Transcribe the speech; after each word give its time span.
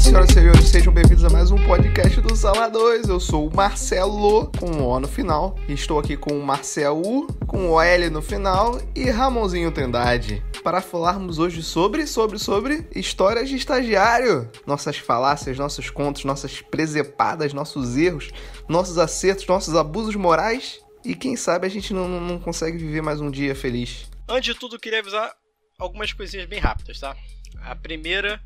senhoras 0.00 0.30
e 0.30 0.32
senhores, 0.32 0.68
sejam 0.68 0.92
bem-vindos 0.94 1.24
a 1.24 1.28
mais 1.28 1.50
um 1.50 1.62
podcast 1.66 2.20
do 2.22 2.34
Sala 2.34 2.68
2. 2.68 3.08
Eu 3.08 3.20
sou 3.20 3.46
o 3.46 3.54
Marcelo, 3.54 4.50
com 4.58 4.66
o 4.66 4.88
O 4.88 4.98
no 4.98 5.06
final. 5.06 5.54
Estou 5.68 5.98
aqui 5.98 6.16
com 6.16 6.38
o 6.38 6.42
Marcelo, 6.42 7.26
com 7.46 7.70
o 7.70 7.80
L 7.80 8.08
no 8.08 8.22
final, 8.22 8.80
e 8.96 9.10
Ramonzinho 9.10 9.70
Trindade. 9.70 10.42
Para 10.64 10.80
falarmos 10.80 11.38
hoje 11.38 11.62
sobre, 11.62 12.06
sobre, 12.06 12.38
sobre 12.38 12.88
histórias 12.94 13.50
de 13.50 13.56
estagiário. 13.56 14.50
Nossas 14.66 14.96
falácias, 14.96 15.58
nossos 15.58 15.90
contos, 15.90 16.24
nossas 16.24 16.62
presepadas, 16.62 17.52
nossos 17.52 17.98
erros, 17.98 18.30
nossos 18.66 18.96
acertos, 18.96 19.46
nossos 19.46 19.76
abusos 19.76 20.16
morais. 20.16 20.80
E 21.04 21.14
quem 21.14 21.36
sabe 21.36 21.66
a 21.66 21.70
gente 21.70 21.92
não, 21.92 22.08
não 22.08 22.38
consegue 22.38 22.78
viver 22.78 23.02
mais 23.02 23.20
um 23.20 23.30
dia 23.30 23.54
feliz. 23.54 24.10
Antes 24.26 24.54
de 24.54 24.58
tudo, 24.58 24.78
queria 24.78 25.00
avisar 25.00 25.30
algumas 25.78 26.12
coisinhas 26.14 26.46
bem 26.46 26.58
rápidas, 26.58 26.98
tá? 26.98 27.14
A 27.62 27.76
primeira 27.76 28.40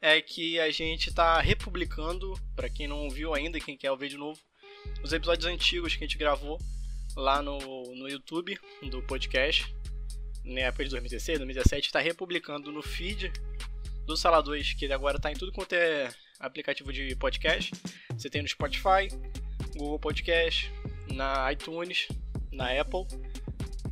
é 0.00 0.20
que 0.20 0.58
a 0.60 0.70
gente 0.70 1.12
tá 1.12 1.40
republicando, 1.40 2.34
para 2.54 2.68
quem 2.68 2.86
não 2.86 3.08
viu 3.08 3.34
ainda, 3.34 3.60
quem 3.60 3.76
quer 3.76 3.94
ver 3.96 4.08
de 4.08 4.16
novo, 4.16 4.38
os 5.02 5.12
episódios 5.12 5.46
antigos 5.46 5.94
que 5.94 6.04
a 6.04 6.06
gente 6.06 6.18
gravou 6.18 6.58
lá 7.16 7.42
no, 7.42 7.58
no 7.94 8.08
YouTube 8.08 8.58
do 8.90 9.02
podcast, 9.02 9.74
na 10.44 10.60
época 10.60 10.84
de 10.84 10.90
2016, 10.90 11.38
2017, 11.38 11.86
está 11.86 12.00
republicando 12.00 12.70
no 12.70 12.82
feed 12.82 13.32
do 14.06 14.16
Sala 14.16 14.40
2, 14.40 14.74
que 14.74 14.84
ele 14.84 14.94
agora 14.94 15.18
tá 15.18 15.32
em 15.32 15.34
tudo 15.34 15.52
quanto 15.52 15.74
é 15.74 16.08
aplicativo 16.38 16.92
de 16.92 17.16
podcast. 17.16 17.72
Você 18.10 18.30
tem 18.30 18.42
no 18.42 18.48
Spotify, 18.48 19.08
Google 19.76 19.98
Podcast, 19.98 20.70
na 21.12 21.52
iTunes, 21.52 22.06
na 22.52 22.80
Apple, 22.80 23.06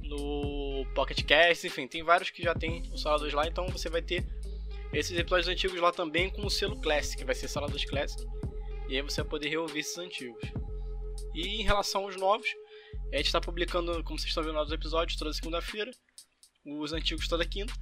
no 0.03 0.87
Pocket 0.95 1.23
Cast, 1.25 1.67
enfim, 1.67 1.89
tem 1.89 2.03
vários 2.03 2.31
que 2.31 2.43
já 2.43 2.55
tem 2.55 2.83
o 2.93 2.99
Sala 2.99 3.19
2 3.19 3.33
lá, 3.33 3.47
então 3.47 3.67
você 3.69 3.89
vai 3.89 4.03
ter 4.03 4.25
esses 4.95 5.19
episódios 5.19 5.49
antigos 5.49 5.81
lá 5.81 5.93
também 5.93 6.31
com 6.31 6.47
o 6.47 6.51
selo 6.51 6.81
Classic, 6.81 7.23
vai 7.25 7.35
ser 7.35 7.49
Sala 7.49 7.69
2 7.69 7.85
Classic. 7.85 8.23
E 8.89 8.97
aí 8.97 9.03
você 9.03 9.23
vai 9.23 9.31
poder 9.31 9.49
reouvir 9.49 9.81
esses 9.81 9.99
antigos. 9.99 10.41
E 11.35 11.61
em 11.61 11.63
relação 11.63 12.03
aos 12.05 12.17
novos, 12.17 12.47
a 13.13 13.17
gente 13.17 13.27
está 13.27 13.41
publicando, 13.41 13.93
como 14.05 14.19
vocês 14.19 14.29
estão 14.29 14.43
vendo, 14.43 14.55
novos 14.55 14.73
episódios 14.73 15.19
toda 15.19 15.33
segunda-feira, 15.33 15.91
os 16.65 16.93
antigos 16.93 17.29
toda 17.29 17.45
quinta, 17.45 17.73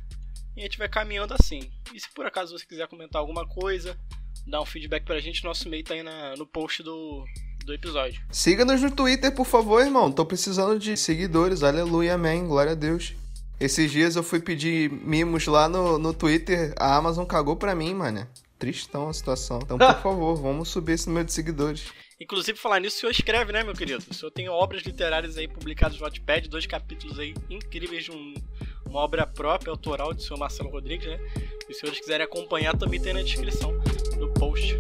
e 0.57 0.61
a 0.61 0.65
gente 0.65 0.79
vai 0.79 0.89
caminhando 0.89 1.35
assim. 1.35 1.71
E 1.95 2.01
se 2.01 2.13
por 2.15 2.27
acaso 2.27 2.57
você 2.57 2.67
quiser 2.67 2.89
comentar 2.89 3.21
alguma 3.21 3.47
coisa, 3.47 3.99
dar 4.47 4.61
um 4.61 4.67
feedback 4.67 5.05
pra 5.05 5.21
gente, 5.21 5.45
nosso 5.45 5.67
e-mail 5.67 5.85
tá 5.85 5.95
aí 5.95 6.03
na, 6.03 6.35
no 6.37 6.47
post 6.47 6.83
do, 6.83 7.25
do 7.65 7.73
episódio. 7.73 8.23
Siga-nos 8.31 8.81
no 8.81 8.91
Twitter, 8.91 9.35
por 9.35 9.47
favor, 9.47 9.83
irmão. 9.83 10.11
Tô 10.11 10.25
precisando 10.25 10.79
de 10.79 10.97
seguidores. 10.97 11.63
Aleluia, 11.63 12.15
amém. 12.15 12.47
Glória 12.47 12.73
a 12.73 12.77
Deus. 12.77 13.15
Esses 13.63 13.93
dias 13.93 14.17
eu 14.17 14.25
fui 14.25 14.41
pedir 14.41 14.91
mimos 14.91 15.47
lá 15.47 15.69
no, 15.69 15.97
no 15.97 16.13
Twitter. 16.13 16.75
A 16.77 16.97
Amazon 16.97 17.25
cagou 17.25 17.55
pra 17.55 17.77
mim, 17.77 17.95
mano. 17.95 18.27
Tristão 18.59 19.09
a 19.09 19.13
situação. 19.13 19.61
Então, 19.63 19.79
por 19.79 19.95
favor, 20.03 20.35
vamos 20.35 20.69
subir 20.69 20.95
esse 20.95 21.07
número 21.07 21.27
de 21.27 21.33
seguidores. 21.33 21.85
Inclusive, 22.21 22.59
falar 22.59 22.81
nisso, 22.81 22.97
o 22.97 23.01
senhor 23.01 23.13
escreve, 23.13 23.53
né, 23.53 23.63
meu 23.63 23.73
querido? 23.73 24.03
O 24.11 24.13
senhor 24.15 24.33
tem 24.33 24.49
obras 24.49 24.83
literárias 24.83 25.39
aí 25.39 25.47
publicadas 25.47 25.97
no 25.97 26.03
Wattpad, 26.05 26.49
dois 26.49 26.67
capítulos 26.67 27.21
aí 27.21 27.35
incríveis 27.49 28.03
de 28.03 28.11
um, 28.11 28.35
uma 28.85 28.99
obra 28.99 29.25
própria, 29.29 29.71
autoral 29.71 30.13
do 30.13 30.21
senhor 30.21 30.41
Marcelo 30.41 30.69
Rodrigues, 30.69 31.07
né? 31.07 31.21
Se 31.65 31.71
os 31.71 31.79
senhores 31.79 32.01
quiserem 32.01 32.25
acompanhar, 32.25 32.77
também 32.77 33.01
tem 33.01 33.15
na 33.15 33.23
descrição 33.23 33.73
do 34.19 34.29
post. 34.35 34.77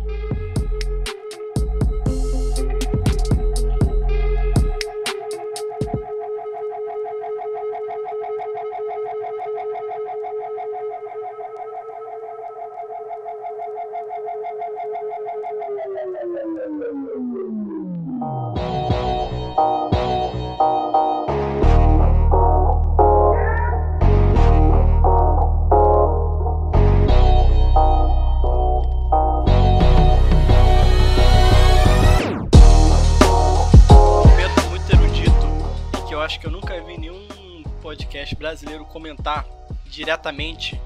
Comentar 38.92 39.46
diretamente 39.86 40.80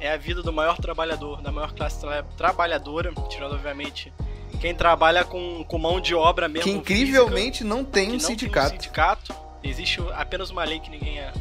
é 0.00 0.12
a 0.12 0.16
vida 0.16 0.42
do 0.42 0.52
maior 0.52 0.78
trabalhador, 0.78 1.42
da 1.42 1.50
maior 1.52 1.72
classe 1.72 2.00
tra- 2.00 2.22
trabalhadora, 2.36 3.12
tirando 3.28 3.52
obviamente 3.54 4.12
quem 4.60 4.74
trabalha 4.74 5.24
com, 5.24 5.64
com 5.64 5.78
mão 5.78 6.00
de 6.00 6.14
obra 6.14 6.48
mesmo. 6.48 6.64
Que 6.64 6.70
física, 6.72 6.92
incrivelmente 6.92 7.64
não 7.64 7.84
tem 7.84 8.08
um 8.10 8.12
não 8.12 8.20
sindicato. 8.20 8.68
Tem 8.70 8.78
um 8.78 8.82
sindicato. 8.82 9.34
Existe 9.62 10.00
apenas 10.14 10.50
uma 10.50 10.64
lei 10.64 10.78
que 10.80 10.88
ninguém 10.90 11.20
a, 11.20 11.32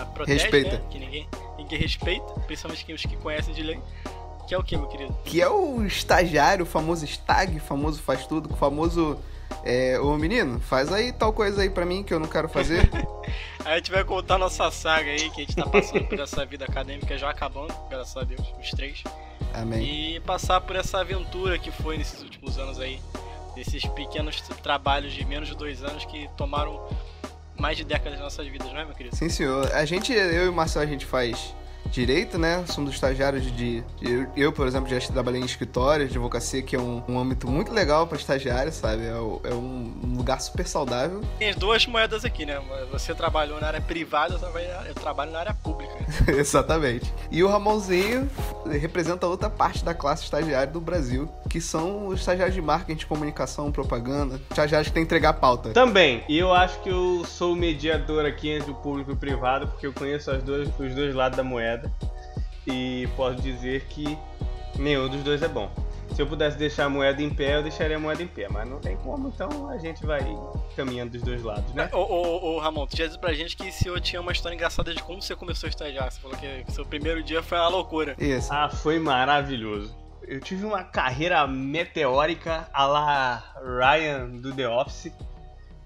a 0.00 0.06
protege, 0.06 0.42
Respeita. 0.42 0.78
né? 0.78 0.82
Que 0.90 0.98
ninguém, 0.98 1.28
ninguém 1.58 1.78
respeita, 1.78 2.26
principalmente 2.46 2.84
quem- 2.84 2.94
os 2.94 3.02
que 3.02 3.16
conhecem 3.16 3.52
de 3.54 3.62
lei. 3.62 3.78
Que 4.48 4.54
é 4.54 4.58
o 4.58 4.62
que, 4.62 4.76
meu 4.76 4.86
querido? 4.88 5.16
Que 5.24 5.40
é 5.40 5.48
o 5.48 5.84
estagiário, 5.84 6.64
o 6.64 6.66
famoso 6.66 7.04
stag, 7.06 7.60
famoso 7.60 8.02
faz 8.02 8.26
tudo, 8.26 8.52
o 8.52 8.56
famoso. 8.56 9.18
É, 9.64 9.98
ô 10.00 10.16
menino, 10.16 10.60
faz 10.60 10.92
aí 10.92 11.12
tal 11.12 11.32
coisa 11.32 11.62
aí 11.62 11.70
pra 11.70 11.86
mim 11.86 12.02
que 12.02 12.12
eu 12.12 12.20
não 12.20 12.28
quero 12.28 12.48
fazer. 12.48 12.90
A 13.64 13.76
gente 13.76 13.92
vai 13.92 14.02
contar 14.02 14.38
nossa 14.38 14.70
saga 14.72 15.10
aí, 15.10 15.30
que 15.30 15.42
a 15.42 15.44
gente 15.44 15.54
tá 15.54 15.64
passando 15.64 16.04
por 16.08 16.18
essa 16.18 16.44
vida 16.44 16.64
acadêmica 16.64 17.16
já 17.16 17.30
acabando, 17.30 17.72
graças 17.88 18.16
a 18.16 18.24
Deus, 18.24 18.40
os 18.60 18.70
três. 18.70 19.04
Amém. 19.54 20.16
E 20.16 20.20
passar 20.20 20.60
por 20.60 20.74
essa 20.74 20.98
aventura 20.98 21.56
que 21.58 21.70
foi 21.70 21.96
nesses 21.96 22.20
últimos 22.22 22.58
anos 22.58 22.80
aí. 22.80 23.00
Desses 23.54 23.84
pequenos 23.86 24.40
trabalhos 24.62 25.12
de 25.12 25.24
menos 25.24 25.48
de 25.48 25.56
dois 25.56 25.84
anos 25.84 26.04
que 26.06 26.28
tomaram 26.36 26.88
mais 27.56 27.76
de 27.76 27.84
décadas 27.84 28.14
das 28.14 28.20
nossas 28.20 28.46
vidas, 28.48 28.66
não 28.72 28.80
é, 28.80 28.84
meu 28.84 28.94
querido? 28.94 29.14
Sim, 29.14 29.28
senhor. 29.28 29.70
A 29.72 29.84
gente, 29.84 30.12
eu 30.12 30.46
e 30.46 30.48
o 30.48 30.52
Marcelo, 30.52 30.84
a 30.84 30.88
gente 30.88 31.06
faz 31.06 31.54
direito, 31.92 32.38
né? 32.38 32.64
Somos 32.66 32.92
estagiários 32.94 33.44
de. 33.54 33.84
Eu, 34.00 34.26
eu, 34.36 34.52
por 34.52 34.66
exemplo, 34.66 34.88
já 34.88 34.98
trabalhei 35.12 35.40
em 35.40 35.44
escritório 35.44 36.06
de 36.06 36.12
advocacia, 36.12 36.62
que 36.62 36.74
é 36.74 36.78
um, 36.80 37.02
um 37.06 37.18
âmbito 37.18 37.46
muito 37.46 37.72
legal 37.72 38.06
pra 38.06 38.16
estagiário, 38.18 38.72
sabe? 38.72 39.02
É, 39.04 39.08
é 39.10 39.54
um, 39.54 39.92
um 40.02 40.16
lugar 40.16 40.40
super 40.40 40.66
saudável. 40.66 41.20
Tem 41.38 41.50
as 41.50 41.56
duas 41.56 41.86
moedas 41.86 42.24
aqui, 42.24 42.46
né? 42.46 42.60
Você 42.90 43.14
trabalhou 43.14 43.60
na 43.60 43.66
área 43.68 43.80
privada, 43.80 44.34
eu 44.34 44.38
trabalho- 44.38 44.66
eu 44.88 44.94
trabalho 44.94 45.30
na 45.32 45.38
área 45.40 45.54
pública. 45.54 45.92
Exatamente. 46.26 47.12
E 47.30 47.42
o 47.44 47.48
Ramonzinho 47.48 48.28
representa 48.80 49.26
outra 49.26 49.50
parte 49.50 49.84
da 49.84 49.94
classe 49.94 50.24
estagiária 50.24 50.66
do 50.72 50.80
Brasil, 50.80 51.28
que 51.48 51.60
são 51.60 52.08
os 52.08 52.20
estagiários 52.20 52.54
de 52.54 52.62
marketing, 52.62 53.06
comunicação, 53.06 53.70
propaganda. 53.70 54.40
Estagiários 54.50 54.88
que 54.88 54.94
tem 54.94 55.02
que 55.02 55.06
entregar 55.08 55.30
a 55.30 55.34
pauta. 55.34 55.70
Também, 55.70 56.22
e 56.28 56.38
eu 56.38 56.52
acho 56.54 56.80
que 56.80 56.88
eu 56.88 57.24
sou 57.26 57.52
o 57.52 57.56
mediador 57.56 58.24
aqui 58.24 58.48
entre 58.50 58.70
o 58.70 58.74
público 58.74 59.10
e 59.10 59.14
o 59.14 59.16
privado, 59.16 59.66
porque 59.68 59.86
eu 59.86 59.92
conheço 59.92 60.30
as 60.30 60.42
dois- 60.42 60.68
os 60.78 60.94
dois 60.94 61.14
lados 61.14 61.36
da 61.36 61.44
moeda. 61.44 61.81
E 62.66 63.08
posso 63.16 63.40
dizer 63.40 63.84
que 63.86 64.18
nenhum 64.78 65.08
dos 65.08 65.22
dois 65.22 65.42
é 65.42 65.48
bom. 65.48 65.70
Se 66.14 66.20
eu 66.20 66.26
pudesse 66.26 66.58
deixar 66.58 66.84
a 66.84 66.88
moeda 66.90 67.22
em 67.22 67.30
pé, 67.30 67.56
eu 67.56 67.62
deixaria 67.62 67.96
a 67.96 68.00
moeda 68.00 68.22
em 68.22 68.26
pé, 68.26 68.46
mas 68.48 68.68
não 68.68 68.78
tem 68.78 68.96
como, 68.98 69.28
então 69.28 69.68
a 69.70 69.78
gente 69.78 70.04
vai 70.04 70.20
caminhando 70.76 71.12
dos 71.12 71.22
dois 71.22 71.42
lados, 71.42 71.72
né? 71.72 71.88
Ô, 71.90 72.00
ô, 72.00 72.54
ô, 72.54 72.58
Ramon, 72.58 72.86
tu 72.86 72.96
já 72.96 73.06
disse 73.06 73.18
pra 73.18 73.32
gente 73.32 73.56
que 73.56 73.66
o 73.66 73.72
senhor 73.72 73.98
tinha 73.98 74.20
uma 74.20 74.30
história 74.30 74.54
engraçada 74.54 74.94
de 74.94 75.02
como 75.02 75.22
você 75.22 75.34
começou 75.34 75.66
a 75.66 75.70
estagiar. 75.70 76.10
Você 76.10 76.20
falou 76.20 76.36
que 76.36 76.70
seu 76.70 76.84
primeiro 76.84 77.22
dia 77.22 77.42
foi 77.42 77.56
uma 77.56 77.68
loucura. 77.68 78.14
Isso. 78.18 78.52
Ah, 78.52 78.68
foi 78.68 78.98
maravilhoso. 78.98 79.96
Eu 80.22 80.38
tive 80.38 80.66
uma 80.66 80.84
carreira 80.84 81.46
meteórica 81.46 82.68
a 82.72 82.86
la 82.86 83.44
Ryan 83.64 84.28
do 84.28 84.52
The 84.52 84.68
Office, 84.68 85.12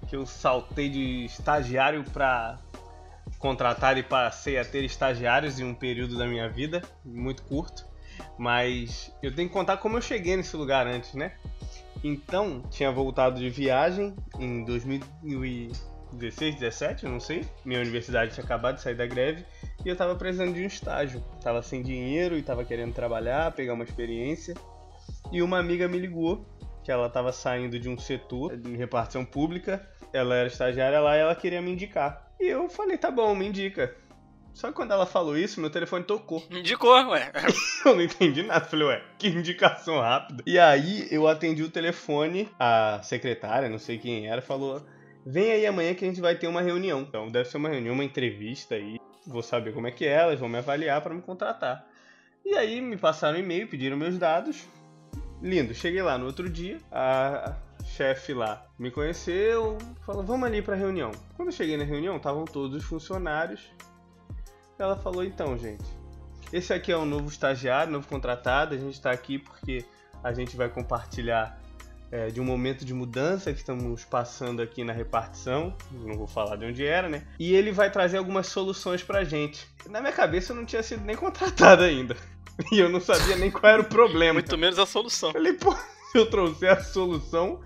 que 0.09 0.17
eu 0.17 0.27
saltei 0.27 0.89
de 0.89 1.25
estagiário 1.25 2.05
pra 2.13 2.59
contratar 3.39 3.97
e 3.99 4.03
passei 4.03 4.59
a 4.59 4.65
ter 4.65 4.85
estagiários 4.85 5.61
em 5.61 5.65
um 5.65 5.75
período 5.75 6.17
da 6.17 6.27
minha 6.27 6.49
vida, 6.49 6.83
muito 7.05 7.43
curto. 7.45 7.87
Mas 8.39 9.13
eu 9.23 9.35
tenho 9.35 9.49
que 9.49 9.55
contar 9.55 9.77
como 9.77 9.97
eu 9.97 10.03
cheguei 10.03 10.37
nesse 10.37 10.57
lugar 10.57 10.87
antes, 10.87 11.15
né? 11.15 11.33
Então, 12.03 12.63
tinha 12.71 12.91
voltado 12.91 13.39
de 13.39 13.51
viagem 13.51 14.15
em 14.39 14.65
2016, 14.65 16.55
17, 16.55 17.05
eu 17.05 17.11
não 17.11 17.21
sei. 17.21 17.45
Minha 17.65 17.81
universidade 17.81 18.33
tinha 18.33 18.45
acabado 18.45 18.77
de 18.77 18.83
sair 18.83 18.95
da 18.95 19.07
greve 19.07 19.45
e 19.85 19.89
eu 19.89 19.97
tava 19.97 20.15
precisando 20.15 20.55
de 20.55 20.63
um 20.63 20.67
estágio. 20.67 21.23
Tava 21.43 21.63
sem 21.63 21.83
dinheiro 21.83 22.37
e 22.37 22.43
tava 22.43 22.65
querendo 22.65 22.95
trabalhar, 22.95 23.53
pegar 23.53 23.75
uma 23.75 23.85
experiência. 23.85 24.55
E 25.33 25.43
uma 25.43 25.59
amiga 25.59 25.89
me 25.89 25.99
ligou 25.99 26.47
que 26.85 26.93
ela 26.93 27.09
tava 27.11 27.33
saindo 27.33 27.79
de 27.79 27.89
um 27.89 27.99
setor 27.99 28.57
de 28.57 28.77
repartição 28.77 29.25
pública. 29.25 29.87
Ela 30.13 30.37
era 30.37 30.49
estagiária 30.49 31.01
lá 31.01 31.17
e 31.17 31.21
ela 31.21 31.35
queria 31.35 31.61
me 31.61 31.73
indicar. 31.73 32.26
E 32.41 32.47
eu 32.47 32.69
falei, 32.69 32.99
tá 32.99 33.11
bom, 33.11 33.35
me 33.35 33.47
indica. 33.47 33.95
Só 34.57 34.69
que 34.69 34.75
quando 34.75 34.93
ela 34.93 35.05
falou 35.05 35.37
isso, 35.37 35.61
meu 35.61 35.69
telefone 35.69 36.05
tocou. 36.05 36.43
Indicou, 36.51 36.95
ué. 37.11 37.31
Eu 37.85 37.95
não 37.95 38.03
entendi 38.03 38.43
nada. 38.43 38.65
Falei, 38.65 38.87
ué, 38.87 39.03
que 39.19 39.29
indicação 39.29 40.01
rápida. 40.01 40.43
E 40.47 40.59
aí 40.59 41.07
eu 41.11 41.29
atendi 41.29 41.63
o 41.63 41.69
telefone, 41.71 42.49
a 42.59 42.99
secretária, 43.03 43.69
não 43.69 43.79
sei 43.79 43.99
quem 43.99 44.27
era, 44.27 44.41
falou: 44.41 44.83
vem 45.27 45.53
aí 45.53 45.67
amanhã 45.67 45.93
que 45.95 46.07
a 46.07 46.09
gente 46.09 46.23
vai 46.23 46.35
ter 46.37 46.47
uma 46.47 46.63
reunião. 46.63 47.03
Então 47.03 47.29
deve 47.29 47.51
ser 47.51 47.59
uma 47.59 47.69
reunião, 47.69 47.93
uma 47.93 48.05
entrevista 48.05 48.77
aí. 48.77 48.99
Vou 49.27 49.43
saber 49.43 49.75
como 49.75 49.89
é 49.89 49.91
que 49.91 50.07
é, 50.07 50.13
elas 50.13 50.41
vão 50.41 50.49
me 50.49 50.57
avaliar 50.57 51.03
para 51.03 51.15
me 51.15 51.21
contratar. 51.21 51.87
E 52.43 52.57
aí 52.57 52.81
me 52.81 52.97
passaram 52.97 53.37
um 53.37 53.41
e-mail, 53.41 53.69
pediram 53.69 53.97
meus 53.97 54.17
dados. 54.17 54.65
Lindo, 55.43 55.75
cheguei 55.75 56.01
lá 56.01 56.17
no 56.17 56.25
outro 56.25 56.49
dia, 56.49 56.79
a 56.91 57.57
chefe 57.97 58.35
lá 58.35 58.67
me 58.79 58.91
conheceu, 58.91 59.79
falou, 60.05 60.23
vamos 60.23 60.47
ali 60.47 60.61
pra 60.61 60.77
reunião. 60.77 61.11
Quando 61.35 61.49
eu 61.49 61.53
cheguei 61.53 61.77
na 61.77 61.85
reunião, 61.85 62.17
estavam 62.17 62.45
todos 62.45 62.77
os 62.77 62.85
funcionários. 62.85 63.73
Ela 64.79 64.97
falou, 64.97 65.25
então, 65.25 65.57
gente, 65.57 65.85
esse 66.53 66.73
aqui 66.73 66.93
é 66.93 66.99
um 66.99 67.07
novo 67.07 67.29
estagiário, 67.29 67.93
novo 67.93 68.07
contratado, 68.07 68.75
a 68.75 68.79
gente 68.79 68.95
está 68.95 69.11
aqui 69.11 69.39
porque 69.39 69.83
a 70.23 70.33
gente 70.33 70.57
vai 70.57 70.69
compartilhar 70.69 71.59
é, 72.13 72.27
de 72.27 72.39
um 72.39 72.45
momento 72.45 72.85
de 72.85 72.93
mudança 72.93 73.51
que 73.53 73.59
estamos 73.59 74.05
passando 74.05 74.61
aqui 74.61 74.85
na 74.85 74.93
repartição, 74.93 75.75
não 75.91 76.19
vou 76.19 76.27
falar 76.27 76.57
de 76.57 76.67
onde 76.67 76.87
era, 76.87 77.09
né? 77.09 77.27
E 77.39 77.55
ele 77.55 77.73
vai 77.73 77.91
trazer 77.91 78.19
algumas 78.19 78.47
soluções 78.47 79.03
pra 79.03 79.25
gente. 79.25 79.67
Na 79.89 80.01
minha 80.01 80.13
cabeça 80.13 80.53
eu 80.53 80.57
não 80.57 80.67
tinha 80.67 80.83
sido 80.83 81.03
nem 81.03 81.17
contratado 81.17 81.83
ainda. 81.83 82.15
E 82.71 82.79
eu 82.79 82.89
não 82.89 83.01
sabia 83.01 83.37
nem 83.37 83.51
qual 83.51 83.73
era 83.73 83.83
o 83.83 83.87
problema. 83.87 84.35
Muito 84.35 84.57
menos 84.57 84.79
a 84.79 84.87
solução. 84.87 85.33
Falei, 85.33 85.53
pô, 85.55 85.75
se 86.11 86.17
eu 86.19 86.31
trouxer 86.31 86.71
a 86.71 86.81
solução, 86.81 87.61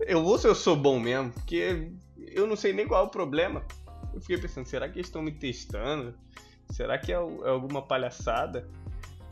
eu 0.00 0.22
vou 0.22 0.38
se 0.38 0.46
eu 0.46 0.54
sou 0.54 0.76
bom 0.76 0.98
mesmo, 0.98 1.30
porque 1.32 1.90
eu 2.16 2.46
não 2.46 2.56
sei 2.56 2.72
nem 2.72 2.86
qual 2.86 3.04
é 3.04 3.06
o 3.06 3.10
problema. 3.10 3.64
Eu 4.12 4.20
fiquei 4.20 4.38
pensando, 4.38 4.66
será 4.66 4.88
que 4.88 4.96
eles 4.96 5.06
estão 5.06 5.22
me 5.22 5.32
testando? 5.32 6.14
Será 6.70 6.98
que 6.98 7.12
é, 7.12 7.16
é 7.16 7.48
alguma 7.48 7.82
palhaçada? 7.82 8.68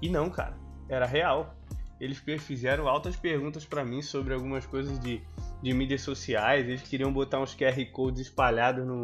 E 0.00 0.08
não, 0.08 0.30
cara, 0.30 0.56
era 0.88 1.06
real. 1.06 1.54
Eles 2.00 2.18
fizeram 2.40 2.88
altas 2.88 3.16
perguntas 3.16 3.64
para 3.64 3.84
mim 3.84 4.02
sobre 4.02 4.34
algumas 4.34 4.66
coisas 4.66 4.98
de, 4.98 5.22
de 5.62 5.72
mídias 5.72 6.02
sociais. 6.02 6.66
Eles 6.66 6.82
queriam 6.82 7.12
botar 7.12 7.40
uns 7.40 7.54
QR 7.54 7.82
Codes 7.92 8.22
espalhados 8.22 8.86
no, 8.86 9.02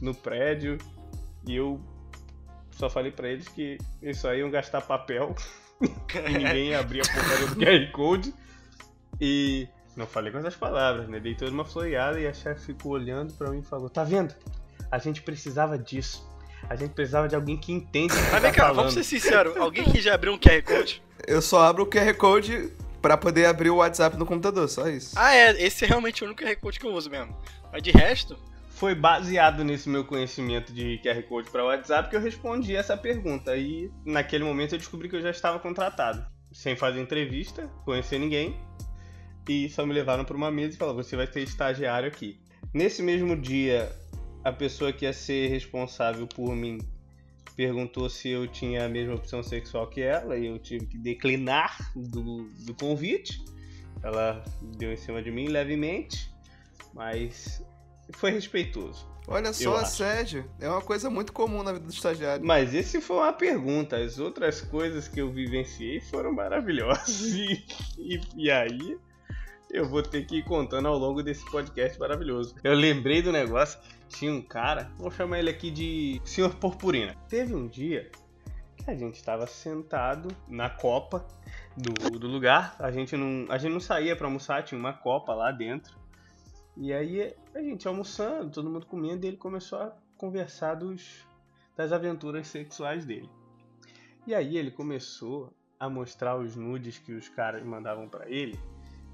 no 0.00 0.14
prédio. 0.14 0.78
E 1.46 1.56
eu 1.56 1.80
só 2.70 2.90
falei 2.90 3.10
para 3.10 3.28
eles 3.28 3.48
que 3.48 3.78
eles 4.02 4.18
só 4.18 4.34
iam 4.34 4.50
gastar 4.50 4.82
papel 4.82 5.34
e 5.80 6.38
ninguém 6.38 6.74
abria 6.74 7.02
a 7.02 7.12
porcaria 7.12 7.46
do 7.46 7.56
QR 7.56 7.92
Code. 7.92 8.34
E 9.20 9.66
não 9.96 10.06
falei 10.06 10.30
com 10.30 10.38
essas 10.38 10.54
palavras, 10.54 11.08
né? 11.08 11.18
Dei 11.18 11.34
toda 11.34 11.50
uma 11.50 11.64
floreada 11.64 12.20
e 12.20 12.26
a 12.26 12.32
chefe 12.32 12.66
ficou 12.66 12.92
olhando 12.92 13.32
para 13.34 13.50
mim 13.50 13.60
e 13.60 13.64
falou: 13.64 13.88
Tá 13.88 14.04
vendo? 14.04 14.34
A 14.90 14.98
gente 14.98 15.22
precisava 15.22 15.78
disso. 15.78 16.24
A 16.68 16.76
gente 16.76 16.92
precisava 16.94 17.28
de 17.28 17.34
alguém 17.34 17.56
que 17.56 17.72
entende 17.72 18.12
o 18.12 18.16
que 18.16 18.22
Mas 18.22 18.30
tá 18.30 18.38
vem 18.40 18.52
cá, 18.52 18.62
falando. 18.62 18.76
vamos 18.76 18.94
ser 18.94 19.04
sinceros. 19.04 19.56
Alguém 19.56 19.84
que 19.84 20.00
já 20.00 20.14
abriu 20.14 20.32
um 20.32 20.38
QR 20.38 20.62
Code? 20.62 21.02
Eu 21.26 21.40
só 21.40 21.60
abro 21.62 21.84
o 21.84 21.86
QR 21.86 22.12
Code 22.14 22.72
pra 23.00 23.16
poder 23.16 23.46
abrir 23.46 23.70
o 23.70 23.76
WhatsApp 23.76 24.16
no 24.16 24.26
computador, 24.26 24.68
só 24.68 24.88
isso. 24.88 25.14
Ah, 25.16 25.34
é. 25.34 25.50
Esse 25.62 25.84
é 25.84 25.88
realmente 25.88 26.22
o 26.22 26.26
único 26.26 26.42
QR 26.42 26.56
Code 26.56 26.78
que 26.80 26.86
eu 26.86 26.92
uso 26.92 27.08
mesmo. 27.10 27.36
Mas 27.72 27.82
de 27.82 27.90
resto, 27.90 28.36
Foi 28.70 28.94
baseado 28.94 29.64
nesse 29.64 29.88
meu 29.88 30.04
conhecimento 30.04 30.72
de 30.72 30.98
QR 31.02 31.22
Code 31.22 31.50
para 31.50 31.64
WhatsApp 31.64 32.10
que 32.10 32.16
eu 32.16 32.20
respondi 32.20 32.74
essa 32.76 32.96
pergunta. 32.96 33.56
E 33.56 33.90
naquele 34.04 34.44
momento 34.44 34.74
eu 34.74 34.78
descobri 34.78 35.08
que 35.08 35.16
eu 35.16 35.22
já 35.22 35.30
estava 35.30 35.58
contratado. 35.58 36.26
Sem 36.52 36.74
fazer 36.76 37.00
entrevista, 37.00 37.70
conhecer 37.84 38.18
ninguém. 38.18 38.58
E 39.48 39.68
só 39.68 39.86
me 39.86 39.92
levaram 39.92 40.24
para 40.24 40.36
uma 40.36 40.50
mesa 40.50 40.74
e 40.74 40.76
falaram: 40.76 40.96
você 40.96 41.16
vai 41.16 41.26
ser 41.26 41.40
estagiário 41.42 42.08
aqui. 42.08 42.40
Nesse 42.74 43.02
mesmo 43.02 43.36
dia, 43.36 43.90
a 44.44 44.52
pessoa 44.52 44.92
que 44.92 45.04
ia 45.04 45.12
ser 45.12 45.48
responsável 45.48 46.26
por 46.26 46.54
mim 46.54 46.78
perguntou 47.56 48.08
se 48.10 48.28
eu 48.28 48.46
tinha 48.46 48.84
a 48.84 48.88
mesma 48.88 49.14
opção 49.14 49.42
sexual 49.42 49.86
que 49.88 50.02
ela 50.02 50.36
e 50.36 50.46
eu 50.46 50.58
tive 50.58 50.86
que 50.86 50.98
declinar 50.98 51.90
do, 51.96 52.44
do 52.64 52.74
convite. 52.74 53.42
Ela 54.02 54.44
deu 54.76 54.92
em 54.92 54.96
cima 54.96 55.22
de 55.22 55.30
mim 55.30 55.48
levemente, 55.48 56.30
mas 56.92 57.64
foi 58.12 58.30
respeitoso. 58.30 59.08
Olha 59.26 59.52
só, 59.52 59.76
assédio. 59.76 60.48
É 60.60 60.68
uma 60.68 60.82
coisa 60.82 61.10
muito 61.10 61.32
comum 61.32 61.62
na 61.62 61.72
vida 61.72 61.86
do 61.86 61.92
estagiário. 61.92 62.44
Mas 62.44 62.72
esse 62.74 63.00
foi 63.00 63.16
uma 63.16 63.32
pergunta. 63.32 63.96
As 63.96 64.18
outras 64.18 64.60
coisas 64.60 65.08
que 65.08 65.20
eu 65.20 65.32
vivenciei 65.32 66.00
foram 66.00 66.32
maravilhosas. 66.32 67.22
E, 67.22 67.64
e, 67.98 68.20
e 68.36 68.50
aí 68.50 68.96
eu 69.70 69.88
vou 69.88 70.02
ter 70.02 70.24
que 70.24 70.38
ir 70.38 70.44
contando 70.44 70.86
ao 70.88 70.96
longo 70.96 71.22
desse 71.22 71.44
podcast 71.50 71.98
maravilhoso. 71.98 72.54
Eu 72.62 72.74
lembrei 72.74 73.20
do 73.22 73.32
negócio. 73.32 73.78
Tinha 74.08 74.32
um 74.32 74.40
cara, 74.40 74.90
vou 74.96 75.10
chamar 75.10 75.40
ele 75.40 75.50
aqui 75.50 75.70
de 75.70 76.20
Senhor 76.24 76.54
Purpurina. 76.54 77.14
Teve 77.28 77.54
um 77.54 77.66
dia 77.66 78.10
que 78.76 78.88
a 78.90 78.94
gente 78.94 79.16
estava 79.16 79.46
sentado 79.46 80.28
na 80.46 80.70
copa 80.70 81.26
do, 81.76 82.18
do 82.18 82.28
lugar. 82.28 82.76
A 82.78 82.90
gente 82.90 83.16
não, 83.16 83.50
a 83.50 83.58
gente 83.58 83.72
não 83.72 83.80
saía 83.80 84.14
para 84.14 84.26
almoçar, 84.26 84.62
tinha 84.62 84.78
uma 84.78 84.92
copa 84.92 85.34
lá 85.34 85.50
dentro. 85.50 85.98
E 86.76 86.92
aí 86.92 87.34
a 87.54 87.60
gente 87.60 87.88
almoçando, 87.88 88.50
todo 88.50 88.70
mundo 88.70 88.86
comendo, 88.86 89.24
e 89.24 89.28
ele 89.28 89.36
começou 89.36 89.80
a 89.80 89.96
conversar 90.16 90.74
dos, 90.74 91.26
das 91.76 91.90
aventuras 91.92 92.46
sexuais 92.46 93.04
dele. 93.04 93.28
E 94.26 94.34
aí 94.34 94.56
ele 94.56 94.70
começou 94.70 95.52
a 95.80 95.88
mostrar 95.88 96.36
os 96.36 96.54
nudes 96.54 96.98
que 96.98 97.12
os 97.12 97.28
caras 97.28 97.64
mandavam 97.64 98.08
pra 98.08 98.28
ele. 98.28 98.58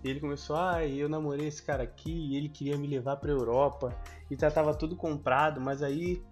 E 0.03 0.11
ele 0.11 0.21
começou, 0.21 0.57
ah, 0.57 0.85
eu 0.85 1.09
namorei 1.09 1.47
esse 1.47 1.63
cara 1.63 1.85
aqui 1.85 2.11
e 2.11 2.37
ele 2.37 2.49
queria 2.49 2.77
me 2.77 2.87
levar 2.89 3.17
pra 3.17 3.31
Europa 3.31 3.97
e 4.31 4.37
já 4.37 4.51
tava 4.51 4.75
tudo 4.75 4.97
comprado, 4.97 5.61
mas 5.61 5.83
aí 5.83 6.23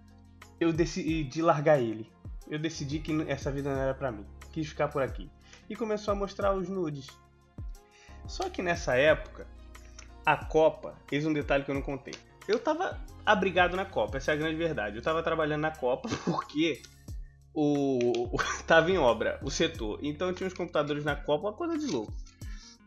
eu 0.59 0.73
decidi 0.73 1.41
largar 1.41 1.81
ele. 1.81 2.11
Eu 2.49 2.59
decidi 2.59 2.99
que 2.99 3.13
essa 3.29 3.51
vida 3.51 3.73
não 3.73 3.81
era 3.81 3.93
pra 3.93 4.11
mim. 4.11 4.25
Quis 4.51 4.67
ficar 4.67 4.89
por 4.89 5.01
aqui. 5.01 5.31
E 5.69 5.75
começou 5.75 6.11
a 6.11 6.15
mostrar 6.15 6.53
os 6.53 6.67
nudes. 6.67 7.07
Só 8.27 8.49
que 8.49 8.61
nessa 8.61 8.95
época, 8.95 9.47
a 10.25 10.35
Copa, 10.35 10.95
eis 11.11 11.25
um 11.25 11.33
detalhe 11.33 11.63
que 11.63 11.71
eu 11.71 11.75
não 11.75 11.81
contei. 11.81 12.13
Eu 12.47 12.59
tava 12.59 12.99
abrigado 13.25 13.75
na 13.75 13.85
Copa, 13.85 14.17
essa 14.17 14.31
é 14.31 14.33
a 14.33 14.37
grande 14.37 14.57
verdade. 14.57 14.97
Eu 14.97 15.01
tava 15.01 15.23
trabalhando 15.23 15.61
na 15.61 15.71
Copa 15.71 16.09
porque 16.25 16.81
o, 17.53 18.35
o 18.35 18.37
tava 18.67 18.91
em 18.91 18.97
obra, 18.97 19.39
o 19.41 19.49
setor. 19.49 19.99
Então 20.01 20.33
tinha 20.33 20.47
os 20.47 20.53
computadores 20.53 21.05
na 21.05 21.15
Copa, 21.15 21.47
uma 21.47 21.53
coisa 21.53 21.77
de 21.77 21.87
louco. 21.87 22.13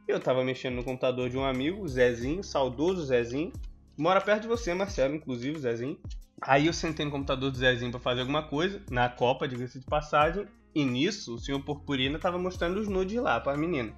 Eu 0.07 0.21
tava 0.21 0.45
mexendo 0.45 0.75
no 0.75 0.85
computador 0.85 1.31
de 1.31 1.39
um 1.39 1.45
amigo, 1.45 1.89
Zezinho, 1.89 2.45
saudoso 2.45 3.07
Zezinho. 3.07 3.51
Mora 3.97 4.21
perto 4.21 4.43
de 4.43 4.49
você, 4.49 4.75
Marcelo, 4.75 5.15
inclusive, 5.15 5.59
Zezinho. 5.59 5.99
Aí 6.43 6.67
eu 6.67 6.75
sentei 6.75 7.07
no 7.07 7.11
computador 7.11 7.51
do 7.51 7.57
Zezinho 7.57 7.91
pra 7.91 8.01
fazer 8.01 8.21
alguma 8.21 8.43
coisa, 8.43 8.83
na 8.91 9.09
Copa, 9.09 9.49
diga-se 9.49 9.79
de 9.79 9.87
passagem. 9.87 10.47
E 10.75 10.85
nisso, 10.85 11.37
o 11.37 11.39
senhor 11.39 11.61
Purpurina 11.61 12.19
tava 12.19 12.39
mostrando 12.39 12.79
os 12.79 12.87
nudes 12.89 13.17
lá 13.19 13.41
pra 13.41 13.57
menina. 13.57 13.95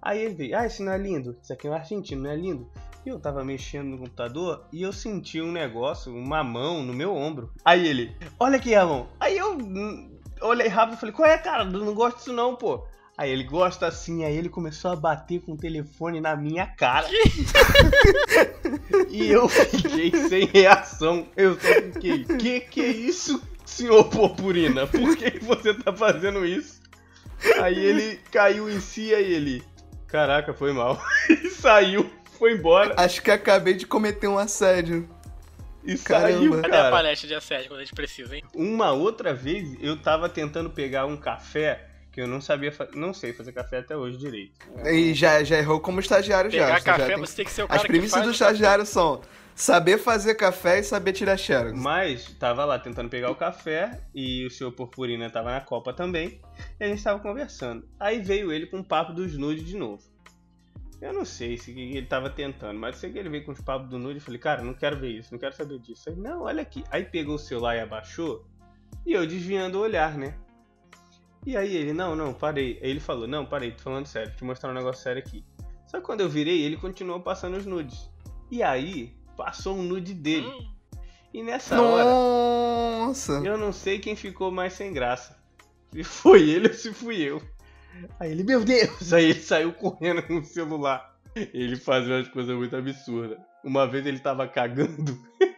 Aí 0.00 0.24
ele 0.24 0.34
veio, 0.34 0.56
ah, 0.56 0.66
esse 0.66 0.80
não 0.80 0.92
é 0.92 0.98
lindo? 0.98 1.36
Isso 1.42 1.52
aqui 1.52 1.66
é 1.66 1.70
um 1.70 1.74
argentino, 1.74 2.22
não 2.22 2.30
é 2.30 2.36
lindo? 2.36 2.70
E 3.04 3.08
eu 3.08 3.18
tava 3.18 3.44
mexendo 3.44 3.88
no 3.88 3.98
computador 3.98 4.64
e 4.72 4.82
eu 4.82 4.92
senti 4.92 5.40
um 5.40 5.50
negócio, 5.50 6.14
uma 6.14 6.44
mão 6.44 6.84
no 6.84 6.92
meu 6.92 7.16
ombro. 7.16 7.50
Aí 7.64 7.84
ele, 7.84 8.14
olha 8.38 8.58
aqui, 8.58 8.74
Ramon. 8.74 9.06
Aí 9.18 9.38
eu 9.38 9.56
hum, 9.56 10.20
olhei 10.40 10.68
rápido 10.68 10.96
e 10.96 11.00
falei, 11.00 11.14
qual 11.14 11.28
é, 11.28 11.36
cara? 11.36 11.64
Eu 11.64 11.84
não 11.84 11.94
gosto 11.94 12.18
disso 12.18 12.32
não, 12.32 12.54
pô. 12.54 12.84
Aí 13.16 13.30
ele 13.30 13.44
gosta 13.44 13.86
assim, 13.86 14.24
aí 14.24 14.36
ele 14.36 14.48
começou 14.48 14.90
a 14.90 14.96
bater 14.96 15.40
com 15.42 15.52
o 15.52 15.56
telefone 15.56 16.20
na 16.20 16.34
minha 16.34 16.66
cara. 16.66 17.06
e 19.10 19.30
eu 19.30 19.48
fiquei 19.48 20.10
sem 20.28 20.46
reação. 20.46 21.28
Eu 21.36 21.54
só 21.54 21.68
fiquei, 21.92 22.24
que 22.24 22.60
que 22.60 22.80
é 22.80 22.88
isso, 22.88 23.42
senhor 23.66 24.04
Purpurina? 24.04 24.86
Por 24.86 25.14
que 25.14 25.38
você 25.40 25.74
tá 25.74 25.92
fazendo 25.92 26.44
isso? 26.46 26.80
Aí 27.60 27.78
ele 27.78 28.18
caiu 28.30 28.70
em 28.70 28.80
si, 28.80 29.14
aí 29.14 29.30
ele, 29.30 29.62
caraca, 30.06 30.54
foi 30.54 30.72
mal. 30.72 30.98
e 31.28 31.50
saiu, 31.50 32.10
foi 32.38 32.54
embora 32.54 32.94
Acho 32.96 33.20
que 33.20 33.30
acabei 33.30 33.74
de 33.74 33.86
cometer 33.86 34.26
um 34.26 34.38
assédio. 34.38 35.06
e 35.84 35.98
Caramba. 35.98 36.32
saiu, 36.32 36.50
cadê 36.62 36.68
a 36.68 36.70
cara. 36.70 36.90
palestra 36.90 37.28
de 37.28 37.34
assédio 37.34 37.68
quando 37.68 37.80
a 37.80 37.84
gente 37.84 37.94
precisa, 37.94 38.36
hein? 38.36 38.42
Uma 38.54 38.92
outra 38.92 39.34
vez 39.34 39.76
eu 39.82 39.98
tava 40.00 40.30
tentando 40.30 40.70
pegar 40.70 41.04
um 41.04 41.16
café 41.16 41.88
que 42.12 42.20
eu 42.20 42.28
não 42.28 42.40
sabia, 42.40 42.70
fa- 42.70 42.88
não 42.94 43.14
sei 43.14 43.32
fazer 43.32 43.52
café 43.52 43.78
até 43.78 43.96
hoje 43.96 44.18
direito. 44.18 44.52
E 44.84 45.14
já, 45.14 45.42
já 45.42 45.56
errou 45.58 45.80
como 45.80 45.98
estagiário 45.98 46.50
já. 46.50 46.66
Pegar 46.66 46.78
Você 46.80 46.84
já 46.86 46.92
café, 46.92 47.06
tem- 47.06 47.16
você 47.18 47.36
tem 47.36 47.44
que 47.46 47.50
ser 47.50 47.62
o 47.62 47.66
cara 47.68 47.76
As 47.76 47.82
que 47.82 47.88
premissas 47.88 48.10
faz 48.12 48.24
do 48.24 48.28
o 48.30 48.32
café. 48.32 48.44
estagiário 48.52 48.84
são 48.86 49.20
saber 49.54 49.98
fazer 49.98 50.34
café 50.34 50.78
e 50.78 50.82
saber 50.84 51.12
tirar 51.12 51.36
xerox. 51.38 51.72
Mas 51.80 52.24
tava 52.38 52.64
lá 52.64 52.78
tentando 52.78 53.08
pegar 53.08 53.30
o 53.30 53.34
café 53.34 54.00
e 54.14 54.44
o 54.46 54.50
senhor 54.50 54.72
Purpurina 54.72 55.30
tava 55.30 55.50
na 55.52 55.60
Copa 55.62 55.92
também. 55.92 56.40
E 56.78 56.84
a 56.84 56.88
gente 56.88 57.02
tava 57.02 57.18
conversando. 57.20 57.88
Aí 57.98 58.20
veio 58.20 58.52
ele 58.52 58.66
com 58.66 58.80
o 58.80 58.84
papo 58.84 59.12
dos 59.12 59.36
nudes 59.36 59.64
de 59.64 59.76
novo. 59.76 60.02
Eu 61.00 61.12
não 61.12 61.24
sei 61.24 61.56
se 61.58 61.72
ele 61.72 62.06
tava 62.06 62.30
tentando, 62.30 62.78
mas 62.78 62.94
eu 62.94 63.00
sei 63.00 63.10
que 63.12 63.18
ele 63.18 63.28
veio 63.28 63.44
com 63.44 63.50
os 63.52 63.60
papos 63.60 63.88
do 63.88 63.98
nude 63.98 64.18
e 64.18 64.20
falei, 64.20 64.38
cara, 64.38 64.62
não 64.62 64.72
quero 64.72 64.96
ver 64.96 65.08
isso, 65.10 65.30
não 65.32 65.38
quero 65.38 65.52
saber 65.56 65.80
disso. 65.80 66.08
Aí, 66.08 66.14
não, 66.14 66.42
olha 66.42 66.62
aqui. 66.62 66.84
Aí 66.92 67.04
pegou 67.04 67.34
o 67.34 67.38
celular 67.38 67.74
e 67.74 67.80
abaixou. 67.80 68.46
E 69.04 69.12
eu 69.12 69.26
desviando 69.26 69.78
o 69.78 69.80
olhar, 69.80 70.16
né? 70.16 70.34
E 71.44 71.56
aí 71.56 71.76
ele, 71.76 71.92
não, 71.92 72.14
não, 72.14 72.32
parei. 72.32 72.78
Aí 72.82 72.90
ele 72.90 73.00
falou, 73.00 73.26
não, 73.26 73.44
parei, 73.44 73.72
tô 73.72 73.82
falando 73.82 74.06
sério, 74.06 74.32
te 74.36 74.44
mostrar 74.44 74.70
um 74.70 74.74
negócio 74.74 75.02
sério 75.02 75.20
aqui. 75.20 75.44
Só 75.86 75.98
que 75.98 76.06
quando 76.06 76.20
eu 76.20 76.28
virei, 76.28 76.62
ele 76.62 76.76
continuou 76.76 77.20
passando 77.20 77.56
os 77.56 77.66
nudes. 77.66 78.08
E 78.50 78.62
aí, 78.62 79.14
passou 79.36 79.76
um 79.76 79.82
nude 79.82 80.14
dele. 80.14 80.50
E 81.34 81.42
nessa 81.42 81.80
hora, 81.80 82.04
Nossa! 82.04 83.32
eu 83.44 83.56
não 83.56 83.72
sei 83.72 83.98
quem 83.98 84.14
ficou 84.14 84.50
mais 84.50 84.74
sem 84.74 84.92
graça. 84.92 85.36
Se 85.92 86.04
foi 86.04 86.48
ele 86.48 86.68
ou 86.68 86.74
se 86.74 86.92
fui 86.92 87.20
eu. 87.20 87.42
Aí 88.20 88.30
ele, 88.30 88.44
meu 88.44 88.64
Deus! 88.64 89.12
Aí 89.12 89.24
ele 89.30 89.40
saiu 89.40 89.72
correndo 89.72 90.22
com 90.22 90.38
o 90.38 90.44
celular. 90.44 91.18
Ele 91.34 91.76
fazia 91.76 92.16
umas 92.16 92.28
coisas 92.28 92.56
muito 92.56 92.76
absurdas. 92.76 93.38
Uma 93.64 93.86
vez 93.86 94.06
ele 94.06 94.18
tava 94.18 94.46
cagando. 94.46 95.18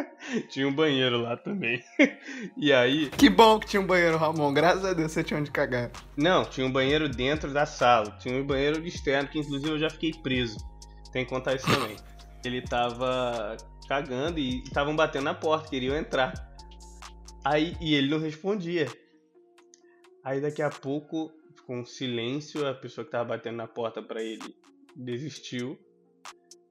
tinha 0.48 0.66
um 0.68 0.72
banheiro 0.72 1.18
lá 1.18 1.36
também. 1.36 1.82
E 2.56 2.72
aí. 2.72 3.08
Que 3.10 3.28
bom 3.28 3.58
que 3.58 3.66
tinha 3.66 3.80
um 3.80 3.86
banheiro, 3.86 4.16
Ramon. 4.16 4.52
Graças 4.52 4.84
a 4.84 4.92
Deus 4.92 5.12
você 5.12 5.22
tinha 5.22 5.38
onde 5.38 5.50
cagar. 5.50 5.90
Não, 6.16 6.44
tinha 6.44 6.66
um 6.66 6.72
banheiro 6.72 7.08
dentro 7.08 7.52
da 7.52 7.66
sala. 7.66 8.16
Tinha 8.20 8.34
um 8.34 8.46
banheiro 8.46 8.86
externo, 8.86 9.28
que 9.28 9.38
inclusive 9.38 9.70
eu 9.70 9.78
já 9.78 9.90
fiquei 9.90 10.12
preso. 10.12 10.58
Tem 11.12 11.24
que 11.24 11.30
contar 11.30 11.54
isso 11.54 11.66
também. 11.66 11.96
Ele 12.44 12.62
tava 12.62 13.56
cagando 13.88 14.38
e 14.38 14.62
estavam 14.62 14.94
batendo 14.94 15.24
na 15.24 15.34
porta, 15.34 15.68
queriam 15.68 15.96
entrar. 15.96 16.32
Aí, 17.44 17.76
e 17.80 17.94
ele 17.94 18.10
não 18.10 18.18
respondia. 18.18 18.86
Aí 20.24 20.40
daqui 20.40 20.60
a 20.60 20.70
pouco, 20.70 21.32
com 21.66 21.84
silêncio, 21.84 22.66
a 22.66 22.74
pessoa 22.74 23.04
que 23.04 23.10
tava 23.10 23.24
batendo 23.24 23.56
na 23.56 23.66
porta 23.66 24.02
para 24.02 24.22
ele 24.22 24.54
desistiu. 24.94 25.78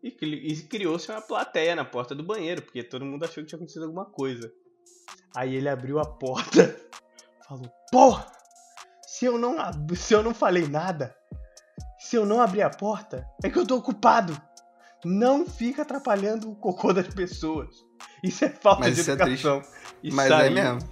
E, 0.06 0.10
e 0.52 0.62
criou-se 0.68 1.10
uma 1.12 1.20
plateia 1.20 1.76
na 1.76 1.84
porta 1.84 2.14
do 2.14 2.22
banheiro, 2.22 2.62
porque 2.62 2.84
todo 2.84 3.04
mundo 3.04 3.26
achou 3.26 3.44
que 3.44 3.50
tinha 3.50 3.58
acontecido 3.58 3.86
alguma 3.86 4.06
coisa. 4.06 4.54
Aí 5.36 5.56
ele 5.56 5.68
abriu 5.68 5.98
a 6.00 6.06
porta, 6.06 6.80
falou: 7.48 7.68
Porra! 7.92 8.32
Se 9.08 9.26
eu 9.26 9.38
não, 9.40 9.56
se 9.96 10.14
eu 10.14 10.22
não 10.22 10.34
falei 10.34 10.68
nada, 10.68 11.16
se 11.98 12.16
eu 12.16 12.24
não 12.26 12.40
abrir 12.40 12.62
a 12.62 12.70
porta, 12.70 13.26
é 13.44 13.50
que 13.50 13.58
eu 13.58 13.66
tô 13.66 13.78
ocupado. 13.78 14.40
Não 15.04 15.46
fica 15.46 15.82
atrapalhando 15.84 16.52
o 16.52 16.56
cocô 16.56 16.92
das 16.94 17.08
pessoas. 17.08 17.70
Isso 18.24 18.46
é 18.46 18.50
falta 18.50 18.82
Mas 18.82 18.96
de 18.96 19.02
isso 19.02 19.10
é 19.12 19.14
educação. 19.14 19.62
e 20.04 20.12
Mas 20.12 20.28
saiu, 20.28 20.46
é 20.46 20.50
mesmo. 20.50 20.90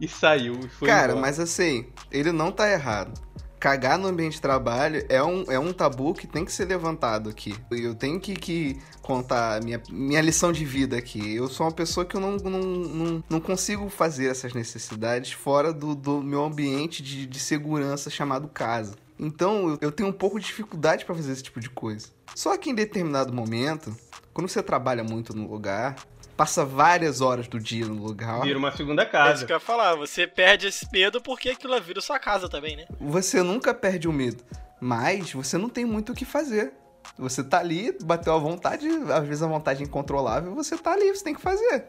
E 0.00 0.08
saiu. 0.08 0.54
E 0.60 0.68
foi 0.68 0.88
Cara, 0.88 1.12
embora. 1.12 1.20
mas 1.20 1.40
assim, 1.40 1.92
ele 2.10 2.30
não 2.32 2.52
tá 2.52 2.70
errado. 2.70 3.18
Cagar 3.58 3.98
no 3.98 4.06
ambiente 4.06 4.34
de 4.34 4.40
trabalho 4.40 5.04
é 5.08 5.22
um, 5.22 5.44
é 5.50 5.58
um 5.58 5.72
tabu 5.72 6.14
que 6.14 6.26
tem 6.26 6.44
que 6.44 6.52
ser 6.52 6.66
levantado 6.66 7.28
aqui. 7.28 7.54
Eu 7.70 7.94
tenho 7.94 8.20
que, 8.20 8.34
que 8.34 8.78
contar 9.02 9.62
minha, 9.64 9.82
minha 9.90 10.20
lição 10.20 10.52
de 10.52 10.64
vida 10.64 10.96
aqui. 10.96 11.34
Eu 11.34 11.48
sou 11.48 11.66
uma 11.66 11.72
pessoa 11.72 12.06
que 12.06 12.14
eu 12.14 12.20
não, 12.20 12.36
não, 12.36 12.60
não, 12.60 13.24
não 13.28 13.40
consigo 13.40 13.88
fazer 13.88 14.26
essas 14.26 14.54
necessidades 14.54 15.32
fora 15.32 15.72
do, 15.72 15.94
do 15.94 16.22
meu 16.22 16.44
ambiente 16.44 17.02
de, 17.02 17.26
de 17.26 17.40
segurança 17.40 18.08
chamado 18.08 18.46
casa. 18.46 18.94
Então 19.18 19.70
eu, 19.70 19.78
eu 19.80 19.92
tenho 19.92 20.08
um 20.08 20.12
pouco 20.12 20.38
de 20.38 20.46
dificuldade 20.46 21.04
para 21.04 21.14
fazer 21.14 21.32
esse 21.32 21.42
tipo 21.42 21.58
de 21.58 21.68
coisa. 21.68 22.06
Só 22.34 22.56
que 22.56 22.70
em 22.70 22.74
determinado 22.74 23.32
momento, 23.32 23.96
quando 24.32 24.48
você 24.48 24.62
trabalha 24.62 25.02
muito 25.02 25.34
no 25.34 25.50
lugar, 25.50 25.96
passa 26.38 26.64
várias 26.64 27.20
horas 27.20 27.48
do 27.48 27.58
dia 27.58 27.84
no 27.84 27.94
lugar. 28.00 28.42
Vira 28.42 28.56
uma 28.56 28.70
segunda 28.70 29.02
É 29.02 29.04
isso 29.04 29.12
casa. 29.12 29.44
que 29.46 29.52
eu 29.52 29.56
ia 29.56 29.60
falar. 29.60 29.96
Você 29.96 30.24
perde 30.24 30.68
esse 30.68 30.86
medo 30.92 31.20
porque 31.20 31.48
aquilo 31.50 31.78
vira 31.80 32.00
sua 32.00 32.16
casa 32.20 32.48
também, 32.48 32.76
né? 32.76 32.86
Você 33.00 33.42
nunca 33.42 33.74
perde 33.74 34.06
o 34.06 34.12
medo, 34.12 34.44
mas 34.80 35.32
você 35.32 35.58
não 35.58 35.68
tem 35.68 35.84
muito 35.84 36.12
o 36.12 36.14
que 36.14 36.24
fazer. 36.24 36.72
Você 37.18 37.42
tá 37.42 37.58
ali, 37.58 37.96
bateu 38.04 38.32
a 38.32 38.38
vontade, 38.38 38.86
às 39.12 39.26
vezes 39.26 39.42
a 39.42 39.48
vontade 39.48 39.82
é 39.82 39.86
incontrolável, 39.86 40.54
você 40.54 40.78
tá 40.78 40.92
ali, 40.92 41.08
você 41.08 41.24
tem 41.24 41.34
que 41.34 41.40
fazer. 41.40 41.86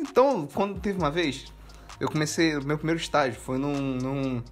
Então, 0.00 0.46
quando 0.46 0.80
teve 0.80 0.98
uma 0.98 1.10
vez, 1.10 1.52
eu 2.00 2.08
comecei, 2.08 2.56
o 2.56 2.64
meu 2.64 2.78
primeiro 2.78 2.98
estágio 2.98 3.38
foi 3.38 3.58
num, 3.58 3.76
num, 3.76 4.42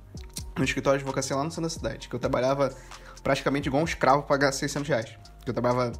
num 0.59 0.65
escritório 0.65 0.99
de 0.99 1.05
advocacia 1.05 1.35
lá 1.35 1.43
no 1.43 1.51
centro 1.51 1.62
da 1.65 1.71
cidade, 1.71 2.09
que 2.09 2.15
eu 2.15 2.21
trabalhava 2.21 2.75
praticamente 3.23 3.69
igual 3.69 3.81
um 3.83 3.87
escravo 3.87 4.19
pra 4.25 4.37
pagar 4.37 4.53
600 4.53 4.87
reais. 4.89 5.17
Que 5.43 5.49
eu 5.49 5.55
trabalhava 5.55 5.93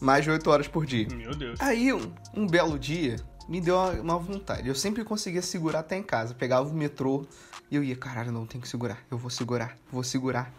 mais 0.00 0.24
de 0.24 0.30
8 0.30 0.50
horas 0.50 0.68
por 0.68 0.86
dia. 0.86 1.06
Meu 1.14 1.34
Deus. 1.34 1.60
Aí, 1.60 1.92
um, 1.92 2.12
um 2.34 2.46
belo 2.46 2.78
dia, 2.78 3.16
me 3.48 3.60
deu 3.60 3.76
uma, 3.76 3.90
uma 3.92 4.18
vontade. 4.18 4.68
Eu 4.68 4.74
sempre 4.74 5.04
conseguia 5.04 5.42
segurar 5.42 5.80
até 5.80 5.96
em 5.96 6.02
casa. 6.02 6.34
Pegava 6.34 6.68
o 6.68 6.72
metrô 6.72 7.26
e 7.70 7.76
eu 7.76 7.84
ia, 7.84 7.96
caralho, 7.96 8.32
não, 8.32 8.46
tem 8.46 8.60
que 8.60 8.68
segurar. 8.68 8.98
Eu 9.10 9.18
vou 9.18 9.30
segurar, 9.30 9.76
vou 9.90 10.02
segurar. 10.02 10.52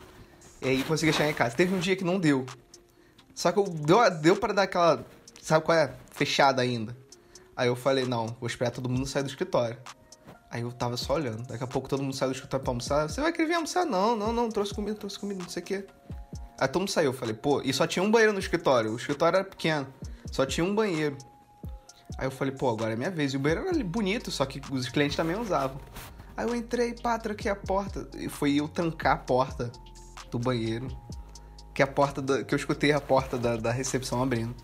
E 0.62 0.68
aí 0.68 0.84
conseguia 0.84 1.14
chegar 1.14 1.30
em 1.30 1.34
casa. 1.34 1.56
Teve 1.56 1.74
um 1.74 1.80
dia 1.80 1.96
que 1.96 2.04
não 2.04 2.20
deu. 2.20 2.46
Só 3.34 3.52
que 3.52 3.60
eu, 3.60 3.66
deu, 3.66 3.98
deu 4.20 4.36
para 4.36 4.54
dar 4.54 4.64
aquela. 4.64 5.06
Sabe 5.42 5.64
qual 5.64 5.78
é? 5.78 5.94
Fechada 6.12 6.62
ainda. 6.62 6.96
Aí 7.56 7.68
eu 7.68 7.76
falei, 7.76 8.06
não, 8.06 8.28
vou 8.40 8.48
esperar 8.48 8.72
todo 8.72 8.90
mundo 8.90 9.06
sair 9.06 9.24
do 9.24 9.30
escritório. 9.30 9.78
Aí 10.50 10.62
eu 10.62 10.72
tava 10.72 10.96
só 10.96 11.16
olhando. 11.16 11.46
Daqui 11.48 11.64
a 11.64 11.68
pouco 11.68 11.90
todo 11.90 12.02
mundo 12.02 12.16
saiu 12.16 12.32
do 12.32 12.36
escritório 12.36 12.64
pra 12.64 12.72
almoçar. 12.72 13.10
Você 13.10 13.20
vai 13.22 13.32
querer 13.32 13.48
vir 13.48 13.54
almoçar? 13.56 13.86
Não, 13.86 14.16
não, 14.16 14.32
não, 14.32 14.50
trouxe 14.50 14.74
comida, 14.74 14.96
trouxe 14.96 15.20
comida, 15.20 15.42
não 15.42 15.50
sei 15.50 15.62
o 15.62 15.66
quê. 15.66 15.86
Aí 16.60 16.68
todo 16.68 16.82
mundo 16.82 16.92
saiu. 16.92 17.12
Eu 17.12 17.14
falei, 17.14 17.36
pô, 17.36 17.62
e 17.64 17.72
só 17.72 17.86
tinha 17.86 18.04
um 18.04 18.10
banheiro 18.10 18.34
no 18.34 18.40
escritório. 18.40 18.92
O 18.92 18.96
escritório 18.96 19.38
era 19.38 19.46
pequeno. 19.46 19.88
Só 20.32 20.46
tinha 20.46 20.66
um 20.66 20.74
banheiro. 20.74 21.18
Aí 22.18 22.26
eu 22.26 22.32
falei, 22.32 22.54
pô, 22.54 22.70
agora 22.70 22.94
é 22.94 22.96
minha 22.96 23.12
vez. 23.12 23.34
E 23.34 23.38
o 23.38 23.40
banheiro 23.40 23.68
era 23.68 23.84
bonito, 23.84 24.32
só 24.32 24.46
que 24.46 24.62
os 24.72 24.90
clientes 24.90 25.16
também 25.16 25.38
usavam. 25.38 25.80
Aí 26.36 26.48
eu 26.48 26.56
entrei, 26.56 26.94
pá, 26.94 27.18
tranquei 27.18 27.52
a 27.52 27.56
porta. 27.56 28.10
E 28.16 28.28
foi 28.28 28.56
eu 28.56 28.68
trancar 28.68 29.14
a 29.14 29.18
porta 29.18 29.72
do 30.32 30.40
banheiro. 30.40 30.88
Que 31.74 31.84
a 31.84 31.88
porta 31.88 32.22
da, 32.22 32.44
que 32.44 32.54
eu 32.54 32.58
escutei 32.58 32.92
a 32.92 33.00
porta 33.00 33.38
da, 33.38 33.56
da 33.56 33.72
recepção 33.72 34.22
abrindo. 34.22 34.56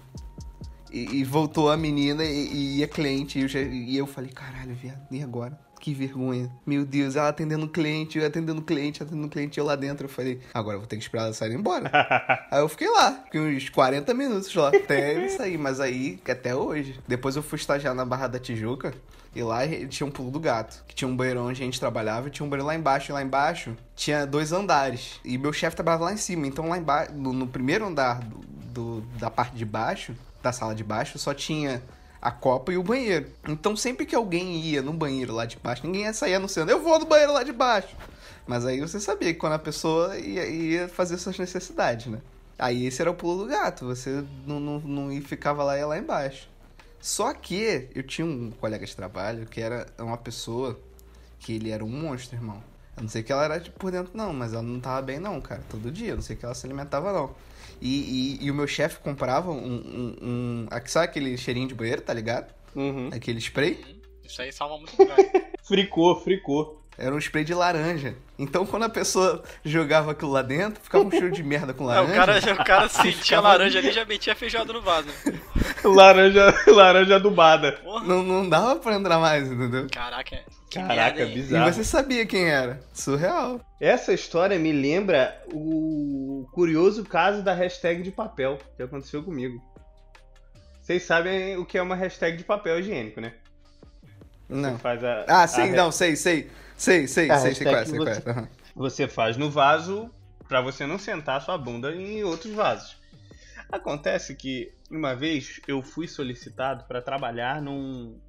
E, 0.92 1.18
e 1.18 1.24
voltou 1.24 1.72
a 1.72 1.78
menina 1.78 2.24
e, 2.24 2.78
e 2.78 2.84
a 2.84 2.88
cliente. 2.88 3.40
E 3.40 3.44
eu, 3.44 3.74
e 3.74 3.98
eu 3.98 4.08
falei, 4.08 4.32
caralho, 4.32 4.74
viado, 4.76 5.06
e 5.12 5.22
agora? 5.22 5.60
Que 5.84 5.94
vergonha. 5.94 6.50
Meu 6.66 6.86
Deus, 6.86 7.18
ela 7.18 7.28
atendendo 7.28 7.66
o 7.66 7.68
cliente, 7.70 8.18
eu 8.18 8.26
atendendo 8.26 8.62
o 8.62 8.64
cliente, 8.64 9.04
atendendo 9.04 9.28
o 9.28 9.30
cliente, 9.30 9.58
eu 9.60 9.66
lá 9.66 9.76
dentro. 9.76 10.06
Eu 10.06 10.10
falei, 10.10 10.40
agora 10.54 10.76
eu 10.78 10.80
vou 10.80 10.88
ter 10.88 10.96
que 10.96 11.02
esperar 11.04 11.26
ela 11.26 11.34
sair 11.34 11.52
embora. 11.54 11.92
Aí 12.50 12.62
eu 12.62 12.70
fiquei 12.70 12.90
lá, 12.90 13.12
fiquei 13.26 13.42
uns 13.42 13.68
40 13.68 14.14
minutos 14.14 14.56
lá, 14.56 14.70
até 14.70 15.14
ele 15.14 15.28
sair, 15.28 15.58
mas 15.58 15.82
aí, 15.82 16.22
até 16.26 16.56
hoje. 16.56 16.98
Depois 17.06 17.36
eu 17.36 17.44
fui 17.44 17.58
estagiar 17.58 17.94
na 17.94 18.06
Barra 18.06 18.28
da 18.28 18.40
Tijuca, 18.40 18.94
e 19.36 19.44
lá 19.44 19.60
tinha 19.90 20.08
um 20.08 20.12
pulo 20.12 20.32
do 20.32 20.40
gato, 20.40 20.82
que 20.88 20.96
tinha 20.96 21.06
um 21.06 21.18
banheiro 21.18 21.44
onde 21.44 21.62
a 21.62 21.66
gente 21.66 21.78
trabalhava, 21.82 22.30
e 22.30 22.32
tinha 22.32 22.46
um 22.46 22.50
banheiro 22.50 22.66
lá 22.68 22.76
embaixo, 22.76 23.12
e 23.12 23.14
lá 23.14 23.22
embaixo 23.22 23.76
tinha 23.94 24.26
dois 24.26 24.54
andares. 24.54 25.20
E 25.26 25.38
meu 25.38 25.52
chefe 25.52 25.76
trabalhava 25.76 26.06
lá 26.06 26.14
em 26.14 26.18
cima, 26.18 26.48
então 26.48 26.70
lá 26.70 26.78
embaixo, 26.78 27.12
no, 27.14 27.34
no 27.34 27.46
primeiro 27.46 27.86
andar 27.86 28.22
do, 28.22 28.38
do- 28.40 29.02
da 29.20 29.30
parte 29.30 29.54
de 29.58 29.66
baixo, 29.66 30.16
da 30.42 30.54
sala 30.54 30.74
de 30.74 30.84
baixo, 30.86 31.20
só 31.20 31.34
tinha 31.34 31.84
a 32.24 32.32
copa 32.32 32.72
e 32.72 32.78
o 32.78 32.84
banheiro. 32.84 33.28
Então 33.46 33.76
sempre 33.76 34.06
que 34.06 34.16
alguém 34.16 34.58
ia 34.62 34.82
no 34.82 34.94
banheiro 34.94 35.34
lá 35.34 35.46
de 35.46 35.58
baixo, 35.58 35.86
ninguém 35.86 36.04
ia 36.04 36.14
sair 36.14 36.36
anunciando, 36.36 36.72
eu 36.72 36.82
vou 36.82 36.98
no 36.98 37.06
banheiro 37.06 37.34
lá 37.34 37.44
de 37.44 37.52
baixo. 37.52 37.94
Mas 38.48 38.66
aí 38.66 38.80
você 38.80 38.98
sabia 38.98 39.34
que 39.34 39.40
quando 39.40 39.54
a 39.54 39.60
pessoa 39.60 40.18
ia, 40.18 40.46
ia 40.48 40.88
fazer 40.88 41.18
suas 41.18 41.38
necessidades, 41.38 42.08
né? 42.08 42.20
Aí 42.58 42.86
esse 42.86 43.02
era 43.02 43.12
o 43.12 43.14
pulo 43.14 43.44
do 43.44 43.50
gato, 43.50 43.86
você 43.86 44.24
não, 44.48 44.58
não, 44.58 44.80
não 44.80 45.22
ficava 45.22 45.66
lá 45.66 45.76
e 45.76 45.80
ia 45.82 45.86
lá 45.86 45.98
embaixo. 45.98 46.48
Só 47.02 47.34
que 47.34 47.90
eu 47.94 48.04
tinha 48.04 48.26
um 48.26 48.52
colega 48.52 48.86
de 48.86 48.96
trabalho 48.96 49.46
que 49.46 49.60
era 49.60 49.86
uma 50.00 50.18
pessoa 50.18 50.80
que 51.40 51.54
ele 51.56 51.72
era 51.72 51.84
um 51.84 51.90
monstro, 51.90 52.38
irmão. 52.38 52.64
Eu 52.96 53.04
não 53.04 53.10
sei 53.10 53.22
que 53.22 53.34
ela 53.34 53.44
era 53.44 53.60
tipo, 53.60 53.78
por 53.78 53.92
dentro, 53.92 54.12
não, 54.16 54.32
mas 54.32 54.54
ela 54.54 54.62
não 54.62 54.80
tava 54.80 55.02
bem, 55.02 55.20
não, 55.20 55.42
cara. 55.42 55.62
Todo 55.70 55.92
dia, 55.92 56.12
eu 56.12 56.16
não 56.16 56.24
sei 56.24 56.38
que 56.38 56.46
ela 56.46 56.56
se 56.56 56.66
alimentava, 56.66 57.12
não. 57.12 57.36
E, 57.86 58.38
e, 58.42 58.46
e 58.46 58.50
o 58.52 58.54
meu 58.56 58.66
chefe 58.66 59.00
comprava 59.00 59.52
um, 59.52 59.56
um, 59.58 60.16
um. 60.22 60.68
ah, 60.72 60.82
Sabe 60.86 61.06
aquele 61.08 61.38
cheirinho 61.38 61.68
de 61.68 61.76
banheiro, 61.76 62.02
tá 62.02 62.14
ligado? 62.14 62.54
Uhum. 62.74 63.10
Aquele 63.14 63.40
spray? 63.40 63.78
Isso 64.24 64.42
aí 64.42 64.54
salva 64.54 64.78
muito 64.78 64.98
lugar. 64.98 65.18
Fricou, 65.68 66.16
fricou. 66.22 66.82
Era 66.98 67.14
um 67.14 67.18
spray 67.18 67.44
de 67.44 67.54
laranja. 67.54 68.16
Então 68.40 68.66
quando 68.66 68.84
a 68.84 68.90
pessoa 68.90 69.44
jogava 69.66 70.12
aquilo 70.12 70.32
lá 70.32 70.42
dentro, 70.42 70.82
ficava 70.82 71.04
um 71.04 71.10
cheiro 71.12 71.32
de 71.32 71.42
merda 71.44 71.74
com 71.74 71.84
Não, 71.86 71.90
laranja. 72.08 72.54
o 72.54 72.56
cara, 72.56 72.62
o 72.62 72.66
cara 72.66 72.88
sentia 72.90 73.12
ficava- 73.24 73.48
laranja 73.50 73.80
ali 73.80 73.90
e 73.90 73.92
já 73.92 74.06
metia 74.06 74.36
feijoada 74.36 74.72
no 74.72 74.82
vaso. 74.82 75.10
Laranja, 75.84 76.54
laranja 76.68 77.16
adubada. 77.16 77.74
Porra. 77.84 78.06
Não, 78.06 78.24
não 78.24 78.48
dava 78.48 78.76
pra 78.78 78.96
entrar 78.96 79.20
mais, 79.20 79.52
entendeu? 79.52 79.88
Caraca, 79.92 80.40
que 80.82 80.88
Caraca, 80.88 81.16
merda, 81.18 81.24
hein? 81.24 81.32
E 81.32 81.42
bizarro. 81.42 81.74
você 81.74 81.84
sabia 81.84 82.26
quem 82.26 82.50
era. 82.50 82.80
Surreal. 82.94 83.60
Essa 83.80 84.14
história 84.14 84.58
me 84.60 84.72
lembra 84.72 85.42
o 85.54 86.48
curioso 86.54 87.04
caso 87.04 87.42
da 87.44 87.54
hashtag 87.54 88.02
de 88.04 88.12
papel 88.12 88.60
que 88.78 88.84
aconteceu 88.84 89.24
comigo. 89.24 89.62
Vocês 90.82 91.04
sabem 91.04 91.58
o 91.58 91.66
que 91.66 91.78
é 91.78 91.82
uma 91.82 91.96
hashtag 91.96 92.38
de 92.38 92.44
papel 92.44 92.80
higiênico, 92.80 93.22
né? 93.22 93.34
Não. 94.50 94.72
Você 94.74 94.78
faz 94.80 95.04
a, 95.04 95.26
Ah, 95.28 95.44
a 95.44 95.48
sim, 95.48 95.62
re- 95.70 95.76
não, 95.78 95.92
sei, 95.92 96.16
sei. 96.16 96.50
Sei, 96.76 97.08
sei, 97.08 97.30
A 97.32 97.38
sei, 97.40 97.56
sei 97.56 97.66
qual 97.66 97.76
é, 97.78 97.86
sei 97.86 98.00
hashtag 98.00 98.24
qual 98.34 98.38
é. 98.46 98.48
você- 98.76 99.08
faz 99.08 99.38
no 99.38 99.50
vaso 99.50 100.10
pra 100.48 100.60
você 100.60 100.86
não 100.86 101.00
sentar 101.00 101.42
sua 101.42 101.58
bunda 101.58 101.96
em 101.96 102.24
outros 102.24 102.54
vasos. 102.54 102.98
Acontece 103.72 104.36
que 104.36 104.72
uma 104.92 105.16
vez 105.16 105.60
eu 105.68 105.82
fui 105.82 106.08
solicitado 106.08 106.84
para 106.84 107.02
trabalhar 107.02 107.62
num 107.62 108.20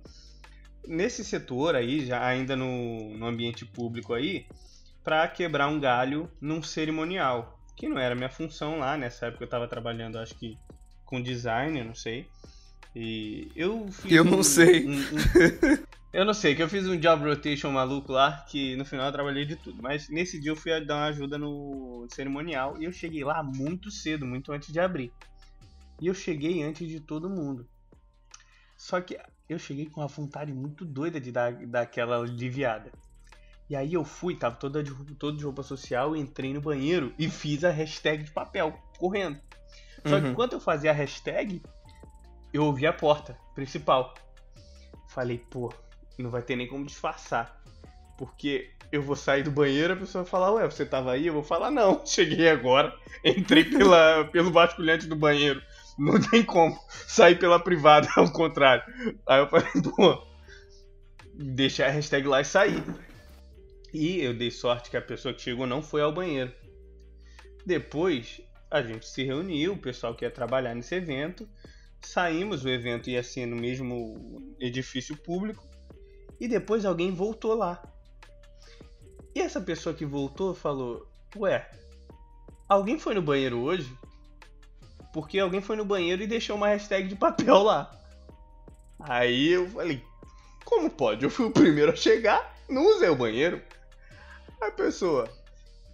nesse 0.87 1.25
setor 1.25 1.75
aí, 1.75 2.07
já 2.07 2.25
ainda 2.26 2.57
no, 2.57 3.17
no 3.17 3.26
ambiente 3.26 3.64
público 3.67 4.12
aí, 4.14 4.47
para 5.03 5.26
quebrar 5.29 5.69
um 5.69 5.81
galho 5.81 6.31
num 6.41 6.62
cerimonial, 6.62 7.59
que 7.76 7.88
não 7.88 7.99
era 7.99 8.14
minha 8.14 8.31
função 8.31 8.79
lá, 8.79 8.97
nessa 8.97 9.26
época 9.26 9.45
eu 9.45 9.49
tava 9.49 9.69
trabalhando, 9.69 10.19
acho 10.19 10.35
que 10.38 10.57
com 11.05 11.23
design, 11.23 11.79
eu 11.79 11.85
não 11.85 11.95
sei. 11.95 12.26
E 12.95 13.50
eu 13.57 13.88
fiz 13.91 14.12
Eu 14.12 14.25
não 14.25 14.43
sei. 14.43 14.87
um- 14.87 14.93
um- 14.93 15.03
eu 16.12 16.25
não 16.25 16.33
sei, 16.35 16.55
que 16.55 16.62
eu 16.62 16.69
fiz 16.69 16.87
um 16.87 16.99
job 16.99 17.25
rotation 17.25 17.71
maluco 17.71 18.12
lá, 18.12 18.45
que 18.49 18.76
no 18.76 18.85
final 18.85 19.07
eu 19.07 19.12
trabalhei 19.12 19.45
de 19.45 19.57
tudo. 19.57 19.83
Mas 19.83 20.09
nesse 20.09 20.41
dia 20.41 20.53
eu 20.53 20.57
fui 20.57 20.81
dar 20.85 20.97
uma 20.97 21.07
ajuda 21.07 21.37
no 21.38 22.07
cerimonial 22.11 22.81
e 22.81 22.85
eu 22.85 22.93
cheguei 22.93 23.25
lá 23.25 23.43
muito 23.43 23.91
cedo, 23.91 24.25
muito 24.25 24.53
antes 24.53 24.73
de 24.73 24.81
abrir. 24.81 25.12
E 26.00 26.07
eu 26.07 26.14
cheguei 26.14 26.62
antes 26.62 26.88
de 26.88 27.00
todo 27.00 27.29
mundo. 27.29 27.69
Só 28.76 29.00
que 29.00 29.19
eu 29.49 29.59
cheguei 29.59 29.87
com 29.87 30.01
uma 30.01 30.07
vontade 30.09 30.53
muito 30.53 30.85
doida 30.85 31.21
de 31.21 31.31
dar, 31.31 31.53
dar 31.67 31.83
aquela 31.83 32.19
aliviada. 32.19 32.91
E 33.69 33.75
aí 33.77 33.95
eu 33.95 34.05
fui, 34.05 34.37
tava 34.37 34.57
toda 34.57 34.83
de, 34.83 34.93
todo 35.15 35.37
de 35.37 35.45
roupa 35.45 35.63
social, 35.63 36.15
entrei 36.15 36.53
no 36.53 36.61
banheiro 36.61 37.15
e 37.19 37.31
fiz 37.31 37.65
a 37.65 37.71
hashtag 37.71 38.25
de 38.25 38.31
papel, 38.31 38.79
correndo. 38.99 39.41
Só 40.07 40.19
que 40.19 40.27
Uhum. 40.27 40.33
enquanto 40.33 40.53
eu 40.53 40.61
fazia 40.61 40.91
a 40.91 40.95
hashtag, 40.95 41.63
eu 42.53 42.65
ouvi 42.65 42.87
a 42.87 42.93
porta 42.93 43.39
principal. 43.55 44.15
Falei, 45.09 45.39
pô, 45.39 45.73
não 46.19 46.31
vai 46.31 46.43
ter 46.43 46.57
nem 46.57 46.69
como 46.69 46.85
disfarçar. 46.85 47.59
Porque 48.19 48.71
eu 48.93 49.03
vou 49.03 49.17
sair 49.17 49.43
do 49.43 49.51
banheiro, 49.51 49.95
a 49.95 49.97
pessoa 49.97 50.23
vai 50.25 50.31
falar, 50.31 50.53
ué, 50.53 50.65
você 50.67 50.85
tava 50.85 51.13
aí? 51.13 51.27
Eu 51.27 51.33
vou 51.33 51.43
falar, 51.43 51.71
não, 51.71 52.05
cheguei 52.07 52.49
agora. 52.49 52.95
Entrei 53.25 53.65
pela, 53.65 54.25
pelo 54.27 54.53
vasculhante 54.53 55.07
do 55.07 55.17
banheiro. 55.17 55.63
Não 55.99 56.21
tem 56.21 56.43
como 56.45 56.79
sair 57.07 57.39
pela 57.39 57.59
privada, 57.59 58.09
ao 58.17 58.31
contrário. 58.31 58.85
Aí 59.27 59.41
eu 59.41 59.49
falei, 59.49 59.69
pô, 59.97 60.27
deixar 61.35 61.87
a 61.87 61.91
hashtag 61.91 62.27
lá 62.27 62.41
e 62.41 62.45
sair. 62.45 62.83
E 63.93 64.21
eu 64.21 64.35
dei 64.35 64.51
sorte 64.51 64.91
que 64.91 64.97
a 64.97 65.03
pessoa 65.03 65.33
que 65.33 65.43
chegou 65.43 65.67
não 65.67 65.83
foi 65.83 66.03
ao 66.03 66.13
banheiro. 66.13 66.53
Depois 67.65 68.41
a 68.71 68.83
gente 68.83 69.07
se 69.07 69.23
reuniu, 69.23 69.75
o 69.75 69.79
pessoal 69.79 70.15
que 70.15 70.25
ia 70.25 70.31
trabalhar 70.31 70.75
nesse 70.75 70.97
evento. 70.97 71.49
Saímos, 72.03 72.65
o 72.65 72.69
evento 72.69 73.09
ia 73.09 73.23
ser 73.23 73.47
no 73.47 73.57
mesmo 73.57 74.57
edifício 74.59 75.17
público. 75.17 75.65
E 76.41 76.49
depois 76.49 76.85
alguém 76.85 77.13
voltou 77.13 77.55
lá. 77.55 77.81
E 79.35 79.41
essa 79.41 79.61
pessoa 79.61 79.95
que 79.95 80.05
voltou 80.05 80.55
falou: 80.55 81.09
Ué, 81.37 81.71
alguém 82.69 82.99
foi 82.99 83.15
no 83.15 83.23
banheiro 83.23 83.61
hoje? 83.61 83.91
Porque 85.14 85.38
alguém 85.38 85.61
foi 85.61 85.76
no 85.76 85.85
banheiro 85.85 86.25
e 86.25 86.26
deixou 86.26 86.56
uma 86.56 86.66
hashtag 86.66 87.06
de 87.06 87.14
papel 87.14 87.62
lá. 87.62 87.88
Aí 88.99 89.52
eu 89.52 89.71
falei: 89.71 90.04
Como 90.64 90.90
pode? 90.90 91.23
Eu 91.23 91.30
fui 91.30 91.47
o 91.47 91.52
primeiro 91.52 91.92
a 91.92 91.97
chegar, 91.97 92.52
não 92.68 92.85
usei 92.85 93.09
o 93.09 93.14
banheiro. 93.14 93.62
A 94.61 94.73
pessoa: 94.73 95.30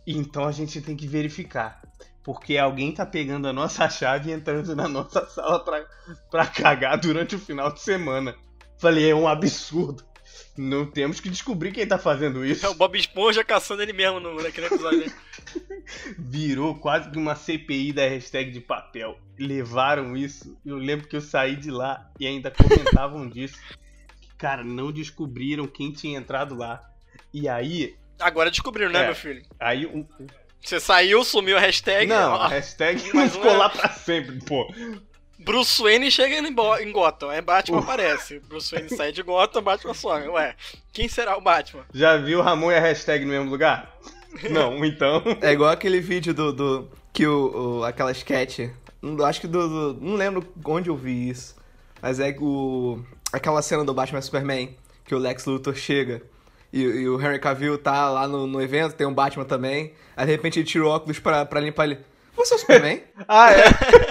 Então 0.07 0.47
a 0.47 0.53
gente 0.53 0.81
tem 0.81 0.97
que 0.97 1.07
verificar. 1.07 1.83
Porque 2.25 2.57
alguém 2.57 2.95
tá 2.95 3.05
pegando 3.05 3.47
a 3.47 3.53
nossa 3.53 3.91
chave 3.91 4.31
e 4.31 4.33
entrando 4.33 4.75
na 4.75 4.89
nossa 4.89 5.27
sala 5.27 5.63
pra, 5.63 5.87
pra 6.31 6.47
cagar 6.47 6.99
durante 6.99 7.37
o 7.37 7.39
final 7.39 7.71
de 7.75 7.81
semana. 7.81 8.35
Falei, 8.79 9.11
é 9.11 9.15
um 9.15 9.29
absurdo. 9.29 10.03
Não 10.57 10.85
temos 10.85 11.21
que 11.21 11.31
descobrir 11.31 11.73
quem 11.73 11.87
tá 11.87 11.97
fazendo 11.99 12.45
isso. 12.45 12.67
É 12.67 12.69
o 12.69 12.75
Bob 12.75 12.99
Esponja 12.99 13.43
caçando 13.45 13.83
ele 13.83 13.93
mesmo 13.93 14.21
no, 14.21 14.43
naquele 14.43 14.67
episódio. 14.67 15.01
né? 15.07 15.13
Virou 16.19 16.75
quase 16.77 17.11
que 17.11 17.19
uma 17.19 17.35
CPI 17.35 17.93
da 17.93 18.03
hashtag 18.07 18.51
de 18.51 18.61
papel. 18.61 19.19
Levaram 19.39 20.17
isso. 20.17 20.57
Eu 20.65 20.77
lembro 20.77 21.09
que 21.09 21.17
eu 21.17 21.21
saí 21.21 21.57
de 21.57 21.71
lá 21.71 22.11
e 22.19 22.27
ainda 22.27 22.51
comentavam 22.51 23.27
disso. 23.31 23.57
Que, 24.21 24.35
cara, 24.37 24.63
não 24.63 24.93
descobriram 24.93 25.67
quem 25.67 25.93
tinha 25.93 26.19
entrado 26.19 26.55
lá. 26.55 26.83
E 27.33 27.49
aí. 27.49 27.97
Agora 28.19 28.51
descobriram, 28.51 28.91
né, 28.91 29.03
É. 29.03 29.07
meu 29.07 29.15
filho? 29.15 29.43
Aí 29.59 29.87
um. 29.87 30.07
Você 30.61 30.79
saiu, 30.79 31.25
sumiu 31.25 31.57
a 31.57 31.61
hashtag. 31.61 32.07
Não, 32.07 32.33
ó, 32.33 32.43
a 32.43 32.49
hashtag 32.49 33.11
não 33.15 33.27
ficou 33.31 33.51
é- 33.51 33.57
lá 33.57 33.71
pra 33.71 33.89
sempre, 33.91 34.39
pô. 34.45 34.71
Bruce 35.45 35.83
Wayne 35.83 36.11
chega 36.11 36.37
em, 36.37 36.53
Bo- 36.53 36.77
em 36.79 36.93
Gotham, 36.93 37.31
aí 37.31 37.41
Batman 37.41 37.79
aparece. 37.81 38.39
Bruce 38.41 38.75
Wayne 38.75 38.89
sai 38.91 39.11
de 39.13 39.23
Gotham, 39.23 39.63
Batman 39.63 39.95
some. 39.95 40.29
Ué, 40.29 40.55
quem 40.93 41.09
será 41.09 41.37
o 41.37 41.41
Batman? 41.41 41.83
Já 41.95 42.17
viu 42.17 42.43
Ramon 42.43 42.71
e 42.71 42.77
a 42.77 42.81
hashtag 42.81 43.25
no 43.25 43.31
mesmo 43.33 43.51
lugar? 43.51 43.91
Não, 44.51 44.85
então. 44.85 45.23
É 45.41 45.53
igual 45.53 45.71
aquele 45.71 46.01
vídeo 46.01 46.33
do. 46.35 46.53
do 46.53 46.89
que 47.13 47.27
o, 47.27 47.79
o- 47.81 47.85
aquela 47.85 48.13
sketch. 48.13 48.69
Não- 49.03 49.25
Acho 49.25 49.41
que 49.41 49.47
do, 49.49 49.95
do- 49.95 50.01
Não 50.05 50.15
lembro 50.15 50.47
onde 50.65 50.89
eu 50.91 50.97
vi 50.97 51.29
isso. 51.31 51.57
Mas 52.01 52.21
é 52.21 52.35
o. 52.39 53.01
Aquela 53.33 53.63
cena 53.63 53.85
do 53.85 53.95
Batman 53.95 54.21
Superman. 54.23 54.77
Que 55.05 55.15
o 55.15 55.19
Lex 55.19 55.45
Luthor 55.47 55.75
chega. 55.75 56.23
E, 56.73 56.83
e 56.83 57.09
o 57.09 57.21
Henry 57.21 57.41
Cavill 57.41 57.77
tá 57.79 58.09
lá 58.09 58.29
no, 58.29 58.47
no 58.47 58.63
evento, 58.63 58.95
tem 58.95 59.05
um 59.07 59.13
Batman 59.15 59.45
também. 59.45 59.93
Aí 60.17 60.25
de 60.27 60.31
repente 60.33 60.61
ele 60.61 60.67
tira 60.67 60.85
o 60.85 60.89
óculos 60.89 61.19
pra, 61.19 61.45
pra 61.45 61.59
limpar 61.61 61.87
ele. 61.87 61.99
Você 62.37 62.55
é 62.55 62.57
o 62.57 62.61
Superman? 62.61 63.03
Ah, 63.27 63.51
é? 63.53 63.65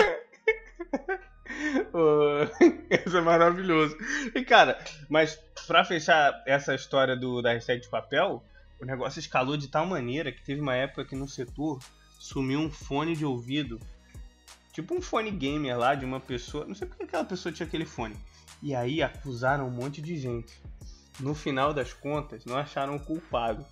Isso 3.05 3.17
é 3.17 3.21
maravilhoso. 3.21 3.97
E 4.33 4.43
cara, 4.43 4.79
mas 5.09 5.39
pra 5.67 5.83
fechar 5.83 6.43
essa 6.45 6.73
história 6.75 7.15
do, 7.15 7.41
da 7.41 7.53
hashtag 7.53 7.81
de 7.81 7.89
papel, 7.89 8.43
o 8.81 8.85
negócio 8.85 9.19
escalou 9.19 9.57
de 9.57 9.67
tal 9.67 9.85
maneira 9.85 10.31
que 10.31 10.43
teve 10.43 10.61
uma 10.61 10.75
época 10.75 11.05
que 11.05 11.15
no 11.15 11.27
setor 11.27 11.79
sumiu 12.19 12.59
um 12.59 12.71
fone 12.71 13.15
de 13.15 13.25
ouvido. 13.25 13.79
Tipo 14.71 14.95
um 14.95 15.01
fone 15.01 15.31
gamer 15.31 15.77
lá 15.77 15.95
de 15.95 16.05
uma 16.05 16.19
pessoa. 16.19 16.65
Não 16.65 16.75
sei 16.75 16.87
porque 16.87 17.03
aquela 17.03 17.25
pessoa 17.25 17.51
tinha 17.51 17.67
aquele 17.67 17.85
fone. 17.85 18.15
E 18.61 18.75
aí 18.75 19.01
acusaram 19.01 19.67
um 19.67 19.71
monte 19.71 20.01
de 20.01 20.17
gente. 20.17 20.61
No 21.19 21.35
final 21.35 21.73
das 21.73 21.91
contas, 21.91 22.45
não 22.45 22.57
acharam 22.57 22.95
o 22.95 22.99
culpado. 22.99 23.65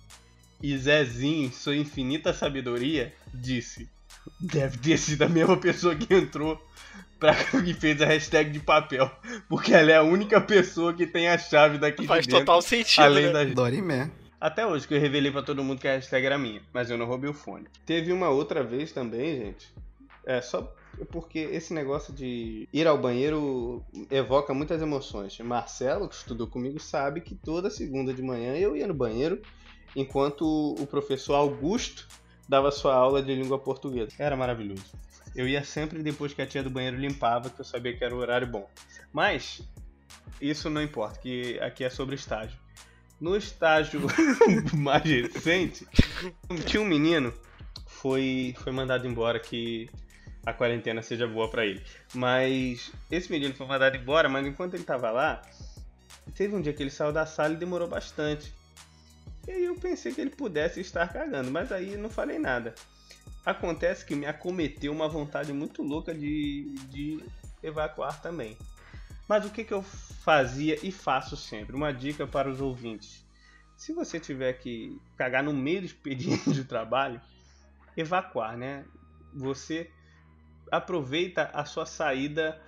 E 0.62 0.76
Zezinho, 0.76 1.52
sua 1.52 1.76
infinita 1.76 2.32
sabedoria, 2.32 3.14
disse: 3.32 3.88
Deve 4.40 4.76
ter 4.78 4.98
sido 4.98 5.22
a 5.22 5.28
mesma 5.28 5.56
pessoa 5.56 5.94
que 5.94 6.12
entrou 6.12 6.60
pra, 7.18 7.34
e 7.64 7.74
fez 7.74 8.00
a 8.00 8.06
hashtag 8.06 8.50
de 8.50 8.60
papel. 8.60 9.10
Porque 9.48 9.72
ela 9.72 9.90
é 9.90 9.96
a 9.96 10.02
única 10.02 10.40
pessoa 10.40 10.92
que 10.92 11.06
tem 11.06 11.28
a 11.28 11.38
chave 11.38 11.78
daqui 11.78 12.06
Faz 12.06 12.24
de 12.26 12.32
dentro. 12.32 12.46
total 12.46 12.62
sentido. 12.62 13.02
além 13.02 13.26
né? 13.26 13.32
da 13.32 13.44
Dorimé. 13.44 14.10
até 14.40 14.66
hoje 14.66 14.86
que 14.86 14.94
eu 14.94 15.00
revelei 15.00 15.30
pra 15.30 15.42
todo 15.42 15.64
mundo 15.64 15.80
que 15.80 15.88
a 15.88 15.92
hashtag 15.92 16.26
era 16.26 16.38
minha, 16.38 16.62
mas 16.72 16.90
eu 16.90 16.98
não 16.98 17.06
roubei 17.06 17.30
o 17.30 17.34
fone. 17.34 17.66
Teve 17.84 18.12
uma 18.12 18.28
outra 18.28 18.62
vez 18.62 18.92
também, 18.92 19.36
gente. 19.36 19.68
É 20.26 20.40
só 20.40 20.74
porque 21.10 21.38
esse 21.38 21.72
negócio 21.72 22.12
de 22.12 22.68
ir 22.72 22.86
ao 22.86 22.98
banheiro 22.98 23.84
evoca 24.10 24.52
muitas 24.52 24.82
emoções. 24.82 25.38
Marcelo, 25.38 26.08
que 26.08 26.14
estudou 26.14 26.46
comigo, 26.46 26.78
sabe 26.80 27.20
que 27.20 27.34
toda 27.34 27.70
segunda 27.70 28.12
de 28.12 28.22
manhã 28.22 28.54
eu 28.54 28.76
ia 28.76 28.86
no 28.86 28.94
banheiro 28.94 29.40
enquanto 29.94 30.42
o 30.78 30.86
professor 30.86 31.34
Augusto 31.34 32.06
dava 32.48 32.70
sua 32.70 32.94
aula 32.94 33.22
de 33.22 33.34
língua 33.34 33.58
portuguesa. 33.58 34.12
Era 34.18 34.36
maravilhoso. 34.36 34.84
Eu 35.38 35.46
ia 35.46 35.62
sempre 35.62 36.02
depois 36.02 36.34
que 36.34 36.42
a 36.42 36.46
tia 36.48 36.64
do 36.64 36.68
banheiro 36.68 36.96
limpava, 36.96 37.48
que 37.48 37.60
eu 37.60 37.64
sabia 37.64 37.96
que 37.96 38.02
era 38.02 38.12
o 38.12 38.18
horário 38.18 38.44
bom. 38.44 38.68
Mas 39.12 39.62
isso 40.40 40.68
não 40.68 40.82
importa, 40.82 41.20
que 41.20 41.56
aqui 41.60 41.84
é 41.84 41.90
sobre 41.90 42.16
estágio. 42.16 42.58
No 43.20 43.36
estágio 43.36 44.00
mais 44.74 45.04
recente, 45.04 45.86
tinha 46.66 46.82
um 46.82 46.84
menino 46.84 47.32
foi 47.86 48.52
foi 48.64 48.72
mandado 48.72 49.06
embora 49.06 49.38
que 49.38 49.88
a 50.44 50.52
quarentena 50.52 51.02
seja 51.02 51.28
boa 51.28 51.48
pra 51.48 51.64
ele. 51.64 51.84
Mas 52.12 52.90
esse 53.08 53.30
menino 53.30 53.54
foi 53.54 53.66
mandado 53.68 53.96
embora, 53.96 54.28
mas 54.28 54.44
enquanto 54.44 54.74
ele 54.74 54.82
tava 54.82 55.08
lá, 55.12 55.40
teve 56.34 56.52
um 56.52 56.60
dia 56.60 56.72
que 56.72 56.82
ele 56.82 56.90
saiu 56.90 57.12
da 57.12 57.26
sala 57.26 57.54
e 57.54 57.58
demorou 57.58 57.86
bastante. 57.86 58.52
E 59.46 59.52
aí 59.52 59.64
eu 59.66 59.76
pensei 59.76 60.12
que 60.12 60.20
ele 60.20 60.30
pudesse 60.30 60.80
estar 60.80 61.06
cagando, 61.12 61.48
mas 61.48 61.70
aí 61.70 61.96
não 61.96 62.10
falei 62.10 62.40
nada. 62.40 62.74
Acontece 63.48 64.04
que 64.04 64.14
me 64.14 64.26
acometeu 64.26 64.92
uma 64.92 65.08
vontade 65.08 65.54
muito 65.54 65.82
louca 65.82 66.14
de, 66.14 66.70
de 66.90 67.24
evacuar 67.62 68.20
também. 68.20 68.58
Mas 69.26 69.46
o 69.46 69.50
que, 69.50 69.64
que 69.64 69.72
eu 69.72 69.80
fazia 69.82 70.78
e 70.86 70.92
faço 70.92 71.34
sempre? 71.34 71.74
Uma 71.74 71.90
dica 71.90 72.26
para 72.26 72.50
os 72.50 72.60
ouvintes. 72.60 73.26
Se 73.74 73.94
você 73.94 74.20
tiver 74.20 74.52
que 74.52 75.00
cagar 75.16 75.42
no 75.42 75.54
meio 75.54 75.80
do 75.80 75.86
expediente 75.86 76.52
de 76.52 76.62
trabalho, 76.62 77.22
evacuar, 77.96 78.54
né? 78.54 78.84
Você 79.32 79.90
aproveita 80.70 81.50
a 81.54 81.64
sua 81.64 81.86
saída, 81.86 82.60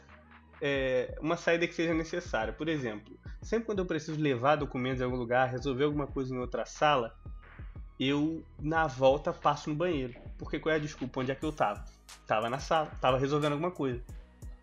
é, 0.63 1.15
uma 1.21 1.37
saída 1.37 1.67
que 1.67 1.75
seja 1.75 1.93
necessária. 1.93 2.55
Por 2.55 2.71
exemplo, 2.71 3.15
sempre 3.43 3.67
quando 3.67 3.81
eu 3.81 3.87
preciso 3.87 4.19
levar 4.19 4.57
documentos 4.57 5.03
em 5.03 5.05
algum 5.05 5.19
lugar, 5.19 5.51
resolver 5.51 5.85
alguma 5.85 6.07
coisa 6.07 6.35
em 6.35 6.39
outra 6.39 6.65
sala, 6.65 7.15
eu 7.99 8.43
na 8.59 8.87
volta 8.87 9.31
passo 9.31 9.69
no 9.69 9.77
banheiro. 9.77 10.30
Porque 10.41 10.59
qual 10.59 10.73
é 10.73 10.77
a 10.77 10.81
desculpa? 10.81 11.21
Onde 11.21 11.31
é 11.31 11.35
que 11.35 11.45
eu 11.45 11.53
tava? 11.53 11.85
Tava 12.27 12.51
na 12.51 12.59
sala, 12.59 12.91
tava 13.01 13.19
resolvendo 13.19 13.53
alguma 13.53 13.71
coisa. 13.71 14.01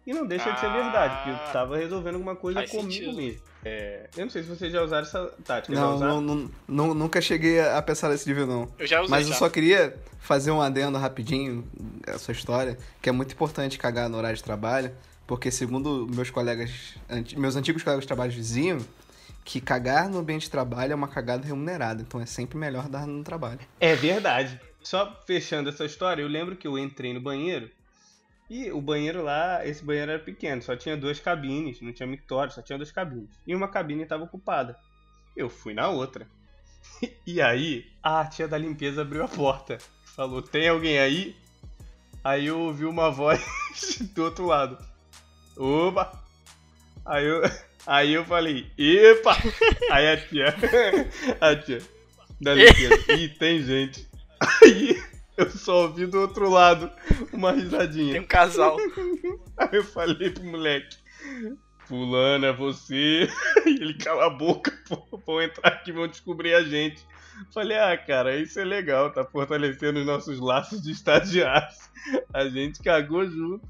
E 0.05 0.13
não 0.13 0.25
deixa 0.25 0.51
de 0.51 0.59
ser 0.59 0.65
Ah, 0.67 0.73
verdade, 0.73 1.15
porque 1.17 1.29
eu 1.29 1.53
tava 1.53 1.77
resolvendo 1.77 2.15
alguma 2.15 2.35
coisa 2.35 2.65
comigo 2.67 2.83
sentido. 2.91 3.15
mesmo. 3.17 3.41
É, 3.65 4.09
eu 4.15 4.23
não 4.25 4.29
sei 4.31 4.41
se 4.41 4.49
vocês 4.49 4.71
já 4.71 4.81
usaram 4.81 5.05
essa 5.05 5.25
tática. 5.43 5.73
Não, 5.75 5.99
não, 5.99 6.21
não, 6.21 6.51
não- 6.67 6.93
nunca 6.93 7.19
cheguei 7.21 7.59
a 7.59 7.81
pensar 7.81 8.07
nesse 8.09 8.27
nível, 8.27 8.47
não. 8.47 8.71
Eu 8.79 8.87
já 8.87 9.01
usei 9.01 9.09
Mas 9.11 9.27
eu 9.27 9.33
já. 9.33 9.39
só 9.39 9.49
queria 9.49 9.95
fazer 10.19 10.51
um 10.51 10.61
adendo 10.61 10.97
rapidinho 10.97 11.67
essa 12.05 12.31
história, 12.31 12.77
que 13.01 13.09
é 13.09 13.11
muito 13.11 13.33
importante 13.33 13.77
cagar 13.77 14.09
no 14.09 14.17
horário 14.17 14.37
de 14.37 14.43
trabalho, 14.43 14.91
porque 15.27 15.51
segundo 15.51 16.07
meus 16.09 16.29
colegas, 16.29 16.95
meus 17.35 17.55
antigos 17.57 17.83
colegas 17.83 18.03
de 18.03 18.07
trabalho 18.07 18.31
diziam, 18.31 18.77
que 19.43 19.59
cagar 19.61 20.09
no 20.09 20.19
ambiente 20.19 20.43
de 20.43 20.49
trabalho 20.51 20.91
é 20.93 20.95
uma 20.95 21.07
cagada 21.07 21.45
remunerada, 21.45 22.01
então 22.01 22.19
é 22.21 22.25
sempre 22.25 22.57
melhor 22.57 22.87
dar 22.89 23.05
no 23.07 23.23
trabalho. 23.23 23.59
É 23.79 23.95
verdade. 23.95 24.59
Só 24.81 25.21
fechando 25.25 25.69
essa 25.69 25.85
história, 25.85 26.21
eu 26.21 26.27
lembro 26.27 26.55
que 26.55 26.67
eu 26.67 26.77
entrei 26.77 27.13
no 27.13 27.19
banheiro 27.19 27.69
e 28.49 28.71
o 28.71 28.79
banheiro 28.79 29.23
lá, 29.23 29.65
esse 29.65 29.83
banheiro 29.83 30.11
era 30.11 30.23
pequeno, 30.23 30.61
só 30.61 30.75
tinha 30.75 30.95
duas 30.95 31.19
cabines, 31.19 31.81
não 31.81 31.91
tinha 31.91 32.07
mictório, 32.07 32.53
só 32.53 32.61
tinha 32.61 32.77
duas 32.77 32.91
cabines. 32.91 33.29
E 33.45 33.53
uma 33.53 33.67
cabine 33.67 34.03
estava 34.03 34.23
ocupada. 34.23 34.77
Eu 35.35 35.49
fui 35.49 35.73
na 35.73 35.89
outra. 35.89 36.27
E 37.27 37.41
aí, 37.41 37.85
a 38.01 38.25
tia 38.25 38.47
da 38.47 38.57
limpeza 38.57 39.01
abriu 39.01 39.23
a 39.23 39.27
porta. 39.27 39.77
Falou: 40.15 40.41
Tem 40.41 40.69
alguém 40.69 40.97
aí? 40.97 41.35
Aí 42.23 42.47
eu 42.47 42.59
ouvi 42.59 42.85
uma 42.85 43.11
voz 43.11 43.41
do 44.15 44.23
outro 44.23 44.45
lado. 44.45 44.77
Opa! 45.57 46.23
Aí 47.05 47.25
eu, 47.25 47.41
aí 47.85 48.13
eu 48.13 48.23
falei: 48.23 48.71
Epa! 48.77 49.35
Aí 49.91 50.07
a 50.07 50.17
tia, 50.17 50.55
a 51.41 51.55
tia 51.55 51.81
da 52.39 52.53
limpeza. 52.53 53.13
Ih, 53.13 53.29
tem 53.29 53.61
gente. 53.61 54.07
Aí 54.39 55.02
eu 55.38 55.50
só 55.50 55.84
ouvi 55.84 56.06
do 56.06 56.19
outro 56.19 56.50
lado 56.50 56.91
uma 57.32 57.52
risadinha. 57.52 58.13
Tem 58.13 58.21
um 58.21 58.28
casal. 58.28 58.78
Aí 59.58 59.69
eu 59.73 59.84
falei 59.84 60.30
pro 60.32 60.43
moleque: 60.43 60.97
Fulano, 61.86 62.45
é 62.45 62.54
você. 62.54 63.28
E 63.65 63.69
ele 63.69 63.95
cala 63.95 64.28
a 64.28 64.30
boca, 64.30 64.71
pô, 64.88 65.19
vão 65.26 65.41
entrar 65.41 65.67
aqui 65.67 65.89
e 65.89 65.93
vão 65.93 66.08
descobrir 66.08 66.54
a 66.54 66.63
gente. 66.63 67.06
Falei, 67.54 67.78
ah, 67.78 67.95
cara, 67.97 68.36
isso 68.36 68.60
é 68.60 68.63
legal, 68.63 69.12
tá 69.12 69.23
fortalecendo 69.23 70.00
os 70.00 70.06
nossos 70.06 70.39
laços 70.39 70.82
de 70.82 70.91
estagiários. 70.91 71.78
A 72.34 72.47
gente 72.47 72.82
cagou 72.82 73.30
junto, 73.30 73.67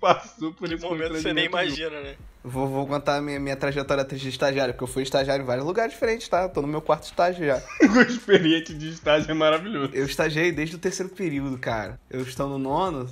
passou 0.00 0.52
por 0.52 0.70
esse 0.72 0.84
momento 0.84 1.14
você 1.14 1.32
nem 1.32 1.46
imagina, 1.46 2.00
né? 2.00 2.16
Vou, 2.42 2.66
vou 2.66 2.86
contar 2.86 3.16
a 3.16 3.22
minha, 3.22 3.38
minha 3.38 3.56
trajetória 3.56 4.02
de 4.02 4.28
estagiário, 4.28 4.72
porque 4.72 4.84
eu 4.84 4.88
fui 4.88 5.02
estagiário 5.02 5.42
em 5.42 5.46
vários 5.46 5.66
lugares 5.66 5.92
diferentes, 5.92 6.26
tá? 6.26 6.48
Tô 6.48 6.62
no 6.62 6.68
meu 6.68 6.80
quarto 6.80 7.04
estágio 7.04 7.46
já. 7.46 7.62
o 7.82 8.00
experiente 8.00 8.72
de 8.72 8.88
estágio 8.88 9.30
é 9.30 9.34
maravilhoso. 9.34 9.94
Eu 9.94 10.06
estagiei 10.06 10.50
desde 10.50 10.76
o 10.76 10.78
terceiro 10.78 11.12
período, 11.12 11.58
cara. 11.58 12.00
Eu 12.08 12.22
estou 12.22 12.48
no 12.48 12.58
nono, 12.58 13.08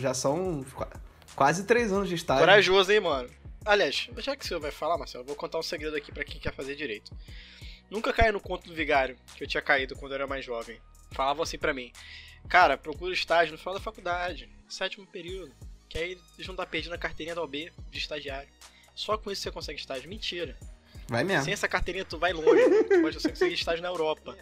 já 0.00 0.12
são 0.12 0.66
quase 1.36 1.64
três 1.64 1.92
anos 1.92 2.08
de 2.08 2.16
estágio. 2.16 2.40
Corajoso, 2.40 2.90
hein, 2.90 3.00
mano? 3.00 3.30
Aliás, 3.64 4.08
já 4.18 4.34
que 4.34 4.44
o 4.44 4.48
senhor 4.48 4.58
vai 4.58 4.72
falar, 4.72 4.98
Marcelo, 4.98 5.22
eu 5.22 5.28
vou 5.28 5.36
contar 5.36 5.58
um 5.58 5.62
segredo 5.62 5.96
aqui 5.96 6.10
para 6.10 6.24
quem 6.24 6.40
quer 6.40 6.52
fazer 6.52 6.74
direito. 6.74 7.12
Nunca 7.88 8.12
caí 8.12 8.32
no 8.32 8.40
conto 8.40 8.66
do 8.66 8.74
vigário, 8.74 9.16
que 9.36 9.44
eu 9.44 9.48
tinha 9.48 9.62
caído 9.62 9.94
quando 9.94 10.12
eu 10.12 10.16
era 10.16 10.26
mais 10.26 10.44
jovem. 10.44 10.80
Falavam 11.12 11.44
assim 11.44 11.58
para 11.58 11.72
mim: 11.72 11.92
Cara, 12.48 12.76
procura 12.76 13.12
estágio 13.12 13.52
no 13.52 13.58
final 13.58 13.74
da 13.74 13.80
faculdade, 13.80 14.48
sétimo 14.68 15.06
período. 15.06 15.52
Que 15.88 15.98
aí 15.98 16.18
eles 16.34 16.46
vão 16.46 16.54
estar 16.54 16.66
perdendo 16.66 16.94
a 16.94 16.98
carteirinha 16.98 17.34
da 17.34 17.42
OB 17.42 17.70
de 17.90 17.98
estagiário. 17.98 18.48
Só 18.94 19.16
com 19.16 19.30
isso 19.30 19.42
você 19.42 19.50
consegue 19.50 19.80
estágio. 19.80 20.08
Mentira. 20.08 20.56
Vai 21.08 21.24
mesmo. 21.24 21.44
Sem 21.44 21.52
essa 21.52 21.68
carteirinha 21.68 22.04
tu 22.04 22.18
vai 22.18 22.32
longe. 22.32 22.84
Tu 22.84 23.00
pode 23.00 23.20
conseguir 23.20 23.54
estágio 23.54 23.82
na 23.82 23.88
Europa. 23.88 24.36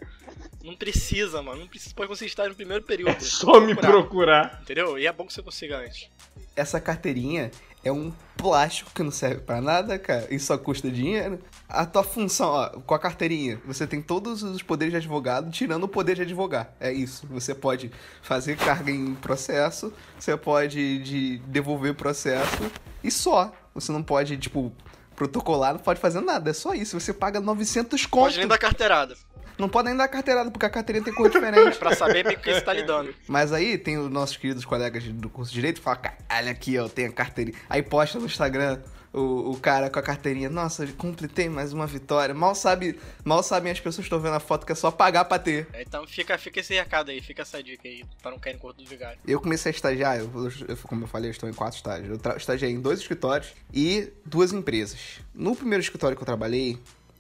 Não 0.63 0.77
precisa, 0.77 1.43
mano. 1.43 1.61
Não 1.61 1.69
precisa. 1.69 1.95
Pode 1.95 2.09
conseguir 2.09 2.29
estágio 2.29 2.51
no 2.51 2.57
primeiro 2.57 2.85
período. 2.85 3.11
É 3.11 3.21
só 3.21 3.61
me 3.61 3.75
procurar. 3.75 4.61
Entendeu? 4.63 4.99
E 4.99 5.07
é 5.07 5.13
bom 5.13 5.27
que 5.27 5.33
você 5.33 5.43
consiga 5.43 5.79
antes. 5.79 6.09
Essa 6.55 6.81
carteirinha 6.81 7.51
é 7.83 7.91
um 7.91 8.13
plástico 8.37 8.91
que 8.95 9.03
não 9.03 9.11
serve 9.11 9.41
para 9.41 9.61
nada, 9.61 9.99
cara, 9.99 10.27
e 10.31 10.39
só 10.39 10.57
custa 10.59 10.91
dinheiro. 10.91 11.41
A 11.69 11.87
tua 11.87 12.03
função, 12.03 12.51
ó, 12.51 12.69
com 12.69 12.95
a 12.95 12.99
carteirinha, 12.99 13.61
você 13.65 13.87
tem 13.87 14.03
todos 14.03 14.43
os 14.43 14.63
poderes 14.63 14.93
de 14.93 14.99
advogado, 14.99 15.51
tirando 15.51 15.85
o 15.85 15.89
poder 15.89 16.17
de 16.17 16.23
advogar. 16.23 16.75
É 16.79 16.93
isso. 16.93 17.27
Você 17.29 17.55
pode 17.55 17.91
fazer 18.23 18.57
carga 18.57 18.91
em 18.91 19.15
processo, 19.15 19.93
você 20.19 20.37
pode 20.37 20.99
de 21.01 21.39
devolver 21.47 21.95
processo 21.95 22.71
e 23.03 23.11
só. 23.11 23.53
Você 23.75 23.93
não 23.93 24.03
pode, 24.03 24.37
tipo, 24.37 24.73
protocolar, 25.15 25.75
não 25.75 25.81
pode 25.81 26.01
fazer 26.01 26.21
nada. 26.21 26.51
É 26.51 26.53
só 26.53 26.75
isso. 26.75 26.99
Você 26.99 27.13
paga 27.13 27.41
900 27.41 28.07
conto. 28.07 28.25
Pode 28.25 28.39
nem 28.39 28.49
dar 28.49 28.59
carteirada. 28.59 29.15
Não 29.59 29.69
pode 29.69 29.89
nem 29.89 29.97
dar 29.97 30.09
carteirada, 30.09 30.51
porque 30.51 30.65
a 30.65 30.71
carteirinha 30.71 31.05
tem 31.05 31.13
cor 31.15 31.29
diferente. 31.29 31.77
pra 31.79 31.95
saber 31.95 32.25
com 32.25 32.41
que 32.41 32.55
você 32.55 32.61
tá 32.63 32.73
lidando. 32.73 33.15
Mas 33.29 33.53
aí 33.53 33.77
tem 33.77 33.99
os 33.99 34.11
nossos 34.11 34.37
queridos 34.39 34.65
colegas 34.65 35.05
do 35.05 35.29
curso 35.29 35.51
de 35.51 35.57
Direito 35.57 35.77
que 35.77 35.83
falam, 35.83 36.01
olha 36.33 36.51
aqui, 36.51 36.79
ó, 36.79 36.89
tem 36.89 37.07
a 37.07 37.13
carteirinha. 37.13 37.57
Aí 37.69 37.83
posta 37.83 38.19
no 38.19 38.25
Instagram 38.25 38.81
o, 39.13 39.51
o 39.51 39.61
cara 39.61 39.91
com 39.91 39.99
a 39.99 40.03
carteirinha. 40.03 40.49
Nossa, 40.49 40.87
completei 40.99 41.49
mais 41.49 41.73
uma 41.73 41.87
vitória. 41.87 42.35
Mal 42.35 42.55
sabe, 42.55 42.99
mal 43.25 43.43
sabem 43.43 43.73
as 43.73 43.79
pessoas 43.79 43.97
que 43.97 44.03
estão 44.03 44.21
vendo 44.21 44.35
a 44.35 44.41
foto 44.41 44.65
que 44.65 44.73
é 44.73 44.75
só 44.75 44.91
pagar 44.91 45.25
pra 45.25 45.39
ter. 45.39 45.69
É, 45.73 45.83
então 45.83 46.07
fica, 46.07 46.37
fica 46.39 46.61
esse 46.61 46.75
recado 46.75 47.11
aí, 47.11 47.21
fica 47.21 47.43
essa 47.43 47.63
dica 47.63 47.89
aí, 47.89 48.05
pra 48.23 48.31
não 48.31 48.39
cair 48.39 48.55
no 48.55 48.61
corpo 48.61 48.83
do 48.83 48.89
vigário. 48.89 49.19
Eu 49.27 49.41
comecei 49.41 49.71
a 49.71 49.75
estagiar, 49.75 50.19
eu, 50.19 50.31
eu, 50.69 50.77
como 50.85 51.05
eu 51.05 51.09
falei, 51.09 51.29
eu 51.29 51.33
estou 51.33 51.49
em 51.49 51.53
quatro 51.53 51.77
estágios. 51.77 52.09
Eu 52.09 52.37
estagiei 52.37 52.71
em 52.71 52.81
dois 52.81 53.01
escritórios 53.01 53.53
e 53.73 54.13
duas 54.25 54.53
empresas. 54.53 55.21
No 55.35 55.55
primeiro 55.55 55.83
escritório 55.83 56.17
que 56.17 56.23
eu 56.23 56.27
trabalhei, 56.27 56.79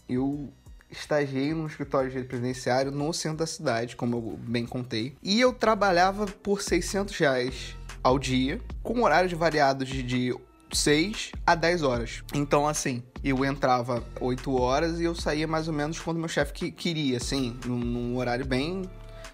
eu 0.08 0.52
estagiei 0.90 1.54
num 1.54 1.66
escritório 1.66 2.10
de 2.10 2.22
presidenciário 2.24 2.90
no 2.90 3.12
centro 3.12 3.38
da 3.38 3.46
cidade, 3.46 3.94
como 3.94 4.16
eu 4.16 4.38
bem 4.38 4.66
contei. 4.66 5.14
E 5.22 5.40
eu 5.40 5.52
trabalhava 5.52 6.26
por 6.26 6.60
600 6.60 7.16
reais 7.16 7.76
ao 8.02 8.18
dia, 8.18 8.60
com 8.82 9.02
horários 9.02 9.32
variados 9.32 9.88
de, 9.88 10.02
de 10.02 10.34
6 10.72 11.32
a 11.46 11.54
10 11.54 11.82
horas. 11.82 12.22
Então, 12.34 12.66
assim, 12.66 13.02
eu 13.22 13.44
entrava 13.44 14.02
8 14.20 14.54
horas 14.54 15.00
e 15.00 15.04
eu 15.04 15.14
saía 15.14 15.46
mais 15.46 15.68
ou 15.68 15.74
menos 15.74 15.98
quando 15.98 16.18
meu 16.18 16.28
chefe 16.28 16.52
que, 16.52 16.70
queria, 16.70 17.16
assim, 17.16 17.58
num, 17.64 17.78
num 17.78 18.16
horário 18.16 18.46
bem 18.46 18.82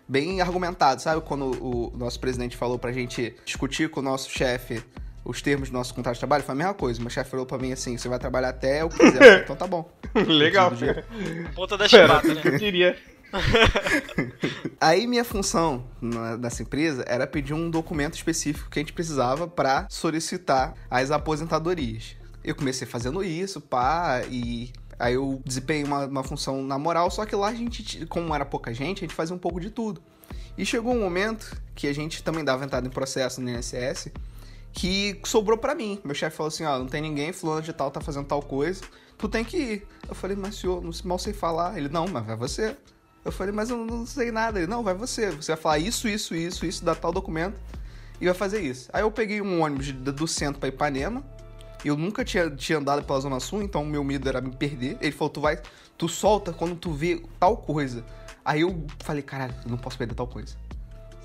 bem 0.09 0.41
argumentado, 0.41 1.03
sabe? 1.03 1.21
Quando 1.23 1.47
o 1.63 1.93
nosso 1.97 2.21
presidente 2.21 2.57
falou 2.57 2.79
pra 2.79 2.93
gente 2.93 3.35
discutir 3.45 3.91
com 3.91 4.01
o 4.01 4.03
nosso 4.03 4.31
chefe 4.31 4.83
os 5.25 5.43
termos 5.43 5.69
do 5.69 5.73
nosso 5.73 5.93
contrato 5.93 6.15
de 6.15 6.21
trabalho, 6.21 6.45
foi 6.45 6.53
a 6.53 6.57
mesma 6.57 6.75
coisa. 6.75 7.01
Meu 7.01 7.11
chefe 7.11 7.31
falou 7.31 7.45
pra 7.45 7.59
mim 7.59 7.73
assim: 7.73 7.99
você 7.99 8.09
vai 8.09 8.19
trabalhar 8.19 8.51
até 8.51 8.85
o 8.85 8.89
que 8.89 8.99
quiser. 8.99 9.43
então 9.45 9.57
tá 9.57 9.67
bom. 9.67 9.91
Legal. 10.15 10.73
Ponta 11.55 11.77
da 11.77 11.89
chibata, 11.89 12.33
né? 12.33 12.41
Eu 12.45 12.59
queria. 12.59 12.97
Aí 14.81 15.07
minha 15.07 15.25
função 15.25 15.87
nessa 16.39 16.63
empresa 16.63 17.05
era 17.07 17.27
pedir 17.27 17.55
um 17.55 17.71
documento 17.71 18.15
específico 18.15 18.71
que 18.71 18.79
a 18.79 18.83
gente 18.83 18.93
precisava 18.93 19.49
para 19.49 19.87
solicitar 19.91 20.75
as 20.91 21.11
aposentadorias. 21.11 22.17
Eu 22.45 22.55
comecei 22.55 22.87
fazendo 22.87 23.25
isso, 23.25 23.61
pá, 23.61 24.23
e 24.31 24.73
aí 24.99 25.15
eu 25.15 25.43
desempenhei 25.45 25.85
uma, 25.85 26.07
uma 26.07 26.23
função 26.23 26.63
na 26.63 26.79
moral, 26.79 27.11
só 27.11 27.27
que 27.27 27.35
lá 27.35 27.49
a 27.49 27.55
gente, 27.55 28.07
como 28.07 28.35
era 28.35 28.45
pouca 28.45 28.73
gente, 28.73 28.99
a 28.99 29.07
gente 29.07 29.15
fazia 29.15 29.35
um 29.35 29.39
pouco 29.39 29.61
de 29.61 29.71
tudo. 29.71 30.01
E 30.57 30.65
chegou 30.65 30.95
um 30.95 31.01
momento 31.01 31.61
que 31.75 31.87
a 31.87 31.93
gente 31.93 32.23
também 32.23 32.45
dava 32.45 32.65
entrada 32.65 32.87
em 32.87 32.91
processo 32.91 33.41
no 33.41 33.51
INSS 33.51 34.11
que 34.77 35.19
sobrou 35.25 35.59
para 35.59 35.75
mim. 35.75 35.99
Meu 36.05 36.15
chefe 36.15 36.37
falou 36.37 36.49
assim: 36.49 36.65
ó, 36.65 36.79
não 36.79 36.87
tem 36.87 37.03
ninguém, 37.03 37.33
fulano 37.33 37.63
de 37.63 37.73
tal 37.73 37.91
tá 37.91 38.01
fazendo 38.01 38.27
tal 38.27 38.43
coisa, 38.43 38.85
tu 39.19 39.29
tem 39.29 39.45
que 39.45 39.57
ir. 39.57 39.87
Eu 40.09 40.15
falei, 40.15 40.37
mas 40.37 40.55
senhor, 40.57 40.83
não 40.83 40.93
mal 41.05 41.19
sei 41.19 41.33
falar. 41.33 41.77
Ele, 41.77 41.89
não, 41.89 42.07
mas 42.07 42.25
vai 42.25 42.37
você. 42.37 42.77
Eu 43.27 43.33
falei, 43.33 43.53
mas 43.53 43.71
eu 43.71 43.85
não 43.85 44.07
sei 44.07 44.31
nada. 44.31 44.59
Ele, 44.59 44.67
não, 44.67 44.83
vai 44.83 44.95
você. 44.95 45.31
Você 45.31 45.53
vai 45.53 45.61
falar 45.61 45.79
isso, 45.79 46.09
isso, 46.09 46.35
isso, 46.35 46.65
isso, 46.65 46.85
dá 46.85 46.95
tal 46.95 47.13
documento 47.13 47.61
e 48.21 48.25
vai 48.25 48.35
fazer 48.35 48.61
isso. 48.61 48.89
Aí 48.93 49.03
eu 49.03 49.11
peguei 49.11 49.43
um 49.43 49.63
ônibus 49.63 49.93
do 49.93 50.27
centro 50.27 50.61
pra 50.61 50.69
Ipanema. 50.69 51.25
Eu 51.85 51.97
nunca 51.97 52.25
tinha, 52.25 52.49
tinha 52.51 52.79
andado 52.79 53.05
pela 53.05 53.21
Zona 53.21 53.39
Sul, 53.39 53.63
então 53.63 53.83
o 53.83 53.87
meu 53.87 54.03
medo 54.03 54.29
era 54.29 54.41
me 54.41 54.55
perder. 54.55 54.97
Ele 55.01 55.13
falou, 55.13 55.31
tu 55.31 55.41
vai, 55.41 55.61
tu 55.99 56.09
solta 56.09 56.53
quando 56.53 56.77
tu 56.77 56.93
vê 56.93 57.23
tal 57.39 57.57
coisa. 57.57 58.05
Aí 58.45 58.63
eu 58.63 58.87
falei, 59.01 59.23
caralho, 59.23 59.55
eu 59.65 59.71
não 59.71 59.77
posso 59.77 59.99
perder 59.99 60.15
tal 60.15 60.27
coisa 60.27 60.57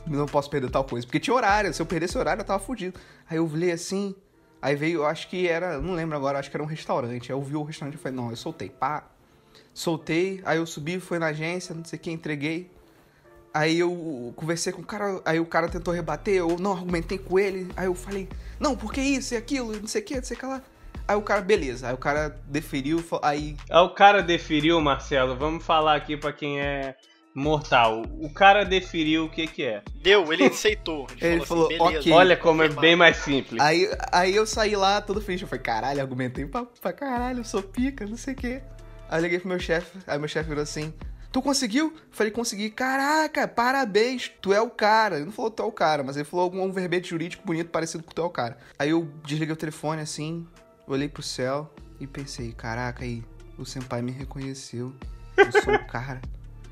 não 0.08 0.26
posso 0.26 0.50
perder 0.50 0.70
tal 0.70 0.84
coisa. 0.84 1.06
Porque 1.06 1.20
tinha 1.20 1.34
horário, 1.34 1.74
se 1.74 1.82
eu 1.82 1.86
perdesse 1.86 2.18
horário 2.18 2.42
eu 2.42 2.46
tava 2.46 2.60
fudido. 2.60 3.00
Aí 3.30 3.38
eu 3.38 3.50
olhei 3.50 3.72
assim, 3.72 4.16
aí 4.62 4.76
veio, 4.76 5.00
eu 5.00 5.06
acho 5.06 5.30
que 5.30 5.48
era, 5.48 5.80
não 5.80 5.94
lembro 5.94 6.16
agora, 6.18 6.40
acho 6.40 6.50
que 6.50 6.58
era 6.58 6.64
um 6.64 6.68
restaurante. 6.68 7.32
Aí 7.32 7.38
eu 7.38 7.42
vi 7.42 7.56
o 7.56 7.64
restaurante 7.64 7.96
e 7.96 7.98
falei, 7.98 8.18
não, 8.18 8.30
eu 8.30 8.36
soltei, 8.36 8.70
pá. 8.70 9.06
Soltei, 9.82 10.44
aí 10.46 10.60
eu 10.60 10.68
subi, 10.68 11.00
fui 11.00 11.18
na 11.18 11.26
agência, 11.26 11.74
não 11.74 11.84
sei 11.84 11.98
o 11.98 12.00
que, 12.04 12.12
entreguei. 12.12 12.70
Aí 13.52 13.80
eu 13.80 14.32
conversei 14.36 14.72
com 14.72 14.84
o 14.84 14.86
cara, 14.86 15.20
aí 15.26 15.40
o 15.40 15.46
cara 15.48 15.68
tentou 15.68 15.92
rebater, 15.92 16.36
eu 16.36 16.56
não 16.60 16.74
argumentei 16.74 17.18
com 17.18 17.40
ele. 17.40 17.68
Aí 17.76 17.88
eu 17.88 17.96
falei, 17.96 18.30
não, 18.60 18.76
porque 18.76 19.02
isso 19.02 19.34
e 19.34 19.38
aquilo, 19.38 19.76
não 19.76 19.88
sei 19.88 20.04
o 20.04 20.06
que, 20.06 20.16
não 20.18 20.24
sei 20.24 20.38
o 20.38 20.40
que 20.40 20.46
lá. 20.46 20.62
Aí 21.08 21.16
o 21.16 21.24
cara, 21.24 21.42
beleza, 21.42 21.88
aí 21.88 21.96
o 21.96 21.98
cara 21.98 22.30
deferiu, 22.46 23.04
aí. 23.24 23.58
Aí 23.72 23.82
o 23.82 23.90
cara 23.90 24.22
deferiu, 24.22 24.80
Marcelo, 24.80 25.36
vamos 25.36 25.66
falar 25.66 25.96
aqui 25.96 26.16
pra 26.16 26.32
quem 26.32 26.62
é 26.62 26.96
mortal. 27.34 28.04
O 28.20 28.32
cara 28.32 28.64
definiu 28.64 29.26
o 29.26 29.30
que 29.32 29.48
que 29.48 29.64
é. 29.64 29.82
Deu, 29.96 30.32
ele 30.32 30.44
aceitou. 30.44 31.08
Ele, 31.20 31.38
ele 31.38 31.46
falou, 31.48 31.66
assim, 31.66 31.80
ok. 31.80 32.14
Olha 32.14 32.38
como 32.38 32.62
é 32.62 32.70
bem 32.70 32.96
mais 32.96 33.18
simples. 33.18 33.60
Aí, 33.60 33.90
aí 34.12 34.36
eu 34.36 34.46
saí 34.46 34.76
lá 34.76 35.02
todo 35.02 35.20
feliz. 35.20 35.42
Eu 35.42 35.48
falei, 35.48 35.64
caralho, 35.64 36.02
argumentei 36.02 36.46
pra, 36.46 36.66
pra 36.66 36.94
caralho, 36.94 37.40
eu 37.40 37.44
sou 37.44 37.64
pica, 37.64 38.06
não 38.06 38.16
sei 38.16 38.36
o 38.36 38.38
quê. 38.38 38.62
Aí 39.12 39.20
eu 39.20 39.24
liguei 39.24 39.40
pro 39.40 39.50
meu 39.50 39.60
chefe, 39.60 40.00
aí 40.08 40.18
meu 40.18 40.30
chefe 40.30 40.48
virou 40.48 40.64
assim, 40.64 40.94
tu 41.34 41.42
conseguiu? 41.42 41.94
Falei, 42.12 42.32
consegui. 42.32 42.70
Caraca, 42.70 43.46
parabéns, 43.46 44.32
tu 44.42 44.54
é 44.54 44.62
o 44.62 44.70
cara. 44.70 45.18
Ele 45.18 45.26
não 45.26 45.34
falou 45.34 45.52
tu 45.52 45.62
é 45.62 45.66
o 45.66 45.72
cara, 45.72 46.02
mas 46.02 46.16
ele 46.16 46.24
falou 46.24 46.46
algum 46.46 46.72
verbete 46.72 47.10
jurídico 47.10 47.46
bonito 47.46 47.70
parecido 47.70 48.06
com 48.06 48.12
tu 48.14 48.22
é 48.22 48.26
o 48.26 48.30
cara. 48.30 48.58
Aí 48.80 48.92
eu 48.92 49.06
desliguei 49.26 49.54
o 49.54 49.58
telefone 49.58 50.02
assim, 50.02 50.48
olhei 50.88 51.10
pro 51.10 51.22
céu 51.22 51.70
e 52.00 52.08
pensei, 52.08 52.54
caraca, 52.54 53.04
aí 53.04 53.22
o 53.58 53.66
senpai 53.66 54.02
me 54.02 54.14
reconheceu. 54.14 54.94
Eu 55.36 55.52
sou 55.62 55.74
o 55.74 55.86
cara. 55.88 56.22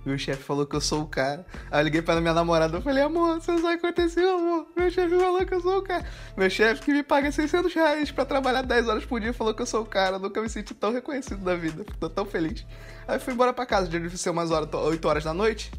Meu 0.10 0.18
chefe 0.18 0.42
falou 0.42 0.66
que 0.66 0.76
eu 0.76 0.82
sou 0.82 1.04
o 1.04 1.06
cara. 1.06 1.46
Aí 1.70 1.80
eu 1.80 1.84
liguei 1.84 2.02
pra 2.02 2.20
minha 2.20 2.34
namorada 2.34 2.80
e 2.80 2.82
falei, 2.82 3.04
amor, 3.04 3.36
você 3.36 3.56
sabe 3.60 3.76
o 3.76 3.80
que 3.80 3.86
aconteceu, 3.86 4.40
amor. 4.40 4.66
Meu 4.76 4.90
chefe 4.90 5.16
falou 5.16 5.46
que 5.46 5.54
eu 5.54 5.62
sou 5.62 5.78
o 5.78 5.82
cara. 5.84 6.04
Meu 6.36 6.50
chefe 6.50 6.82
que 6.82 6.92
me 6.92 7.04
paga 7.04 7.32
600 7.32 7.72
reais 7.72 8.10
pra 8.10 8.26
trabalhar 8.26 8.64
10 8.64 8.88
horas 8.88 9.06
por 9.06 9.20
dia 9.20 9.32
falou 9.34 9.54
que 9.54 9.62
eu 9.62 9.68
sou 9.68 9.84
o 9.84 9.86
cara. 9.86 10.16
Eu 10.16 10.20
nunca 10.20 10.42
me 10.42 10.50
senti 10.50 10.74
tão 10.74 10.92
reconhecido 10.92 11.46
na 11.46 11.54
vida. 11.54 11.86
Tô 12.00 12.10
tão 12.10 12.26
feliz. 12.26 12.66
Aí 13.08 13.18
eu 13.18 13.20
fui 13.20 13.36
embora 13.36 13.54
pra 13.54 13.68
casa. 13.68 13.88
Deve 13.88 14.18
ser 14.18 14.32
umas 14.32 14.50
horas, 14.50 14.68
8 14.74 15.08
horas 15.08 15.24
da 15.24 15.32
noite. 15.32 15.72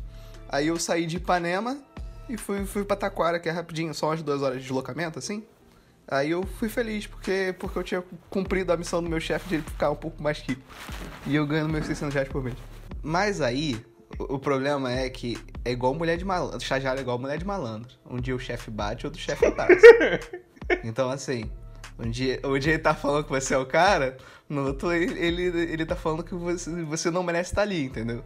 Aí 0.49 0.69
eu 0.69 0.79
saí 0.79 1.07
de 1.07 1.17
Ipanema 1.17 1.77
e 2.29 2.37
fui, 2.37 2.65
fui 2.65 2.85
pra 2.85 2.95
Taquara, 2.95 3.41
que 3.41 3.49
é 3.49 3.53
rapidinho, 3.53 3.93
só 3.93 4.11
umas 4.11 4.23
duas 4.23 4.43
horas 4.43 4.59
de 4.59 4.63
deslocamento, 4.63 5.19
assim. 5.19 5.45
Aí 6.07 6.31
eu 6.31 6.45
fui 6.45 6.69
feliz, 6.69 7.05
porque, 7.05 7.53
porque 7.59 7.77
eu 7.77 7.83
tinha 7.83 8.05
cumprido 8.29 8.73
a 8.73 8.77
missão 8.77 9.03
do 9.03 9.11
meu 9.11 9.19
chefe 9.19 9.49
de 9.49 9.55
ele 9.57 9.65
ficar 9.65 9.91
um 9.91 9.97
pouco 9.97 10.23
mais 10.23 10.39
rico. 10.39 10.63
E 11.27 11.35
eu 11.35 11.45
ganhando 11.49 11.73
meus 11.73 11.87
600 11.87 12.15
reais 12.15 12.29
por 12.29 12.45
mês. 12.45 12.57
Mas 13.03 13.41
aí, 13.41 13.81
o, 14.19 14.39
problema 14.39 14.93
é 14.93 15.09
que 15.09 15.39
é 15.65 15.71
igual 15.71 15.95
mulher 15.95 16.17
de 16.17 16.25
malandro. 16.25 16.59
Estagiário 16.59 16.99
é 16.99 17.03
igual 17.03 17.19
mulher 17.19 17.39
de 17.39 17.45
malandro. 17.45 17.91
Um 18.09 18.21
dia 18.21 18.35
o 18.35 18.39
chefe 18.39 18.71
bate, 18.71 19.07
outro 19.07 19.21
chefe 19.21 19.47
abraça. 19.47 19.81
então, 20.85 21.11
assim, 21.11 21.51
um 21.99 22.11
dia, 22.11 22.41
um 22.45 22.59
dia 22.59 22.75
ele 22.75 22.83
tá 22.83 22.95
falando 22.95 23.25
que 23.25 23.31
você 23.31 23.55
é 23.55 23.59
o 23.59 23.67
cara, 23.67 24.17
no 24.49 24.67
outro 24.67 24.93
ele, 24.93 25.19
ele, 25.19 25.43
ele 25.73 25.87
tá 25.87 25.97
falando 25.97 26.25
que 26.25 26.35
você, 26.35 26.71
você 26.85 27.11
não 27.11 27.23
merece 27.23 27.53
estar 27.53 27.63
ali, 27.63 27.85
entendeu? 27.85 28.25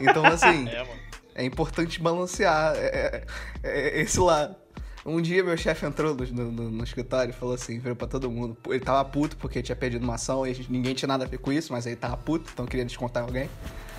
Então, 0.00 0.24
assim, 0.24 0.68
é, 0.70 0.86
é 1.34 1.44
importante 1.44 2.00
balancear 2.00 2.74
é, 2.76 3.24
é, 3.62 3.98
é 3.98 4.00
esse 4.00 4.18
lado. 4.18 4.56
Um 5.06 5.22
dia 5.22 5.42
meu 5.42 5.56
chefe 5.56 5.86
entrou 5.86 6.14
no, 6.14 6.52
no, 6.52 6.70
no, 6.70 6.84
escritório 6.84 7.30
e 7.30 7.32
falou 7.32 7.54
assim, 7.54 7.78
virou 7.78 7.96
pra 7.96 8.06
todo 8.06 8.30
mundo. 8.30 8.56
Ele 8.66 8.80
tava 8.80 9.02
puto 9.08 9.36
porque 9.36 9.62
tinha 9.62 9.76
perdido 9.76 10.02
uma 10.02 10.16
ação 10.16 10.46
e 10.46 10.66
ninguém 10.68 10.94
tinha 10.94 11.06
nada 11.06 11.24
a 11.24 11.28
ver 11.28 11.38
com 11.38 11.50
isso, 11.50 11.72
mas 11.72 11.86
ele 11.86 11.96
tava 11.96 12.16
puto, 12.16 12.50
então 12.52 12.66
queria 12.66 12.84
descontar 12.84 13.22
alguém. 13.22 13.48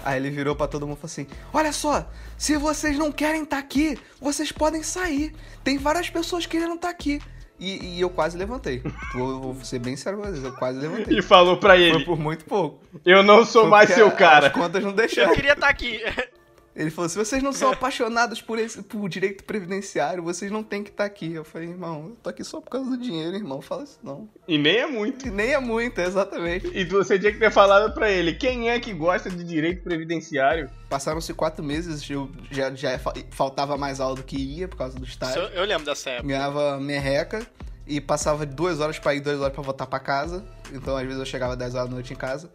Aí 0.04 0.18
ele 0.18 0.30
virou 0.30 0.56
para 0.56 0.68
todo 0.68 0.88
mundo 0.88 0.98
e 0.98 1.02
falou 1.02 1.12
assim: 1.12 1.28
Olha 1.54 1.72
só, 1.72 2.08
se 2.38 2.58
vocês 2.58 2.98
não 2.98 3.12
querem 3.12 3.44
estar 3.44 3.58
tá 3.58 3.62
aqui, 3.62 3.98
vocês 4.20 4.52
podem 4.52 4.84
sair. 4.84 5.34
Tem 5.64 5.78
várias 5.78 6.10
pessoas 6.10 6.46
querendo 6.46 6.76
estar 6.76 6.88
tá 6.88 6.94
aqui. 6.94 7.22
E, 7.60 7.98
e, 7.98 8.02
eu 8.02 8.10
quase 8.10 8.38
levantei. 8.38 8.82
Vou, 9.14 9.54
vou 9.54 9.66
ser 9.66 9.80
bem 9.80 9.98
sério 9.98 10.18
com 10.18 10.26
vocês, 10.26 10.42
eu 10.42 10.54
quase 10.54 10.80
levantei. 10.80 11.20
E 11.20 11.22
falou 11.22 11.58
pra 11.58 11.76
ele: 11.76 11.94
Foi 11.94 12.06
por 12.06 12.18
muito 12.18 12.46
pouco. 12.46 12.82
Eu 13.06 13.22
não 13.22 13.46
sou 13.46 13.64
Foi 13.64 13.72
mais 13.72 13.90
seu 13.90 14.10
cara. 14.12 14.48
As 14.48 14.54
contas 14.54 14.84
não 14.84 14.94
deixaram. 14.94 15.32
Eu 15.32 15.36
queria 15.36 15.54
estar 15.54 15.68
tá 15.68 15.70
aqui. 15.70 16.00
Ele 16.80 16.90
falou: 16.90 17.10
se 17.10 17.18
vocês 17.18 17.44
não 17.44 17.52
são 17.52 17.70
apaixonados 17.74 18.42
por, 18.42 18.58
esse, 18.58 18.82
por 18.82 19.10
direito 19.10 19.44
previdenciário, 19.44 20.24
vocês 20.24 20.50
não 20.50 20.64
têm 20.64 20.82
que 20.82 20.90
estar 20.90 21.04
tá 21.04 21.08
aqui. 21.08 21.34
Eu 21.34 21.44
falei, 21.44 21.68
irmão, 21.68 22.06
eu 22.12 22.16
tô 22.24 22.30
aqui 22.30 22.42
só 22.42 22.62
por 22.62 22.70
causa 22.70 22.90
do 22.90 22.98
dinheiro, 22.98 23.36
irmão. 23.36 23.62
Fala 23.62 23.84
isso 23.84 24.00
não. 24.02 24.30
E 24.48 24.58
nem 24.58 24.78
é 24.78 24.88
muito. 24.88 25.28
E 25.28 25.30
nem 25.30 25.54
é 25.54 25.60
muito, 25.60 26.00
exatamente. 26.00 26.72
E 26.74 26.86
você 26.86 27.20
tinha 27.20 27.34
que 27.34 27.38
ter 27.38 27.52
falado 27.52 27.94
para 27.94 28.10
ele: 28.10 28.34
quem 28.34 28.70
é 28.70 28.80
que 28.80 28.94
gosta 28.94 29.30
de 29.30 29.44
direito 29.44 29.84
previdenciário? 29.84 30.70
Passaram-se 30.90 31.34
quatro 31.34 31.64
meses, 31.64 32.10
eu 32.10 32.32
já, 32.50 32.74
já 32.74 32.98
faltava 33.30 33.78
mais 33.78 34.00
aula 34.00 34.16
do 34.16 34.24
que 34.24 34.38
ia 34.38 34.68
por 34.70 34.78
causa 34.78 34.98
do 34.98 35.06
estágio. 35.06 35.42
Eu, 35.42 35.50
eu 35.50 35.66
lembro 35.66 35.86
dessa 35.86 36.12
época. 36.12 36.30
Ganhava 36.30 36.80
merreca 36.80 37.46
e 37.86 38.00
passava 38.00 38.46
duas 38.46 38.80
horas 38.80 38.98
para 38.98 39.14
ir, 39.16 39.20
duas 39.20 39.42
horas 39.42 39.54
para 39.54 39.64
voltar 39.64 39.86
para 39.86 40.00
casa. 40.00 40.46
Então, 40.72 40.96
às 40.96 41.04
vezes, 41.04 41.20
eu 41.20 41.26
chegava 41.26 41.58
10 41.58 41.76
horas 41.76 41.90
da 41.90 41.94
noite 41.96 42.14
em 42.14 42.16
casa 42.16 42.50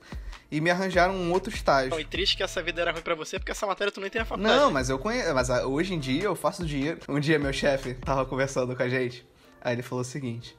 e 0.55 0.61
me 0.61 0.71
arranjaram 0.71 1.17
um 1.17 1.33
outro 1.33 1.53
estágio. 1.53 1.91
Foi 1.91 2.05
triste 2.05 2.37
que 2.37 2.43
essa 2.45 2.63
vida 2.63 2.81
era 2.81 2.93
ruim 2.93 3.03
pra 3.03 3.17
você, 3.17 3.41
porque 3.41 3.51
essa 3.51 3.67
matéria 3.67 3.93
tu 3.93 4.01
nem 4.01 4.09
tem 4.09 4.23
a 4.23 4.25
faculdade. 4.25 4.57
Não, 4.57 4.71
mas 4.71 4.89
eu 4.89 5.01
conheço. 5.01 5.35
Mas 5.35 5.51
ah, 5.51 5.67
hoje 5.67 5.95
em 5.95 5.99
dia 5.99 6.23
eu 6.23 6.37
faço 6.37 6.65
dinheiro. 6.65 7.01
Um 7.09 7.19
dia 7.19 7.41
meu 7.41 7.53
chefe 7.53 7.95
tava 7.95 8.25
conversando 8.25 8.77
com 8.77 8.83
a 8.85 8.89
gente. 8.89 9.27
Aí 9.61 9.75
ele 9.75 9.83
falou 9.83 10.03
o 10.03 10.05
seguinte: 10.05 10.57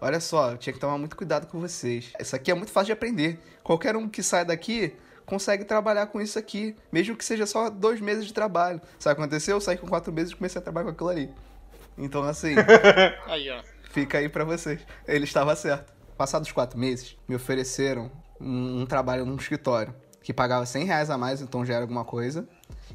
Olha 0.00 0.18
só, 0.18 0.50
eu 0.50 0.58
tinha 0.58 0.72
que 0.72 0.80
tomar 0.80 0.98
muito 0.98 1.14
cuidado 1.14 1.46
com 1.46 1.60
vocês. 1.60 2.12
Isso 2.18 2.34
aqui 2.34 2.50
é 2.50 2.54
muito 2.54 2.72
fácil 2.72 2.86
de 2.86 2.92
aprender. 2.94 3.38
Qualquer 3.62 3.94
um 3.94 4.08
que 4.08 4.24
sai 4.24 4.44
daqui 4.44 4.92
consegue 5.24 5.64
trabalhar 5.64 6.08
com 6.08 6.20
isso 6.20 6.36
aqui, 6.36 6.74
mesmo 6.90 7.14
que 7.14 7.24
seja 7.24 7.46
só 7.46 7.70
dois 7.70 8.00
meses 8.00 8.26
de 8.26 8.32
trabalho. 8.32 8.80
Sabe 8.98 9.12
o 9.12 9.16
que 9.16 9.22
aconteceu? 9.22 9.54
Eu 9.54 9.60
saí 9.60 9.78
com 9.78 9.86
quatro 9.86 10.12
meses 10.12 10.32
e 10.32 10.36
comecei 10.36 10.58
a 10.58 10.62
trabalhar 10.62 10.86
com 10.86 10.90
aquilo 10.90 11.10
ali. 11.10 11.30
Então, 11.96 12.24
assim. 12.24 12.56
aí, 13.26 13.48
ó. 13.50 13.62
Fica 13.90 14.18
aí 14.18 14.28
pra 14.28 14.42
vocês. 14.42 14.80
Ele 15.06 15.22
estava 15.22 15.54
certo. 15.54 15.92
Passados 16.16 16.50
quatro 16.50 16.76
meses, 16.76 17.16
me 17.28 17.36
ofereceram 17.36 18.10
um, 18.40 18.82
um 18.82 18.86
trabalho 18.86 19.24
num 19.24 19.36
escritório 19.36 19.94
que 20.22 20.32
pagava 20.32 20.66
100 20.66 20.84
reais 20.84 21.10
a 21.10 21.16
mais, 21.16 21.40
então 21.40 21.64
já 21.64 21.74
era 21.74 21.84
alguma 21.84 22.04
coisa. 22.04 22.46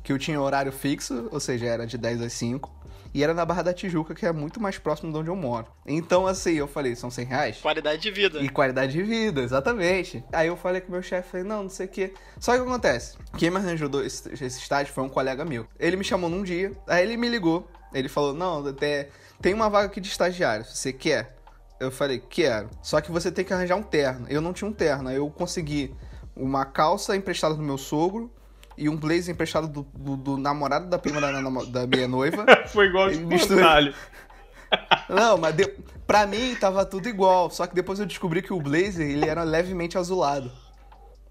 Que 0.04 0.12
eu 0.12 0.20
tinha 0.20 0.40
horário 0.40 0.72
fixo, 0.72 1.30
ou 1.32 1.40
seja, 1.40 1.66
era 1.66 1.88
de 1.88 1.98
10 1.98 2.22
às 2.22 2.34
5. 2.34 2.72
E 3.14 3.24
era 3.24 3.34
na 3.34 3.46
Barra 3.46 3.62
da 3.62 3.74
Tijuca, 3.74 4.16
que 4.16 4.26
é 4.26 4.32
muito 4.32 4.60
mais 4.60 4.78
próximo 4.78 5.12
de 5.12 5.18
onde 5.20 5.30
eu 5.30 5.36
moro. 5.36 5.68
Então, 5.86 6.26
assim, 6.26 6.54
eu 6.54 6.68
falei, 6.68 6.96
são 6.96 7.12
100 7.12 7.26
reais? 7.26 7.58
Qualidade 7.58 8.02
de 8.02 8.12
vida. 8.12 8.40
E 8.40 8.50
qualidade 8.50 8.92
de 8.92 9.04
vida, 9.04 9.42
exatamente. 9.42 10.24
Aí 10.32 10.48
eu 10.48 10.58
falei 10.58 10.82
com 10.82 10.90
o 10.90 10.92
meu 10.92 11.02
chefe, 11.02 11.30
falei, 11.30 11.46
não, 11.46 11.64
não 11.64 11.70
sei 11.70 11.86
o 11.86 11.90
quê. 11.90 12.14
Só 12.40 12.54
que 12.54 12.60
o 12.60 12.64
que 12.64 12.70
acontece? 12.70 13.18
Quem 13.38 13.52
me 13.52 13.58
arranjou 13.58 13.90
esse, 14.04 14.34
esse 14.34 14.60
estágio 14.60 14.94
foi 14.94 15.04
um 15.04 15.10
colega 15.10 15.46
meu. 15.46 15.68
Ele 15.80 15.96
me 15.96 16.04
chamou 16.04 16.30
num 16.30 16.44
dia, 16.44 16.72
aí 16.88 17.04
ele 17.04 17.16
me 17.16 17.30
ligou. 17.30 17.68
Ele 17.94 18.10
falou, 18.10 18.34
não, 18.34 18.68
até 18.68 19.10
tem 19.40 19.54
uma 19.54 19.70
vaga 19.70 19.88
aqui 19.88 20.02
de 20.02 20.08
estagiário, 20.08 20.66
você 20.66 20.92
quer? 20.92 21.36
Eu 21.84 21.92
falei, 21.92 22.20
quero. 22.20 22.70
Só 22.82 23.02
que 23.02 23.12
você 23.12 23.32
tem 23.32 23.44
que 23.44 23.54
arranjar 23.54 23.76
um 23.76 23.84
terno. 23.84 24.26
Eu 24.30 24.42
não 24.42 24.54
tinha 24.54 24.70
um 24.70 24.74
terno. 24.74 25.10
Aí 25.10 25.18
eu 25.18 25.30
consegui 25.30 25.94
uma 26.36 26.66
calça 26.66 27.16
emprestada 27.16 27.56
do 27.56 27.62
meu 27.62 27.78
sogro 27.78 28.32
e 28.78 28.90
um 28.90 28.98
blazer 28.98 29.34
emprestado 29.34 29.68
do, 29.68 29.84
do, 29.94 30.18
do 30.18 30.38
namorado 30.38 30.88
da 30.88 30.98
prima 30.98 31.22
da, 31.22 31.32
da 31.32 31.88
minha 31.88 32.08
noiva. 32.08 32.46
Foi 32.68 32.88
igual 32.88 33.10
de 33.10 33.20
mistura... 33.20 33.94
Não, 35.08 35.38
mas 35.38 35.56
de... 35.56 35.68
pra 36.08 36.26
mim 36.26 36.56
tava 36.56 36.84
tudo 36.86 37.08
igual. 37.08 37.50
Só 37.52 37.68
que 37.68 37.76
depois 37.76 38.00
eu 38.00 38.06
descobri 38.06 38.42
que 38.42 38.54
o 38.54 38.60
blazer 38.60 39.08
ele 39.08 39.28
era 39.28 39.44
levemente 39.44 39.98
azulado. 39.98 40.52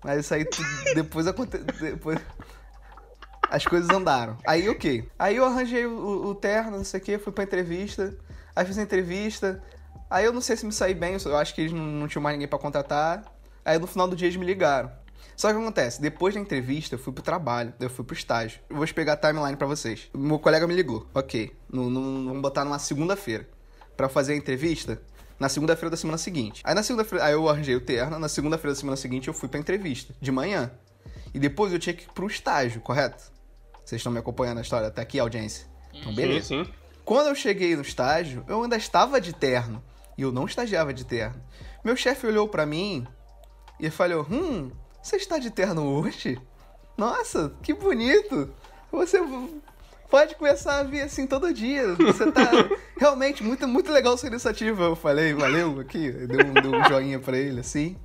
Mas 0.05 0.21
isso 0.21 0.35
aí 0.35 0.47
depois 0.95 1.27
aconteceu. 1.27 1.67
Depois... 1.81 2.19
As 3.51 3.67
coisas 3.67 3.91
andaram. 3.91 4.39
Aí, 4.47 4.69
ok. 4.69 5.07
Aí 5.19 5.37
eu 5.37 5.45
arranjei 5.45 5.85
o, 5.85 6.27
o 6.27 6.35
terno, 6.35 6.79
não 6.79 6.85
sei 6.85 7.01
o 7.01 7.03
que, 7.03 7.19
fui 7.19 7.33
pra 7.33 7.45
entrevista. 7.45 8.17
Aí 8.55 8.65
fiz 8.65 8.79
a 8.79 8.83
entrevista. 8.83 9.63
Aí 10.13 10.27
eu 10.27 10.33
não 10.33 10.43
sei 10.43 10.59
se 10.59 10.67
me 10.67 10.73
saí 10.73 10.93
bem, 10.93 11.17
eu 11.25 11.37
acho 11.39 11.55
que 11.55 11.63
eles 11.63 11.73
não, 11.73 11.83
não 11.83 12.07
tinham 12.07 12.23
mais 12.23 12.35
ninguém 12.35 12.47
para 12.47 12.59
contratar. 12.59 13.25
Aí 13.65 13.79
no 13.79 13.87
final 13.87 14.07
do 14.07 14.15
dia 14.15 14.29
eles 14.29 14.37
me 14.37 14.45
ligaram. 14.45 14.93
Só 15.35 15.49
que 15.49 15.55
o 15.55 15.57
que 15.57 15.63
acontece? 15.65 16.03
Depois 16.03 16.35
da 16.35 16.41
entrevista, 16.41 16.97
eu 16.97 16.99
fui 16.99 17.15
pro 17.15 17.23
trabalho, 17.23 17.73
eu 17.81 17.89
fui 17.89 18.05
pro 18.05 18.15
estágio. 18.15 18.61
Eu 18.69 18.77
vou 18.77 18.87
pegar 18.89 19.15
a 19.15 19.17
timeline 19.17 19.57
para 19.57 19.67
vocês. 19.67 20.11
Meu 20.15 20.39
colega 20.39 20.67
me 20.67 20.75
ligou. 20.75 21.07
Ok, 21.15 21.57
no, 21.67 21.89
no, 21.89 22.27
vamos 22.27 22.43
botar 22.43 22.63
numa 22.63 22.79
segunda-feira. 22.79 23.49
para 23.97 24.07
fazer 24.07 24.35
a 24.35 24.37
entrevista 24.37 25.01
na 25.41 25.49
segunda-feira 25.49 25.89
da 25.89 25.97
semana 25.97 26.19
seguinte. 26.19 26.61
Aí 26.63 26.75
na 26.75 26.83
segunda-feira, 26.83 27.25
aí 27.25 27.33
eu 27.33 27.49
arranjei 27.49 27.75
o 27.75 27.81
terno, 27.81 28.19
na 28.19 28.29
segunda-feira 28.29 28.75
da 28.75 28.79
semana 28.79 28.97
seguinte 28.97 29.29
eu 29.29 29.35
fui 29.35 29.49
pra 29.49 29.59
entrevista, 29.59 30.15
de 30.21 30.31
manhã. 30.31 30.71
E 31.33 31.39
depois 31.39 31.73
eu 31.73 31.79
tinha 31.79 31.95
que 31.95 32.05
ir 32.05 32.13
pro 32.13 32.27
estágio, 32.27 32.83
correto? 32.83 33.33
Vocês 33.83 33.99
estão 33.99 34.13
me 34.13 34.19
acompanhando 34.19 34.59
a 34.59 34.61
história 34.61 34.89
até 34.89 35.01
aqui, 35.01 35.19
audiência? 35.19 35.67
Então, 35.95 36.15
beleza. 36.15 36.49
Sim, 36.49 36.65
sim. 36.65 36.71
Quando 37.03 37.29
eu 37.29 37.35
cheguei 37.35 37.75
no 37.75 37.83
estágio, 37.83 38.45
eu 38.47 38.63
ainda 38.63 38.77
estava 38.77 39.19
de 39.19 39.33
terno. 39.33 39.83
E 40.17 40.23
eu 40.23 40.33
não 40.33 40.45
estagiava 40.45 40.93
de 40.93 41.05
terno. 41.05 41.41
Meu 41.85 41.97
chefe 41.97 42.27
olhou 42.27 42.49
para 42.49 42.67
mim 42.67 43.07
e 43.81 43.91
falou: 43.91 44.27
Hum, 44.31 44.71
você 45.03 45.17
está 45.17 45.39
de 45.39 45.51
terno 45.51 45.85
hoje? 45.85 46.41
Nossa, 46.97 47.55
que 47.63 47.73
bonito! 47.73 48.53
Você 48.91 49.19
pode 50.11 50.35
começar 50.35 50.81
a 50.81 50.83
vir 50.83 51.01
assim 51.01 51.27
todo 51.27 51.53
dia. 51.53 51.95
Você 51.95 52.31
tá 52.31 52.51
realmente 52.99 53.43
muito, 53.43 53.67
muito 53.67 53.91
legal 53.91 54.17
sua 54.19 54.29
iniciativa. 54.29 54.85
Eu 54.85 54.95
falei, 54.95 55.33
valeu 55.33 55.81
aqui, 55.81 56.11
deu 56.11 56.47
um, 56.47 56.53
deu 56.53 56.71
um 56.71 56.85
joinha 56.85 57.19
pra 57.19 57.37
ele 57.39 57.61
assim. 57.61 57.97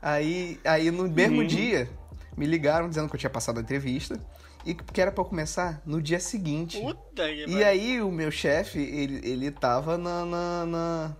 Aí, 0.00 0.60
aí 0.64 0.90
no 0.92 1.08
mesmo 1.08 1.40
uhum. 1.40 1.46
dia, 1.46 1.90
me 2.36 2.46
ligaram 2.46 2.88
dizendo 2.88 3.08
que 3.08 3.16
eu 3.16 3.18
tinha 3.18 3.30
passado 3.30 3.58
a 3.58 3.60
entrevista 3.60 4.18
e 4.68 4.74
que 4.74 5.00
era 5.00 5.10
para 5.10 5.24
começar 5.24 5.80
no 5.86 6.02
dia 6.02 6.20
seguinte. 6.20 6.78
Puta 6.78 7.26
que 7.26 7.46
e 7.46 7.64
aí 7.64 8.02
o 8.02 8.12
meu 8.12 8.30
chefe, 8.30 8.78
ele, 8.78 9.26
ele 9.26 9.50
tava 9.50 9.96
na, 9.96 10.26
na, 10.26 10.66
na... 10.66 11.16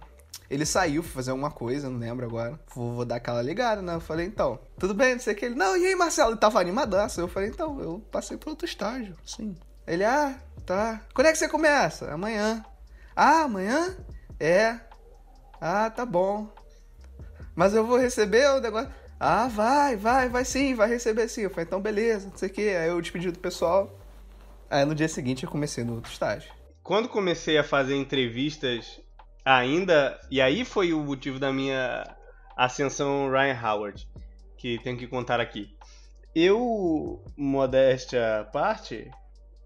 Ele 0.51 0.67
saiu 0.67 1.03
pra 1.03 1.13
fazer 1.13 1.31
alguma 1.31 1.51
coisa, 1.51 1.89
não 1.89 1.99
lembro 1.99 2.27
agora. 2.27 2.61
Vou, 2.75 2.95
vou, 2.95 3.05
dar 3.07 3.17
aquela 3.17 3.41
ligada, 3.41 3.81
né? 3.81 3.95
Eu 3.95 4.01
falei, 4.01 4.27
então, 4.27 4.59
tudo 4.79 4.93
bem, 4.93 5.15
não 5.15 5.21
sei 5.21 5.33
o 5.33 5.37
que. 5.37 5.47
Ele, 5.47 5.55
não, 5.55 5.75
e 5.79 5.87
aí, 5.87 5.95
Marcelo? 5.95 6.33
Ele 6.33 6.39
tava 6.39 6.61
animadaço. 6.61 7.23
Eu 7.23 7.29
falei, 7.29 7.49
então, 7.49 7.81
eu 7.81 8.01
passei 8.13 8.37
por 8.37 8.51
outro 8.51 8.67
estágio, 8.67 9.17
sim. 9.25 9.57
Ele, 9.87 10.05
ah, 10.05 10.39
tá. 10.67 11.01
Quando 11.15 11.29
é 11.29 11.33
que 11.33 11.39
você 11.39 11.49
começa? 11.49 12.13
Amanhã. 12.13 12.63
Ah, 13.17 13.45
amanhã? 13.45 13.97
É. 14.39 14.79
Ah, 15.59 15.89
tá 15.89 16.05
bom. 16.05 16.53
Mas 17.57 17.73
eu 17.73 17.87
vou 17.87 17.97
receber 17.97 18.47
o 18.51 18.61
negócio. 18.61 18.93
Ah, 19.21 19.49
vai, 19.49 19.97
vai, 19.97 20.29
vai 20.29 20.45
sim, 20.45 20.75
vai 20.75 20.89
receber 20.89 21.29
sim. 21.29 21.43
Eu 21.43 21.51
falei, 21.51 21.65
então 21.67 21.81
beleza, 21.81 22.29
não 22.29 22.37
sei 22.37 22.49
o 22.49 22.53
quê. 22.53 22.77
Aí 22.81 22.89
eu 22.89 23.01
despedi 23.01 23.31
do 23.31 23.39
pessoal. 23.39 23.99
Aí 24.71 24.85
no 24.85 24.95
dia 24.95 25.09
seguinte 25.09 25.45
eu 25.45 25.51
comecei 25.51 25.83
no 25.83 25.95
outro 25.95 26.13
estágio. 26.13 26.53
Quando 26.83 27.09
comecei 27.09 27.59
a 27.59 27.65
fazer 27.65 27.97
entrevistas, 27.97 29.01
ainda. 29.45 30.19
E 30.31 30.41
aí 30.41 30.65
foi 30.65 30.93
o 30.93 31.01
motivo 31.01 31.39
da 31.39 31.53
minha 31.53 32.17
ascensão 32.57 33.31
Ryan 33.31 33.59
Howard, 33.63 34.09
que 34.57 34.79
tenho 34.83 34.97
que 34.97 35.07
contar 35.07 35.41
aqui. 35.41 35.75
Eu, 36.35 37.25
modéstia 37.37 38.41
à 38.41 38.45
parte, 38.45 39.11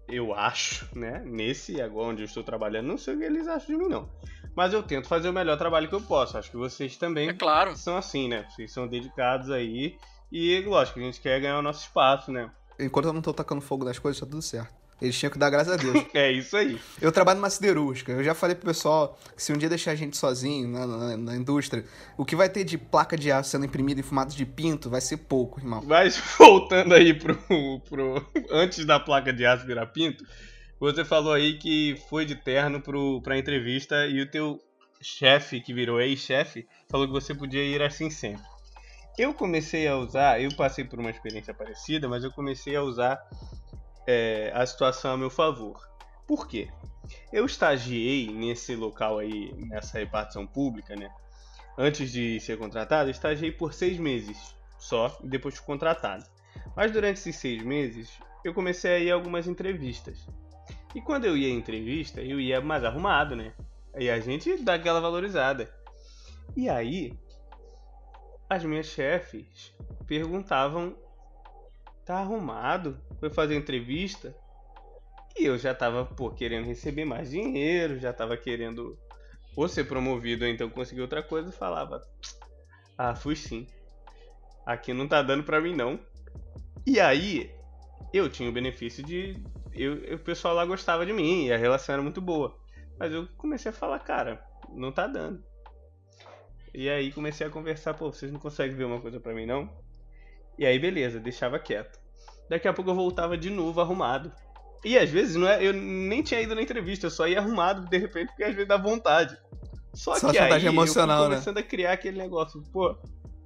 eu 0.07 0.33
acho, 0.33 0.87
né? 0.97 1.21
Nesse 1.25 1.81
agora 1.81 2.09
onde 2.09 2.21
eu 2.21 2.25
estou 2.25 2.43
trabalhando, 2.43 2.87
não 2.87 2.97
sei 2.97 3.15
o 3.15 3.17
que 3.19 3.25
eles 3.25 3.47
acham 3.47 3.67
de 3.67 3.83
mim, 3.83 3.89
não. 3.89 4.09
Mas 4.55 4.73
eu 4.73 4.83
tento 4.83 5.07
fazer 5.07 5.29
o 5.29 5.33
melhor 5.33 5.57
trabalho 5.57 5.87
que 5.87 5.95
eu 5.95 6.01
posso. 6.01 6.37
Acho 6.37 6.51
que 6.51 6.57
vocês 6.57 6.95
também 6.97 7.29
é 7.29 7.33
claro. 7.33 7.75
são 7.75 7.97
assim, 7.97 8.27
né? 8.27 8.45
Vocês 8.49 8.71
são 8.71 8.87
dedicados 8.87 9.49
aí. 9.49 9.97
E 10.31 10.61
lógico, 10.61 10.99
a 10.99 11.03
gente 11.03 11.19
quer 11.19 11.39
ganhar 11.39 11.59
o 11.59 11.61
nosso 11.61 11.81
espaço, 11.81 12.31
né? 12.31 12.49
Enquanto 12.79 13.05
eu 13.05 13.13
não 13.13 13.21
tô 13.21 13.33
tacando 13.33 13.61
fogo 13.61 13.85
nas 13.85 13.99
coisas, 13.99 14.19
tá 14.19 14.25
tudo 14.25 14.41
certo. 14.41 14.83
Eles 15.01 15.17
tinham 15.19 15.29
que 15.29 15.37
dar 15.37 15.49
graças 15.49 15.73
a 15.73 15.75
Deus. 15.75 16.05
é 16.13 16.31
isso 16.31 16.55
aí. 16.55 16.79
Eu 17.01 17.11
trabalho 17.11 17.39
numa 17.39 17.49
siderúrgica. 17.49 18.11
Eu 18.13 18.23
já 18.23 18.33
falei 18.33 18.55
pro 18.55 18.67
pessoal 18.67 19.19
que 19.35 19.43
se 19.43 19.51
um 19.51 19.57
dia 19.57 19.67
deixar 19.67 19.91
a 19.91 19.95
gente 19.95 20.15
sozinho 20.15 20.69
na, 20.69 20.87
na, 20.87 21.17
na, 21.17 21.35
indústria, 21.35 21.83
o 22.17 22.23
que 22.23 22.35
vai 22.35 22.47
ter 22.47 22.63
de 22.63 22.77
placa 22.77 23.17
de 23.17 23.31
aço 23.31 23.49
sendo 23.49 23.65
imprimida 23.65 23.99
em 23.99 24.03
fumato 24.03 24.35
de 24.35 24.45
pinto 24.45 24.89
vai 24.89 25.01
ser 25.01 25.17
pouco, 25.17 25.59
irmão. 25.59 25.83
Mas 25.85 26.17
voltando 26.37 26.93
aí 26.93 27.13
pro, 27.13 27.37
pro. 27.89 28.25
Antes 28.49 28.85
da 28.85 28.99
placa 28.99 29.33
de 29.33 29.45
aço 29.45 29.65
virar 29.65 29.87
pinto, 29.87 30.23
você 30.79 31.05
falou 31.05 31.33
aí 31.33 31.57
que 31.57 31.95
foi 32.09 32.25
de 32.25 32.35
terno 32.35 32.81
pro, 32.81 33.21
pra 33.21 33.37
entrevista 33.37 34.05
e 34.07 34.21
o 34.21 34.29
teu 34.29 34.59
chefe, 35.01 35.61
que 35.61 35.73
virou 35.73 36.01
ex-chefe, 36.01 36.67
falou 36.89 37.07
que 37.07 37.13
você 37.13 37.33
podia 37.33 37.63
ir 37.63 37.81
assim 37.81 38.09
sempre. 38.09 38.43
Eu 39.17 39.33
comecei 39.33 39.87
a 39.87 39.95
usar, 39.95 40.41
eu 40.41 40.55
passei 40.55 40.83
por 40.83 40.99
uma 40.99 41.11
experiência 41.11 41.53
parecida, 41.53 42.07
mas 42.07 42.23
eu 42.23 42.31
comecei 42.31 42.75
a 42.75 42.81
usar 42.81 43.21
é, 44.07 44.51
a 44.55 44.65
situação 44.65 45.11
a 45.11 45.17
meu 45.17 45.29
favor. 45.29 45.79
Por 46.27 46.47
quê? 46.47 46.69
Eu 47.31 47.45
estagiei 47.45 48.33
nesse 48.33 48.75
local 48.75 49.19
aí, 49.19 49.53
nessa 49.67 49.99
repartição 49.99 50.47
pública, 50.47 50.95
né? 50.95 51.09
Antes 51.77 52.11
de 52.11 52.39
ser 52.39 52.57
contratado, 52.57 53.09
estagiei 53.09 53.51
por 53.51 53.73
seis 53.73 53.97
meses 53.97 54.55
só 54.79 55.15
e 55.23 55.27
depois 55.27 55.55
fui 55.55 55.65
contratado. 55.65 56.25
Mas 56.75 56.91
durante 56.91 57.17
esses 57.17 57.35
seis 57.35 57.61
meses, 57.63 58.09
eu 58.43 58.53
comecei 58.53 58.91
a 58.91 58.99
ir 58.99 59.11
a 59.11 59.15
algumas 59.15 59.47
entrevistas. 59.47 60.25
E 60.93 61.01
quando 61.01 61.25
eu 61.25 61.35
ia 61.35 61.49
em 61.49 61.57
entrevista, 61.57 62.21
eu 62.21 62.39
ia 62.39 62.61
mais 62.61 62.83
arrumado, 62.83 63.35
né? 63.35 63.53
Aí 63.93 64.09
a 64.09 64.19
gente 64.19 64.57
dá 64.63 64.75
aquela 64.75 64.99
valorizada. 64.99 65.73
E 66.55 66.69
aí, 66.69 67.17
as 68.49 68.63
minhas 68.63 68.87
chefes 68.87 69.73
perguntavam: 70.07 70.95
tá 72.05 72.17
arrumado? 72.19 72.99
Foi 73.19 73.29
fazer 73.29 73.55
entrevista? 73.55 74.35
E 75.35 75.45
eu 75.45 75.57
já 75.57 75.73
tava, 75.73 76.05
pô, 76.05 76.29
querendo 76.29 76.65
receber 76.65 77.05
mais 77.05 77.31
dinheiro, 77.31 77.99
já 77.99 78.13
tava 78.13 78.37
querendo 78.37 78.97
ou 79.55 79.67
ser 79.67 79.85
promovido 79.85 80.45
ou 80.45 80.49
então 80.49 80.69
conseguir 80.69 81.01
outra 81.01 81.23
coisa 81.23 81.49
e 81.49 81.53
falava: 81.53 82.01
ah, 82.97 83.15
fui 83.15 83.35
sim. 83.35 83.67
Aqui 84.65 84.93
não 84.93 85.07
tá 85.07 85.21
dando 85.21 85.43
pra 85.43 85.59
mim 85.59 85.75
não. 85.75 85.99
E 86.85 86.99
aí, 86.99 87.51
eu 88.13 88.29
tinha 88.29 88.49
o 88.49 88.53
benefício 88.53 89.03
de. 89.03 89.43
Eu, 89.75 90.15
o 90.15 90.19
pessoal 90.19 90.53
lá 90.53 90.65
gostava 90.65 91.05
de 91.05 91.13
mim 91.13 91.45
e 91.45 91.53
a 91.53 91.57
relação 91.57 91.93
era 91.93 92.01
muito 92.01 92.21
boa. 92.21 92.55
Mas 92.99 93.11
eu 93.11 93.27
comecei 93.37 93.71
a 93.71 93.73
falar, 93.73 93.99
cara, 93.99 94.43
não 94.69 94.91
tá 94.91 95.07
dando. 95.07 95.43
E 96.73 96.89
aí 96.89 97.11
comecei 97.11 97.45
a 97.45 97.49
conversar, 97.49 97.93
pô, 97.93 98.11
vocês 98.11 98.31
não 98.31 98.39
conseguem 98.39 98.75
ver 98.75 98.85
uma 98.85 98.99
coisa 98.99 99.19
pra 99.19 99.33
mim 99.33 99.45
não? 99.45 99.69
E 100.57 100.65
aí 100.65 100.79
beleza, 100.79 101.19
deixava 101.19 101.59
quieto. 101.59 101.99
Daqui 102.49 102.67
a 102.67 102.73
pouco 102.73 102.91
eu 102.91 102.95
voltava 102.95 103.37
de 103.37 103.49
novo 103.49 103.81
arrumado. 103.81 104.31
E 104.83 104.97
às 104.97 105.09
vezes 105.09 105.35
não 105.35 105.47
é, 105.47 105.63
eu 105.63 105.71
nem 105.73 106.21
tinha 106.21 106.41
ido 106.41 106.53
na 106.53 106.61
entrevista, 106.61 107.05
eu 107.05 107.11
só 107.11 107.27
ia 107.27 107.39
arrumado 107.39 107.87
de 107.89 107.97
repente 107.97 108.27
porque 108.27 108.43
às 108.43 108.53
vezes 108.53 108.67
dá 108.67 108.77
vontade. 108.77 109.37
Só, 109.93 110.15
só 110.15 110.31
que 110.31 110.37
aí 110.37 110.65
emocional, 110.65 111.17
eu 111.17 111.23
fui 111.23 111.29
né? 111.29 111.35
começando 111.35 111.55
né? 111.55 111.61
a 111.61 111.65
criar 111.65 111.91
aquele 111.93 112.17
negócio, 112.17 112.61
pô, 112.71 112.97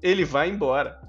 ele 0.02 0.24
vai 0.26 0.50
embora. 0.50 1.00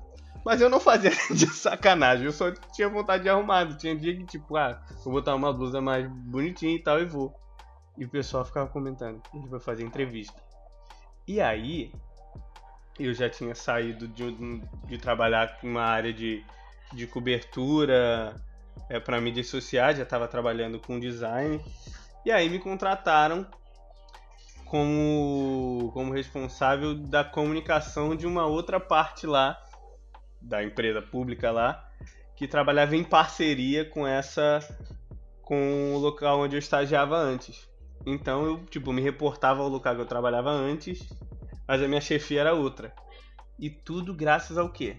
Mas 0.45 0.61
eu 0.61 0.71
não 0.71 0.81
fazia 0.81 1.11
de 1.31 1.47
sacanagem, 1.47 2.27
eu 2.27 2.33
só 2.33 2.51
tinha 2.73 2.89
vontade 2.89 3.25
de 3.25 3.29
arrumado. 3.29 3.77
Tinha 3.77 3.97
dia 3.97 4.17
que, 4.17 4.25
tipo, 4.25 4.57
ah, 4.57 4.81
vou 5.05 5.15
botar 5.15 5.35
uma 5.35 5.53
blusa 5.53 5.81
mais 5.81 6.09
bonitinha 6.09 6.75
e 6.75 6.83
tal 6.83 7.01
e 7.01 7.05
vou. 7.05 7.35
E 7.97 8.05
o 8.05 8.09
pessoal 8.09 8.45
ficava 8.45 8.69
comentando, 8.69 9.21
ele 9.35 9.49
vai 9.49 9.59
fazer 9.59 9.85
entrevista. 9.85 10.41
E 11.27 11.41
aí, 11.41 11.93
eu 12.99 13.13
já 13.13 13.29
tinha 13.29 13.55
saído 13.55 14.09
de, 14.09 14.33
de 14.87 14.99
trabalhar 14.99 15.59
com 15.61 15.69
uma 15.69 15.83
área 15.83 16.13
de, 16.13 16.45
de 16.93 17.07
cobertura 17.07 18.35
é, 18.89 18.99
para 18.99 19.21
mídias 19.21 19.49
sociais, 19.49 19.97
já 19.97 20.05
estava 20.05 20.27
trabalhando 20.27 20.79
com 20.79 20.99
design. 20.99 21.61
E 22.25 22.31
aí 22.31 22.49
me 22.49 22.59
contrataram 22.59 23.47
como, 24.65 25.91
como 25.93 26.13
responsável 26.13 26.95
da 26.95 27.25
comunicação 27.25 28.15
de 28.15 28.27
uma 28.27 28.47
outra 28.47 28.79
parte 28.79 29.27
lá, 29.27 29.59
da 30.49 30.65
empresa 30.65 31.03
pública 31.03 31.51
lá, 31.51 31.85
que 32.37 32.49
trabalhava 32.49 32.97
em 32.97 33.05
parceria 33.05 33.85
com 33.85 34.07
essa 34.07 34.61
com 35.43 35.95
o 35.95 35.99
local 35.99 36.41
onde 36.41 36.57
eu 36.57 36.59
estagiava 36.59 37.17
antes. 37.17 37.69
Então 38.07 38.45
eu 38.45 38.65
tipo 38.67 38.93
me 38.93 39.03
reportava 39.03 39.63
ao 39.63 39.69
local 39.69 39.95
que 39.95 40.01
eu 40.01 40.07
trabalhava 40.07 40.51
antes 40.51 41.07
mas 41.69 41.83
a 41.83 41.87
minha 41.87 42.01
chefia 42.01 42.41
era 42.41 42.55
outra. 42.55 42.95
E 43.59 43.69
tudo 43.69 44.15
graças 44.15 44.57
ao 44.57 44.73
quê? 44.73 44.97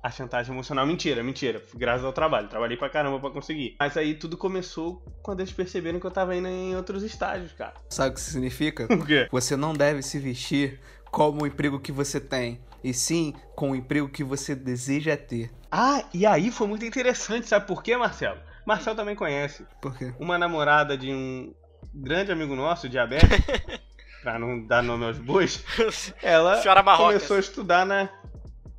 A 0.00 0.08
chantagem 0.08 0.54
emocional. 0.54 0.86
Mentira, 0.86 1.24
mentira. 1.24 1.60
Graças 1.74 2.04
ao 2.04 2.12
trabalho. 2.12 2.48
Trabalhei 2.48 2.76
pra 2.76 2.88
caramba 2.88 3.18
pra 3.18 3.30
conseguir. 3.30 3.74
Mas 3.78 3.96
aí 3.96 4.14
tudo 4.14 4.36
começou 4.36 5.04
quando 5.22 5.40
eles 5.40 5.52
perceberam 5.52 5.98
que 5.98 6.06
eu 6.06 6.10
tava 6.10 6.36
indo 6.36 6.46
em 6.46 6.76
outros 6.76 7.02
estágios, 7.02 7.52
cara. 7.52 7.74
Sabe 7.90 8.10
o 8.10 8.14
que 8.14 8.20
isso 8.20 8.30
significa? 8.30 8.86
O 8.94 9.04
quê? 9.04 9.26
Você 9.32 9.56
não 9.56 9.74
deve 9.74 10.02
se 10.02 10.20
vestir 10.20 10.80
como 11.10 11.42
o 11.42 11.46
emprego 11.46 11.80
que 11.80 11.92
você 11.92 12.20
tem. 12.20 12.60
E 12.82 12.94
sim 12.94 13.34
com 13.54 13.72
o 13.72 13.76
emprego 13.76 14.08
que 14.08 14.24
você 14.24 14.54
deseja 14.54 15.16
ter. 15.16 15.50
Ah, 15.70 16.02
e 16.14 16.24
aí 16.24 16.50
foi 16.50 16.66
muito 16.66 16.84
interessante. 16.84 17.46
Sabe 17.46 17.66
por 17.66 17.82
quê, 17.82 17.96
Marcelo? 17.96 18.40
Marcelo 18.66 18.96
também 18.96 19.14
conhece. 19.14 19.66
Por 19.80 19.96
quê? 19.96 20.14
Uma 20.18 20.38
namorada 20.38 20.96
de 20.96 21.12
um 21.12 21.54
grande 21.94 22.32
amigo 22.32 22.54
nosso, 22.56 22.88
diabético. 22.88 23.34
pra 24.22 24.38
não 24.38 24.66
dar 24.66 24.82
nome 24.82 25.04
aos 25.06 25.18
bois, 25.18 25.64
ela 26.22 26.62
começou 26.96 27.36
a 27.36 27.40
estudar 27.40 27.86
na. 27.86 28.08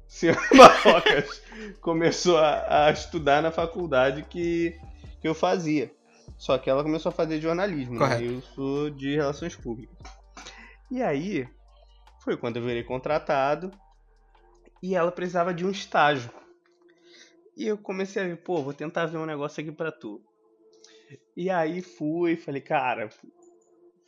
Senhora 0.07 0.41
Marrocas 0.53 1.41
começou 1.79 2.37
a, 2.37 2.87
a, 2.87 2.91
estudar 2.91 3.41
na 3.41 3.49
faculdade 3.49 4.23
que, 4.23 4.77
que 5.21 5.27
eu 5.27 5.33
fazia. 5.33 5.89
Só 6.37 6.57
que 6.57 6.69
ela 6.69 6.83
começou 6.83 7.11
a 7.11 7.13
fazer 7.13 7.39
jornalismo, 7.39 7.97
né? 7.97 8.21
Eu 8.21 8.41
sou 8.41 8.89
de 8.89 9.15
relações 9.15 9.55
públicas. 9.55 9.95
E 10.89 11.01
aí, 11.01 11.47
foi 12.23 12.37
quando 12.37 12.57
eu 12.57 12.63
virei 12.63 12.83
contratado 12.83 13.71
e 14.81 14.95
ela 14.95 15.11
precisava 15.11 15.53
de 15.53 15.65
um 15.65 15.71
estágio. 15.71 16.31
E 17.55 17.67
eu 17.67 17.77
comecei 17.77 18.23
a 18.23 18.27
ver, 18.27 18.37
pô, 18.37 18.61
vou 18.61 18.73
tentar 18.73 19.05
ver 19.05 19.17
um 19.17 19.25
negócio 19.25 19.61
aqui 19.61 19.71
pra 19.71 19.91
tu. 19.91 20.21
E 21.35 21.49
aí 21.49 21.81
fui, 21.81 22.35
falei, 22.35 22.61
cara, 22.61 23.09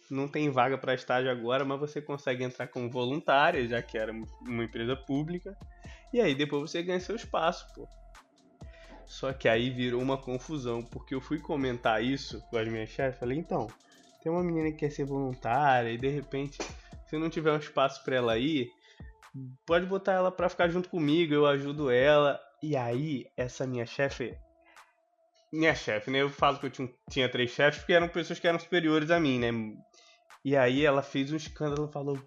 não 0.09 0.27
tem 0.27 0.49
vaga 0.49 0.77
para 0.77 0.93
estágio 0.93 1.29
agora, 1.29 1.65
mas 1.65 1.79
você 1.79 2.01
consegue 2.01 2.43
entrar 2.43 2.67
como 2.67 2.89
voluntária, 2.89 3.67
já 3.67 3.81
que 3.81 3.97
era 3.97 4.11
uma 4.11 4.63
empresa 4.63 4.95
pública. 4.95 5.57
E 6.11 6.21
aí 6.21 6.35
depois 6.35 6.71
você 6.71 6.81
ganha 6.81 6.99
seu 6.99 7.15
espaço, 7.15 7.67
pô. 7.73 7.87
Só 9.05 9.33
que 9.33 9.49
aí 9.49 9.69
virou 9.69 10.01
uma 10.01 10.17
confusão, 10.17 10.81
porque 10.83 11.13
eu 11.13 11.21
fui 11.21 11.39
comentar 11.39 12.03
isso 12.03 12.41
com 12.49 12.57
as 12.57 12.67
minhas 12.67 12.89
chefes, 12.89 13.19
falei, 13.19 13.37
então, 13.37 13.67
tem 14.21 14.31
uma 14.31 14.43
menina 14.43 14.71
que 14.71 14.77
quer 14.77 14.91
ser 14.91 15.05
voluntária 15.05 15.91
e 15.91 15.97
de 15.97 16.07
repente, 16.07 16.57
se 17.13 17.19
não 17.19 17.29
tiver 17.29 17.51
um 17.51 17.57
espaço 17.57 18.03
para 18.03 18.15
ela 18.15 18.37
ir, 18.39 18.71
pode 19.67 19.85
botar 19.85 20.13
ela 20.13 20.31
para 20.31 20.49
ficar 20.49 20.67
junto 20.69 20.89
comigo, 20.89 21.31
eu 21.31 21.45
ajudo 21.45 21.91
ela. 21.91 22.39
E 22.61 22.75
aí, 22.75 23.27
essa 23.37 23.67
minha 23.67 23.85
chefe, 23.85 24.35
minha 25.51 25.75
chefe, 25.75 26.09
né? 26.09 26.23
Eu 26.23 26.29
falo 26.31 26.57
que 26.57 26.65
eu 26.65 26.71
tinha, 26.71 26.89
tinha 27.11 27.29
três 27.29 27.51
chefes 27.51 27.81
porque 27.81 27.93
eram 27.93 28.07
pessoas 28.07 28.39
que 28.39 28.47
eram 28.47 28.57
superiores 28.57 29.11
a 29.11 29.19
mim, 29.19 29.37
né? 29.37 29.51
E 30.43 30.57
aí 30.57 30.83
ela 30.83 31.03
fez 31.03 31.31
um 31.31 31.35
escândalo 31.35 31.87
e 31.87 31.93
falou. 31.93 32.17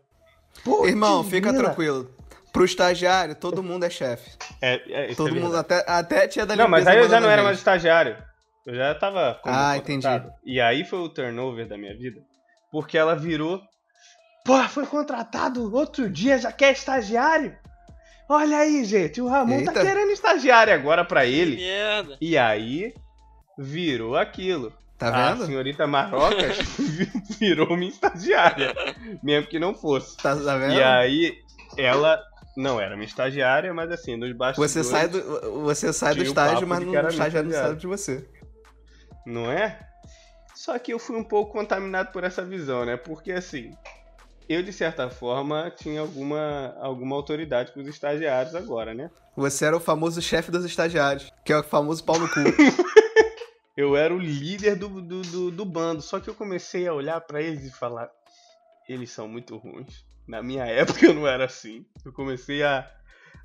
Irmão, 0.87 1.25
fica 1.25 1.53
tranquilo. 1.53 2.09
Pro 2.53 2.65
estagiário, 2.65 3.35
todo 3.35 3.65
mundo 3.65 3.85
é 3.85 3.91
chefe. 3.91 4.39
É, 4.63 5.09
é 5.11 5.15
Todo 5.17 5.37
é 5.37 5.41
mundo, 5.41 5.57
até, 5.57 5.85
até 5.87 6.29
tinha 6.29 6.47
da 6.47 6.55
Não, 6.55 6.69
mas 6.69 6.87
aí 6.87 6.99
eu 6.99 7.09
já 7.09 7.21
não 7.21 7.29
era 7.29 7.43
mais 7.43 7.59
estagiário. 7.59 8.17
Eu 8.65 8.75
já 8.77 8.95
tava. 8.95 9.41
Ah, 9.45 9.77
entendi. 9.77 10.07
E 10.45 10.61
aí 10.61 10.85
foi 10.85 11.01
o 11.01 11.09
turnover 11.09 11.67
da 11.67 11.77
minha 11.77 11.97
vida. 11.97 12.23
Porque 12.71 12.97
ela 12.97 13.17
virou. 13.17 13.61
Pô, 14.47 14.63
foi 14.69 14.87
contratado 14.87 15.75
outro 15.75 16.09
dia, 16.09 16.39
já 16.39 16.53
quer 16.53 16.73
estagiário? 16.73 17.57
Olha 18.29 18.59
aí, 18.59 18.85
gente, 18.85 19.21
o 19.21 19.27
Ramon 19.27 19.57
tá 19.57 19.61
Eita. 19.61 19.73
tá 19.73 19.83
querendo 19.83 20.11
estagiário 20.13 20.73
agora 20.73 21.05
pra 21.05 21.27
ele. 21.27 21.57
Que 21.57 21.63
merda. 21.63 22.17
E 22.21 22.39
aí 22.39 22.95
virou 23.59 24.17
aquilo. 24.17 24.73
Tá 24.97 25.11
vendo? 25.11 25.43
A 25.43 25.47
senhorita 25.47 25.87
Marocas 25.87 26.59
virou 27.39 27.77
minha 27.77 27.91
estagiária. 27.91 28.75
Mesmo 29.23 29.49
que 29.49 29.59
não 29.59 29.75
fosse. 29.75 30.17
Tá, 30.17 30.35
tá 30.35 30.57
vendo? 30.57 30.75
E 30.75 30.83
aí, 30.83 31.39
ela 31.77 32.23
não 32.57 32.81
era 32.81 32.97
minha 32.97 33.07
estagiária, 33.07 33.75
mas 33.75 33.91
assim, 33.91 34.17
nos 34.17 34.33
bastidores... 34.33 34.73
Você 34.73 34.85
sai 34.85 35.09
do, 35.09 35.63
você 35.65 35.93
sai 35.93 36.15
do 36.15 36.23
estágio, 36.23 36.67
mas 36.67 36.81
não 36.81 36.95
estagiário 37.09 37.51
não 37.51 37.57
sabe 37.57 37.77
de 37.77 37.87
você. 37.87 38.27
Não 39.27 39.51
é? 39.51 39.79
Só 40.55 40.79
que 40.79 40.93
eu 40.93 40.99
fui 40.99 41.17
um 41.17 41.25
pouco 41.25 41.53
contaminado 41.53 42.11
por 42.13 42.25
essa 42.25 42.43
visão, 42.45 42.85
né? 42.85 42.97
Porque 42.97 43.33
assim, 43.33 43.71
eu 44.49 44.63
de 44.63 44.73
certa 44.73 45.11
forma 45.11 45.71
tinha 45.71 46.01
alguma, 46.01 46.75
alguma 46.81 47.17
autoridade 47.17 47.73
com 47.73 47.81
os 47.81 47.87
estagiários 47.87 48.55
agora, 48.55 48.95
né? 48.95 49.11
Você 49.37 49.67
era 49.67 49.77
o 49.77 49.81
famoso 49.81 50.23
chefe 50.23 50.51
dos 50.51 50.65
estagiários, 50.65 51.31
que 51.45 51.53
é 51.53 51.59
o 51.59 51.63
famoso 51.63 52.03
pau 52.05 52.19
no 52.19 52.29
cu. 52.29 52.41
eu 53.77 53.97
era 53.97 54.15
o 54.15 54.19
líder 54.19 54.77
do, 54.77 54.89
do, 55.03 55.23
do, 55.23 55.51
do 55.51 55.65
bando. 55.65 56.01
Só 56.01 56.19
que 56.19 56.31
eu 56.31 56.35
comecei 56.35 56.87
a 56.87 56.95
olhar 56.95 57.21
para 57.21 57.43
eles 57.43 57.65
e 57.65 57.71
falar: 57.71 58.11
eles 58.89 59.11
são 59.11 59.29
muito 59.29 59.57
ruins. 59.57 60.05
Na 60.27 60.43
minha 60.43 60.65
época 60.67 61.05
eu 61.05 61.15
não 61.15 61.27
era 61.27 61.45
assim. 61.45 61.85
Eu 62.05 62.13
comecei 62.13 62.63
a, 62.63 62.91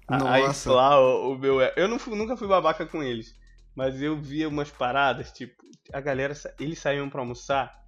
a, 0.07 0.33
a 0.33 0.41
inflar 0.41 0.99
o, 0.99 1.33
o, 1.33 1.37
meu. 1.37 1.59
Eu 1.75 1.87
não 1.87 1.99
fui, 1.99 2.15
nunca 2.15 2.37
fui 2.37 2.47
babaca 2.47 2.85
com 2.85 3.03
eles. 3.03 3.35
Mas 3.75 4.01
eu 4.01 4.17
via 4.17 4.49
umas 4.49 4.69
paradas, 4.69 5.31
tipo, 5.31 5.63
a 5.93 6.01
galera, 6.01 6.33
eles 6.59 6.79
saíam 6.79 7.09
pra 7.09 7.21
almoçar. 7.21 7.81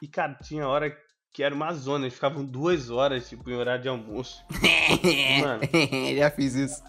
E, 0.00 0.08
cara, 0.08 0.34
tinha 0.42 0.66
hora 0.66 0.96
que 1.32 1.42
era 1.42 1.54
uma 1.54 1.72
zona, 1.72 2.04
eles 2.04 2.14
ficavam 2.14 2.44
duas 2.44 2.90
horas, 2.90 3.28
tipo, 3.28 3.48
em 3.48 3.54
horário 3.54 3.82
de 3.82 3.88
almoço. 3.88 4.44
Mano. 5.40 5.62
Já 6.16 6.30
fiz 6.30 6.54
isso. 6.54 6.82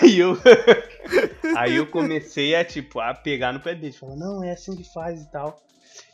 Aí 0.00 0.18
eu. 0.18 0.38
aí 1.56 1.76
eu 1.76 1.86
comecei 1.86 2.54
a, 2.54 2.64
tipo, 2.64 3.00
a 3.00 3.12
pegar 3.12 3.52
no 3.52 3.60
pé 3.60 3.74
deles. 3.74 3.96
Falar, 3.96 4.16
não, 4.16 4.42
é 4.42 4.52
assim 4.52 4.74
que 4.74 4.84
faz 4.84 5.20
e 5.20 5.30
tal. 5.30 5.62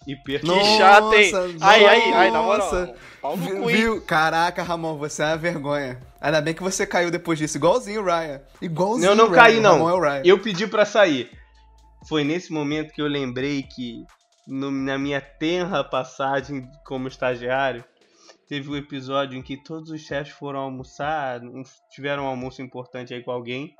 E 0.06 0.16
per... 0.16 0.40
Que 0.40 0.64
chato, 0.76 1.14
hein? 1.14 1.32
Ai, 1.60 1.84
ai, 1.84 2.12
ai, 2.12 2.30
na 2.32 2.42
moral. 2.42 2.94
Viu? 3.66 4.00
Caraca, 4.02 4.62
Ramon, 4.62 4.96
você 4.96 5.22
é 5.22 5.26
uma 5.26 5.36
vergonha. 5.36 6.00
Ainda 6.20 6.40
bem 6.40 6.54
que 6.54 6.62
você 6.62 6.84
caiu 6.84 7.10
depois 7.10 7.38
disso, 7.38 7.58
igualzinho 7.58 8.00
o 8.00 8.04
Ryan. 8.04 8.40
Igualzinho 8.60 9.10
Eu 9.10 9.14
não 9.14 9.30
caí, 9.30 9.60
não. 9.60 10.04
É 10.08 10.22
eu 10.24 10.40
pedi 10.40 10.66
para 10.66 10.84
sair. 10.84 11.30
Foi 12.08 12.24
nesse 12.24 12.52
momento 12.52 12.92
que 12.92 13.02
eu 13.02 13.06
lembrei 13.06 13.62
que 13.62 14.04
no, 14.48 14.70
na 14.70 14.98
minha 14.98 15.20
tenra 15.20 15.84
passagem 15.84 16.68
como 16.84 17.06
estagiário, 17.06 17.84
teve 18.48 18.70
um 18.70 18.76
episódio 18.76 19.38
em 19.38 19.42
que 19.42 19.62
todos 19.62 19.90
os 19.90 20.00
chefes 20.00 20.32
foram 20.32 20.60
almoçar, 20.60 21.40
tiveram 21.90 22.24
um 22.24 22.28
almoço 22.28 22.62
importante 22.62 23.12
aí 23.12 23.22
com 23.22 23.30
alguém, 23.30 23.76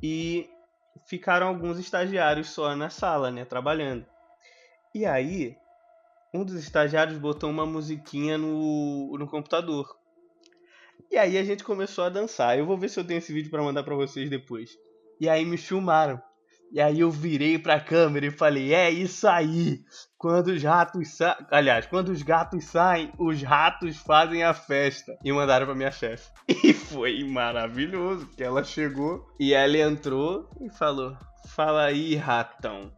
e 0.00 0.48
ficaram 1.06 1.48
alguns 1.48 1.78
estagiários 1.78 2.50
só 2.50 2.74
na 2.76 2.88
sala, 2.88 3.30
né, 3.30 3.44
trabalhando. 3.44 4.06
E 4.94 5.04
aí, 5.04 5.56
um 6.32 6.44
dos 6.44 6.54
estagiários 6.54 7.18
botou 7.18 7.50
uma 7.50 7.66
musiquinha 7.66 8.38
no, 8.38 9.16
no 9.18 9.26
computador. 9.26 9.98
E 11.10 11.16
aí 11.16 11.38
a 11.38 11.44
gente 11.44 11.64
começou 11.64 12.04
a 12.04 12.08
dançar. 12.08 12.58
Eu 12.58 12.66
vou 12.66 12.76
ver 12.76 12.88
se 12.88 13.00
eu 13.00 13.04
tenho 13.04 13.18
esse 13.18 13.32
vídeo 13.32 13.50
para 13.50 13.62
mandar 13.62 13.82
para 13.82 13.94
vocês 13.94 14.28
depois. 14.28 14.70
E 15.20 15.28
aí 15.28 15.44
me 15.44 15.56
filmaram. 15.56 16.20
E 16.70 16.80
aí 16.80 17.00
eu 17.00 17.10
virei 17.10 17.58
pra 17.58 17.80
câmera 17.80 18.26
e 18.26 18.30
falei: 18.30 18.74
"É 18.74 18.90
isso 18.90 19.26
aí. 19.26 19.80
Quando 20.16 20.48
os 20.48 20.62
ratos 20.62 21.08
saem, 21.16 21.36
aliás, 21.50 21.86
quando 21.86 22.08
os 22.10 22.22
gatos 22.22 22.64
saem, 22.64 23.12
os 23.18 23.42
ratos 23.42 23.96
fazem 23.96 24.42
a 24.42 24.52
festa". 24.52 25.16
E 25.24 25.32
mandaram 25.32 25.66
para 25.66 25.74
minha 25.74 25.92
chefe. 25.92 26.30
E 26.64 26.72
foi 26.72 27.22
maravilhoso, 27.24 28.26
que 28.36 28.42
ela 28.42 28.64
chegou 28.64 29.26
e 29.38 29.54
ela 29.54 29.76
entrou 29.78 30.48
e 30.60 30.70
falou: 30.70 31.16
"Fala 31.54 31.84
aí, 31.84 32.14
ratão" 32.16 32.92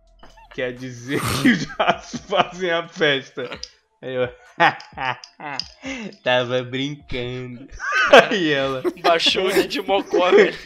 quer 0.54 0.72
dizer 0.72 1.20
que 1.20 1.48
os 1.48 1.64
ratos 1.64 2.20
fazem 2.28 2.70
a 2.70 2.86
festa. 2.88 3.48
Aí 4.02 4.14
eu. 4.14 4.28
Tava 6.24 6.62
brincando. 6.62 7.68
Aí 8.12 8.52
ela. 8.52 8.82
Baixou 9.02 9.46
o 9.46 9.68
de 9.68 9.82
mocó, 9.82 10.30
velho. 10.30 10.56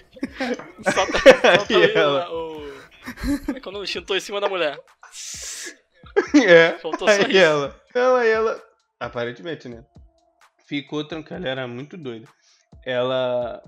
Solta, 0.93 1.19
solta 1.19 1.77
aí 1.77 1.93
ela? 1.95 2.31
o, 2.31 2.51
o. 2.51 2.54
É 3.55 3.61
quando 3.61 3.79
o 3.79 3.85
extintor 3.85 4.17
em 4.17 4.21
cima 4.21 4.41
da 4.41 4.49
mulher. 4.49 4.79
É. 6.35 6.73
Faltou 6.79 7.09
só 7.09 7.15
Aí 7.15 7.31
isso. 7.31 7.39
ela. 7.39 7.81
Aí 8.21 8.29
ela. 8.29 8.63
Aparentemente, 9.01 9.69
né? 9.69 9.85
Ficou 10.67 11.07
tranquila, 11.07 11.41
ela 11.41 11.49
era 11.49 11.69
muito 11.69 11.97
doida. 11.97 12.27
Ela 12.85 13.63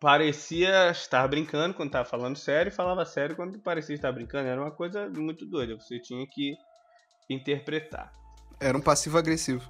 parecia 0.00 0.90
estar 0.90 1.26
brincando 1.28 1.74
quando 1.74 1.90
tava 1.90 2.04
falando 2.04 2.36
sério 2.36 2.70
e 2.70 2.74
falava 2.74 3.04
sério 3.04 3.34
quando 3.36 3.58
parecia 3.58 3.94
estar 3.94 4.12
brincando. 4.12 4.48
Era 4.48 4.60
uma 4.60 4.70
coisa 4.70 5.08
muito 5.08 5.46
doida. 5.46 5.74
Você 5.76 5.98
tinha 5.98 6.26
que 6.26 6.54
interpretar. 7.30 8.12
Era 8.60 8.76
um 8.76 8.80
passivo 8.80 9.18
agressivo. 9.18 9.66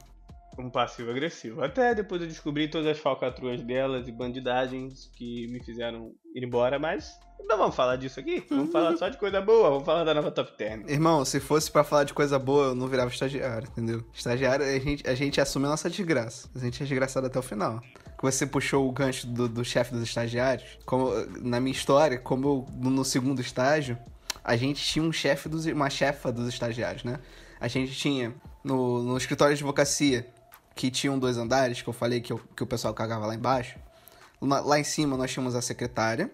Um 0.59 0.71
passivo 0.71 1.11
agressivo. 1.11 1.63
Até 1.63 1.95
depois 1.95 2.21
eu 2.23 2.29
descobri 2.29 2.69
todas 2.69 2.87
as 2.87 2.99
falcatruas 2.99 3.61
delas 3.63 4.09
e 4.09 4.13
bandidagens 4.13 5.11
que 5.15 5.47
me 5.49 5.63
fizeram 5.63 6.13
ir 6.35 6.45
embora, 6.45 6.79
mas 6.79 7.19
não 7.49 7.59
vamos 7.59 7.77
falar 7.77 7.97
disso 7.97 8.19
aqui. 8.21 8.45
Vamos 8.49 8.73
falar 8.73 8.97
só 8.97 9.09
de 9.09 9.19
coisa 9.19 9.41
boa, 9.41 9.71
vamos 9.71 9.85
falar 9.85 10.05
da 10.05 10.15
nova 10.15 10.31
Top 10.31 10.57
Term. 10.57 10.89
Irmão, 10.89 11.25
se 11.25 11.41
fosse 11.41 11.71
pra 11.71 11.85
falar 11.85 12.05
de 12.05 12.15
coisa 12.15 12.39
boa, 12.39 12.69
eu 12.69 12.75
não 12.75 12.87
virava 12.89 13.11
estagiário, 13.11 13.69
entendeu? 13.69 14.05
Estagiário, 14.13 14.65
a 14.65 14.79
gente, 14.79 15.09
a 15.09 15.15
gente 15.15 15.41
assume 15.41 15.67
a 15.67 15.71
nossa 15.71 15.91
desgraça. 15.91 16.49
A 16.55 16.59
gente 16.59 16.83
é 16.83 16.87
desgraçado 16.87 17.27
até 17.27 17.39
o 17.39 17.43
final. 17.43 17.81
Que 18.17 18.23
Você 18.23 18.47
puxou 18.47 18.89
o 18.89 18.93
gancho 18.93 19.27
do, 19.27 19.49
do 19.49 19.65
chefe 19.65 19.93
dos 19.93 20.03
estagiários. 20.03 20.79
Como, 20.87 21.11
na 21.41 21.61
minha 21.61 21.73
história, 21.73 22.19
como 22.19 22.47
eu, 22.47 22.67
no 22.81 22.91
no 22.91 23.05
segundo 23.05 23.41
estágio, 23.41 23.99
a 24.43 24.57
gente 24.57 24.83
tinha 24.83 25.05
um 25.05 25.13
chefe 25.13 25.49
dos, 25.49 25.67
uma 25.67 25.91
chefa 25.91 26.33
dos 26.33 26.49
estagiários, 26.49 27.05
né? 27.05 27.19
A 27.61 27.69
gente 27.69 27.93
tinha 27.93 28.35
no, 28.63 29.03
no 29.03 29.17
escritório 29.17 29.55
de 29.55 29.63
advocacia, 29.63 30.27
que 30.75 30.91
tinham 30.91 31.19
dois 31.19 31.37
andares, 31.39 31.81
que 31.83 31.89
eu 31.89 31.93
falei 31.93 32.21
que, 32.21 32.33
eu- 32.33 32.41
que 32.57 32.63
o 32.63 32.67
pessoal 32.67 32.93
cagava 32.95 33.27
lá 33.27 33.35
embaixo. 33.35 33.79
Lá, 34.41 34.61
lá 34.61 34.79
em 34.79 34.85
cima 34.85 35.17
nós 35.17 35.31
tínhamos 35.33 35.55
a 35.55 35.63
secretária, 35.63 36.31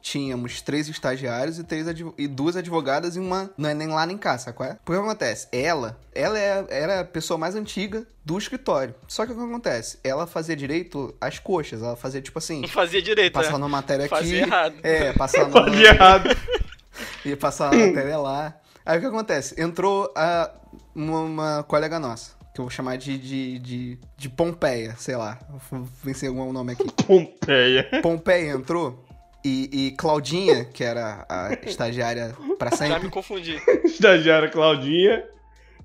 tínhamos 0.00 0.60
três 0.62 0.88
estagiários 0.88 1.58
e, 1.58 1.64
três 1.64 1.86
advo- 1.88 2.14
e 2.16 2.26
duas 2.26 2.56
advogadas 2.56 3.16
e 3.16 3.18
uma. 3.18 3.50
Não 3.56 3.68
é 3.68 3.74
nem 3.74 3.88
lá 3.88 4.04
nem 4.06 4.16
cá, 4.18 4.38
sabe 4.38 4.56
qual 4.56 4.68
é? 4.70 4.74
Porque 4.84 4.98
o 4.98 5.02
que 5.02 5.08
acontece? 5.08 5.48
Ela, 5.52 5.98
ela 6.14 6.38
é- 6.38 6.66
era 6.70 7.00
a 7.00 7.04
pessoa 7.04 7.36
mais 7.38 7.54
antiga 7.54 8.06
do 8.24 8.36
escritório. 8.38 8.94
Só 9.06 9.24
que 9.26 9.32
o 9.32 9.34
que 9.36 9.40
acontece? 9.42 9.98
Ela 10.04 10.26
fazia 10.26 10.54
direito 10.56 11.14
às 11.20 11.38
coxas. 11.38 11.82
Ela 11.82 11.96
fazia 11.96 12.20
tipo 12.22 12.38
assim. 12.38 12.60
Não 12.62 12.68
fazia 12.68 13.00
direito, 13.02 13.32
Passava 13.34 13.58
né? 13.58 13.64
uma 13.64 13.68
matéria 13.68 14.04
aqui. 14.06 14.14
Fazia 14.14 14.38
errado. 14.42 14.74
É, 14.82 15.12
passava 15.14 15.50
Fazia 15.64 15.88
errado. 15.88 16.28
ia 17.24 17.36
passar 17.36 17.72
uma 17.72 17.86
matéria 17.86 18.18
lá. 18.18 18.54
Aí 18.84 18.98
o 18.98 19.00
que 19.00 19.06
acontece? 19.06 19.60
Entrou 19.60 20.10
a, 20.16 20.50
uma, 20.94 21.20
uma 21.20 21.62
colega 21.64 21.98
nossa, 21.98 22.32
que 22.58 22.60
eu 22.60 22.64
vou 22.64 22.70
chamar 22.70 22.98
de, 22.98 23.16
de, 23.16 23.58
de, 23.60 23.98
de 24.16 24.28
Pompeia, 24.28 24.96
sei 24.98 25.14
lá. 25.14 25.38
Vou 25.70 25.88
vencer 26.02 26.28
algum 26.28 26.52
nome 26.52 26.72
aqui. 26.72 26.90
Pompeia. 27.06 27.88
Pompeia 28.02 28.50
entrou 28.50 29.04
e, 29.44 29.86
e 29.86 29.90
Claudinha, 29.92 30.64
que 30.64 30.82
era 30.82 31.24
a 31.28 31.52
estagiária 31.64 32.34
pra 32.58 32.70
Já 32.70 32.76
sempre, 32.76 33.04
me 33.04 33.10
confundi. 33.10 33.62
Estagiária 33.84 34.50
Claudinha 34.50 35.24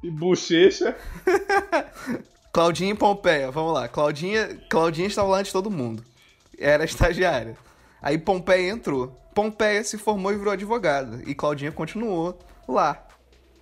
e 0.02 0.10
Bochecha. 0.10 0.96
Claudinha 2.52 2.92
e 2.92 2.98
Pompeia, 2.98 3.52
vamos 3.52 3.74
lá. 3.74 3.88
Claudinha, 3.88 4.60
Claudinha 4.68 5.08
estava 5.08 5.28
lá 5.28 5.38
antes 5.38 5.50
de 5.50 5.54
todo 5.54 5.70
mundo. 5.70 6.04
Era 6.58 6.86
estagiária. 6.86 7.56
Aí 8.02 8.18
Pompeia 8.18 8.72
entrou. 8.72 9.16
Pompeia 9.36 9.84
se 9.84 9.98
formou 10.00 10.34
e 10.34 10.38
virou 10.38 10.54
advogada. 10.54 11.22
E 11.28 11.36
Claudinha 11.36 11.72
continuou 11.72 12.38
lá, 12.68 13.06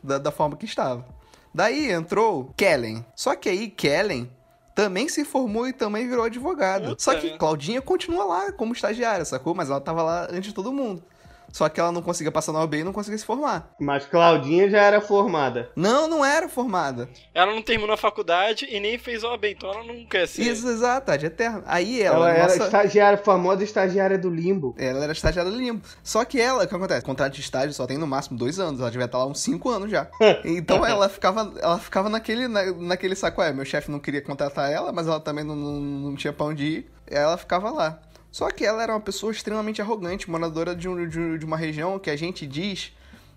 da, 0.02 0.18
da 0.18 0.32
forma 0.32 0.56
que 0.56 0.66
estava. 0.66 1.06
Daí 1.54 1.92
entrou 1.92 2.54
Kellen. 2.56 3.06
Só 3.16 3.36
que 3.36 3.50
aí 3.50 3.70
Kellen 3.70 4.30
também 4.74 5.10
se 5.10 5.26
formou 5.26 5.68
e 5.68 5.74
também 5.74 6.08
virou 6.08 6.26
advogada. 6.26 6.96
Só 6.98 7.16
que 7.16 7.38
Claudinha 7.38 7.82
continua 7.82 8.24
lá 8.24 8.52
como 8.52 8.74
estagiária, 8.74 9.26
sacou? 9.26 9.54
Mas 9.54 9.70
ela 9.70 9.82
tava 9.82 10.02
lá 10.02 10.28
antes 10.30 10.46
de 10.46 10.54
todo 10.54 10.72
mundo. 10.72 11.04
Só 11.52 11.68
que 11.70 11.80
ela 11.80 11.92
não 11.92 12.02
conseguia 12.02 12.32
passar 12.32 12.52
na 12.52 12.60
OAB 12.60 12.76
e 12.76 12.84
não 12.84 12.94
conseguia 12.94 13.18
se 13.18 13.26
formar. 13.26 13.72
Mas 13.80 14.06
Claudinha 14.06 14.70
já 14.70 14.82
era 14.82 15.02
formada. 15.02 15.70
Não, 15.76 16.08
não 16.08 16.24
era 16.24 16.48
formada. 16.48 17.10
Ela 17.34 17.54
não 17.54 17.62
terminou 17.62 17.94
a 17.94 17.98
faculdade 17.98 18.66
e 18.70 18.80
nem 18.80 18.98
fez 18.98 19.24
OAB, 19.24 19.46
então 19.46 19.70
ela 19.72 19.84
não 19.84 20.06
quer 20.06 20.28
ser. 20.28 20.44
Isso, 20.44 20.68
exato, 20.68 21.16
de 21.18 21.26
eterno. 21.26 21.64
Aí 21.66 22.02
Ela, 22.02 22.16
ela, 22.16 22.32
era 22.32 22.44
nossa- 22.44 22.64
estagiária, 22.66 23.18
famosa 23.18 23.64
estagiária 23.64 24.18
do 24.18 24.30
limbo. 24.30 24.74
Ela 24.78 25.04
era 25.04 25.12
estagiária 25.12 25.52
do 25.52 25.58
limbo. 25.58 25.82
Só 26.04 26.24
que 26.24 26.40
ela, 26.40 26.64
o 26.64 26.68
que 26.68 26.76
acontece? 26.76 27.06
Contrato 27.06 27.34
de 27.34 27.42
estágio 27.42 27.74
só 27.74 27.86
tem 27.86 27.98
no 27.98 28.08
máximo 28.08 28.38
dois 28.38 28.60
anos. 28.60 28.80
Ela 28.80 28.90
devia 28.92 29.06
estar 29.06 29.18
lá 29.18 29.26
uns 29.26 29.40
cinco 29.42 29.70
anos 29.70 29.90
já. 29.92 30.08
Então 30.46 30.86
ela 30.86 31.10
ficava, 31.10 31.54
ela 31.60 31.78
ficava 31.80 32.10
naquele, 32.10 32.48
na, 32.48 32.72
naquele 32.74 33.16
saco. 33.16 33.42
É, 33.42 33.52
meu 33.52 33.66
chefe 33.66 33.92
não 33.92 34.00
queria 34.00 34.22
contratar 34.22 34.72
ela, 34.72 34.92
mas 34.92 35.08
ela 35.08 35.20
também 35.20 35.44
não, 35.44 35.56
não, 35.56 35.80
não 35.80 36.16
tinha 36.16 36.32
pra 36.34 36.46
onde 36.46 36.64
ir. 36.66 36.92
Ela 37.08 37.38
ficava 37.38 37.70
lá. 37.72 38.00
Só 38.32 38.50
que 38.50 38.66
ela 38.66 38.82
era 38.82 38.94
uma 38.94 39.00
pessoa 39.02 39.32
extremamente 39.32 39.82
arrogante, 39.82 40.30
moradora 40.32 40.74
de, 40.76 40.88
um- 40.88 41.08
de 41.08 41.38
de 41.38 41.46
uma 41.46 41.58
região 41.58 42.00
que 42.00 42.10
a 42.10 42.16
gente 42.16 42.48
diz 42.48 42.94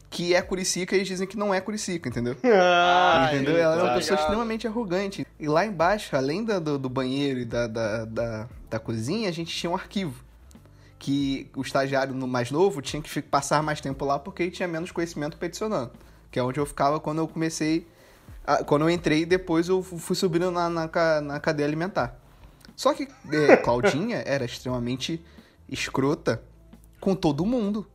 que 0.09 0.33
é 0.35 0.41
Curicica 0.41 0.95
e 0.95 0.99
eles 0.99 1.09
dizem 1.09 1.27
que 1.27 1.37
não 1.37 1.53
é 1.53 1.61
Curicica, 1.61 2.09
entendeu? 2.09 2.37
Ah, 2.45 3.31
Entendeu? 3.33 3.57
Ela 3.57 3.75
era 3.75 3.83
uma 3.83 3.89
tá 3.91 3.95
pessoa 3.97 4.19
extremamente 4.21 4.67
arrogante. 4.69 5.27
E 5.41 5.49
lá 5.49 5.67
embaixo, 5.67 6.15
além 6.15 6.45
do, 6.45 6.79
do 6.79 6.89
banheiro 6.89 7.41
e 7.41 7.45
da, 7.45 7.67
da, 7.67 8.05
da, 8.05 8.49
da 8.71 8.79
cozinha, 8.79 9.29
a 9.29 9.33
gente 9.33 9.53
tinha 9.55 9.69
um 9.71 9.75
arquivo. 9.75 10.23
Que 10.99 11.51
o 11.57 11.61
estagiário 11.63 12.15
mais 12.27 12.51
novo 12.51 12.81
tinha 12.81 13.03
que 13.03 13.21
passar 13.23 13.63
mais 13.63 13.81
tempo 13.81 14.05
lá 14.05 14.19
porque 14.19 14.43
ele 14.45 14.51
tinha 14.53 14.67
menos 14.69 14.91
conhecimento 14.93 15.37
peticionando. 15.37 15.91
Que 16.31 16.39
é 16.39 16.43
onde 16.43 16.59
eu 16.61 16.65
ficava 16.67 16.99
quando 17.01 17.19
eu 17.19 17.29
comecei. 17.29 17.87
a- 18.47 18.63
quando 18.63 18.83
eu 18.83 18.91
entrei 18.91 19.23
e 19.23 19.27
depois 19.27 19.69
eu 19.69 19.83
fu- 19.83 19.99
fui 19.99 20.15
subindo 20.17 20.51
na, 20.51 20.69
na, 20.71 20.89
na 21.21 21.41
cadeia 21.41 21.67
alimentar. 21.67 22.17
Só 22.77 22.93
que 22.95 23.09
é, 23.33 23.57
Claudinha 23.63 24.23
era 24.27 24.45
extremamente 24.45 25.23
escrota 25.69 26.43
com 27.01 27.15
todo 27.15 27.45
mundo. 27.45 27.87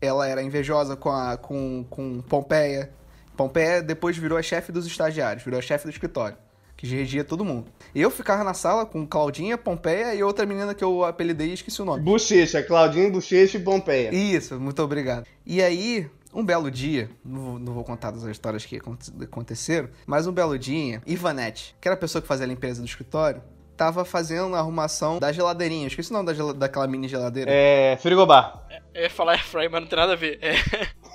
Ela 0.00 0.26
era 0.28 0.42
invejosa 0.42 0.96
com, 0.96 1.10
a, 1.10 1.36
com, 1.36 1.84
com 1.88 2.20
Pompeia. 2.22 2.90
Pompeia 3.36 3.82
depois 3.82 4.16
virou 4.16 4.38
a 4.38 4.42
chefe 4.42 4.70
dos 4.70 4.86
estagiários, 4.86 5.42
virou 5.44 5.58
a 5.58 5.62
chefe 5.62 5.84
do 5.86 5.90
escritório, 5.90 6.36
que 6.76 6.86
regia 6.86 7.24
todo 7.24 7.44
mundo. 7.44 7.66
Eu 7.94 8.10
ficava 8.10 8.44
na 8.44 8.54
sala 8.54 8.84
com 8.86 9.06
Claudinha, 9.06 9.56
Pompeia 9.58 10.14
e 10.14 10.22
outra 10.22 10.46
menina 10.46 10.74
que 10.74 10.84
eu 10.84 11.04
apelidei 11.04 11.48
e 11.48 11.54
esqueci 11.54 11.80
o 11.82 11.84
nome. 11.84 12.02
Bochecha, 12.02 12.62
Claudinha, 12.62 13.10
Bochecha 13.10 13.56
e 13.58 13.60
Pompeia. 13.62 14.14
Isso, 14.14 14.60
muito 14.60 14.80
obrigado. 14.82 15.26
E 15.44 15.60
aí, 15.62 16.08
um 16.32 16.44
belo 16.44 16.70
dia, 16.70 17.10
não 17.24 17.40
vou, 17.40 17.58
não 17.58 17.72
vou 17.72 17.82
contar 17.82 18.10
das 18.12 18.22
histórias 18.24 18.64
que 18.64 18.76
aconte- 18.76 19.10
aconteceram, 19.22 19.88
mas 20.06 20.26
um 20.28 20.32
belo 20.32 20.56
dia, 20.58 21.02
Ivanete, 21.06 21.74
que 21.80 21.88
era 21.88 21.94
a 21.96 21.98
pessoa 21.98 22.22
que 22.22 22.28
fazia 22.28 22.44
a 22.44 22.48
limpeza 22.48 22.80
do 22.80 22.86
escritório, 22.86 23.42
tava 23.76 24.04
fazendo 24.04 24.54
a 24.54 24.58
arrumação 24.58 25.18
da 25.18 25.32
geladeirinha. 25.32 25.86
Esqueci 25.86 26.10
o 26.10 26.12
nome 26.14 26.26
da 26.26 26.34
gela- 26.34 26.54
daquela 26.54 26.86
mini 26.86 27.08
geladeira. 27.08 27.50
É. 27.50 27.96
Frigobar. 28.00 28.62
Eu 28.94 29.02
ia 29.02 29.10
falar 29.10 29.32
airfryer, 29.32 29.70
mas 29.70 29.80
não 29.80 29.88
tem 29.88 29.98
nada 29.98 30.12
a 30.12 30.16
ver. 30.16 30.38
É. 30.40 30.54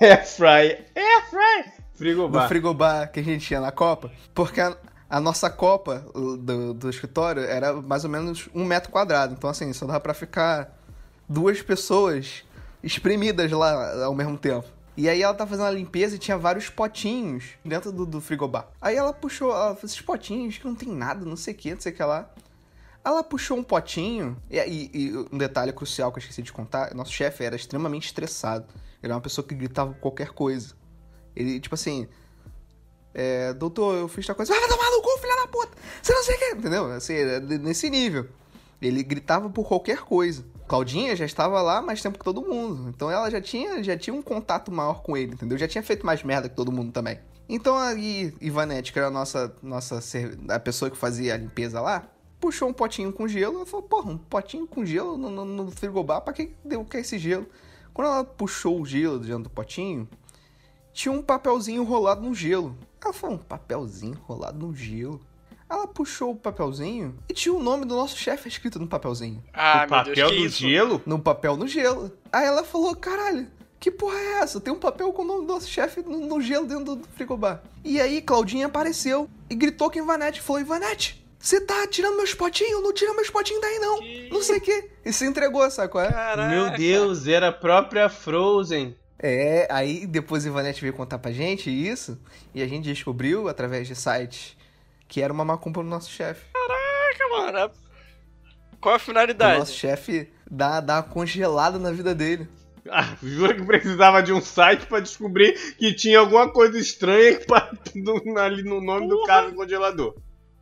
Airfry. 0.04 0.78
Airfry. 0.94 1.72
do 1.92 1.98
Frigobar. 1.98 2.48
frigobar 2.48 3.12
que 3.12 3.20
a 3.20 3.22
gente 3.22 3.46
tinha 3.46 3.60
na 3.60 3.70
Copa, 3.70 4.10
porque 4.34 4.60
a, 4.60 4.74
a 5.08 5.20
nossa 5.20 5.50
Copa 5.50 6.04
do, 6.14 6.72
do 6.72 6.88
escritório 6.88 7.42
era 7.42 7.74
mais 7.74 8.04
ou 8.04 8.10
menos 8.10 8.48
um 8.54 8.64
metro 8.64 8.90
quadrado. 8.90 9.34
Então, 9.34 9.50
assim, 9.50 9.70
só 9.74 9.86
dava 9.86 10.00
pra 10.00 10.14
ficar 10.14 10.74
duas 11.28 11.60
pessoas 11.60 12.42
espremidas 12.82 13.50
lá 13.52 14.04
ao 14.04 14.14
mesmo 14.14 14.38
tempo. 14.38 14.66
E 14.96 15.08
aí 15.08 15.22
ela 15.22 15.32
tá 15.34 15.46
fazendo 15.46 15.66
a 15.66 15.70
limpeza 15.70 16.16
e 16.16 16.18
tinha 16.18 16.36
vários 16.36 16.68
potinhos 16.68 17.44
dentro 17.64 17.92
do, 17.92 18.04
do 18.04 18.20
frigobar. 18.20 18.66
Aí 18.80 18.96
ela 18.96 19.12
puxou, 19.12 19.50
ela 19.50 19.74
falou, 19.74 19.78
esses 19.84 20.00
potinhos 20.00 20.58
que 20.58 20.66
não 20.66 20.74
tem 20.74 20.88
nada, 20.88 21.24
não 21.24 21.36
sei 21.36 21.54
o 21.54 21.56
que, 21.56 21.72
não 21.74 21.80
sei 21.80 21.92
o 21.92 21.94
que 21.94 22.02
lá. 22.02 22.28
Ela 23.04 23.22
puxou 23.24 23.56
um 23.56 23.62
potinho, 23.62 24.36
e, 24.50 24.58
e- 24.58 24.90
e 24.94 25.16
um 25.32 25.38
detalhe 25.38 25.72
crucial 25.72 26.12
que 26.12 26.18
eu 26.18 26.20
esqueci 26.20 26.42
de 26.42 26.52
contar, 26.52 26.94
nosso 26.94 27.12
chefe 27.12 27.42
era 27.44 27.56
extremamente 27.56 28.06
estressado. 28.06 28.66
Ele 29.02 29.10
era 29.10 29.14
uma 29.14 29.20
pessoa 29.20 29.46
que 29.46 29.54
gritava 29.54 29.94
qualquer 29.94 30.30
coisa. 30.30 30.74
Ele, 31.34 31.58
tipo 31.58 31.74
assim, 31.74 32.06
é, 33.14 33.52
doutor, 33.54 33.96
eu 33.96 34.08
fiz 34.08 34.26
tal 34.26 34.36
coisa, 34.36 34.52
vai 34.52 34.68
tomar 34.68 34.90
no 34.90 35.02
cu, 35.02 35.18
filha 35.18 35.36
da 35.36 35.46
puta, 35.48 35.72
você 36.02 36.12
não 36.12 36.22
sei 36.22 36.36
o 36.36 36.38
que, 36.38 36.44
entendeu? 36.56 36.86
Assim, 36.92 37.14
de- 37.46 37.58
nesse 37.58 37.88
nível. 37.90 38.28
Ele 38.80 39.02
gritava 39.02 39.50
por 39.50 39.66
qualquer 39.66 39.98
coisa. 39.98 40.44
Claudinha 40.66 41.14
já 41.16 41.24
estava 41.24 41.60
lá 41.60 41.82
mais 41.82 42.00
tempo 42.00 42.18
que 42.18 42.24
todo 42.24 42.40
mundo, 42.42 42.88
então 42.88 43.10
ela 43.10 43.28
já 43.30 43.40
tinha, 43.40 43.82
já 43.82 43.96
tinha 43.98 44.14
um 44.14 44.22
contato 44.22 44.70
maior 44.70 45.02
com 45.02 45.16
ele, 45.16 45.32
entendeu? 45.34 45.58
Já 45.58 45.66
tinha 45.66 45.82
feito 45.82 46.06
mais 46.06 46.22
merda 46.22 46.48
que 46.48 46.54
todo 46.54 46.70
mundo 46.70 46.92
também. 46.92 47.18
Então 47.48 47.76
aí, 47.76 48.32
Ivanete, 48.40 48.92
que 48.92 48.98
era 48.98 49.08
a 49.08 49.10
nossa, 49.10 49.52
nossa 49.62 49.98
a 50.48 50.60
pessoa 50.60 50.90
que 50.90 50.96
fazia 50.96 51.34
a 51.34 51.36
limpeza 51.36 51.80
lá, 51.80 52.06
puxou 52.40 52.68
um 52.68 52.72
potinho 52.72 53.12
com 53.12 53.28
gelo. 53.28 53.56
Ela 53.56 53.66
falou, 53.66 53.86
porra, 53.86 54.10
um 54.10 54.18
potinho 54.18 54.66
com 54.66 54.84
gelo 54.84 55.16
no, 55.16 55.30
no, 55.30 55.44
no 55.44 55.70
frigobar, 55.70 56.22
pra 56.22 56.32
que 56.32 56.52
deu 56.64 56.84
que 56.84 56.96
é 56.96 57.00
esse 57.00 57.18
gelo? 57.18 57.46
Quando 57.92 58.08
ela 58.08 58.24
puxou 58.24 58.80
o 58.80 58.86
gelo 58.86 59.18
dentro 59.18 59.44
do 59.44 59.50
potinho, 59.50 60.08
tinha 60.92 61.12
um 61.12 61.22
papelzinho 61.22 61.84
rolado 61.84 62.22
no 62.22 62.34
gelo. 62.34 62.76
Ela 63.02 63.12
falou, 63.12 63.36
um 63.36 63.38
papelzinho 63.38 64.18
rolado 64.26 64.66
no 64.66 64.74
gelo? 64.74 65.20
Ela 65.68 65.86
puxou 65.86 66.32
o 66.32 66.36
papelzinho 66.36 67.16
e 67.28 67.34
tinha 67.34 67.54
o 67.54 67.62
nome 67.62 67.84
do 67.84 67.94
nosso 67.94 68.16
chefe 68.16 68.48
escrito 68.48 68.80
no 68.80 68.88
papelzinho. 68.88 69.42
Ah, 69.52 69.84
o 69.86 69.88
papel 69.88 70.14
Deus, 70.14 70.32
do 70.32 70.48
gelo? 70.48 71.02
No 71.06 71.18
papel 71.20 71.56
no 71.56 71.68
gelo. 71.68 72.10
Aí 72.32 72.44
ela 72.44 72.64
falou, 72.64 72.96
caralho, 72.96 73.46
que 73.78 73.88
porra 73.88 74.18
é 74.18 74.32
essa? 74.40 74.60
Tem 74.60 74.72
um 74.72 74.78
papel 74.78 75.12
com 75.12 75.22
o 75.22 75.24
nome 75.24 75.46
do 75.46 75.52
nosso 75.52 75.68
chefe 75.68 76.02
no, 76.02 76.26
no, 76.26 76.40
gelo 76.40 76.66
dentro 76.66 76.96
do 76.96 77.08
frigobar. 77.14 77.62
E 77.84 78.00
aí 78.00 78.20
Claudinha 78.20 78.66
apareceu 78.66 79.30
e 79.48 79.54
gritou 79.54 79.90
com 79.90 79.98
Ivanete. 79.98 80.42
Falou, 80.42 80.60
Ivanete, 80.60 81.19
você 81.40 81.58
tá 81.58 81.86
tirando 81.86 82.18
meus 82.18 82.34
potinhos? 82.34 82.82
Não 82.82 82.92
tira 82.92 83.14
meus 83.14 83.30
potinhos 83.30 83.62
daí 83.62 83.78
não. 83.78 83.98
Que... 83.98 84.28
Não 84.30 84.42
sei 84.42 84.58
o 84.58 84.60
quê. 84.60 84.90
E 85.02 85.10
se 85.10 85.24
entregou, 85.24 85.68
sabe 85.70 85.90
qual 85.90 86.04
é? 86.04 86.12
Caraca. 86.12 86.48
Meu 86.50 86.70
Deus, 86.76 87.26
era 87.26 87.48
a 87.48 87.52
própria 87.52 88.10
Frozen. 88.10 88.94
É, 89.18 89.66
aí 89.70 90.06
depois 90.06 90.44
Ivanete 90.44 90.82
veio 90.82 90.92
contar 90.92 91.18
pra 91.18 91.32
gente 91.32 91.70
isso. 91.70 92.20
E 92.54 92.62
a 92.62 92.66
gente 92.66 92.84
descobriu, 92.84 93.48
através 93.48 93.88
de 93.88 93.96
sites 93.96 94.54
que 95.08 95.20
era 95.22 95.32
uma 95.32 95.44
macumba 95.44 95.82
no 95.82 95.88
nosso 95.88 96.10
chefe. 96.10 96.44
Caraca, 96.52 97.52
mano. 97.52 97.72
Qual 98.78 98.94
a 98.94 98.98
finalidade? 98.98 99.56
O 99.56 99.58
nosso 99.60 99.74
chefe 99.74 100.30
dá, 100.48 100.80
dá 100.80 100.96
uma 100.96 101.02
congelada 101.02 101.78
na 101.78 101.90
vida 101.90 102.14
dele. 102.14 102.46
Ah, 102.88 103.16
jura 103.22 103.54
que 103.54 103.64
precisava 103.64 104.22
de 104.22 104.32
um 104.32 104.40
site 104.40 104.86
para 104.86 105.00
descobrir 105.00 105.52
que 105.78 105.92
tinha 105.94 106.18
alguma 106.18 106.50
coisa 106.50 106.78
estranha 106.78 107.38
ali 108.38 108.62
no 108.62 108.80
nome 108.80 109.08
Porra. 109.08 109.20
do 109.20 109.26
cara 109.26 109.50
do 109.50 109.56
congelador. 109.56 110.14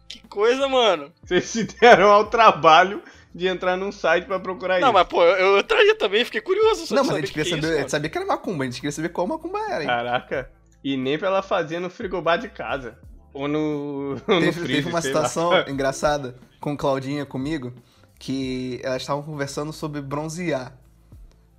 Que 0.08 0.26
coisa, 0.26 0.66
mano. 0.68 1.12
Vocês 1.22 1.44
se 1.44 1.64
deram 1.64 2.10
ao 2.10 2.26
trabalho 2.26 3.02
de 3.34 3.46
entrar 3.46 3.76
num 3.76 3.92
site 3.92 4.24
para 4.24 4.40
procurar 4.40 4.74
não, 4.74 4.78
isso. 4.78 4.86
Não, 4.86 4.92
mas 4.92 5.06
pô, 5.06 5.22
eu 5.22 5.58
entraria 5.58 5.94
também, 5.96 6.24
fiquei 6.24 6.40
curioso. 6.40 6.94
Não, 6.94 7.04
mas 7.04 7.16
a 7.16 7.20
gente 7.20 7.32
queria 7.32 7.50
saber, 7.50 7.76
é 7.76 7.80
isso, 7.80 7.90
sabia 7.90 8.10
que 8.10 8.18
era 8.18 8.26
macumba, 8.26 8.64
a 8.64 8.66
gente 8.66 8.76
queria 8.80 8.92
saber 8.92 9.10
qual 9.10 9.26
macumba 9.26 9.58
era, 9.70 9.82
hein? 9.82 9.86
Caraca. 9.86 10.50
E 10.82 10.96
nem 10.96 11.18
pra 11.18 11.28
ela 11.28 11.42
fazer 11.42 11.78
no 11.78 11.90
frigobar 11.90 12.38
de 12.38 12.48
casa. 12.48 12.98
Ou 13.32 13.46
no. 13.46 14.16
Teve, 14.26 14.46
no 14.46 14.52
freezer, 14.52 14.76
teve 14.76 14.88
uma 14.88 15.02
situação 15.02 15.50
lá. 15.50 15.68
engraçada 15.70 16.36
com 16.60 16.76
Claudinha 16.76 17.26
comigo, 17.26 17.72
que 18.18 18.80
elas 18.82 19.02
estavam 19.02 19.22
conversando 19.22 19.72
sobre 19.72 20.00
bronzear. 20.00 20.76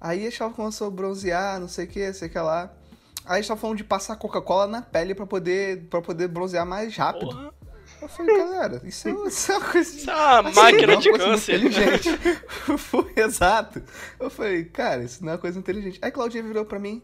Aí 0.01 0.21
eles 0.21 0.33
estavam 0.33 0.53
falando 0.53 0.71
sobre 0.71 0.95
bronzear, 0.95 1.59
não 1.59 1.67
sei 1.67 1.85
o 1.85 1.87
que, 1.87 2.13
sei 2.13 2.27
o 2.27 2.31
que 2.31 2.39
lá. 2.39 2.71
Aí 3.25 3.37
eles 3.37 3.45
estavam 3.45 3.61
falando 3.61 3.77
de 3.77 3.83
passar 3.83 4.15
Coca-Cola 4.15 4.65
na 4.67 4.81
pele 4.81 5.13
para 5.13 5.25
poder, 5.25 5.83
pra 5.89 6.01
poder 6.01 6.27
bronzear 6.27 6.65
mais 6.65 6.95
rápido. 6.95 7.29
Porra. 7.29 7.53
Eu 8.01 8.07
falei, 8.07 8.37
galera, 8.37 8.81
isso 8.83 9.07
é, 9.07 9.11
isso 9.27 9.51
é 9.51 9.57
uma 9.57 9.71
coisa. 9.71 9.95
Isso 9.97 10.09
é 10.09 10.13
uma 10.13 10.49
assim, 10.49 10.55
máquina 10.55 10.97
de 10.97 11.11
câncer. 11.11 11.55
Inteligente. 11.55 12.09
Foi 12.77 13.13
exato. 13.15 13.83
Eu 14.19 14.29
falei, 14.29 14.65
cara, 14.65 15.03
isso 15.03 15.23
não 15.23 15.31
é 15.31 15.35
uma 15.35 15.41
coisa 15.41 15.59
inteligente. 15.59 15.99
Aí 16.01 16.11
Claudinha 16.11 16.43
virou 16.43 16.65
pra 16.65 16.79
mim. 16.79 17.01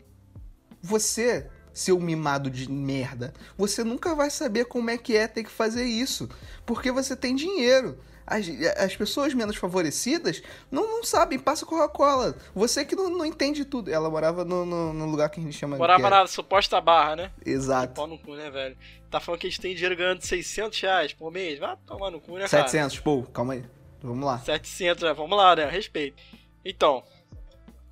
Você 0.82 1.50
seu 1.76 2.00
mimado 2.00 2.50
de 2.50 2.72
merda. 2.72 3.34
Você 3.58 3.84
nunca 3.84 4.16
vai 4.16 4.30
saber 4.30 4.66
como 4.66 4.89
é 4.89 4.98
que 4.98 5.16
é 5.16 5.28
ter 5.28 5.43
que 5.43 5.52
fazer 5.52 5.84
isso, 5.84 6.30
porque 6.66 6.89
você 6.89 7.16
tem 7.16 7.36
dinheiro. 7.36 8.00
As, 8.26 8.48
as 8.78 8.96
pessoas 8.96 9.36
menos 9.36 9.56
favorecidas 9.56 10.41
não, 10.72 10.88
não 10.88 11.04
sabem, 11.04 11.38
passa 11.38 11.64
Coca-Cola. 11.64 12.36
Você 12.56 12.84
que 12.84 12.96
não, 12.96 13.08
não 13.10 13.26
entende 13.26 13.64
tudo. 13.64 13.91
Ela 13.91 14.10
morava 14.10 14.43
no, 14.43 14.66
no, 14.66 14.93
no 14.93 15.06
lugar 15.06 15.30
que 15.30 15.39
a 15.39 15.43
gente 15.43 15.56
chama 15.56 15.76
de. 15.76 15.80
Morava 15.80 16.10
na 16.10 16.26
suposta 16.26 16.82
barra, 16.82 17.16
né? 17.16 17.32
Exato. 17.46 17.93
Pau 17.93 18.08
no 18.08 18.18
cu, 18.18 18.36
né, 18.36 18.50
velho? 18.50 18.76
Tá 19.16 19.22
falando 19.22 19.39
que 19.39 19.47
a 19.47 19.49
gente 19.49 19.61
tem 19.61 19.74
dinheiro 19.74 19.95
ganhando 19.95 20.22
600 20.22 20.78
reais 20.82 21.13
por 21.13 21.32
mês. 21.32 21.57
Vai 21.57 21.78
tomar 21.88 22.11
no 22.11 22.20
cu, 22.20 22.38
né, 22.38 22.49
700, 22.49 22.99
cara? 22.99 23.01
pô, 23.01 23.24
calma 23.24 23.53
aí. 23.53 23.63
Vamos 24.03 24.26
lá. 24.26 24.39
700, 24.39 25.03
né? 25.03 25.13
Vamos 25.13 25.38
lá, 25.38 25.55
né? 25.55 25.70
Respeito. 25.70 26.22
Então, 26.66 27.01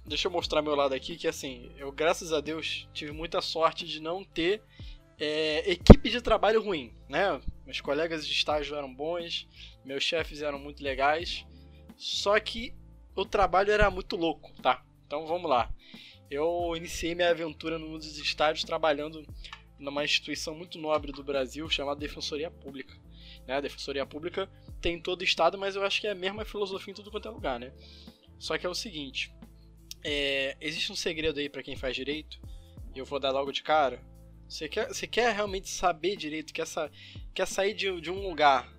deixa 0.06 0.28
eu 0.28 0.32
mostrar 0.34 0.62
meu 0.62 0.76
lado 0.76 0.94
aqui, 0.94 1.16
que 1.16 1.26
assim, 1.26 1.72
eu 1.78 1.94
graças 1.94 2.34
a 2.34 2.42
Deus 2.42 2.90
tive 2.94 3.14
muita 3.14 3.40
sorte 3.40 3.88
de 3.88 4.02
não 4.02 4.22
ter 4.22 4.62
é, 5.18 5.72
equipe 5.72 6.10
de 6.10 6.20
trabalho 6.20 6.62
ruim, 6.62 6.94
né? 7.08 7.40
Meus 7.66 7.80
colegas 7.80 8.28
de 8.28 8.34
estágio 8.34 8.76
eram 8.76 8.94
bons, 8.94 9.48
meus 9.86 10.04
chefes 10.04 10.42
eram 10.42 10.60
muito 10.60 10.84
legais, 10.84 11.46
só 11.96 12.38
que 12.38 12.74
o 13.16 13.24
trabalho 13.24 13.72
era 13.72 13.90
muito 13.90 14.18
louco, 14.18 14.52
tá? 14.62 14.84
Então 15.08 15.26
vamos 15.26 15.50
lá. 15.50 15.72
Eu 16.30 16.74
iniciei 16.76 17.16
minha 17.16 17.30
aventura 17.30 17.80
no 17.80 17.88
mundo 17.88 18.00
dos 18.00 18.18
estádios 18.18 18.66
trabalhando 18.66 19.26
numa 19.80 20.04
instituição 20.04 20.56
muito 20.56 20.78
nobre 20.78 21.12
do 21.12 21.24
Brasil 21.24 21.70
chamada 21.70 22.00
Defensoria 22.00 22.50
Pública. 22.50 22.94
Né? 23.48 23.56
A 23.56 23.62
Defensoria 23.62 24.06
Pública 24.06 24.50
tem 24.82 24.96
em 24.96 25.02
todo 25.02 25.22
o 25.22 25.24
estado, 25.24 25.58
mas 25.58 25.76
eu 25.76 25.84
acho 25.84 26.02
que 26.02 26.08
é 26.08 26.12
a 26.12 26.16
mesma 26.16 26.46
filosofia 26.46 26.92
em 26.92 26.96
tudo 26.96 27.12
quanto 27.12 27.28
é 27.28 27.32
lugar, 27.32 27.60
né? 27.60 27.74
Só 28.40 28.58
que 28.58 28.66
é 28.66 28.70
o 28.70 28.76
seguinte, 28.76 29.34
é, 30.04 30.58
existe 30.60 30.92
um 30.92 30.96
segredo 30.96 31.40
aí 31.40 31.50
para 31.50 31.64
quem 31.64 31.76
faz 31.76 31.96
direito, 31.96 32.40
e 32.94 33.00
eu 33.00 33.06
vou 33.06 33.20
dar 33.20 33.32
logo 33.32 33.52
de 33.52 33.64
cara. 33.64 34.04
Você 34.48 34.68
quer, 34.68 34.88
você 34.88 35.08
quer 35.08 35.34
realmente 35.34 35.70
saber 35.70 36.16
direito, 36.16 36.54
quer, 36.54 36.68
sa, 36.68 36.92
quer 37.34 37.48
sair 37.48 37.74
de, 37.74 38.02
de 38.02 38.12
um 38.12 38.28
lugar 38.28 38.72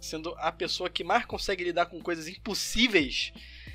sendo 0.00 0.34
a 0.38 0.50
pessoa 0.52 0.88
que 0.88 1.04
mais 1.04 1.26
consegue 1.26 1.64
lidar 1.64 1.86
com 1.86 2.00
coisas 2.00 2.28
impossíveis, 2.28 3.32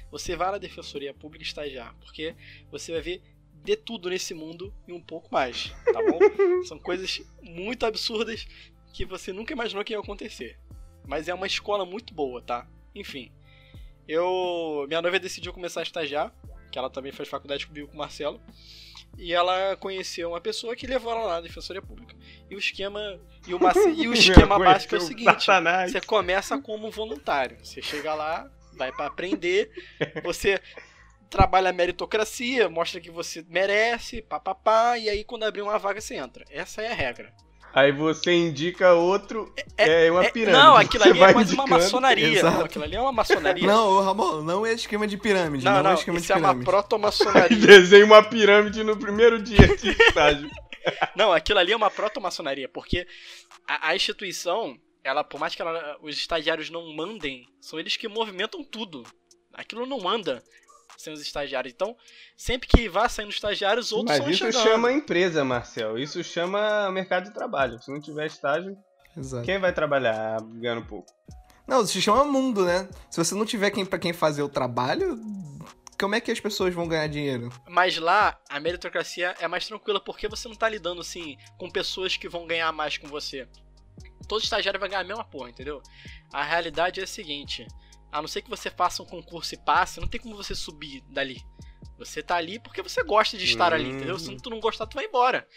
você 0.10 0.36
vai 0.36 0.52
na 0.52 0.58
Defensoria 0.58 1.14
Pública 1.14 1.44
estagiar, 1.44 1.96
porque 2.00 2.36
você 2.72 2.92
vai 2.92 3.02
ver 3.02 3.22
de 3.64 3.76
tudo 3.76 4.10
nesse 4.10 4.34
mundo 4.34 4.74
e 4.88 4.94
um 4.94 5.02
pouco 5.02 5.30
mais, 5.32 5.74
tá 5.86 6.00
bom? 6.02 6.20
São 6.68 6.78
coisas 6.78 7.22
muito 7.42 7.86
absurdas 7.86 8.46
que 8.94 9.06
você 9.06 9.32
nunca 9.32 9.54
imaginou 9.54 9.84
que 9.84 9.94
ia 9.94 10.00
acontecer. 10.00 10.58
Mas 11.06 11.28
é 11.28 11.34
uma 11.34 11.48
escola 11.48 11.86
muito 11.86 12.14
boa, 12.14 12.42
tá? 12.42 12.68
Enfim. 12.94 13.32
Eu. 14.08 14.86
Minha 14.88 15.02
noiva 15.02 15.20
decidiu 15.20 15.54
começar 15.54 15.80
a 15.80 15.84
estagiar 15.84 16.34
que 16.74 16.80
ela 16.80 16.90
também 16.90 17.12
faz 17.12 17.30
faculdade 17.30 17.68
comigo 17.68 17.88
com 17.88 17.94
o 17.94 18.00
Marcelo. 18.00 18.42
E 19.16 19.32
ela 19.32 19.78
conheceu 19.78 20.30
uma 20.30 20.42
pessoa 20.42 20.76
que 20.76 20.88
levou 20.88 21.12
ela 21.12 21.24
lá 21.24 21.36
na 21.36 21.42
Defensoria 21.42 21.84
Pública. 21.84 22.16
E 22.50 22.56
o 22.56 22.58
esquema. 22.58 23.20
E 23.48 23.54
o, 23.54 23.60
e 23.96 24.08
o 24.08 24.14
esquema 24.14 24.58
básico 24.58 24.96
é 24.96 24.98
o 24.98 25.02
seguinte: 25.02 25.46
você 25.88 26.02
começa 26.02 26.58
como 26.60 26.90
voluntário. 26.90 27.58
Você 27.64 27.80
chega 27.80 28.16
lá, 28.16 28.50
vai 28.76 28.92
para 28.92 29.06
aprender, 29.06 29.72
você 30.24 30.60
trabalha 31.34 31.72
a 31.72 31.74
meritocracia, 31.74 32.70
mostra 32.70 33.02
que 33.02 33.10
você 33.10 33.44
merece, 33.50 34.22
papapá, 34.22 35.00
e 35.00 35.10
aí 35.10 35.24
quando 35.24 35.44
abrir 35.44 35.64
uma 35.64 35.80
vaga 35.80 36.00
você 36.00 36.14
entra. 36.14 36.46
Essa 36.48 36.84
é 36.84 36.92
a 36.92 36.94
regra. 36.94 37.34
Aí 37.74 37.92
você 37.92 38.32
indica 38.32 38.94
outro, 38.94 39.52
é, 39.76 40.06
é 40.06 40.12
uma 40.12 40.24
é, 40.24 40.30
pirâmide. 40.30 40.64
Não, 40.64 40.76
aquilo 40.76 41.04
ali 41.06 41.24
é 41.24 41.34
quase 41.34 41.56
uma 41.56 41.66
maçonaria. 41.66 42.44
Não, 42.44 42.66
aquilo 42.66 42.84
ali 42.84 42.96
é 42.96 43.02
uma 43.02 43.12
maçonaria. 43.12 43.66
Não, 43.66 44.00
Ramon, 44.04 44.44
não 44.44 44.64
é 44.64 44.74
esquema 44.74 45.08
de 45.08 45.18
pirâmide. 45.18 45.66
Não, 45.66 45.74
não, 45.78 45.84
não 45.84 45.92
é 45.92 45.94
esquema 45.96 46.20
isso 46.20 46.28
de 46.28 46.34
pirâmide. 46.34 46.54
é 46.54 46.56
uma 46.60 46.64
proto-maçonaria. 46.64 47.58
Desenha 47.58 48.06
uma 48.06 48.22
pirâmide 48.22 48.84
no 48.84 48.96
primeiro 48.96 49.42
dia 49.42 49.76
de 49.76 49.90
estágio. 49.90 50.52
não, 51.18 51.34
aquilo 51.34 51.58
ali 51.58 51.72
é 51.72 51.76
uma 51.76 51.90
proto-maçonaria, 51.90 52.70
porque 52.70 53.08
a, 53.68 53.90
a, 53.90 53.96
instituição, 53.96 54.78
ela, 55.04 55.24
por 55.24 55.40
mais 55.40 55.56
que 55.56 55.62
ela, 55.64 55.98
os 56.00 56.16
estagiários 56.16 56.70
não 56.70 56.94
mandem, 56.96 57.48
são 57.60 57.80
eles 57.80 57.98
que 57.98 58.08
movimentam 58.08 58.64
tudo. 58.64 59.04
Aquilo 59.52 59.88
não 59.88 60.08
anda 60.08 60.44
sem 61.04 61.14
os 61.14 61.22
estagiários. 61.22 61.74
Então, 61.74 61.96
sempre 62.38 62.68
que 62.68 62.88
vá 62.88 63.10
saindo 63.10 63.32
estagiários, 63.32 63.92
outros 63.92 64.18
Mas 64.18 64.28
isso 64.28 64.52
chegando. 64.52 64.64
chama 64.64 64.92
empresa, 64.92 65.44
Marcel. 65.44 65.98
Isso 65.98 66.24
chama 66.24 66.90
mercado 66.92 67.26
de 67.26 67.34
trabalho. 67.34 67.82
Se 67.82 67.92
não 67.92 68.00
tiver 68.00 68.26
estágio, 68.26 68.78
Exato. 69.16 69.46
quem 69.46 69.60
vai 69.60 69.74
trabalhar 69.74 70.40
ganhando 70.42 70.86
pouco? 70.86 71.12
Não, 71.68 71.86
se 71.86 72.02
chama 72.02 72.26
mundo, 72.26 72.66
né? 72.66 72.88
Se 73.10 73.24
você 73.24 73.36
não 73.36 73.46
tiver 73.46 73.70
quem, 73.72 73.86
pra 73.86 74.00
quem 74.00 74.14
fazer 74.14 74.42
o 74.42 74.50
trabalho, 74.50 75.18
como 76.00 76.16
é 76.16 76.22
que 76.22 76.32
as 76.32 76.40
pessoas 76.40 76.74
vão 76.74 76.88
ganhar 76.88 77.08
dinheiro? 77.08 77.50
Mas 77.68 77.98
lá, 77.98 78.38
a 78.50 78.60
meritocracia 78.60 79.36
é 79.40 79.48
mais 79.48 79.68
tranquila 79.68 80.00
porque 80.04 80.28
você 80.28 80.48
não 80.48 80.56
tá 80.56 80.68
lidando, 80.68 81.02
assim, 81.02 81.38
com 81.58 81.70
pessoas 81.70 82.18
que 82.18 82.28
vão 82.28 82.46
ganhar 82.46 82.72
mais 82.72 82.98
com 82.98 83.08
você. 83.08 83.48
Todo 84.28 84.42
estagiário 84.44 84.80
vai 84.80 84.90
ganhar 84.90 85.02
a 85.02 85.06
mesma 85.06 85.24
porra, 85.24 85.50
entendeu? 85.50 85.82
A 86.34 86.44
realidade 86.44 87.00
é 87.00 87.04
a 87.04 87.08
seguinte: 87.08 87.66
a 88.14 88.22
não 88.22 88.28
ser 88.28 88.44
que 88.44 88.50
você 88.50 88.70
faça 88.70 89.02
um 89.02 89.06
concurso 89.08 89.56
e 89.56 89.58
passe, 89.58 90.00
não 90.00 90.08
tem 90.08 90.22
como 90.22 90.36
você 90.36 90.54
subir 90.54 91.02
dali. 91.10 91.42
Você 91.98 92.22
tá 92.22 92.36
ali 92.36 92.60
porque 92.60 92.84
você 92.84 93.04
gosta 93.04 93.36
de 93.36 93.46
estar 93.46 93.74
ali, 93.74 93.90
entendeu? 93.90 94.20
Se 94.20 94.38
tu 94.38 94.52
não 94.52 94.60
gostar, 94.60 94.86
tu 94.86 94.94
vai 94.94 95.06
embora. 95.06 95.48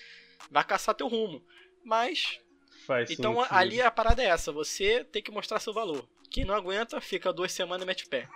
Vai 0.50 0.64
caçar 0.64 0.94
teu 0.94 1.06
rumo. 1.06 1.44
Mas. 1.84 2.40
Faz 2.86 3.10
então 3.10 3.36
sentido. 3.36 3.54
ali 3.54 3.82
a 3.82 3.90
parada 3.90 4.22
é 4.22 4.26
essa: 4.26 4.50
você 4.52 5.04
tem 5.04 5.22
que 5.22 5.30
mostrar 5.30 5.60
seu 5.60 5.74
valor. 5.74 6.08
Quem 6.30 6.44
não 6.44 6.54
aguenta, 6.54 7.00
fica 7.00 7.32
duas 7.32 7.52
semanas 7.52 7.82
e 7.82 7.86
mete 7.86 8.06
pé. 8.06 8.26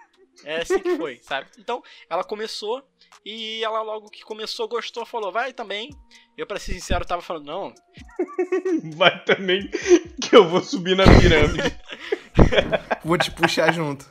É 0.44 0.60
assim 0.62 0.80
que 0.80 0.96
foi, 0.96 1.16
sabe? 1.22 1.48
Então, 1.58 1.82
ela 2.08 2.22
começou 2.22 2.86
e 3.24 3.62
ela 3.62 3.82
logo 3.82 4.08
que 4.08 4.22
começou, 4.22 4.68
gostou, 4.68 5.04
falou, 5.04 5.30
vai 5.30 5.52
também. 5.52 5.90
Eu, 6.36 6.46
pra 6.46 6.58
ser 6.58 6.72
sincero, 6.72 7.04
tava 7.04 7.20
falando, 7.20 7.46
não. 7.46 7.74
vai 8.96 9.22
também, 9.24 9.68
que 10.20 10.34
eu 10.34 10.48
vou 10.48 10.62
subir 10.62 10.96
na 10.96 11.04
pirâmide. 11.04 11.76
vou 13.04 13.18
te 13.18 13.30
puxar 13.30 13.72
junto. 13.72 14.10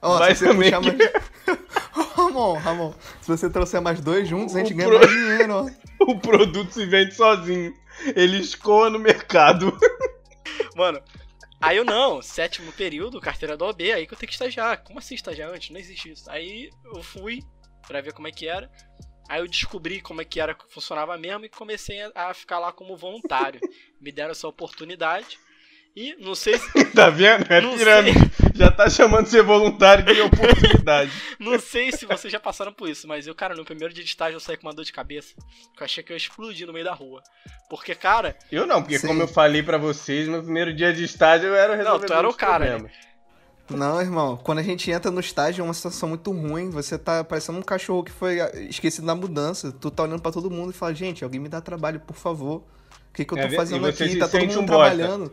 Ó, 0.00 0.18
vai 0.18 0.34
se 0.34 0.40
você 0.40 0.46
também 0.46 0.70
puxar 0.70 0.80
mais... 0.80 1.68
Ramon, 2.14 2.54
Ramon, 2.54 2.94
se 3.20 3.28
você 3.28 3.50
trouxer 3.50 3.80
mais 3.80 4.00
dois 4.00 4.28
juntos, 4.28 4.54
a 4.54 4.60
gente 4.60 4.72
o 4.72 4.76
ganha 4.76 4.88
pro... 4.88 4.98
mais 4.98 5.10
dinheiro, 5.10 5.54
ó. 5.54 6.04
o 6.04 6.20
produto 6.20 6.72
se 6.72 6.86
vende 6.86 7.14
sozinho. 7.14 7.74
Ele 8.14 8.38
escoa 8.38 8.88
no 8.88 8.98
mercado. 8.98 9.76
Mano, 10.76 11.02
aí 11.60 11.76
eu 11.76 11.84
não, 11.84 12.22
sétimo 12.22 12.72
período, 12.72 13.20
carteira 13.20 13.56
do 13.56 13.64
OB, 13.64 13.92
aí 13.92 14.06
que 14.06 14.14
eu 14.14 14.18
tenho 14.18 14.28
que 14.28 14.34
estagiar. 14.34 14.82
Como 14.84 15.00
assim 15.00 15.16
estagiar 15.16 15.50
antes? 15.50 15.70
Não 15.70 15.80
existe 15.80 16.12
isso. 16.12 16.30
Aí 16.30 16.70
eu 16.84 17.02
fui 17.02 17.42
pra 17.88 18.02
ver 18.02 18.12
como 18.12 18.28
é 18.28 18.30
que 18.30 18.46
era. 18.46 18.70
Aí 19.28 19.40
eu 19.40 19.48
descobri 19.48 20.00
como 20.00 20.20
é 20.20 20.24
que 20.24 20.40
era 20.40 20.54
que 20.54 20.72
funcionava 20.72 21.16
mesmo 21.18 21.44
e 21.44 21.48
comecei 21.48 21.98
a 22.14 22.32
ficar 22.32 22.58
lá 22.58 22.72
como 22.72 22.96
voluntário. 22.96 23.60
Me 24.00 24.12
deram 24.12 24.30
essa 24.30 24.46
oportunidade. 24.46 25.38
E 25.96 26.14
não 26.20 26.34
sei 26.34 26.56
se. 26.56 26.84
tá 26.94 27.10
vendo? 27.10 27.44
É 27.52 27.60
Não 27.60 27.76
pirâmide. 27.76 28.18
Já 28.54 28.70
tá 28.70 28.88
chamando 28.88 29.24
de 29.24 29.30
ser 29.30 29.42
voluntário 29.42 30.04
de 30.04 30.20
oportunidade. 30.20 31.10
Não 31.40 31.58
sei 31.58 31.90
se 31.90 32.06
vocês 32.06 32.32
já 32.32 32.38
passaram 32.38 32.72
por 32.72 32.88
isso, 32.88 33.06
mas 33.08 33.26
eu, 33.26 33.34
cara, 33.34 33.54
no 33.54 33.64
primeiro 33.64 33.92
dia 33.92 34.02
de 34.02 34.10
estágio 34.10 34.36
eu 34.36 34.40
saí 34.40 34.56
com 34.56 34.66
uma 34.66 34.74
dor 34.74 34.84
de 34.84 34.92
cabeça. 34.92 35.34
Que 35.76 35.82
eu 35.82 35.84
achei 35.84 36.02
que 36.02 36.12
eu 36.12 36.14
ia 36.14 36.18
explodir 36.18 36.66
no 36.66 36.72
meio 36.72 36.84
da 36.84 36.94
rua. 36.94 37.22
Porque, 37.68 37.94
cara, 37.94 38.36
Eu 38.50 38.66
não, 38.66 38.80
porque 38.80 38.98
Sim. 38.98 39.08
como 39.08 39.22
eu 39.22 39.28
falei 39.28 39.62
pra 39.62 39.78
vocês, 39.78 40.28
no 40.28 40.42
primeiro 40.42 40.74
dia 40.74 40.92
de 40.92 41.04
estágio 41.04 41.48
eu 41.48 41.54
era 41.54 41.72
o 41.72 41.76
resolvedor 41.76 42.06
tu 42.06 42.18
era 42.18 42.28
o 42.28 42.34
cara, 42.34 42.78
né? 42.78 42.90
Não, 43.70 44.00
irmão, 44.00 44.36
quando 44.36 44.58
a 44.58 44.62
gente 44.62 44.90
entra 44.90 45.10
no 45.10 45.20
estágio 45.20 45.62
é 45.62 45.64
uma 45.64 45.74
situação 45.74 46.08
muito 46.08 46.30
ruim. 46.30 46.70
Você 46.70 46.96
tá 46.98 47.22
parecendo 47.22 47.58
um 47.58 47.62
cachorro 47.62 48.02
que 48.02 48.10
foi 48.12 48.40
ah, 48.40 48.50
esquecido 48.54 49.04
na 49.06 49.14
mudança. 49.14 49.70
Tu 49.72 49.90
tá 49.90 50.02
olhando 50.04 50.22
pra 50.22 50.32
todo 50.32 50.50
mundo 50.50 50.70
e 50.70 50.72
fala, 50.72 50.94
gente, 50.94 51.22
alguém 51.24 51.40
me 51.40 51.48
dá 51.48 51.60
trabalho, 51.60 52.00
por 52.00 52.16
favor. 52.16 52.62
O 53.10 53.12
que, 53.12 53.24
que 53.24 53.34
eu 53.34 53.38
É 53.38 53.42
tô 53.42 53.48
ve- 53.48 53.56
fazendo 53.56 53.86
aqui? 53.86 54.08
se 54.08 54.18
Tá 54.18 54.28
todo 54.28 54.40
mundo 54.46 54.60
um 54.60 54.66
trabalhando. 54.66 55.32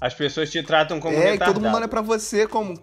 As 0.00 0.14
pessoas 0.14 0.50
te 0.50 0.62
tratam 0.62 0.98
como 1.00 1.14
é, 1.16 1.18
e 1.18 1.22
retardado. 1.32 1.54
todo 1.54 1.62
mundo 1.62 1.76
olha 1.76 1.88
pra 1.88 2.00
você 2.02 2.46
como. 2.46 2.74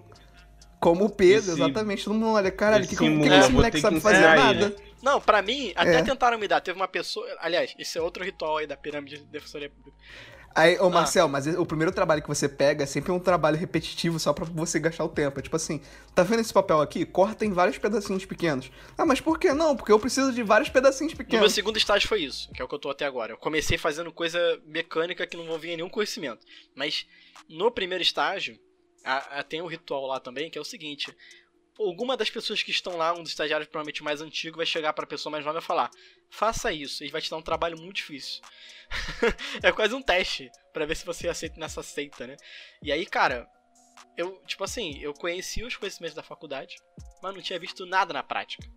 Como 0.79 1.05
o 1.05 1.09
Pedro, 1.09 1.51
Esse- 1.51 1.61
exatamente. 1.61 2.05
Todo 2.05 2.13
mundo 2.13 2.27
olha, 2.29 2.49
caralho, 2.49 2.85
o 2.85 2.87
que, 2.87 2.93
esse 2.95 3.03
que, 3.03 3.19
que, 3.19 3.27
esse 3.27 3.51
moleque 3.51 3.81
sabe 3.81 3.95
que 3.97 4.01
fazer? 4.01 4.17
ensinar 4.19 4.35
Nada. 4.37 4.65
ele. 4.67 4.75
Não, 5.03 5.19
pra 5.19 5.41
mim, 5.41 5.71
até 5.75 5.95
É. 5.95 6.01
tentaram 6.01 6.37
me 6.37 6.47
dar. 6.47 6.61
Teve 6.61 6.79
uma 6.79 6.87
pessoa. 6.87 7.25
Aliás, 7.41 7.73
esse 7.77 7.97
é 7.97 8.01
outro 8.01 8.23
ritual 8.23 8.57
aí 8.57 8.65
da 8.67 8.77
pirâmide 8.77 9.17
de 9.17 9.25
defensoria 9.25 9.69
pública. 9.69 9.97
Aí, 10.59 10.75
Ah. 10.77 10.83
ô 10.83 10.89
Marcel, 10.89 11.27
mas 11.27 11.47
o 11.47 11.65
primeiro 11.65 11.91
trabalho 11.91 12.21
que 12.21 12.27
você 12.27 12.49
pega 12.49 12.83
é 12.83 12.85
sempre 12.85 13.11
um 13.11 13.19
trabalho 13.19 13.57
repetitivo 13.57 14.19
só 14.19 14.33
pra 14.33 14.45
você 14.45 14.79
gastar 14.79 15.03
o 15.05 15.09
tempo. 15.09 15.39
É 15.39 15.41
tipo 15.41 15.55
assim, 15.55 15.81
tá 16.13 16.21
vendo 16.23 16.41
esse 16.41 16.51
papel 16.53 16.81
aqui? 16.81 17.05
Corta 17.05 17.45
em 17.45 17.51
vários 17.53 17.77
pedacinhos 17.77 18.25
pequenos. 18.25 18.71
Ah, 18.97 19.05
mas 19.05 19.21
por 19.21 19.39
que 19.39 19.53
não? 19.53 19.75
Porque 19.75 19.91
eu 19.91 19.99
preciso 19.99 20.33
de 20.33 20.43
vários 20.43 20.69
pedacinhos 20.69 21.13
No 21.13 21.17
meu 21.17 21.25
pequenos. 21.25 21.53
segundo 21.53 21.77
estágio 21.77 22.07
foi 22.07 22.23
isso, 22.23 22.51
que 22.51 22.61
é 22.61 22.65
o 22.65 22.67
que 22.67 22.75
eu 22.75 22.79
tô 22.79 22.89
até 22.89 23.05
agora. 23.05 23.33
Eu 23.33 23.37
comecei 23.37 23.77
fazendo 23.77 24.11
coisa 24.11 24.39
mecânica 24.65 25.25
que 25.25 25.37
não 25.37 25.45
envolvia 25.45 25.75
nenhum 25.75 25.89
conhecimento. 25.89 26.45
Mas 26.75 27.05
no 27.47 27.71
primeiro 27.71 28.01
estágio, 28.01 28.59
a- 29.03 29.39
a- 29.39 29.43
tem 29.43 29.61
um 29.61 29.67
ritual 29.67 30.05
lá 30.07 30.19
também, 30.19 30.49
que 30.49 30.57
é 30.57 30.61
o 30.61 30.65
seguinte. 30.65 31.15
Alguma 31.79 32.17
das 32.17 32.29
pessoas 32.29 32.61
que 32.61 32.71
estão 32.71 32.97
lá, 32.97 33.13
um 33.13 33.23
dos 33.23 33.31
estagiários 33.31 33.69
provavelmente 33.69 34.03
mais 34.03 34.21
antigo, 34.21 34.57
vai 34.57 34.65
chegar 34.65 34.91
pra 34.91 35.07
pessoa 35.07 35.31
mais 35.31 35.45
nova 35.45 35.59
e 35.59 35.61
falar: 35.61 35.89
faça 36.29 36.73
isso, 36.73 37.03
e 37.03 37.09
vai 37.09 37.21
te 37.21 37.29
dar 37.29 37.37
um 37.37 37.41
trabalho 37.41 37.79
muito 37.79 37.95
difícil. 37.95 38.41
é 39.63 39.71
quase 39.71 39.95
um 39.95 40.01
teste 40.01 40.51
pra 40.73 40.85
ver 40.85 40.95
se 40.95 41.05
você 41.05 41.29
aceita 41.29 41.59
nessa 41.59 41.81
seita, 41.81 42.27
né? 42.27 42.35
E 42.81 42.91
aí, 42.91 43.05
cara, 43.05 43.47
eu, 44.17 44.41
tipo 44.45 44.63
assim, 44.63 44.99
eu 44.99 45.13
conhecia 45.13 45.65
os 45.65 45.77
conhecimentos 45.77 46.15
da 46.15 46.23
faculdade, 46.23 46.75
mas 47.23 47.33
não 47.33 47.41
tinha 47.41 47.57
visto 47.59 47.85
nada 47.85 48.13
na 48.13 48.23
prática. 48.23 48.67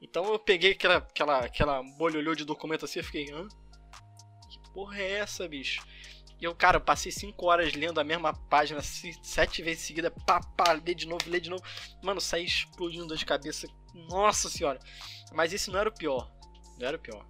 Então 0.00 0.30
eu 0.30 0.38
peguei 0.38 0.72
aquela, 0.72 0.96
aquela, 0.96 1.38
aquela 1.38 1.82
bolholhô 1.96 2.34
de 2.34 2.44
documento 2.44 2.84
assim 2.84 2.98
e 2.98 3.02
fiquei, 3.02 3.32
hã? 3.32 3.48
Que 4.50 4.72
porra 4.74 4.98
é 5.00 5.12
essa, 5.12 5.48
bicho? 5.48 5.80
E 6.42 6.44
eu, 6.44 6.52
cara, 6.56 6.78
eu 6.78 6.80
passei 6.80 7.12
5 7.12 7.46
horas 7.46 7.72
lendo 7.72 8.00
a 8.00 8.04
mesma 8.04 8.34
página 8.48 8.82
se- 8.82 9.16
sete 9.22 9.62
vezes 9.62 9.84
seguida, 9.84 10.10
pá, 10.10 10.40
pá, 10.40 10.72
ler 10.72 10.96
de 10.96 11.06
novo, 11.06 11.22
ler 11.30 11.38
de 11.38 11.48
novo. 11.48 11.62
Mano, 12.02 12.20
saí 12.20 12.44
explodindo 12.44 13.16
de 13.16 13.24
cabeça. 13.24 13.68
Nossa 14.08 14.48
senhora. 14.50 14.80
Mas 15.32 15.52
esse 15.52 15.70
não 15.70 15.78
era 15.78 15.88
o 15.88 15.94
pior. 15.94 16.28
Não 16.80 16.88
era 16.88 16.96
o 16.96 17.00
pior. 17.00 17.24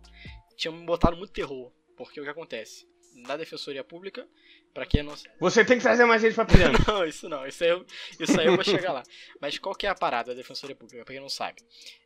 Tinha 0.56 0.72
me 0.72 0.86
botado 0.86 1.14
muito 1.14 1.30
terror. 1.30 1.70
Porque 1.94 2.18
o 2.18 2.24
que 2.24 2.30
acontece? 2.30 2.88
Na 3.16 3.36
Defensoria 3.36 3.84
Pública, 3.84 4.26
pra 4.72 4.86
quem 4.86 5.02
não 5.02 5.14
Você 5.38 5.62
tem 5.62 5.76
que 5.76 5.82
trazer 5.82 6.06
mais 6.06 6.22
gente 6.22 6.34
pra 6.34 6.46
pirâmide. 6.46 6.82
não, 6.88 7.04
isso 7.04 7.28
não. 7.28 7.46
Isso 7.46 7.62
aí, 7.64 7.68
eu, 7.68 7.84
isso 8.18 8.40
aí 8.40 8.46
eu 8.46 8.54
vou 8.54 8.64
chegar 8.64 8.94
lá. 8.94 9.02
Mas 9.42 9.58
qual 9.58 9.74
que 9.74 9.86
é 9.86 9.90
a 9.90 9.94
parada 9.94 10.30
da 10.30 10.40
Defensoria 10.40 10.74
Pública, 10.74 11.04
pra 11.04 11.12
quem 11.12 11.20
não 11.20 11.28
sabe? 11.28 11.60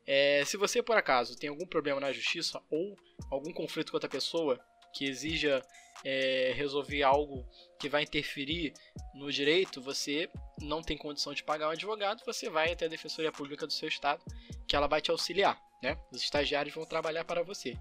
É, 0.05 0.43
se 0.45 0.57
você, 0.57 0.83
por 0.83 0.97
acaso, 0.97 1.39
tem 1.39 1.49
algum 1.49 1.69
problema 1.69 2.01
na 2.01 2.13
justiça 2.13 2.61
ou 2.69 2.97
algum 3.31 3.53
conflito 3.53 3.93
com 3.93 3.97
outra 3.97 4.11
pessoa 4.11 4.59
que 4.93 5.05
exija 5.05 5.63
é, 6.05 6.53
resolver 6.55 7.03
algo 7.03 7.47
que 7.79 7.89
vai 7.89 8.03
interferir 8.03 8.73
no 9.15 9.31
direito, 9.31 9.81
você 9.81 10.31
não 10.61 10.83
tem 10.83 10.97
condição 10.97 11.35
de 11.35 11.43
pagar 11.43 11.69
um 11.69 11.73
advogado, 11.73 12.23
você 12.25 12.49
vai 12.49 12.73
até 12.73 12.87
a 12.87 12.89
Defensoria 12.89 13.33
Pública 13.33 13.67
do 13.67 13.73
seu 13.73 13.89
estado, 13.89 14.23
que 14.67 14.75
ela 14.75 14.87
vai 14.87 15.01
te 15.01 15.11
auxiliar, 15.11 15.61
né? 15.83 15.99
Os 16.11 16.23
estagiários 16.23 16.75
vão 16.75 16.85
trabalhar 16.85 17.25
para 17.25 17.43
você. 17.43 17.77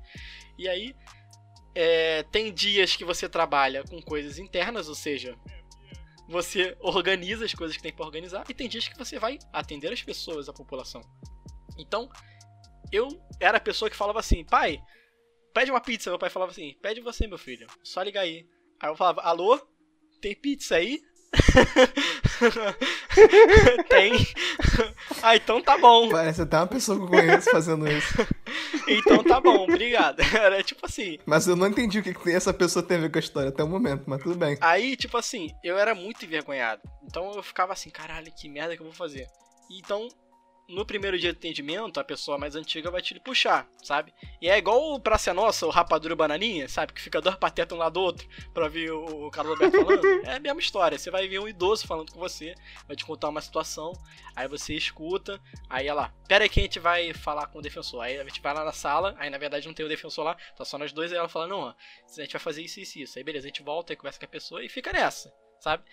E 0.58 0.68
aí, 0.68 0.96
é, 1.74 2.24
tem 2.24 2.54
dias 2.54 2.96
que 2.96 3.04
você 3.04 3.28
trabalha 3.28 3.84
com 3.84 4.02
coisas 4.02 4.38
internas, 4.38 4.88
ou 4.88 4.96
seja, 4.96 5.38
você 6.28 6.76
organiza 6.80 7.46
as 7.46 7.54
coisas 7.54 7.78
que 7.78 7.84
tem 7.84 7.94
pra 7.94 8.06
organizar 8.06 8.44
e 8.50 8.54
tem 8.54 8.68
dias 8.68 8.88
que 8.88 8.98
você 8.98 9.20
vai 9.20 9.38
atender 9.54 9.92
as 9.92 10.02
pessoas, 10.02 10.50
a 10.50 10.54
população. 10.54 11.02
Então, 11.78 12.10
eu 12.92 13.08
era 13.40 13.58
a 13.58 13.62
pessoa 13.62 13.90
que 13.90 13.96
falava 13.96 14.20
assim, 14.20 14.44
pai, 14.44 14.82
pede 15.56 15.72
uma 15.72 15.80
pizza. 15.80 16.12
Meu 16.12 16.20
pai 16.20 16.30
falava 16.30 16.52
assim, 16.52 16.76
pede 16.82 17.00
você, 17.00 17.26
meu 17.26 17.38
filho, 17.38 17.66
só 17.82 18.04
liga 18.04 18.20
aí. 18.20 18.46
Aí 18.80 18.90
eu 18.90 18.96
falava, 18.96 19.22
alô, 19.22 19.58
tem 20.22 20.36
pizza 20.36 20.76
aí? 20.76 21.02
tem. 23.90 24.14
ah, 25.24 25.36
então 25.36 25.62
tá 25.62 25.78
bom. 25.78 26.10
Parece 26.10 26.42
até 26.42 26.58
uma 26.58 26.68
pessoa 26.68 26.98
que 26.98 27.06
eu 27.06 27.08
conheço 27.08 27.52
fazendo 27.52 27.90
isso. 27.90 28.14
Então 28.88 29.24
tá 29.24 29.40
bom, 29.40 29.64
obrigado. 29.64 30.22
Era 30.22 30.62
tipo 30.62 30.86
assim, 30.86 31.18
Mas 31.26 31.48
eu 31.48 31.56
não 31.56 31.68
entendi 31.68 32.00
o 32.00 32.04
que, 32.04 32.14
que 32.14 32.32
essa 32.32 32.54
pessoa 32.54 32.84
tem 32.84 32.98
a 32.98 33.02
ver 33.02 33.12
com 33.12 33.18
a 33.18 33.20
história 33.20 33.50
até 33.50 33.64
o 33.64 33.68
momento, 33.68 34.04
mas 34.06 34.22
tudo 34.22 34.36
bem. 34.36 34.58
Aí, 34.62 34.96
tipo 34.96 35.18
assim, 35.18 35.50
eu 35.64 35.78
era 35.78 35.96
muito 35.96 36.24
envergonhado. 36.24 36.82
Então 37.04 37.32
eu 37.34 37.44
ficava 37.44 37.74
assim, 37.74 37.90
caralho, 37.90 38.32
que 38.32 38.50
merda 38.50 38.76
que 38.76 38.82
eu 38.82 38.88
vou 38.88 38.96
fazer. 38.96 39.28
Então, 39.72 40.08
no 40.68 40.86
primeiro 40.86 41.18
dia 41.18 41.32
de 41.32 41.38
atendimento, 41.38 42.00
a 42.00 42.04
pessoa 42.04 42.38
mais 42.38 42.56
antiga 42.56 42.90
vai 42.90 43.02
te 43.02 43.20
puxar, 43.20 43.68
sabe? 43.84 44.14
E 44.42 44.50
é 44.50 44.58
igual 44.58 44.94
o 44.94 45.00
Praça 45.00 45.34
Nossa, 45.34 45.66
o 45.66 45.70
Rapadura 45.70 46.16
Bananinha, 46.16 46.68
sabe? 46.68 46.94
Que 46.94 47.02
fica 47.02 47.22
dois 47.22 47.36
patetas 47.36 47.76
um 47.78 47.80
lado 47.80 47.94
do 47.94 48.02
outro 48.02 48.28
pra 48.54 48.68
ver 48.68 48.92
o, 48.92 49.28
o 49.28 49.32
Carlos 49.32 49.54
Alberto 49.54 49.78
falando. 49.86 50.26
É 50.26 50.36
a 50.36 50.40
mesma 50.40 50.60
história. 50.60 50.98
Você 50.98 51.12
vai 51.12 51.28
ver 51.28 51.40
um 51.40 51.48
idoso 51.48 51.86
falando 51.86 52.12
com 52.12 52.20
você, 52.20 52.56
vai 52.88 52.96
te 52.96 53.06
contar 53.06 53.30
uma 53.30 53.42
situação, 53.42 53.94
aí 54.36 54.48
você 54.48 54.74
escuta, 54.74 55.40
aí 55.70 55.88
ela, 55.88 56.14
pera 56.28 56.44
aí 56.44 56.50
que 56.50 56.60
a 56.60 56.64
gente 56.64 56.80
vai 56.80 57.14
falar 57.14 57.48
com 57.48 57.60
o 57.60 57.62
defensor. 57.62 58.02
Aí 58.02 58.20
a 58.20 58.24
gente 58.24 58.42
vai 58.42 58.54
lá 58.54 58.66
na 58.66 58.74
sala, 58.74 59.16
aí 59.20 59.30
na 59.30 59.38
verdade 59.38 59.68
não 59.68 59.74
tem 59.74 59.86
o 59.86 59.90
defensor 59.90 60.26
lá, 60.26 60.36
tá 60.56 60.66
só 60.66 60.78
nós 60.78 60.92
dois, 60.92 61.12
aí 61.12 61.18
ela 61.18 61.30
fala, 61.30 61.48
não, 61.48 61.60
ó, 61.60 61.70
a 61.70 62.22
gente 62.22 62.34
vai 62.34 62.42
fazer 62.42 62.64
isso, 62.64 62.80
isso, 62.80 63.00
isso. 63.00 63.18
Aí 63.18 63.24
beleza, 63.24 63.46
a 63.46 63.50
gente 63.50 63.62
volta 63.62 63.94
e 63.94 63.96
conversa 63.96 64.20
com 64.20 64.26
a 64.26 64.30
pessoa 64.30 64.64
e 64.64 64.70
fica 64.70 64.92
nessa, 64.92 65.32
sabe? 65.60 65.84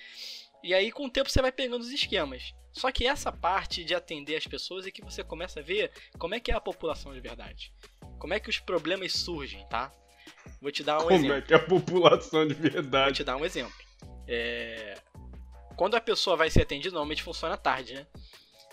E 0.63 0.73
aí 0.75 0.91
com 0.93 1.07
o 1.07 1.11
tempo 1.11 1.29
você 1.31 1.43
vai 1.43 1.53
pegando 1.53 1.83
os 1.83 1.91
esquemas. 1.91 2.55
Só 2.73 2.91
que 2.91 3.07
essa 3.07 3.31
parte 3.31 3.85
de 3.85 3.95
atender 3.95 4.37
as 4.37 4.47
pessoas 4.47 4.87
é 4.87 4.91
que 4.91 5.03
você 5.05 5.23
começa 5.23 5.61
a 5.61 5.63
ver 5.63 5.91
como 6.19 6.35
é 6.35 6.41
que 6.41 6.51
é 6.51 6.55
a 6.55 6.61
população 6.61 7.13
de 7.13 7.21
verdade. 7.21 7.73
Como 8.19 8.33
é 8.33 8.41
que 8.41 8.49
os 8.49 8.59
problemas 8.59 9.13
surgem, 9.13 9.67
tá? 9.69 9.93
Vou 10.61 10.71
te 10.71 10.83
dar 10.85 10.99
um 10.99 11.03
Como 11.03 11.13
exemplo. 11.15 11.35
é 11.37 11.43
que 11.43 11.53
é 11.53 11.57
a 11.57 11.61
população 11.67 12.47
de 12.47 12.55
Vou 12.55 12.71
verdade? 12.71 13.17
te 13.17 13.25
dar 13.25 13.37
um 13.37 13.45
exemplo. 13.45 13.75
É, 14.27 14.95
Quando 15.77 15.97
a 15.97 16.01
pessoa 16.01 16.37
vai 16.37 16.49
ser 16.49 16.63
atendida, 16.63 16.93
normalmente 16.95 17.23
funciona 17.23 17.55
à 17.55 17.59
tarde, 17.59 17.95
né? 17.95 18.07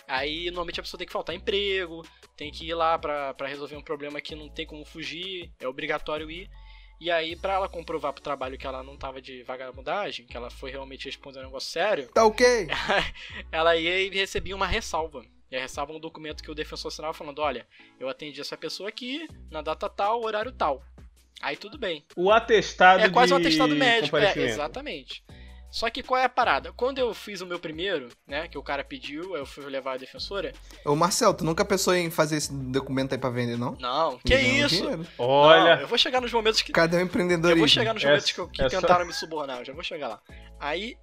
Aí, 0.07 0.45
normalmente 0.47 0.79
a 0.79 0.83
pessoa 0.83 0.97
tem 0.97 1.05
que 1.07 1.13
faltar 1.13 1.35
emprego, 1.35 2.03
tem 2.37 2.51
que 2.51 2.65
ir 2.67 2.73
lá 2.73 2.97
pra 2.97 3.35
resolver 3.47 3.75
um 3.75 3.81
problema 3.81 4.21
que 4.21 4.35
não 4.35 4.49
tem 4.49 4.65
como 4.65 4.85
fugir, 4.85 5.51
é 5.59 5.67
obrigatório 5.67 6.29
ir. 6.31 6.49
E 6.99 7.09
aí, 7.09 7.35
pra 7.35 7.53
ela 7.53 7.69
comprovar 7.69 8.11
pro 8.11 8.21
trabalho 8.21 8.57
que 8.57 8.67
ela 8.67 8.83
não 8.83 8.97
tava 8.97 9.21
de 9.21 9.41
vagabundagem, 9.43 10.25
que 10.25 10.35
ela 10.35 10.49
foi 10.49 10.69
realmente 10.69 11.05
responder 11.05 11.39
um 11.39 11.43
negócio 11.43 11.71
sério, 11.71 12.09
Tá 12.09 12.25
ok? 12.25 12.67
ela 13.51 13.77
ia 13.77 14.01
e 14.01 14.09
recebia 14.09 14.55
uma 14.55 14.67
ressalva. 14.67 15.23
E 15.51 15.55
a 15.55 15.61
ressalva 15.61 15.93
é 15.93 15.95
um 15.95 15.99
documento 15.99 16.43
que 16.43 16.51
o 16.51 16.55
defensor 16.55 16.91
assinava 16.91 17.13
falando: 17.13 17.39
olha, 17.39 17.65
eu 17.99 18.09
atendi 18.09 18.39
essa 18.41 18.57
pessoa 18.57 18.89
aqui, 18.89 19.27
na 19.49 19.61
data 19.61 19.89
tal, 19.89 20.23
horário 20.23 20.51
tal. 20.51 20.83
Aí 21.41 21.55
tudo 21.55 21.77
bem. 21.77 22.03
O 22.15 22.31
atestado 22.31 23.01
É 23.01 23.09
quase 23.09 23.33
um 23.33 23.39
de 23.39 23.47
atestado 23.47 23.75
médico, 23.75 24.17
é, 24.17 24.33
exatamente. 24.37 25.23
Só 25.71 25.89
que 25.89 26.01
qual 26.01 26.19
é 26.19 26.25
a 26.25 26.29
parada? 26.29 26.73
Quando 26.73 26.97
eu 26.97 27.13
fiz 27.13 27.41
o 27.41 27.45
meu 27.45 27.59
primeiro, 27.59 28.09
né, 28.27 28.47
que 28.47 28.57
o 28.57 28.63
cara 28.63 28.83
pediu, 28.83 29.35
eu 29.37 29.45
fui 29.45 29.63
levar 29.65 29.93
a 29.93 29.97
defensora. 29.97 30.51
Ô 30.83 30.95
Marcel, 30.95 31.33
tu 31.33 31.45
nunca 31.45 31.63
pensou 31.63 31.93
em 31.93 32.09
fazer 32.09 32.37
esse 32.37 32.51
documento 32.51 33.11
aí 33.13 33.17
pra 33.19 33.29
vender, 33.29 33.57
não? 33.57 33.75
Não, 33.79 34.17
que 34.19 34.35
um 34.35 34.39
isso? 34.65 34.75
dinheiro? 34.75 35.07
Olha, 35.17 35.75
Não, 35.75 35.81
eu 35.83 35.87
vou 35.87 35.97
chegar 35.97 36.19
nos 36.21 36.33
momentos 36.33 36.61
que. 36.63 36.71
Cadê 36.71 36.97
o 36.97 36.99
Eu 36.99 37.05
empreendedorismo? 37.05 37.59
vou 37.59 37.67
chegar 37.67 37.93
nos 37.93 38.03
momentos 38.03 38.25
só- 38.27 38.33
que, 38.33 38.39
eu- 38.41 38.47
que 38.47 38.63
só- 38.63 38.81
tentaram 38.81 39.05
me 39.05 39.13
subornar, 39.13 39.59
eu 39.59 39.65
já 39.65 39.73
vou 39.73 39.83
chegar 39.83 40.07
lá. 40.07 40.21
Aí. 40.59 40.97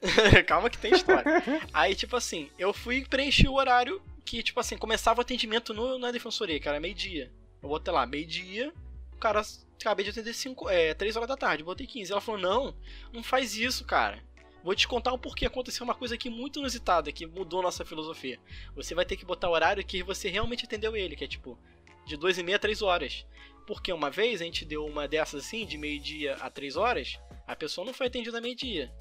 Calma 0.46 0.68
que 0.68 0.78
tem 0.78 0.92
história. 0.92 1.24
Aí, 1.72 1.94
tipo 1.94 2.16
assim, 2.16 2.50
eu 2.58 2.72
fui 2.72 3.04
preencher 3.08 3.48
o 3.48 3.54
horário 3.54 4.02
que, 4.24 4.42
tipo 4.42 4.58
assim, 4.58 4.76
começava 4.76 5.18
o 5.18 5.22
atendimento 5.22 5.72
no, 5.72 5.98
na 5.98 6.10
defensoria, 6.10 6.58
que 6.58 6.68
era 6.68 6.80
meio-dia. 6.80 7.30
Eu 7.62 7.68
botei 7.68 7.92
lá, 7.94 8.04
meio-dia, 8.04 8.72
o 9.12 9.16
cara 9.18 9.42
acabei 9.82 10.04
de 10.04 10.10
atender 10.10 10.32
5, 10.32 10.68
é, 10.68 10.94
3 10.94 11.16
horas 11.16 11.28
da 11.28 11.36
tarde, 11.36 11.62
botei 11.62 11.86
15. 11.86 12.12
Ela 12.12 12.20
falou, 12.20 12.40
não, 12.40 12.74
não 13.12 13.22
faz 13.22 13.56
isso, 13.56 13.84
cara. 13.84 14.22
Vou 14.64 14.74
te 14.74 14.86
contar 14.86 15.12
o 15.12 15.18
porquê 15.18 15.44
aconteceu 15.44 15.84
uma 15.84 15.94
coisa 15.94 16.14
aqui 16.14 16.30
muito 16.30 16.60
inusitada, 16.60 17.10
que 17.10 17.26
mudou 17.26 17.62
nossa 17.62 17.84
filosofia. 17.84 18.38
Você 18.76 18.94
vai 18.94 19.04
ter 19.04 19.16
que 19.16 19.24
botar 19.24 19.48
o 19.48 19.52
horário 19.52 19.84
que 19.84 20.02
você 20.02 20.28
realmente 20.28 20.64
atendeu 20.64 20.96
ele, 20.96 21.16
que 21.16 21.24
é 21.24 21.28
tipo, 21.28 21.58
de 22.06 22.16
2 22.16 22.38
e 22.38 22.42
meia 22.42 22.56
a 22.56 22.60
3 22.60 22.80
horas. 22.80 23.26
Porque 23.66 23.92
uma 23.92 24.10
vez 24.10 24.40
a 24.40 24.44
gente 24.44 24.64
deu 24.64 24.84
uma 24.84 25.06
dessas 25.06 25.44
assim, 25.44 25.64
de 25.64 25.78
meio-dia 25.78 26.34
a 26.36 26.50
três 26.50 26.76
horas, 26.76 27.18
a 27.46 27.54
pessoa 27.54 27.84
não 27.84 27.94
foi 27.94 28.08
atendida 28.08 28.40
meio-dia. 28.40 28.92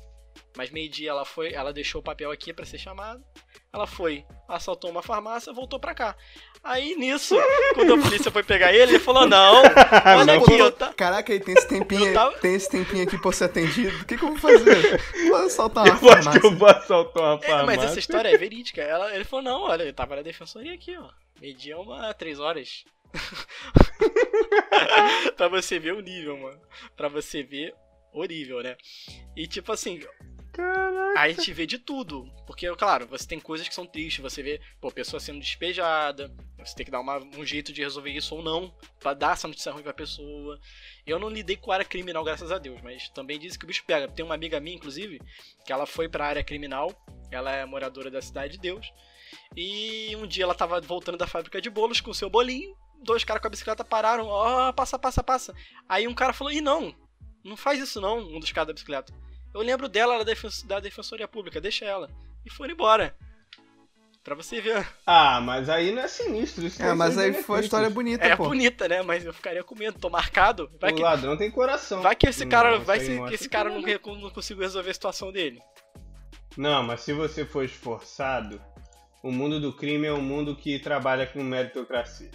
Mas 0.57 0.69
meio-dia 0.69 1.11
ela 1.11 1.23
foi, 1.25 1.53
ela 1.53 1.71
deixou 1.71 2.01
o 2.01 2.03
papel 2.03 2.29
aqui 2.31 2.51
para 2.53 2.65
ser 2.65 2.77
chamada. 2.77 3.21
Ela 3.73 3.87
foi, 3.87 4.25
assaltou 4.49 4.91
uma 4.91 5.01
farmácia, 5.01 5.53
voltou 5.53 5.79
pra 5.79 5.95
cá. 5.95 6.15
Aí 6.61 6.93
nisso, 6.95 7.35
quando 7.73 7.93
a 7.93 7.97
polícia 8.01 8.29
foi 8.29 8.43
pegar 8.43 8.73
ele, 8.73 8.91
ele 8.93 8.99
falou: 8.99 9.25
Não, 9.25 9.63
olha 10.05 10.25
Não. 10.25 10.43
aqui, 10.43 10.57
eu 10.59 10.71
tá. 10.71 10.93
Caraca, 10.93 11.31
aí 11.31 11.39
tem 11.39 11.55
esse 11.55 11.67
tempinho, 11.67 12.13
tava- 12.13 12.37
tem 12.39 12.53
esse 12.53 12.69
tempinho 12.69 13.03
aqui 13.03 13.17
pra 13.17 13.31
ser 13.31 13.45
atendido. 13.45 13.95
O 14.01 14.05
que, 14.05 14.17
que 14.17 14.23
eu 14.23 14.29
vou 14.29 14.37
fazer? 14.37 15.01
Vou 15.27 15.35
assaltar 15.37 15.85
uma 15.87 16.11
Eu 16.11 16.17
acho 16.17 16.29
que 16.31 16.37
eu 16.37 16.41
farmácia. 16.41 16.57
vou 16.59 16.67
assaltar 16.67 17.23
uma 17.23 17.35
É, 17.35 17.47
farmácia. 17.47 17.65
mas 17.65 17.83
essa 17.83 17.99
história 17.99 18.29
é 18.29 18.37
verídica. 18.37 18.81
Ela, 18.81 19.15
ele 19.15 19.23
falou: 19.23 19.43
Não, 19.45 19.61
olha, 19.61 19.83
eu 19.83 19.93
tava 19.93 20.17
na 20.17 20.21
defensoria 20.21 20.73
aqui, 20.73 20.95
ó. 20.97 21.09
Meio-dia 21.39 21.79
uma, 21.79 22.13
três 22.13 22.39
horas. 22.39 22.83
pra 25.35 25.47
você 25.47 25.79
ver 25.79 25.93
o 25.93 26.01
nível, 26.01 26.37
mano. 26.37 26.59
Pra 26.95 27.07
você 27.07 27.43
ver 27.43 27.73
o 28.13 28.23
nível, 28.25 28.61
né? 28.61 28.75
E 29.35 29.47
tipo 29.47 29.71
assim, 29.71 30.01
Caraca. 30.51 31.19
a 31.19 31.29
gente 31.29 31.53
vê 31.53 31.65
de 31.65 31.77
tudo. 31.79 32.25
Porque, 32.45 32.69
claro, 32.75 33.07
você 33.07 33.25
tem 33.27 33.39
coisas 33.39 33.67
que 33.67 33.73
são 33.73 33.85
tristes, 33.85 34.21
você 34.21 34.43
vê, 34.43 34.59
pô, 34.81 34.91
pessoa 34.91 35.19
sendo 35.19 35.39
despejada, 35.39 36.33
você 36.59 36.75
tem 36.75 36.85
que 36.85 36.91
dar 36.91 36.99
uma- 36.99 37.17
um 37.17 37.45
jeito 37.45 37.71
de 37.71 37.81
resolver 37.81 38.11
isso 38.11 38.35
ou 38.35 38.43
não, 38.43 38.75
pra 38.99 39.13
dar 39.13 39.33
essa 39.33 39.47
notícia 39.47 39.71
ruim 39.71 39.83
pra 39.83 39.93
pessoa. 39.93 40.59
Eu 41.05 41.17
não 41.17 41.29
lidei 41.29 41.55
com 41.55 41.71
a 41.71 41.75
área 41.75 41.85
criminal, 41.85 42.23
graças 42.23 42.51
a 42.51 42.57
Deus, 42.57 42.81
mas 42.81 43.07
também 43.09 43.39
disse 43.39 43.57
que 43.57 43.63
o 43.65 43.67
bicho 43.67 43.83
pega. 43.85 44.07
Tem 44.07 44.25
uma 44.25 44.35
amiga 44.35 44.59
minha, 44.59 44.75
inclusive, 44.75 45.19
que 45.65 45.71
ela 45.71 45.85
foi 45.85 46.09
pra 46.09 46.27
área 46.27 46.43
criminal, 46.43 46.91
ela 47.31 47.51
é 47.55 47.65
moradora 47.65 48.11
da 48.11 48.21
Cidade 48.21 48.53
de 48.53 48.59
Deus, 48.59 48.91
e 49.55 50.13
um 50.17 50.27
dia 50.27 50.43
ela 50.43 50.53
tava 50.55 50.79
voltando 50.81 51.17
da 51.17 51.25
fábrica 51.27 51.61
de 51.61 51.69
bolos 51.69 52.01
com 52.01 52.11
o 52.11 52.15
seu 52.15 52.29
bolinho, 52.29 52.75
dois 53.03 53.23
caras 53.23 53.41
com 53.41 53.47
a 53.47 53.49
bicicleta 53.51 53.83
pararam, 53.85 54.27
ó, 54.27 54.71
passa, 54.73 54.99
passa, 54.99 55.23
passa. 55.23 55.55
Aí 55.87 56.07
um 56.07 56.13
cara 56.13 56.33
falou, 56.33 56.51
ih, 56.51 56.61
não, 56.61 56.93
não 57.43 57.57
faz 57.57 57.79
isso 57.81 57.99
não, 58.01 58.19
um 58.19 58.39
dos 58.39 58.51
caras 58.51 58.67
da 58.67 58.73
bicicleta. 58.73 59.13
Eu 59.53 59.61
lembro 59.61 59.89
dela, 59.89 60.13
ela 60.13 60.21
é 60.21 60.25
da 60.25 60.31
defen- 60.33 60.65
da 60.67 60.79
Defensoria 60.79 61.27
Pública, 61.27 61.59
deixa 61.59 61.85
ela. 61.85 62.09
E 62.45 62.49
foram 62.49 62.73
embora. 62.73 63.15
Pra 64.23 64.35
você 64.35 64.61
ver. 64.61 64.87
Ah, 65.05 65.41
mas 65.41 65.67
aí 65.67 65.91
não 65.91 66.03
é 66.03 66.07
sinistro. 66.07 66.65
Isso 66.65 66.81
É, 66.81 66.93
mas 66.93 67.17
aí 67.17 67.33
foi 67.33 67.55
uma 67.57 67.61
história 67.63 67.89
bonita, 67.89 68.23
É 68.23 68.35
pô. 68.35 68.43
bonita, 68.49 68.87
né? 68.87 69.01
Mas 69.01 69.25
eu 69.25 69.33
ficaria 69.33 69.63
com 69.63 69.75
medo, 69.75 69.97
tô 69.99 70.11
marcado. 70.11 70.71
Vai 70.79 70.91
O 70.91 70.95
que, 70.95 71.01
ladrão 71.01 71.35
tem 71.35 71.49
coração. 71.49 72.01
vai 72.03 72.15
que 72.15 72.27
esse 72.27 72.45
cara, 72.45 72.77
Não, 72.77 72.85
vai 72.85 72.99
se- 72.99 73.19
que 73.27 73.33
esse 73.33 73.49
cara 73.49 73.69
não 73.71 73.81
não, 73.81 73.87
é. 73.89 73.97
conseguiu 73.97 74.61
resolver 74.61 74.91
a 74.91 74.93
situação 74.93 75.31
dele. 75.31 75.59
Não, 76.55 76.83
mas 76.83 77.01
se 77.01 77.13
você 77.13 77.43
for 77.45 77.65
esforçado, 77.65 78.61
o 79.23 79.31
mundo 79.31 79.59
do 79.59 79.73
crime 79.73 80.05
é 80.05 80.13
um 80.13 80.21
mundo 80.21 80.55
que 80.55 80.77
trabalha 80.77 81.25
com 81.25 81.41
meritocracia. 81.43 82.29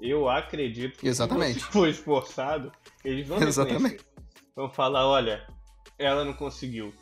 Eu 0.00 0.28
acredito 0.28 1.00
que 1.00 1.08
Exatamente. 1.08 1.54
se 1.58 1.66
você 1.66 1.72
for 1.72 1.88
esforçado, 1.88 2.70
eles 3.04 3.26
vão 3.26 3.42
Exatamente. 3.42 3.82
reconhecer. 3.82 4.04
Vão 4.58 4.68
falar, 4.68 5.06
olha, 5.06 5.46
ela 5.96 6.24
não 6.24 6.32
conseguiu, 6.32 6.92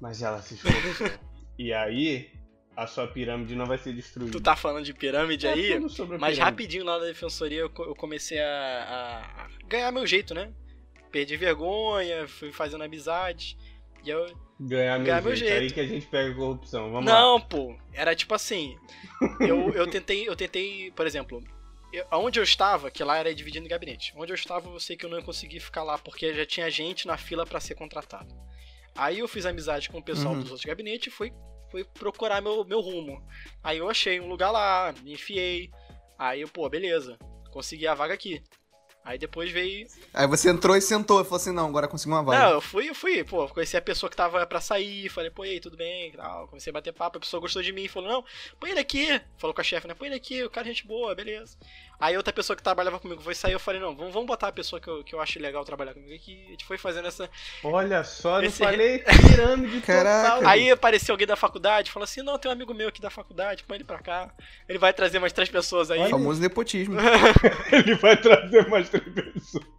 mas 0.00 0.20
ela 0.22 0.42
se 0.42 0.54
esforçou. 0.54 1.06
e 1.56 1.72
aí, 1.72 2.32
a 2.76 2.84
sua 2.84 3.06
pirâmide 3.06 3.54
não 3.54 3.64
vai 3.64 3.78
ser 3.78 3.92
destruída. 3.92 4.32
Tu 4.32 4.40
tá 4.40 4.56
falando 4.56 4.84
de 4.84 4.92
pirâmide 4.92 5.46
É 5.46 5.52
aí, 5.52 5.78
mas 5.78 5.94
pirâmide. 5.94 6.40
rapidinho 6.40 6.84
lá 6.84 6.98
na 6.98 7.04
defensoria 7.04 7.60
eu 7.60 7.70
co- 7.70 7.84
eu 7.84 7.94
comecei 7.94 8.40
a, 8.40 8.46
a- 9.46 9.48
ganhar 9.68 9.92
meu 9.92 10.04
jeito, 10.04 10.34
né? 10.34 10.52
Perdi 11.12 11.36
vergonha, 11.36 12.26
fui 12.26 12.50
fazendo 12.50 12.82
amizade. 12.82 13.56
E 14.04 14.10
eu, 14.10 14.26
Ganhar 14.58 14.96
meu, 14.98 15.06
Ganhar 15.06 15.22
meu 15.22 15.36
jeito. 15.36 15.52
Aí 15.52 15.58
jeito. 15.60 15.74
que 15.74 15.80
a 15.80 15.86
gente 15.86 16.06
pega 16.06 16.32
a 16.32 16.34
corrupção. 16.34 16.90
Vamos 16.90 17.08
lá. 17.08 17.20
Não, 17.20 17.40
pô. 17.40 17.76
Era 17.92 18.16
tipo 18.16 18.34
assim. 18.34 18.76
Eu, 19.38 19.70
eu 19.74 19.86
tentei, 19.86 20.28
eu 20.28 20.34
tentei, 20.34 20.90
por 20.90 21.06
exemplo, 21.06 21.40
eu, 21.96 22.06
onde 22.12 22.38
eu 22.38 22.44
estava, 22.44 22.90
que 22.90 23.02
lá 23.04 23.16
era 23.18 23.34
dividido 23.34 23.64
em 23.64 23.68
gabinete. 23.68 24.12
Onde 24.16 24.32
eu 24.32 24.34
estava, 24.34 24.68
eu 24.68 24.80
sei 24.80 24.96
que 24.96 25.04
eu 25.06 25.10
não 25.10 25.18
ia 25.18 25.24
conseguir 25.24 25.60
ficar 25.60 25.82
lá, 25.82 25.96
porque 25.98 26.34
já 26.34 26.44
tinha 26.46 26.70
gente 26.70 27.06
na 27.06 27.16
fila 27.16 27.44
pra 27.46 27.60
ser 27.60 27.74
contratado. 27.74 28.34
Aí 28.96 29.18
eu 29.18 29.28
fiz 29.28 29.44
amizade 29.46 29.88
com 29.88 29.98
o 29.98 30.02
pessoal 30.02 30.34
Uhum. 30.34 30.40
dos 30.40 30.50
outros 30.50 30.64
gabinetes 30.66 31.08
e 31.12 31.16
fui, 31.16 31.32
fui 31.70 31.84
procurar 31.84 32.40
meu, 32.40 32.64
meu 32.64 32.80
rumo. 32.80 33.26
Aí 33.62 33.78
eu 33.78 33.88
achei 33.90 34.20
um 34.20 34.28
lugar 34.28 34.50
lá, 34.50 34.94
me 35.02 35.12
enfiei. 35.14 35.70
Aí 36.18 36.40
eu, 36.42 36.48
pô, 36.48 36.68
beleza. 36.68 37.18
Consegui 37.50 37.86
a 37.86 37.94
vaga 37.94 38.14
aqui. 38.14 38.42
Aí 39.04 39.18
depois 39.18 39.50
veio. 39.52 39.86
Aí 40.14 40.26
você 40.26 40.48
entrou 40.48 40.74
e 40.74 40.80
sentou 40.80 41.20
e 41.20 41.24
falou 41.24 41.36
assim, 41.36 41.52
não, 41.52 41.68
agora 41.68 41.86
consegui 41.86 42.10
uma 42.12 42.22
vaga. 42.22 42.38
Não, 42.38 42.50
eu 42.52 42.60
fui, 42.60 42.88
eu 42.88 42.94
fui, 42.94 43.22
pô, 43.22 43.46
conheci 43.48 43.76
a 43.76 43.82
pessoa 43.82 44.08
que 44.08 44.16
tava 44.16 44.46
pra 44.46 44.62
sair, 44.62 45.10
falei, 45.10 45.30
pô, 45.30 45.44
e 45.44 45.50
aí, 45.50 45.60
tudo 45.60 45.76
bem? 45.76 46.12
Tal, 46.12 46.48
comecei 46.48 46.70
a 46.70 46.72
bater 46.74 46.92
papo, 46.92 47.18
a 47.18 47.20
pessoa 47.20 47.38
gostou 47.40 47.60
de 47.62 47.70
mim, 47.70 47.86
falou, 47.86 48.10
não, 48.10 48.24
põe 48.58 48.70
ele 48.70 48.80
aqui, 48.80 49.20
falou 49.36 49.52
com 49.52 49.60
a 49.60 49.64
chefe, 49.64 49.86
né, 49.86 49.92
põe 49.92 50.08
ele 50.08 50.16
aqui, 50.16 50.42
o 50.42 50.48
cara 50.48 50.66
é 50.66 50.70
gente 50.70 50.86
boa, 50.86 51.14
beleza. 51.14 51.54
Aí 52.00 52.16
outra 52.16 52.32
pessoa 52.32 52.56
que 52.56 52.62
trabalhava 52.62 52.98
comigo 52.98 53.22
foi 53.22 53.34
sair, 53.34 53.52
eu 53.52 53.60
falei, 53.60 53.80
não, 53.80 53.94
vamos, 53.94 54.12
vamos 54.12 54.26
botar 54.26 54.48
a 54.48 54.52
pessoa 54.52 54.80
que 54.80 54.88
eu, 54.88 55.04
que 55.04 55.14
eu 55.14 55.20
acho 55.20 55.38
legal 55.38 55.64
trabalhar 55.64 55.92
comigo 55.92 56.14
aqui, 56.14 56.42
a 56.46 56.50
gente 56.52 56.64
foi 56.64 56.78
fazendo 56.78 57.06
essa... 57.06 57.28
Olha 57.62 58.02
só, 58.04 58.38
não 58.38 58.44
Esse- 58.44 58.64
falei 58.64 59.00
pirâmide 59.28 59.80
Caraca. 59.82 60.36
total. 60.36 60.48
Aí 60.50 60.70
apareceu 60.70 61.12
alguém 61.12 61.26
da 61.26 61.36
faculdade, 61.36 61.90
falou 61.90 62.04
assim, 62.04 62.22
não, 62.22 62.38
tem 62.38 62.50
um 62.50 62.54
amigo 62.54 62.72
meu 62.72 62.88
aqui 62.88 63.02
da 63.02 63.10
faculdade, 63.10 63.64
põe 63.64 63.76
ele 63.76 63.84
pra 63.84 63.98
cá, 63.98 64.32
ele 64.66 64.78
vai 64.78 64.92
trazer 64.94 65.18
mais 65.18 65.32
três 65.32 65.48
pessoas 65.50 65.90
aí. 65.90 66.00
O 66.00 66.08
famoso 66.08 66.40
nepotismo. 66.40 66.96
Ele 67.70 67.94
vai 67.96 68.16
trazer 68.16 68.68
mais 68.68 68.88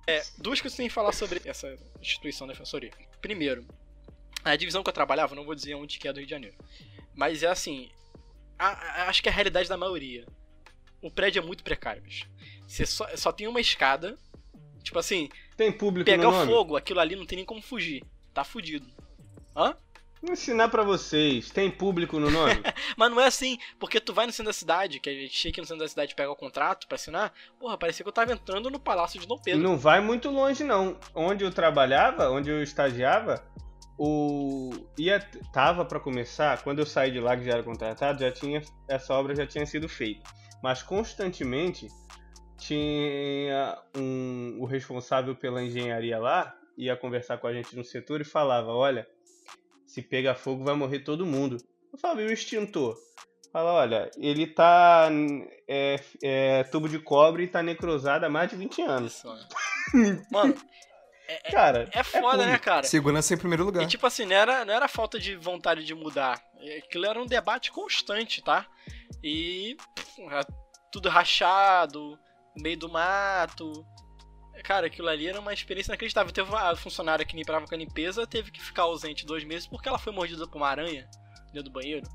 É, 0.07 0.21
duas 0.37 0.61
coisas 0.61 0.73
que 0.73 0.77
tenho 0.77 0.89
que 0.89 0.93
falar 0.93 1.11
sobre 1.11 1.41
essa 1.45 1.75
instituição 2.01 2.45
da 2.47 2.53
defensoria. 2.53 2.91
Primeiro, 3.21 3.65
a 4.43 4.55
divisão 4.55 4.83
que 4.83 4.89
eu 4.89 4.93
trabalhava, 4.93 5.35
não 5.35 5.45
vou 5.45 5.55
dizer 5.55 5.73
onde 5.75 5.97
que 5.97 6.07
é 6.07 6.13
do 6.13 6.17
Rio 6.19 6.27
de 6.27 6.31
Janeiro, 6.31 6.55
mas 7.13 7.41
é 7.43 7.47
assim, 7.47 7.89
a- 8.57 8.67
a- 9.03 9.09
acho 9.09 9.21
que 9.23 9.29
é 9.29 9.31
a 9.31 9.35
realidade 9.35 9.67
da 9.69 9.77
maioria. 9.77 10.25
O 11.01 11.09
prédio 11.11 11.39
é 11.41 11.45
muito 11.45 11.63
precário, 11.63 12.01
bicho. 12.01 12.29
Você 12.67 12.85
só, 12.85 13.07
só 13.15 13.31
tem 13.31 13.47
uma 13.47 13.59
escada, 13.61 14.17
tipo 14.83 14.97
assim, 14.99 15.29
Tem 15.57 15.71
público 15.71 16.05
pegar 16.05 16.23
no 16.23 16.29
o 16.29 16.31
nome? 16.39 16.51
fogo, 16.51 16.75
aquilo 16.75 16.99
ali 16.99 17.15
não 17.15 17.25
tem 17.25 17.37
nem 17.37 17.45
como 17.45 17.61
fugir. 17.61 18.03
Tá 18.33 18.43
fudido. 18.43 18.85
Hã? 19.55 19.75
Vou 20.25 20.33
ensinar 20.33 20.69
pra 20.69 20.81
vocês. 20.81 21.51
Tem 21.51 21.69
público 21.69 22.19
no 22.19 22.31
nome? 22.31 22.55
Mas 22.97 23.11
não 23.11 23.21
é 23.21 23.27
assim, 23.27 23.59
porque 23.79 23.99
tu 23.99 24.11
vai 24.11 24.25
no 24.25 24.31
centro 24.31 24.49
da 24.49 24.53
cidade, 24.53 24.99
que 24.99 25.07
a 25.07 25.13
gente 25.13 25.37
chega 25.37 25.61
no 25.61 25.67
centro 25.67 25.83
da 25.83 25.87
cidade 25.87 26.13
e 26.13 26.15
pega 26.15 26.31
o 26.31 26.35
contrato 26.35 26.87
pra 26.87 26.95
assinar, 26.95 27.31
porra, 27.59 27.77
parecia 27.77 28.03
que 28.03 28.09
eu 28.09 28.13
tava 28.13 28.33
entrando 28.33 28.71
no 28.71 28.79
Palácio 28.79 29.19
de 29.19 29.27
Dom 29.27 29.37
Pedro. 29.37 29.61
não 29.61 29.77
vai 29.77 30.01
muito 30.01 30.31
longe, 30.31 30.63
não. 30.63 30.97
Onde 31.13 31.43
eu 31.43 31.51
trabalhava, 31.51 32.31
onde 32.31 32.49
eu 32.49 32.63
estagiava, 32.63 33.45
o 33.99 34.71
ia 34.97 35.19
tava 35.53 35.85
pra 35.85 35.99
começar, 35.99 36.63
quando 36.63 36.79
eu 36.79 36.87
saí 36.87 37.11
de 37.11 37.19
lá 37.19 37.37
que 37.37 37.45
já 37.45 37.51
era 37.51 37.63
contratado, 37.63 38.19
já 38.19 38.31
tinha 38.31 38.63
essa 38.89 39.13
obra 39.13 39.35
já 39.35 39.45
tinha 39.45 39.65
sido 39.67 39.87
feita. 39.87 40.27
Mas 40.63 40.81
constantemente 40.81 41.87
tinha 42.57 43.77
um, 43.95 44.57
o 44.59 44.65
responsável 44.65 45.35
pela 45.35 45.61
engenharia 45.61 46.17
lá 46.17 46.55
ia 46.75 46.97
conversar 46.97 47.37
com 47.37 47.45
a 47.45 47.53
gente 47.53 47.75
no 47.75 47.83
setor 47.83 48.21
e 48.21 48.25
falava, 48.25 48.71
olha, 48.71 49.07
se 49.95 50.01
pegar 50.01 50.35
fogo 50.35 50.65
vai 50.65 50.75
morrer 50.75 50.99
todo 50.99 51.25
mundo. 51.25 51.55
Eu 51.93 51.97
falava, 51.97 52.21
e 52.21 52.25
o 52.25 52.33
extintor? 52.33 52.97
Fala, 53.49 53.71
olha, 53.71 54.11
ele 54.17 54.45
tá 54.45 55.07
é, 55.65 55.97
é, 56.21 56.63
tubo 56.65 56.89
de 56.89 56.99
cobre 56.99 57.43
e 57.43 57.47
tá 57.47 57.63
necrosado 57.63 58.25
há 58.25 58.29
mais 58.29 58.49
de 58.49 58.57
20 58.57 58.81
anos. 58.81 59.13
Isso, 59.13 59.27
mano. 59.95 60.25
Mano, 60.29 60.55
Cara, 61.49 61.89
é 61.93 62.03
foda, 62.03 62.39
né, 62.39 62.43
público. 62.43 62.65
cara? 62.65 62.83
Segurança 62.83 63.33
em 63.33 63.37
primeiro 63.37 63.63
lugar. 63.63 63.83
E 63.83 63.87
tipo 63.87 64.05
assim, 64.05 64.25
não 64.25 64.35
era, 64.35 64.65
não 64.65 64.73
era 64.73 64.89
falta 64.89 65.17
de 65.17 65.37
vontade 65.37 65.85
de 65.85 65.95
mudar. 65.95 66.43
Aquilo 66.77 67.05
era 67.05 67.19
um 67.19 67.25
debate 67.25 67.71
constante, 67.71 68.43
tá? 68.43 68.67
E 69.23 69.77
pff, 69.95 70.21
tudo 70.91 71.07
rachado, 71.07 72.19
no 72.53 72.61
meio 72.61 72.77
do 72.77 72.89
mato. 72.89 73.71
Cara, 74.63 74.87
aquilo 74.87 75.07
ali 75.07 75.27
era 75.27 75.39
uma 75.39 75.53
experiência 75.53 75.91
inacreditável. 75.91 76.31
Teve 76.33 76.49
uma 76.49 76.75
funcionária 76.75 77.25
que 77.25 77.35
limpava 77.35 77.65
com 77.67 77.75
a 77.75 77.77
limpeza, 77.77 78.25
teve 78.27 78.51
que 78.51 78.61
ficar 78.63 78.83
ausente 78.83 79.25
dois 79.25 79.43
meses 79.43 79.67
porque 79.67 79.87
ela 79.87 79.99
foi 79.99 80.11
mordida 80.13 80.47
por 80.47 80.57
uma 80.57 80.67
aranha 80.67 81.07
dentro 81.53 81.63
do 81.69 81.71
banheiro. 81.71 82.07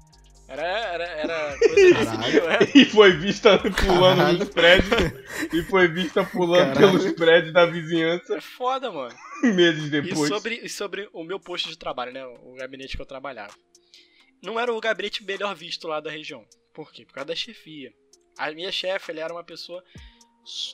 Era, 0.49 0.63
era, 0.67 1.05
era 1.05 1.59
coisa 1.59 1.75
desse 1.95 2.17
nível, 2.19 2.51
é. 2.51 2.59
E 2.75 2.85
foi 2.85 3.17
vista 3.17 3.57
pulando 3.57 4.17
Caralho. 4.17 4.39
nos 4.39 4.49
prédios. 4.49 4.91
E 5.55 5.63
foi 5.63 5.87
vista 5.87 6.25
pulando 6.25 6.75
Caralho. 6.75 6.99
pelos 6.99 7.13
prédios 7.13 7.53
da 7.53 7.67
vizinhança 7.67 8.37
É 8.37 8.41
foda, 8.41 8.91
mano. 8.91 9.15
meses 9.55 9.87
E 9.87 9.91
depois. 9.91 10.29
sobre, 10.29 10.57
e 10.57 10.69
sobre 10.69 11.09
o 11.13 11.23
meu 11.23 11.39
posto 11.39 11.69
de 11.69 11.79
trabalho, 11.79 12.13
né? 12.13 12.27
O 12.27 12.55
gabinete 12.57 12.97
que 12.97 13.03
eu 13.03 13.07
trabalhava. 13.07 13.55
Não 14.43 14.59
era 14.59 14.73
o 14.75 14.81
gabinete 14.81 15.23
melhor 15.23 15.55
visto 15.55 15.87
lá 15.87 16.01
da 16.01 16.11
região. 16.11 16.45
Por 16.75 16.91
quê? 16.91 17.05
Por 17.07 17.15
causa 17.15 17.29
da 17.29 17.37
chefia. 17.37 17.93
A 18.37 18.51
minha 18.51 18.73
chefe, 18.73 19.13
ela 19.13 19.21
era 19.21 19.33
uma 19.33 19.45
pessoa. 19.45 19.85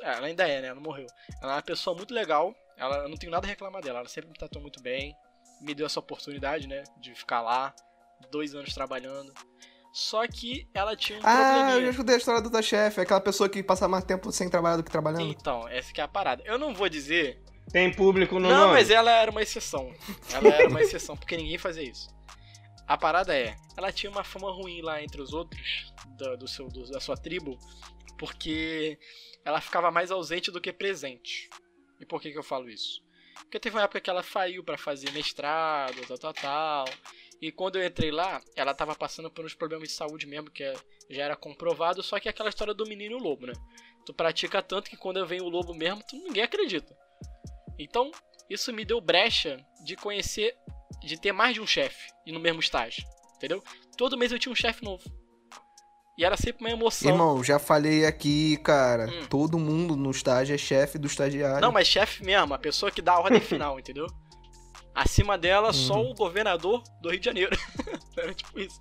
Ela 0.02 0.26
ainda 0.26 0.46
é, 0.48 0.60
né? 0.60 0.66
Ela 0.68 0.74
não 0.76 0.82
morreu. 0.82 1.06
Ela 1.42 1.52
é 1.52 1.56
uma 1.56 1.62
pessoa 1.62 1.96
muito 1.96 2.12
legal. 2.14 2.54
Ela, 2.76 2.98
eu 2.98 3.08
não 3.08 3.16
tenho 3.16 3.32
nada 3.32 3.46
a 3.46 3.50
reclamar 3.50 3.82
dela. 3.82 4.00
Ela 4.00 4.08
sempre 4.08 4.30
me 4.30 4.36
tratou 4.36 4.60
muito 4.62 4.82
bem. 4.82 5.14
Me 5.60 5.74
deu 5.74 5.86
essa 5.86 5.98
oportunidade, 6.00 6.66
né? 6.66 6.82
De 7.00 7.14
ficar 7.14 7.40
lá. 7.40 7.74
Dois 8.30 8.54
anos 8.54 8.72
trabalhando. 8.74 9.32
Só 9.92 10.26
que 10.28 10.68
ela 10.74 10.94
tinha 10.94 11.18
um 11.18 11.22
Ah, 11.24 11.30
eu 11.30 11.36
já 11.38 11.58
probleminha. 11.64 11.90
escutei 11.90 12.14
a 12.14 12.18
história 12.18 12.42
do 12.42 12.50
tua 12.50 12.60
chefe, 12.62 13.00
aquela 13.00 13.20
pessoa 13.20 13.48
que 13.48 13.62
passa 13.62 13.88
mais 13.88 14.04
tempo 14.04 14.30
sem 14.30 14.48
trabalhar 14.50 14.76
do 14.76 14.82
que 14.84 14.90
trabalhando. 14.90 15.22
Então, 15.22 15.66
essa 15.68 15.90
que 15.92 16.00
é 16.00 16.04
a 16.04 16.08
parada. 16.08 16.42
Eu 16.44 16.58
não 16.58 16.74
vou 16.74 16.86
dizer 16.88 17.42
Tem 17.72 17.90
público 17.90 18.34
no 18.38 18.48
não, 18.48 18.56
nome? 18.62 18.72
mas 18.74 18.90
ela 18.90 19.10
era 19.10 19.30
uma 19.30 19.42
exceção. 19.42 19.90
Ela 20.32 20.48
era 20.48 20.68
uma 20.68 20.82
exceção, 20.82 21.16
porque 21.16 21.34
ninguém 21.36 21.56
fazia 21.56 21.82
isso. 21.82 22.08
A 22.86 22.96
parada 22.96 23.36
é, 23.36 23.56
ela 23.76 23.92
tinha 23.92 24.10
uma 24.10 24.22
fama 24.22 24.50
ruim 24.50 24.80
lá 24.80 25.02
entre 25.02 25.20
os 25.20 25.32
outros 25.32 25.92
do, 26.16 26.36
do 26.36 26.48
seu, 26.48 26.68
do, 26.68 26.88
da 26.90 27.00
sua 27.00 27.16
tribo, 27.16 27.58
porque 28.18 28.98
ela 29.44 29.60
ficava 29.60 29.90
mais 29.90 30.10
ausente 30.10 30.50
do 30.50 30.60
que 30.60 30.72
presente. 30.72 31.50
E 32.00 32.06
por 32.06 32.20
que, 32.20 32.30
que 32.30 32.38
eu 32.38 32.42
falo 32.42 32.68
isso? 32.68 33.04
Porque 33.40 33.60
teve 33.60 33.76
uma 33.76 33.82
época 33.82 34.00
que 34.00 34.10
ela 34.10 34.22
saiu 34.22 34.62
para 34.64 34.78
fazer 34.78 35.10
mestrado, 35.12 36.06
tal, 36.06 36.18
tal, 36.18 36.32
tal. 36.32 36.84
E 37.40 37.52
quando 37.52 37.76
eu 37.76 37.84
entrei 37.84 38.10
lá, 38.10 38.40
ela 38.54 38.74
tava 38.74 38.94
passando 38.94 39.30
por 39.30 39.44
uns 39.44 39.54
problemas 39.54 39.88
de 39.88 39.94
saúde 39.94 40.26
mesmo, 40.26 40.50
que 40.50 40.64
já 41.10 41.24
era 41.24 41.36
comprovado, 41.36 42.02
só 42.02 42.18
que 42.18 42.28
é 42.28 42.30
aquela 42.30 42.48
história 42.48 42.72
do 42.72 42.86
menino 42.86 43.18
lobo, 43.18 43.46
né? 43.46 43.52
Tu 44.04 44.14
pratica 44.14 44.62
tanto 44.62 44.88
que 44.88 44.96
quando 44.96 45.26
vem 45.26 45.40
o 45.40 45.48
lobo 45.48 45.74
mesmo, 45.74 46.02
tu, 46.08 46.16
ninguém 46.16 46.42
acredita. 46.42 46.96
Então, 47.78 48.10
isso 48.48 48.72
me 48.72 48.84
deu 48.84 49.00
brecha 49.00 49.58
de 49.84 49.96
conhecer, 49.96 50.56
de 51.02 51.20
ter 51.20 51.32
mais 51.32 51.54
de 51.54 51.60
um 51.60 51.66
chefe 51.66 52.10
e 52.26 52.32
no 52.32 52.40
mesmo 52.40 52.60
estágio, 52.60 53.04
entendeu? 53.36 53.62
Todo 53.96 54.16
mês 54.16 54.32
eu 54.32 54.38
tinha 54.38 54.52
um 54.52 54.56
chefe 54.56 54.84
novo. 54.84 55.04
E 56.18 56.24
era 56.24 56.36
sempre 56.36 56.64
uma 56.64 56.70
emoção. 56.70 57.10
Irmão, 57.10 57.44
já 57.44 57.58
falei 57.58 58.06
aqui, 58.06 58.56
cara. 58.58 59.06
Hum. 59.06 59.26
Todo 59.28 59.58
mundo 59.58 59.94
no 59.94 60.10
estágio 60.10 60.54
é 60.54 60.58
chefe 60.58 60.98
do 60.98 61.06
estagiário. 61.06 61.60
Não, 61.60 61.70
mas 61.70 61.86
chefe 61.86 62.24
mesmo, 62.24 62.54
a 62.54 62.58
pessoa 62.58 62.90
que 62.90 63.02
dá 63.02 63.12
a 63.12 63.20
ordem 63.20 63.40
final, 63.40 63.78
entendeu? 63.78 64.06
Acima 64.94 65.36
dela, 65.36 65.74
só 65.74 66.00
uhum. 66.00 66.12
o 66.12 66.14
governador 66.14 66.82
do 67.02 67.10
Rio 67.10 67.20
de 67.20 67.26
Janeiro. 67.26 67.54
era 68.16 68.32
tipo 68.32 68.58
isso. 68.58 68.80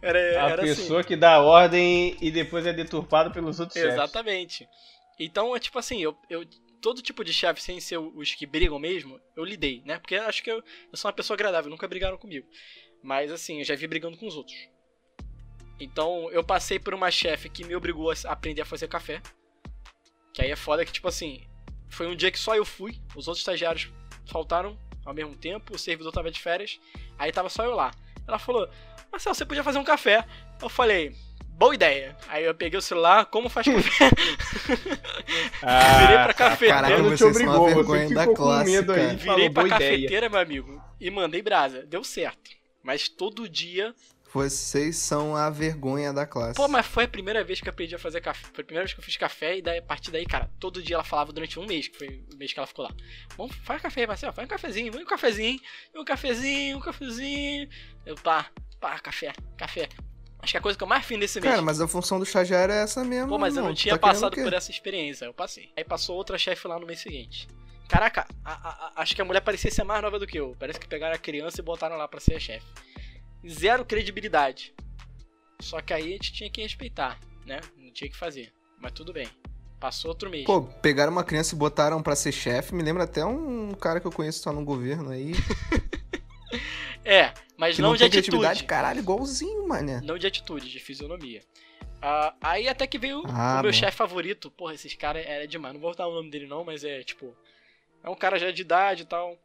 Era, 0.00 0.18
a 0.18 0.50
era 0.50 0.62
assim. 0.62 0.74
pessoa 0.74 1.00
assim. 1.00 1.08
que 1.08 1.16
dá 1.16 1.34
a 1.34 1.42
ordem 1.42 2.16
e 2.18 2.30
depois 2.30 2.66
é 2.66 2.72
deturpada 2.72 3.28
pelos 3.28 3.60
outros 3.60 3.78
chefes. 3.78 3.92
Exatamente. 3.92 4.66
Então, 5.20 5.54
é 5.54 5.60
tipo 5.60 5.78
assim, 5.78 6.00
eu, 6.00 6.16
eu 6.30 6.46
todo 6.84 7.00
tipo 7.00 7.24
de 7.24 7.32
chefe, 7.32 7.62
sem 7.62 7.80
ser 7.80 7.96
os 7.96 8.34
que 8.34 8.44
brigam 8.44 8.78
mesmo, 8.78 9.18
eu 9.34 9.42
lidei, 9.42 9.82
né? 9.86 9.98
Porque 9.98 10.16
acho 10.16 10.42
que 10.42 10.50
eu, 10.50 10.62
eu 10.92 10.96
sou 10.98 11.08
uma 11.08 11.14
pessoa 11.16 11.34
agradável, 11.34 11.70
nunca 11.70 11.88
brigaram 11.88 12.18
comigo. 12.18 12.46
Mas 13.02 13.32
assim, 13.32 13.60
eu 13.60 13.64
já 13.64 13.74
vi 13.74 13.86
brigando 13.86 14.18
com 14.18 14.26
os 14.26 14.36
outros. 14.36 14.54
Então, 15.80 16.30
eu 16.30 16.44
passei 16.44 16.78
por 16.78 16.92
uma 16.92 17.10
chefe 17.10 17.48
que 17.48 17.64
me 17.64 17.74
obrigou 17.74 18.10
a 18.10 18.14
aprender 18.26 18.60
a 18.60 18.66
fazer 18.66 18.86
café. 18.86 19.22
Que 20.34 20.42
aí 20.42 20.50
é 20.50 20.56
foda 20.56 20.84
que, 20.84 20.92
tipo 20.92 21.08
assim, 21.08 21.46
foi 21.88 22.06
um 22.06 22.14
dia 22.14 22.30
que 22.30 22.38
só 22.38 22.54
eu 22.54 22.66
fui, 22.66 23.00
os 23.16 23.28
outros 23.28 23.38
estagiários 23.38 23.90
faltaram 24.26 24.78
ao 25.06 25.14
mesmo 25.14 25.34
tempo, 25.34 25.74
o 25.74 25.78
servidor 25.78 26.12
tava 26.12 26.30
de 26.30 26.38
férias, 26.38 26.78
aí 27.18 27.32
tava 27.32 27.48
só 27.48 27.64
eu 27.64 27.74
lá. 27.74 27.92
Ela 28.28 28.38
falou: 28.38 28.68
Marcelo, 29.10 29.34
você 29.34 29.46
podia 29.46 29.64
fazer 29.64 29.78
um 29.78 29.84
café. 29.84 30.22
Eu 30.60 30.68
falei: 30.68 31.16
Boa 31.56 31.74
ideia. 31.74 32.16
Aí 32.28 32.44
eu 32.44 32.54
peguei 32.54 32.78
o 32.78 32.82
celular, 32.82 33.26
como 33.26 33.48
faz 33.48 33.66
café? 33.66 34.10
Ah, 35.62 35.98
Virei 36.02 36.24
pra 36.24 36.34
cafeteira. 36.34 36.74
Caraca, 36.74 37.02
não 37.02 37.16
te 37.16 37.24
obrigou, 37.24 37.68
você 37.68 38.08
ficou 38.08 38.26
com 38.26 38.34
classe, 38.34 38.70
medo 38.70 38.92
aí. 38.92 39.16
Virei 39.16 39.50
pra 39.50 39.68
cafeteira, 39.68 40.04
ideia. 40.04 40.28
meu 40.28 40.40
amigo, 40.40 40.82
e 41.00 41.10
mandei 41.10 41.42
brasa. 41.42 41.84
Deu 41.86 42.02
certo. 42.04 42.50
Mas 42.82 43.08
todo 43.08 43.48
dia 43.48 43.94
vocês 44.34 44.96
são 44.96 45.36
a 45.36 45.48
vergonha 45.48 46.12
da 46.12 46.26
classe. 46.26 46.56
Pô, 46.56 46.66
mas 46.66 46.84
foi 46.84 47.04
a 47.04 47.08
primeira 47.08 47.44
vez 47.44 47.60
que 47.60 47.68
eu 47.68 47.70
aprendi 47.70 47.94
a 47.94 47.98
fazer 48.00 48.20
café. 48.20 48.48
Foi 48.52 48.62
a 48.62 48.66
primeira 48.66 48.84
vez 48.84 48.92
que 48.92 48.98
eu 48.98 49.04
fiz 49.04 49.16
café 49.16 49.58
e 49.58 49.62
daí, 49.62 49.78
a 49.78 49.82
partir 49.82 50.10
daí, 50.10 50.26
cara, 50.26 50.50
todo 50.58 50.82
dia 50.82 50.96
ela 50.96 51.04
falava 51.04 51.32
durante 51.32 51.58
um 51.60 51.66
mês, 51.66 51.86
que 51.86 51.96
foi 51.96 52.24
o 52.32 52.36
mês 52.36 52.52
que 52.52 52.58
ela 52.58 52.66
ficou 52.66 52.84
lá. 52.84 52.90
Vamos, 53.36 53.54
faz 53.62 53.80
café, 53.80 54.06
Marcelo, 54.08 54.32
faz 54.32 54.44
um 54.44 54.50
cafezinho, 54.50 54.92
um 55.00 55.04
cafezinho, 55.04 55.60
um 55.94 56.04
cafezinho, 56.04 56.78
um 56.78 56.80
cafezinho. 56.80 57.68
Eu, 58.04 58.16
pá, 58.16 58.50
pá, 58.80 58.98
café, 58.98 59.32
café. 59.56 59.88
Acho 60.44 60.52
que 60.52 60.58
a 60.58 60.60
coisa 60.60 60.76
que 60.76 60.84
eu 60.84 60.88
mais 60.88 61.06
fiz 61.06 61.18
nesse 61.18 61.40
mês. 61.40 61.52
Cara, 61.52 61.62
mas 61.62 61.80
a 61.80 61.88
função 61.88 62.18
do 62.18 62.24
estagiário 62.24 62.72
é 62.72 62.82
essa 62.82 63.02
mesmo. 63.02 63.28
Pô, 63.28 63.38
mas 63.38 63.56
eu 63.56 63.62
não 63.62 63.72
tinha 63.72 63.94
tá 63.94 64.08
passado 64.08 64.36
por 64.36 64.52
essa 64.52 64.70
experiência. 64.70 65.24
Eu 65.24 65.32
passei. 65.32 65.70
Aí 65.74 65.82
passou 65.82 66.16
outra 66.16 66.36
chefe 66.36 66.68
lá 66.68 66.78
no 66.78 66.86
mês 66.86 67.00
seguinte. 67.00 67.48
Caraca, 67.88 68.26
a, 68.44 68.52
a, 68.52 68.92
acho 68.96 69.14
que 69.14 69.22
a 69.22 69.24
mulher 69.24 69.40
parecia 69.40 69.70
ser 69.70 69.84
mais 69.84 70.02
nova 70.02 70.18
do 70.18 70.26
que 70.26 70.38
eu. 70.38 70.54
Parece 70.58 70.78
que 70.78 70.86
pegaram 70.86 71.14
a 71.14 71.18
criança 71.18 71.62
e 71.62 71.64
botaram 71.64 71.96
lá 71.96 72.06
pra 72.06 72.20
ser 72.20 72.34
a 72.34 72.38
chefe. 72.40 72.66
Zero 73.48 73.86
credibilidade. 73.86 74.74
Só 75.60 75.80
que 75.80 75.94
aí 75.94 76.08
a 76.08 76.12
gente 76.12 76.30
tinha 76.30 76.50
que 76.50 76.60
respeitar, 76.60 77.18
né? 77.46 77.60
Não 77.78 77.90
tinha 77.90 78.10
que 78.10 78.16
fazer. 78.16 78.52
Mas 78.78 78.92
tudo 78.92 79.14
bem. 79.14 79.28
Passou 79.80 80.10
outro 80.10 80.28
mês. 80.28 80.44
Pô, 80.44 80.62
pegaram 80.62 81.10
uma 81.10 81.24
criança 81.24 81.54
e 81.54 81.58
botaram 81.58 82.02
para 82.02 82.14
ser 82.14 82.32
chefe. 82.32 82.74
Me 82.74 82.82
lembra 82.82 83.04
até 83.04 83.24
um 83.24 83.72
cara 83.72 83.98
que 83.98 84.06
eu 84.06 84.12
conheço 84.12 84.42
só 84.42 84.52
no 84.52 84.62
governo 84.62 85.08
aí. 85.08 85.32
é, 87.02 87.32
mas 87.56 87.76
que 87.76 87.82
não, 87.82 87.90
não 87.90 87.96
de 87.96 88.04
atitude. 88.04 88.64
Caralho, 88.64 88.98
igualzinho, 88.98 89.66
mano. 89.66 90.00
Não 90.02 90.18
de 90.18 90.26
atitude, 90.26 90.68
de 90.68 90.80
fisionomia. 90.80 91.42
Uh, 91.96 92.36
aí 92.40 92.68
até 92.68 92.86
que 92.86 92.98
veio 92.98 93.22
ah, 93.26 93.60
o 93.60 93.62
meu 93.62 93.72
chefe 93.72 93.96
favorito. 93.96 94.50
Porra, 94.50 94.74
esses 94.74 94.94
caras 94.94 95.24
era 95.26 95.46
demais. 95.46 95.74
Não 95.74 95.80
vou 95.80 95.90
botar 95.90 96.06
o 96.06 96.14
nome 96.14 96.30
dele 96.30 96.46
não, 96.46 96.64
mas 96.64 96.84
é 96.84 97.02
tipo. 97.02 97.34
É 98.02 98.10
um 98.10 98.14
cara 98.14 98.38
já 98.38 98.50
de 98.50 98.62
idade 98.62 99.02
e 99.02 99.06
tal. 99.06 99.38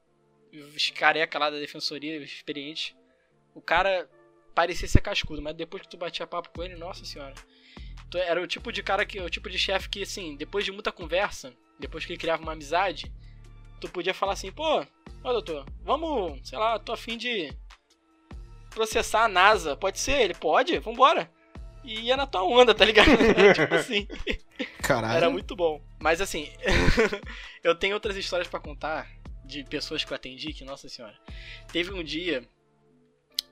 Careca 0.95 1.37
lá 1.39 1.49
da 1.49 1.57
defensoria, 1.57 2.17
experiente. 2.17 2.95
O 3.53 3.61
cara 3.61 4.09
parecia 4.53 4.87
ser 4.87 5.01
cascudo, 5.01 5.41
mas 5.41 5.55
depois 5.55 5.83
que 5.83 5.89
tu 5.89 5.97
batia 5.97 6.27
papo 6.27 6.49
com 6.49 6.63
ele, 6.63 6.75
nossa 6.75 7.05
senhora. 7.05 7.35
Tu 8.09 8.17
era 8.17 8.41
o 8.41 8.47
tipo 8.47 8.71
de 8.71 8.81
cara 8.81 9.05
que. 9.05 9.21
O 9.21 9.29
tipo 9.29 9.49
de 9.49 9.59
chefe 9.59 9.87
que, 9.87 10.01
assim, 10.01 10.35
depois 10.35 10.65
de 10.65 10.71
muita 10.71 10.91
conversa, 10.91 11.53
depois 11.79 12.05
que 12.05 12.11
ele 12.11 12.19
criava 12.19 12.41
uma 12.41 12.53
amizade, 12.53 13.11
tu 13.79 13.87
podia 13.89 14.13
falar 14.13 14.33
assim, 14.33 14.51
pô, 14.51 14.85
ó 15.23 15.31
doutor, 15.31 15.65
vamos, 15.83 16.47
sei 16.47 16.57
lá, 16.57 16.77
tô 16.77 16.91
afim 16.91 17.17
de 17.17 17.53
processar 18.69 19.25
a 19.25 19.27
NASA. 19.27 19.75
Pode 19.75 19.99
ser? 19.99 20.21
Ele 20.21 20.33
pode? 20.33 20.77
Vambora. 20.79 21.29
E 21.83 22.01
ia 22.01 22.17
na 22.17 22.27
tua 22.27 22.43
onda, 22.43 22.75
tá 22.75 22.85
ligado? 22.85 23.09
tipo 23.55 23.75
assim. 23.75 24.07
Caralho. 24.81 25.17
Era 25.17 25.29
muito 25.29 25.55
bom. 25.55 25.81
Mas 25.99 26.21
assim, 26.21 26.49
eu 27.63 27.75
tenho 27.75 27.93
outras 27.93 28.15
histórias 28.15 28.47
para 28.47 28.59
contar 28.59 29.09
de 29.45 29.63
pessoas 29.63 30.03
que 30.03 30.11
eu 30.11 30.15
atendi 30.15 30.53
que, 30.53 30.63
nossa 30.63 30.87
senhora. 30.89 31.17
Teve 31.71 31.91
um 31.91 32.03
dia 32.03 32.47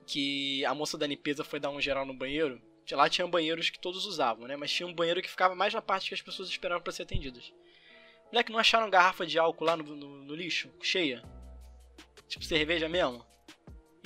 que 0.06 0.64
a 0.66 0.74
moça 0.74 0.98
da 0.98 1.08
limpeza 1.08 1.44
foi 1.44 1.60
dar 1.60 1.70
um 1.70 1.82
geral 1.82 2.06
no 2.06 2.14
banheiro. 2.14 2.62
Lá 2.92 3.10
tinha 3.10 3.28
banheiros 3.28 3.70
que 3.70 3.80
todos 3.80 4.06
usavam, 4.06 4.48
né? 4.48 4.56
Mas 4.56 4.72
tinha 4.72 4.88
um 4.88 4.94
banheiro 4.94 5.22
que 5.22 5.30
ficava 5.30 5.54
mais 5.54 5.74
na 5.74 5.82
parte 5.82 6.08
que 6.08 6.14
as 6.14 6.22
pessoas 6.22 6.48
esperavam 6.48 6.82
para 6.82 6.94
ser 6.94 7.04
atendidas. 7.04 7.52
Moleque, 8.32 8.52
não 8.52 8.60
acharam 8.60 8.90
garrafa 8.90 9.26
de 9.26 9.38
álcool 9.38 9.66
lá 9.66 9.76
no, 9.76 9.84
no, 9.84 10.24
no 10.24 10.36
lixo? 10.36 10.70
Cheia? 10.82 11.22
Tipo 12.28 12.46
cerveja 12.46 12.88
mesmo? 12.88 13.26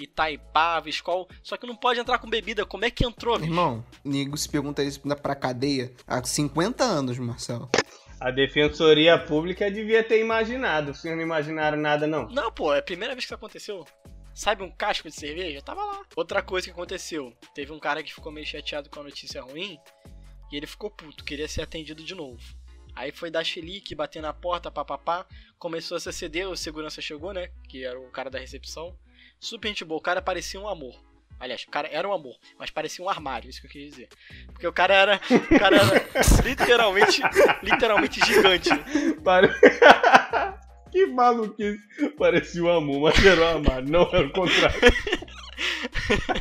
Itaipava, 0.04 0.90
Skol. 0.90 1.28
Só 1.44 1.58
que 1.58 1.68
não 1.68 1.76
pode 1.76 2.00
entrar 2.00 2.18
com 2.20 2.30
bebida. 2.30 2.66
Como 2.66 2.86
é 2.86 2.92
que 2.92 3.06
entrou, 3.06 3.38
bicho? 3.38 3.50
Irmão, 3.50 3.86
Nigo 4.04 4.38
se 4.38 4.50
pergunta 4.50 4.84
isso 4.84 5.02
pra 5.22 5.36
cadeia 5.36 5.94
há 6.08 6.24
50 6.24 6.84
anos, 6.84 7.18
Marcelo. 7.18 7.70
A 8.20 8.30
Defensoria 8.30 9.18
Pública 9.18 9.72
devia 9.72 10.04
ter 10.04 10.20
imaginado. 10.20 10.94
Vocês 10.94 11.16
não 11.16 11.24
imaginaram 11.24 11.78
nada, 11.78 12.06
não? 12.06 12.28
Não, 12.30 12.52
pô, 12.52 12.74
é 12.74 12.80
a 12.80 12.84
primeira 12.84 13.16
vez 13.16 13.26
que 13.26 13.28
isso 13.28 13.36
aconteceu. 13.36 13.86
Sabe 14.34 14.64
um 14.64 14.72
casco 14.72 15.10
de 15.10 15.16
cerveja? 15.16 15.62
Tava 15.62 15.84
lá. 15.84 16.02
Outra 16.16 16.42
coisa 16.42 16.68
que 16.68 16.72
aconteceu: 16.72 17.34
teve 17.54 17.72
um 17.72 17.80
cara 17.80 18.04
que 18.04 18.14
ficou 18.14 18.32
meio 18.32 18.46
chateado 18.46 18.90
com 18.90 19.00
a 19.00 19.04
notícia 19.04 19.42
ruim 19.42 19.78
e 20.52 20.58
ele 20.58 20.68
ficou 20.68 20.92
puto, 20.92 21.24
queria 21.24 21.48
ser 21.48 21.62
atendido 21.62 22.04
de 22.04 22.14
novo. 22.14 22.42
Aí 22.94 23.12
foi 23.12 23.32
dar 23.32 23.44
chilique, 23.44 23.96
bater 23.96 24.22
na 24.22 24.34
porta, 24.34 24.70
papapá. 24.70 25.26
Começou 25.58 25.96
a 25.96 26.00
se 26.00 26.10
acender, 26.10 26.48
o 26.48 26.58
segurança 26.58 27.02
chegou, 27.02 27.34
né? 27.34 27.50
Que 27.70 27.86
era 27.86 28.00
o 28.00 28.12
cara 28.12 28.30
da 28.30 28.38
recepção. 28.38 28.98
Super 29.42 29.70
gente 29.70 29.84
boa, 29.84 29.98
o 29.98 30.02
cara 30.02 30.22
parecia 30.22 30.60
um 30.60 30.68
amor. 30.68 30.96
Aliás, 31.40 31.64
o 31.64 31.72
cara 31.72 31.90
era 31.92 32.08
um 32.08 32.14
amor, 32.14 32.38
mas 32.60 32.70
parecia 32.70 33.04
um 33.04 33.10
armário, 33.10 33.50
isso 33.50 33.60
que 33.60 33.66
eu 33.66 33.72
queria 33.72 33.90
dizer. 33.90 34.08
Porque 34.54 34.68
o 34.68 34.72
cara 34.72 34.94
era. 34.94 35.22
O 35.32 35.60
cara 35.60 35.78
era 35.78 36.06
literalmente. 36.46 37.22
literalmente 37.64 38.24
gigante. 38.24 38.70
Pare... 39.24 39.50
Que 40.92 41.06
maluquice. 41.06 41.80
Parecia 42.18 42.62
um 42.62 42.70
amor, 42.70 43.00
mas 43.00 43.26
era 43.26 43.42
um 43.42 43.48
armário, 43.48 43.90
não 43.90 44.02
era 44.12 44.28
o 44.28 44.32
contrário. 44.32 44.78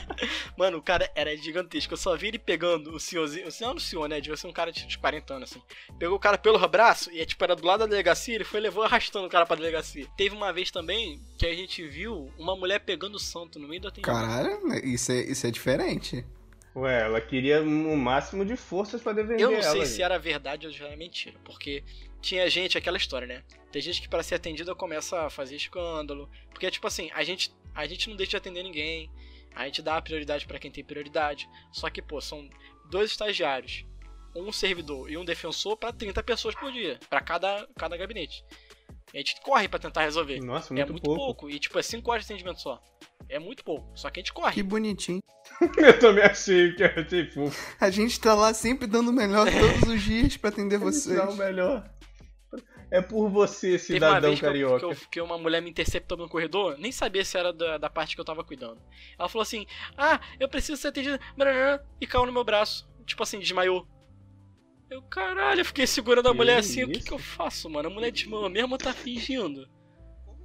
Mano, 0.61 0.77
o 0.77 0.83
cara 0.83 1.11
era 1.15 1.35
gigantesco. 1.35 1.95
Eu 1.95 1.97
só 1.97 2.15
vi 2.15 2.29
ele 2.29 2.39
pegando 2.39 2.95
o 2.95 3.01
senhorzinho. 3.01 3.47
O 3.47 3.51
senhor 3.51 3.71
não 3.71 3.79
o 3.79 3.81
senhor, 3.81 4.07
né? 4.07 4.21
Devia 4.21 4.37
ser 4.37 4.47
um 4.47 4.53
cara 4.53 4.71
de 4.71 4.99
40 4.99 5.33
anos, 5.33 5.51
assim. 5.51 5.63
Pegou 5.99 6.15
o 6.15 6.21
cara 6.21 6.37
pelo 6.37 6.59
braço 6.69 7.11
e, 7.11 7.25
tipo, 7.25 7.43
era 7.43 7.57
do 7.57 7.67
lado 7.67 7.81
da 7.81 7.87
delegacia. 7.87 8.35
Ele 8.35 8.45
foi 8.45 8.61
e 8.61 8.65
levou 8.65 8.85
arrastando 8.85 9.27
o 9.27 9.31
cara 9.31 9.47
pra 9.47 9.57
delegacia. 9.57 10.07
Teve 10.19 10.37
uma 10.37 10.53
vez 10.53 10.71
também 10.71 11.19
que 11.39 11.47
a 11.47 11.55
gente 11.55 11.83
viu 11.89 12.31
uma 12.39 12.55
mulher 12.55 12.81
pegando 12.81 13.15
o 13.15 13.19
santo 13.19 13.59
no 13.59 13.67
meio 13.67 13.81
do 13.81 13.89
atendimento. 13.89 14.15
Caralho, 14.15 14.87
isso 14.87 15.11
é, 15.11 15.21
isso 15.21 15.47
é 15.47 15.51
diferente. 15.51 16.27
Ué, 16.77 17.05
ela 17.05 17.23
queria 17.23 17.63
o 17.63 17.97
máximo 17.97 18.45
de 18.45 18.55
forças 18.55 19.01
para 19.01 19.15
defender 19.15 19.43
ela. 19.43 19.53
Eu 19.53 19.63
não 19.63 19.63
sei 19.63 19.87
se 19.87 20.03
era 20.03 20.19
verdade 20.19 20.67
ou 20.67 20.73
já 20.75 20.89
era 20.89 20.97
mentira, 20.97 21.39
porque 21.43 21.83
tinha 22.21 22.49
gente, 22.51 22.77
aquela 22.77 22.99
história, 22.99 23.27
né? 23.27 23.43
Tem 23.73 23.81
gente 23.81 24.03
que 24.03 24.09
para 24.11 24.23
ser 24.23 24.35
atendida 24.35 24.75
começa 24.75 25.23
a 25.23 25.31
fazer 25.31 25.57
escândalo, 25.57 26.29
porque 26.51 26.71
tipo 26.71 26.87
assim, 26.87 27.11
a 27.15 27.25
gente 27.25 27.51
a 27.75 27.87
gente 27.87 28.11
não 28.11 28.17
deixa 28.17 28.31
de 28.31 28.37
atender 28.37 28.63
ninguém, 28.63 29.11
a 29.55 29.65
gente 29.67 29.83
dá 29.83 30.01
prioridade 30.01 30.47
para 30.47 30.59
quem 30.59 30.71
tem 30.71 30.85
prioridade. 30.85 31.49
Só 31.73 31.89
que, 31.91 32.01
pô, 32.01 32.21
são 32.21 32.49
dois 32.91 33.11
estagiários, 33.11 33.85
um 34.35 34.53
servidor 34.53 35.11
e 35.11 35.17
um 35.17 35.25
defensor 35.25 35.77
para 35.77 35.93
30 35.93 36.23
pessoas 36.23 36.55
por 36.55 36.73
dia, 36.73 36.99
para 37.09 37.21
cada 37.21 37.67
cada 37.77 37.97
gabinete. 37.97 38.45
A 39.13 39.17
gente 39.17 39.41
corre 39.41 39.69
para 39.69 39.81
tentar 39.81 40.03
resolver. 40.03 40.41
Nossa, 40.41 40.73
muito 40.73 40.89
é 40.89 40.91
muito 40.91 41.05
pouco. 41.05 41.21
pouco. 41.21 41.51
E 41.51 41.59
tipo, 41.59 41.79
é 41.79 41.83
5 41.83 42.11
horas 42.11 42.25
de 42.25 42.33
atendimento 42.33 42.61
só. 42.61 42.81
É 43.29 43.39
muito 43.39 43.65
pouco. 43.65 43.91
Só 43.95 44.09
que 44.09 44.21
a 44.21 44.23
gente 44.23 44.33
corre. 44.33 44.55
Que 44.55 44.63
bonitinho. 44.63 45.21
eu 45.77 45.99
também 45.99 46.25
achei 46.25 46.73
que 46.75 46.85
achei 46.85 47.29
fofo. 47.31 47.77
A 47.81 47.91
gente 47.91 48.21
tá 48.21 48.35
lá 48.35 48.55
sempre 48.55 48.87
dando 48.87 49.11
o 49.11 49.13
melhor 49.13 49.47
todos 49.51 49.89
os 49.89 50.03
dias 50.03 50.37
pra 50.37 50.51
atender 50.51 50.79
vocês. 50.79 51.17
Dá 51.17 51.29
o 51.29 51.37
melhor. 51.37 51.91
É 52.91 53.01
por 53.01 53.29
você, 53.29 53.79
Teve 53.79 54.05
uma 54.05 54.19
cidadão 54.19 54.31
vez 54.31 54.41
que 54.41 54.45
eu, 54.45 54.49
carioca. 54.51 54.79
que, 54.79 54.85
eu, 54.85 54.97
que 55.13 55.21
uma 55.21 55.39
mulher 55.39 55.63
me 55.63 55.71
interceptou 55.71 56.19
no 56.19 56.29
corredor, 56.29 56.77
nem 56.77 56.91
sabia 56.91 57.25
se 57.25 57.39
era 57.39 57.53
da, 57.53 57.79
da 57.79 57.89
parte 57.89 58.15
que 58.17 58.21
eu 58.21 58.25
tava 58.25 58.43
cuidando. 58.43 58.81
Ela 59.19 59.29
falou 59.29 59.43
assim: 59.43 59.65
Ah, 59.97 60.21
eu 60.41 60.49
preciso 60.49 60.77
ser 60.81 60.89
atendida. 60.89 61.21
brará", 61.37 61.83
E 62.01 62.07
caiu 62.07 62.27
no 62.27 62.33
meu 62.33 62.43
braço. 62.45 62.89
Tipo 63.07 63.23
assim, 63.23 63.39
desmaiou. 63.39 63.87
Eu, 64.91 65.03
caralho, 65.03 65.61
eu 65.61 65.65
fiquei 65.65 65.87
segurando 65.87 66.27
a 66.29 66.33
Que 66.33 66.37
mulher 66.37 66.59
assim, 66.59 66.83
o 66.83 66.91
que 66.91 67.01
que 67.01 67.13
eu 67.13 67.19
faço, 67.19 67.71
mano? 67.71 67.89
A 67.89 67.93
mulher 67.93 68.11
desmaiou 68.11 68.51
mesmo 68.51 68.73
ou 68.73 68.79
tá 68.79 68.93
fingindo? 68.93 69.69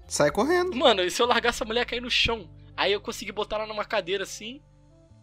Sai 0.08 0.30
correndo. 0.30 0.76
Mano, 0.76 1.02
e 1.02 1.10
se 1.10 1.20
eu 1.20 1.26
largasse 1.26 1.64
a 1.64 1.66
mulher 1.66 1.84
cair 1.86 2.00
no 2.02 2.12
chão? 2.12 2.48
Aí 2.78 2.91
eu 2.93 3.02
consegui 3.02 3.32
botar 3.32 3.56
ela 3.56 3.66
numa 3.66 3.84
cadeira 3.86 4.24
assim 4.24 4.62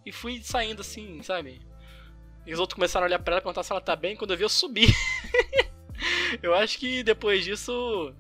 e 0.04 0.10
fui 0.10 0.40
saindo 0.42 0.80
assim, 0.80 1.22
sabe? 1.22 1.60
E 2.44 2.52
os 2.52 2.58
outros 2.58 2.74
começaram 2.74 3.04
a 3.04 3.08
olhar 3.08 3.20
pra 3.20 3.34
ela 3.34 3.40
perguntar 3.40 3.62
se 3.62 3.70
ela 3.70 3.80
tá 3.80 3.94
bem. 3.94 4.16
Quando 4.16 4.32
eu 4.32 4.36
vi, 4.36 4.42
eu 4.42 4.48
subi. 4.48 4.86
eu 6.42 6.54
acho 6.54 6.78
que 6.78 7.02
depois 7.02 7.44
disso 7.44 8.14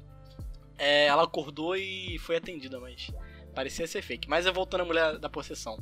é, 0.78 1.06
ela 1.06 1.24
acordou 1.24 1.76
e 1.76 2.18
foi 2.18 2.36
atendida, 2.36 2.80
mas 2.80 3.10
parecia 3.54 3.86
ser 3.86 4.02
fake. 4.02 4.28
Mas 4.28 4.46
eu 4.46 4.52
voltando 4.52 4.82
à 4.82 4.84
mulher 4.84 5.18
da 5.18 5.28
possessão. 5.28 5.78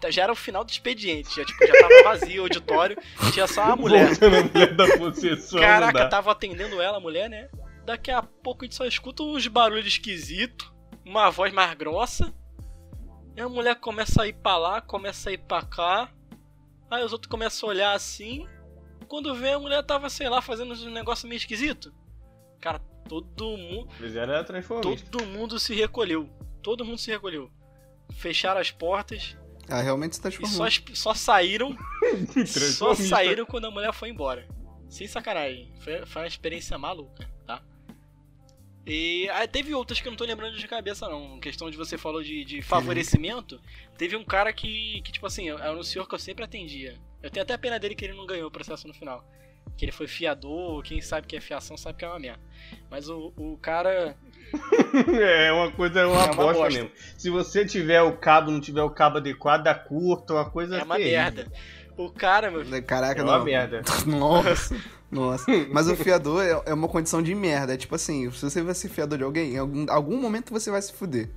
Tá, 0.00 0.10
Já 0.10 0.22
era 0.24 0.32
o 0.32 0.36
final 0.36 0.64
do 0.64 0.70
expediente, 0.70 1.36
já, 1.36 1.44
tipo, 1.44 1.66
já 1.66 1.72
tava 1.74 2.02
vazio 2.18 2.42
o 2.42 2.44
auditório, 2.44 2.96
tinha 3.32 3.46
só 3.46 3.62
a 3.62 3.76
mulher. 3.76 4.08
A 4.22 4.44
mulher 4.44 4.74
da 4.74 4.96
possessão. 4.96 5.60
Caraca, 5.60 6.08
tava 6.08 6.32
atendendo 6.32 6.80
ela, 6.80 6.98
a 6.98 7.00
mulher, 7.00 7.28
né? 7.28 7.48
Daqui 7.84 8.10
a 8.10 8.22
pouco 8.22 8.64
a 8.64 8.66
gente 8.66 8.74
só 8.74 8.84
escuta 8.84 9.22
uns 9.22 9.46
barulhos 9.46 9.86
esquisitos, 9.86 10.70
uma 11.04 11.30
voz 11.30 11.52
mais 11.52 11.74
grossa. 11.74 12.32
E 13.36 13.40
a 13.40 13.48
mulher 13.48 13.76
começa 13.76 14.22
a 14.22 14.28
ir 14.28 14.34
pra 14.34 14.56
lá, 14.56 14.80
começa 14.80 15.30
a 15.30 15.32
ir 15.32 15.38
pra 15.38 15.62
cá. 15.62 16.10
Aí 16.90 17.04
os 17.04 17.12
outros 17.12 17.30
começam 17.30 17.68
a 17.68 17.72
olhar 17.72 17.92
assim. 17.92 18.46
Quando 19.08 19.34
vê, 19.34 19.50
a 19.52 19.58
mulher 19.58 19.82
tava, 19.82 20.08
sei 20.10 20.28
lá, 20.28 20.40
fazendo 20.42 20.74
um 20.74 20.90
negócio 20.90 21.26
meio 21.28 21.38
esquisito. 21.38 21.92
Cara, 22.60 22.78
todo 23.08 23.56
mundo. 23.56 23.88
Eles 23.98 24.14
eram 24.16 24.44
transformistas. 24.44 25.08
Todo 25.08 25.26
mundo 25.26 25.58
se 25.58 25.74
recolheu. 25.74 26.28
Todo 26.62 26.84
mundo 26.84 26.98
se 26.98 27.10
recolheu. 27.10 27.50
Fecharam 28.12 28.60
as 28.60 28.70
portas 28.70 29.36
Ah, 29.68 29.80
realmente 29.80 30.14
se 30.16 30.20
e 30.20 30.22
transformou. 30.22 30.50
só, 30.56 30.66
es- 30.66 30.82
só 30.94 31.14
saíram 31.14 31.76
só 32.76 32.94
saíram 32.94 33.44
quando 33.46 33.66
a 33.66 33.70
mulher 33.70 33.92
foi 33.92 34.10
embora. 34.10 34.46
Sem 34.88 35.06
sacanagem. 35.06 35.72
Foi, 35.80 36.04
foi 36.06 36.22
uma 36.22 36.28
experiência 36.28 36.76
maluca, 36.78 37.28
tá? 37.46 37.62
E 38.86 39.28
aí 39.30 39.46
teve 39.46 39.74
outras 39.74 40.00
que 40.00 40.08
eu 40.08 40.10
não 40.12 40.16
tô 40.16 40.24
lembrando 40.24 40.56
de 40.56 40.66
cabeça, 40.66 41.06
não. 41.08 41.38
Questão 41.38 41.70
de 41.70 41.76
você 41.76 41.98
falou 41.98 42.22
de, 42.22 42.42
de 42.44 42.62
favorecimento. 42.62 43.60
Teve 43.98 44.16
um 44.16 44.24
cara 44.24 44.50
que, 44.52 45.02
que, 45.02 45.12
tipo 45.12 45.26
assim, 45.26 45.50
era 45.50 45.76
um 45.78 45.82
senhor 45.82 46.08
que 46.08 46.14
eu 46.14 46.18
sempre 46.18 46.42
atendia. 46.44 46.98
Eu 47.22 47.30
tenho 47.30 47.42
até 47.42 47.56
pena 47.56 47.78
dele 47.78 47.94
que 47.94 48.04
ele 48.04 48.14
não 48.14 48.26
ganhou 48.26 48.48
o 48.48 48.50
processo 48.50 48.86
no 48.86 48.94
final. 48.94 49.24
Que 49.76 49.84
ele 49.84 49.92
foi 49.92 50.06
fiador, 50.08 50.82
quem 50.82 51.00
sabe 51.00 51.26
que 51.26 51.36
é 51.36 51.40
fiação 51.40 51.76
sabe 51.76 51.98
que 51.98 52.04
é 52.04 52.08
uma 52.08 52.18
merda. 52.18 52.40
Mas 52.90 53.08
o, 53.08 53.32
o 53.36 53.56
cara. 53.58 54.16
É 55.20 55.52
uma 55.52 55.70
coisa, 55.70 56.00
é 56.00 56.06
uma, 56.06 56.22
É 56.22 56.24
uma 56.26 56.34
bosta, 56.34 56.62
bosta. 56.62 56.80
mesmo. 56.80 56.90
Se 57.18 57.28
você 57.30 57.64
tiver 57.66 58.00
o 58.02 58.16
cabo, 58.16 58.50
não 58.50 58.60
tiver 58.60 58.82
o 58.82 58.90
cabo 58.90 59.18
adequado, 59.18 59.62
dá 59.64 59.74
curto, 59.74 60.32
é 60.32 60.36
uma 60.36 60.50
coisa 60.50 60.78
É 60.78 60.82
uma 60.84 60.96
terrível. 60.96 61.18
merda. 61.18 61.52
O 61.96 62.10
cara, 62.10 62.50
meu. 62.50 62.64
Caraca, 62.82 63.20
É 63.20 63.24
não. 63.24 63.34
uma 63.34 63.44
merda. 63.44 63.82
Nossa, 64.06 64.74
nossa. 65.10 65.44
Mas 65.70 65.88
o 65.88 65.96
fiador 65.96 66.42
é, 66.42 66.70
é 66.70 66.74
uma 66.74 66.88
condição 66.88 67.22
de 67.22 67.34
merda. 67.34 67.74
É 67.74 67.76
tipo 67.76 67.94
assim, 67.94 68.30
se 68.30 68.42
você 68.42 68.62
vai 68.62 68.74
ser 68.74 68.88
fiador 68.88 69.18
de 69.18 69.24
alguém, 69.24 69.54
em 69.54 69.58
algum, 69.58 69.84
algum 69.90 70.16
momento 70.20 70.50
você 70.52 70.70
vai 70.70 70.80
se 70.80 70.92
fuder. 70.92 71.28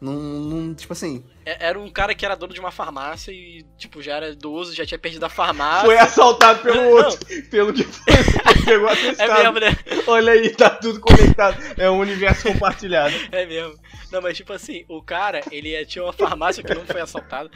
Não, 0.00 0.12
não, 0.14 0.74
tipo 0.74 0.92
assim, 0.92 1.24
Era 1.60 1.78
um 1.78 1.88
cara 1.90 2.14
que 2.14 2.24
era 2.24 2.34
dono 2.36 2.52
de 2.52 2.60
uma 2.60 2.70
farmácia 2.70 3.30
e, 3.32 3.64
tipo, 3.76 4.02
já 4.02 4.16
era 4.16 4.30
idoso, 4.30 4.74
já 4.74 4.84
tinha 4.84 4.98
perdido 4.98 5.24
a 5.24 5.28
farmácia. 5.28 5.86
Foi 5.86 5.98
assaltado 5.98 6.60
pelo 6.62 6.76
Não. 6.76 6.90
outro, 6.90 7.18
pelo 7.50 7.72
que 7.72 7.84
foi, 7.84 8.14
pegou 8.64 8.88
É 8.88 8.92
atestado. 8.92 9.32
mesmo, 9.42 9.60
né? 9.60 9.76
Olha 10.06 10.32
aí, 10.32 10.50
tá 10.50 10.70
tudo 10.70 11.00
conectado. 11.00 11.56
É 11.76 11.90
um 11.90 11.98
universo 11.98 12.42
compartilhado. 12.52 13.14
É 13.32 13.46
mesmo. 13.46 13.78
Não, 14.10 14.22
mas 14.22 14.36
tipo 14.36 14.52
assim, 14.52 14.84
o 14.88 15.02
cara, 15.02 15.40
ele 15.52 15.74
é- 15.74 15.84
tinha 15.84 16.02
uma 16.02 16.12
farmácia 16.12 16.62
que 16.62 16.74
não 16.74 16.84
foi 16.86 17.00
assaltado, 17.00 17.50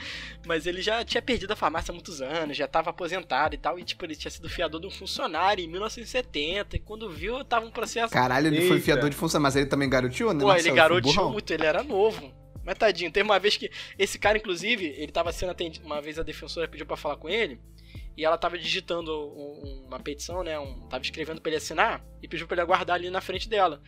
mas 0.47 0.66
ele 0.66 0.82
já 0.82 1.03
tinha 1.05 1.22
perdido 1.22 1.53
a 1.53 1.57
farmácia 1.57 1.90
há 1.93 1.95
muitos 1.95 2.20
anos, 2.20 2.57
já 2.57 2.68
tava 2.68 2.90
aposentado 2.90 3.55
e 3.55 3.59
tal, 3.59 3.78
e 3.78 3.84
tipo, 3.84 4.05
ele 4.05 4.14
tinha 4.14 4.30
sido 4.30 4.49
fiador 4.51 4.80
de 4.80 4.86
um 4.86 4.90
funcionário 4.90 5.64
em 5.64 5.68
1970, 5.68 6.76
e 6.76 6.78
quando 6.78 7.09
viu, 7.11 7.43
tava 7.45 7.64
um 7.66 7.70
processo. 7.70 8.12
caralho, 8.12 8.49
ele 8.49 8.66
foi 8.66 8.76
Eita. 8.76 8.84
fiador 8.84 9.09
de 9.11 9.16
função, 9.16 9.40
mas 9.40 9.57
ele 9.57 9.66
também 9.66 9.88
garoteou, 9.88 10.32
né? 10.34 10.40
Pô, 10.40 10.49
Marcelo? 10.49 10.68
ele 10.68 10.68
Foi 10.70 10.76
garoteou 10.76 11.14
burrão. 11.14 11.32
muito, 11.32 11.51
ele 11.53 11.64
era 11.66 11.82
novo. 11.82 12.32
Mas 12.64 12.78
tadinho, 12.78 13.10
teve 13.10 13.24
uma 13.28 13.38
vez 13.38 13.56
que. 13.56 13.70
Esse 13.98 14.18
cara, 14.18 14.38
inclusive, 14.38 14.84
ele 14.86 15.10
tava 15.12 15.32
sendo 15.32 15.50
atendido. 15.50 15.84
Uma 15.84 16.00
vez 16.00 16.18
a 16.18 16.22
defensora 16.22 16.68
pediu 16.68 16.86
pra 16.86 16.96
falar 16.96 17.16
com 17.16 17.28
ele. 17.28 17.60
E 18.16 18.24
ela 18.24 18.36
tava 18.38 18.58
digitando 18.58 19.10
um- 19.12 19.84
uma 19.86 19.98
petição, 19.98 20.42
né? 20.44 20.58
Um, 20.58 20.86
tava 20.88 21.02
escrevendo 21.02 21.40
pra 21.40 21.50
ele 21.50 21.56
assinar. 21.56 22.04
E 22.22 22.28
pediu 22.28 22.46
pra 22.46 22.54
ele 22.54 22.60
aguardar 22.62 22.94
ali 22.96 23.10
na 23.10 23.20
frente 23.20 23.48
dela. 23.48 23.82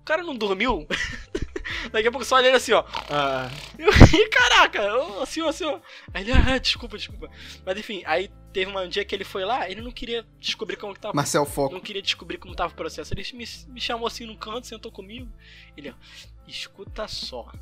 O 0.00 0.04
cara 0.04 0.22
não 0.22 0.34
dormiu. 0.36 0.86
Daqui 1.92 2.08
a 2.08 2.10
pouco 2.10 2.24
só 2.24 2.36
olhando 2.36 2.56
assim, 2.56 2.72
ó. 2.72 2.84
Ah, 3.10 3.48
Eu 3.78 3.90
ri, 4.06 4.28
caraca, 4.30 4.94
ô, 4.96 5.24
senhor, 5.26 5.52
senhor. 5.52 5.80
Aí 6.12 6.22
ele, 6.22 6.32
ah, 6.32 6.58
desculpa, 6.58 6.96
desculpa. 6.96 7.30
Mas 7.64 7.78
enfim, 7.78 8.02
aí 8.04 8.30
teve 8.52 8.70
um 8.70 8.88
dia 8.88 9.04
que 9.04 9.14
ele 9.14 9.24
foi 9.24 9.44
lá, 9.44 9.70
ele 9.70 9.80
não 9.80 9.92
queria 9.92 10.26
descobrir 10.40 10.76
como 10.76 10.92
que 10.94 11.00
tava. 11.00 11.14
Marcel 11.14 11.44
Foco. 11.46 11.72
Não 11.74 11.80
queria 11.80 12.02
descobrir 12.02 12.38
como 12.38 12.54
tava 12.54 12.72
o 12.72 12.76
processo. 12.76 13.14
Ele 13.14 13.22
me, 13.34 13.44
me 13.68 13.80
chamou 13.80 14.06
assim 14.06 14.26
no 14.26 14.36
canto, 14.36 14.66
sentou 14.66 14.90
comigo. 14.90 15.30
Ele, 15.76 15.90
ó, 15.90 15.94
escuta 16.48 17.06
só. 17.06 17.52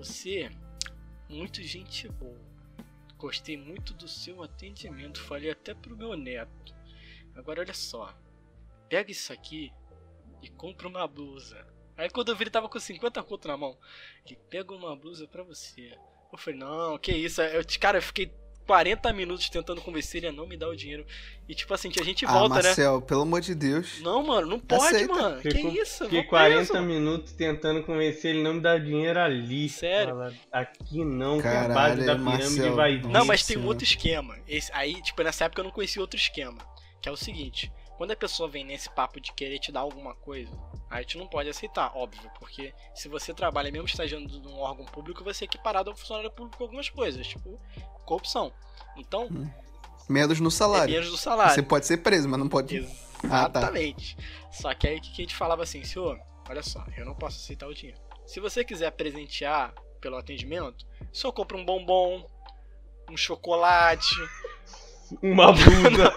Você, 0.00 0.50
muito 1.28 1.62
gente 1.62 2.08
boa. 2.08 2.40
Gostei 3.18 3.54
muito 3.54 3.92
do 3.92 4.08
seu 4.08 4.42
atendimento. 4.42 5.20
Falei 5.20 5.50
até 5.50 5.74
pro 5.74 5.94
meu 5.94 6.16
neto. 6.16 6.74
Agora 7.34 7.60
olha 7.60 7.74
só. 7.74 8.16
Pega 8.88 9.10
isso 9.10 9.30
aqui 9.30 9.70
e 10.40 10.48
compra 10.48 10.88
uma 10.88 11.06
blusa. 11.06 11.66
Aí 11.98 12.08
quando 12.08 12.30
eu 12.30 12.34
vi 12.36 12.44
ele 12.44 12.50
tava 12.50 12.66
com 12.66 12.80
50 12.80 13.22
conto 13.24 13.46
na 13.46 13.58
mão. 13.58 13.76
Ele 14.24 14.38
pega 14.48 14.72
uma 14.72 14.96
blusa 14.96 15.28
pra 15.28 15.42
você. 15.42 15.94
Eu 16.32 16.38
falei, 16.38 16.58
não, 16.58 16.96
que 16.96 17.12
isso. 17.12 17.42
Eu, 17.42 17.62
cara, 17.78 17.98
eu 17.98 18.02
fiquei 18.02 18.32
40 18.70 19.12
minutos 19.12 19.48
tentando 19.48 19.80
convencer 19.80 20.18
ele 20.20 20.28
a 20.28 20.32
não 20.32 20.46
me 20.46 20.56
dar 20.56 20.68
o 20.68 20.76
dinheiro. 20.76 21.04
E 21.48 21.54
tipo 21.56 21.74
assim, 21.74 21.90
a 21.98 22.04
gente 22.04 22.24
Ah, 22.24 22.30
volta, 22.32 22.54
né? 22.54 22.62
Marcel, 22.62 23.02
pelo 23.02 23.22
amor 23.22 23.40
de 23.40 23.52
Deus. 23.52 24.00
Não, 24.00 24.22
mano, 24.22 24.46
não 24.46 24.60
pode, 24.60 24.84
Aceita. 24.94 25.12
mano. 25.12 25.42
Que 25.42 25.50
Ficou- 25.50 25.72
isso? 25.72 26.04
fiquei 26.04 26.20
Vou 26.20 26.28
40 26.30 26.66
preso. 26.72 26.86
minutos 26.86 27.32
tentando 27.32 27.82
convencer 27.82 28.32
ele 28.32 28.44
não 28.44 28.54
me 28.54 28.60
dar 28.60 28.78
dinheiro 28.78 29.18
ali. 29.18 29.68
Sério? 29.68 30.14
Fala, 30.14 30.32
aqui 30.52 31.04
não, 31.04 31.38
que 31.38 31.42
Caralho, 31.42 31.72
a 31.72 31.74
base 31.74 31.96
da 32.06 32.14
pirâmide 32.14 32.24
Marcel, 32.24 32.74
vai 32.76 32.96
vir. 32.98 33.08
Não, 33.08 33.24
mas 33.24 33.44
tem 33.44 33.58
um 33.58 33.66
outro 33.66 33.82
esquema. 33.82 34.38
Esse, 34.46 34.70
aí, 34.72 35.02
tipo, 35.02 35.20
nessa 35.24 35.46
época 35.46 35.60
eu 35.60 35.64
não 35.64 35.72
conhecia 35.72 36.00
outro 36.00 36.16
esquema. 36.16 36.58
Que 37.02 37.08
é 37.08 37.12
o 37.12 37.16
seguinte: 37.16 37.72
quando 37.96 38.12
a 38.12 38.16
pessoa 38.16 38.48
vem 38.48 38.62
nesse 38.64 38.88
papo 38.90 39.20
de 39.20 39.32
querer 39.32 39.58
te 39.58 39.72
dar 39.72 39.80
alguma 39.80 40.14
coisa, 40.14 40.52
aí 40.88 40.98
a 40.98 41.02
gente 41.02 41.18
não 41.18 41.26
pode 41.26 41.48
aceitar, 41.48 41.90
óbvio. 41.96 42.30
Porque 42.38 42.72
se 42.94 43.08
você 43.08 43.34
trabalha 43.34 43.72
mesmo 43.72 43.86
estagiando 43.88 44.38
num 44.38 44.58
órgão 44.60 44.84
público, 44.84 45.24
você 45.24 45.44
é 45.44 45.46
equiparado 45.46 45.90
ao 45.90 45.96
funcionário 45.96 46.30
público 46.30 46.58
com 46.58 46.64
algumas 46.64 46.88
coisas, 46.88 47.26
tipo 47.26 47.58
corrupção. 48.10 48.52
Então, 48.96 49.28
Menos 50.08 50.40
no 50.40 50.48
é 50.48 50.50
salário. 50.50 50.92
menos 50.92 51.10
do 51.10 51.16
salário. 51.16 51.54
Você 51.54 51.62
pode 51.62 51.86
ser 51.86 51.98
preso, 51.98 52.28
mas 52.28 52.40
não 52.40 52.48
pode. 52.48 52.78
Ah, 53.24 53.48
tá. 53.48 53.60
Exatamente. 53.60 54.16
Só 54.50 54.74
que 54.74 54.88
aí 54.88 54.98
o 54.98 55.00
que 55.00 55.10
a 55.12 55.24
gente 55.24 55.36
falava 55.36 55.62
assim, 55.62 55.84
senhor, 55.84 56.18
olha 56.48 56.62
só, 56.62 56.84
eu 56.96 57.04
não 57.04 57.14
posso 57.14 57.36
aceitar 57.36 57.68
o 57.68 57.74
dinheiro. 57.74 58.00
Se 58.26 58.40
você 58.40 58.64
quiser 58.64 58.90
presentear 58.90 59.72
pelo 60.00 60.16
atendimento, 60.16 60.84
senhor 61.12 61.32
compra 61.32 61.56
um 61.56 61.64
bombom, 61.64 62.26
um 63.08 63.16
chocolate, 63.16 64.14
Uma 65.22 65.52
blusa. 65.52 66.14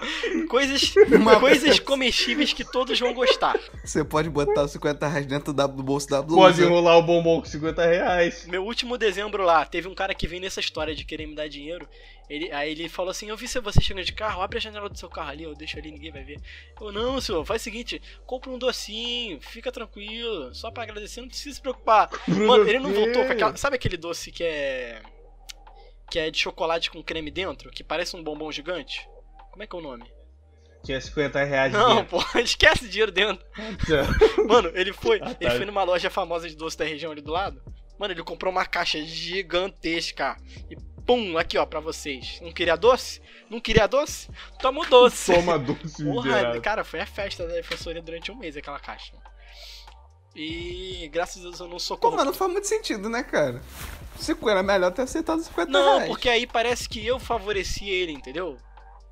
coisas, 0.49 0.93
Uma 1.11 1.39
coisas 1.39 1.79
comestíveis 1.79 2.53
que 2.53 2.63
todos 2.63 2.99
vão 2.99 3.13
gostar. 3.13 3.59
Você 3.83 4.03
pode 4.03 4.29
botar 4.29 4.63
os 4.63 4.71
50 4.71 5.07
reais 5.07 5.25
dentro 5.25 5.51
da- 5.53 5.67
do 5.67 5.81
bolso 5.83 6.07
da 6.09 6.21
blusa. 6.21 6.41
Pode 6.41 6.61
enrolar 6.63 6.97
o 6.97 7.03
bombom 7.03 7.39
com 7.41 7.45
50 7.45 7.85
reais. 7.85 8.45
Meu 8.47 8.63
último 8.63 8.97
dezembro 8.97 9.43
lá, 9.43 9.65
teve 9.65 9.87
um 9.87 9.95
cara 9.95 10.13
que 10.13 10.27
veio 10.27 10.41
nessa 10.41 10.59
história 10.59 10.93
de 10.95 11.03
querer 11.05 11.25
me 11.27 11.35
dar 11.35 11.47
dinheiro. 11.47 11.87
Ele, 12.29 12.49
aí 12.51 12.71
ele 12.71 12.87
falou 12.87 13.11
assim: 13.11 13.29
Eu 13.29 13.35
vi 13.37 13.47
se 13.47 13.59
você 13.59 13.81
chegando 13.81 14.05
de 14.05 14.13
carro, 14.13 14.41
abre 14.41 14.57
a 14.57 14.61
janela 14.61 14.87
do 14.89 14.97
seu 14.97 15.09
carro 15.09 15.29
ali, 15.31 15.43
eu 15.43 15.53
deixo 15.53 15.77
ali, 15.77 15.91
ninguém 15.91 16.11
vai 16.11 16.23
ver. 16.23 16.39
Eu, 16.79 16.91
não, 16.91 17.19
senhor, 17.19 17.43
faz 17.45 17.61
o 17.61 17.63
seguinte: 17.65 18.01
compra 18.25 18.49
um 18.49 18.57
docinho, 18.57 19.39
fica 19.41 19.71
tranquilo, 19.71 20.53
só 20.55 20.71
pra 20.71 20.83
agradecer, 20.83 21.19
não 21.19 21.27
precisa 21.27 21.55
se 21.55 21.61
preocupar. 21.61 22.09
Mano, 22.27 22.67
ele 22.67 22.79
não 22.79 22.93
voltou 22.93 23.25
com 23.25 23.31
aquela. 23.33 23.55
Sabe 23.57 23.75
aquele 23.75 23.97
doce 23.97 24.31
que 24.31 24.43
é. 24.43 25.01
Que 26.13 26.19
é 26.19 26.29
de 26.29 26.37
chocolate 26.37 26.91
com 26.91 27.01
creme 27.01 27.31
dentro, 27.31 27.71
que 27.71 27.83
parece 27.83 28.15
um 28.15 28.23
bombom 28.23 28.51
gigante? 28.51 29.09
Como 29.49 29.63
é 29.63 29.65
que 29.65 29.75
é 29.75 29.79
o 29.79 29.81
nome? 29.81 30.05
Tinha 30.83 31.01
50 31.01 31.43
reais 31.43 31.73
Não, 31.73 31.95
dentro. 31.95 32.19
pô, 32.19 32.23
esquece 32.37 32.87
dinheiro 32.87 33.11
dentro. 33.11 33.43
Mano, 34.47 34.71
ele 34.75 34.93
foi. 34.93 35.19
Ele 35.41 35.49
foi 35.49 35.65
numa 35.65 35.81
loja 35.81 36.11
famosa 36.11 36.47
de 36.47 36.55
doce 36.55 36.77
da 36.77 36.85
região 36.85 37.11
ali 37.11 37.19
do 37.19 37.31
lado. 37.31 37.59
Mano, 37.97 38.13
ele 38.13 38.21
comprou 38.21 38.51
uma 38.51 38.63
caixa 38.63 39.01
gigantesca. 39.01 40.37
E 40.69 40.75
pum, 41.03 41.35
aqui 41.35 41.57
ó, 41.57 41.65
pra 41.65 41.79
vocês. 41.79 42.39
Não 42.43 42.51
queria 42.51 42.75
doce? 42.75 43.19
Não 43.49 43.59
queria 43.59 43.87
doce? 43.87 44.29
Toma 44.59 44.81
o 44.81 44.85
doce. 44.85 45.33
Toma 45.33 45.57
doce 45.57 46.03
Porra, 46.03 46.61
cara, 46.61 46.83
foi 46.83 46.99
a 46.99 47.07
festa 47.07 47.47
da 47.47 47.55
defensoria 47.55 48.03
durante 48.03 48.31
um 48.31 48.35
mês 48.35 48.55
aquela 48.55 48.79
caixa. 48.79 49.13
E 50.35 51.07
graças 51.11 51.41
a 51.41 51.49
Deus 51.49 51.59
eu 51.59 51.67
não 51.67 51.77
sou 51.79 51.95
Pô, 51.97 52.07
corrupto. 52.09 52.17
mas 52.17 52.25
não 52.25 52.33
faz 52.33 52.51
muito 52.51 52.67
sentido, 52.67 53.07
né, 53.09 53.23
cara? 53.23 53.61
Se 54.17 54.35
era 54.47 54.63
melhor 54.63 54.91
ter 54.91 55.03
aceitado 55.03 55.39
os 55.39 55.45
50 55.47 55.71
Não, 55.71 55.95
reais. 55.97 56.07
porque 56.09 56.29
aí 56.29 56.47
parece 56.47 56.87
que 56.89 57.05
eu 57.05 57.19
favoreci 57.19 57.87
ele, 57.89 58.11
entendeu? 58.11 58.57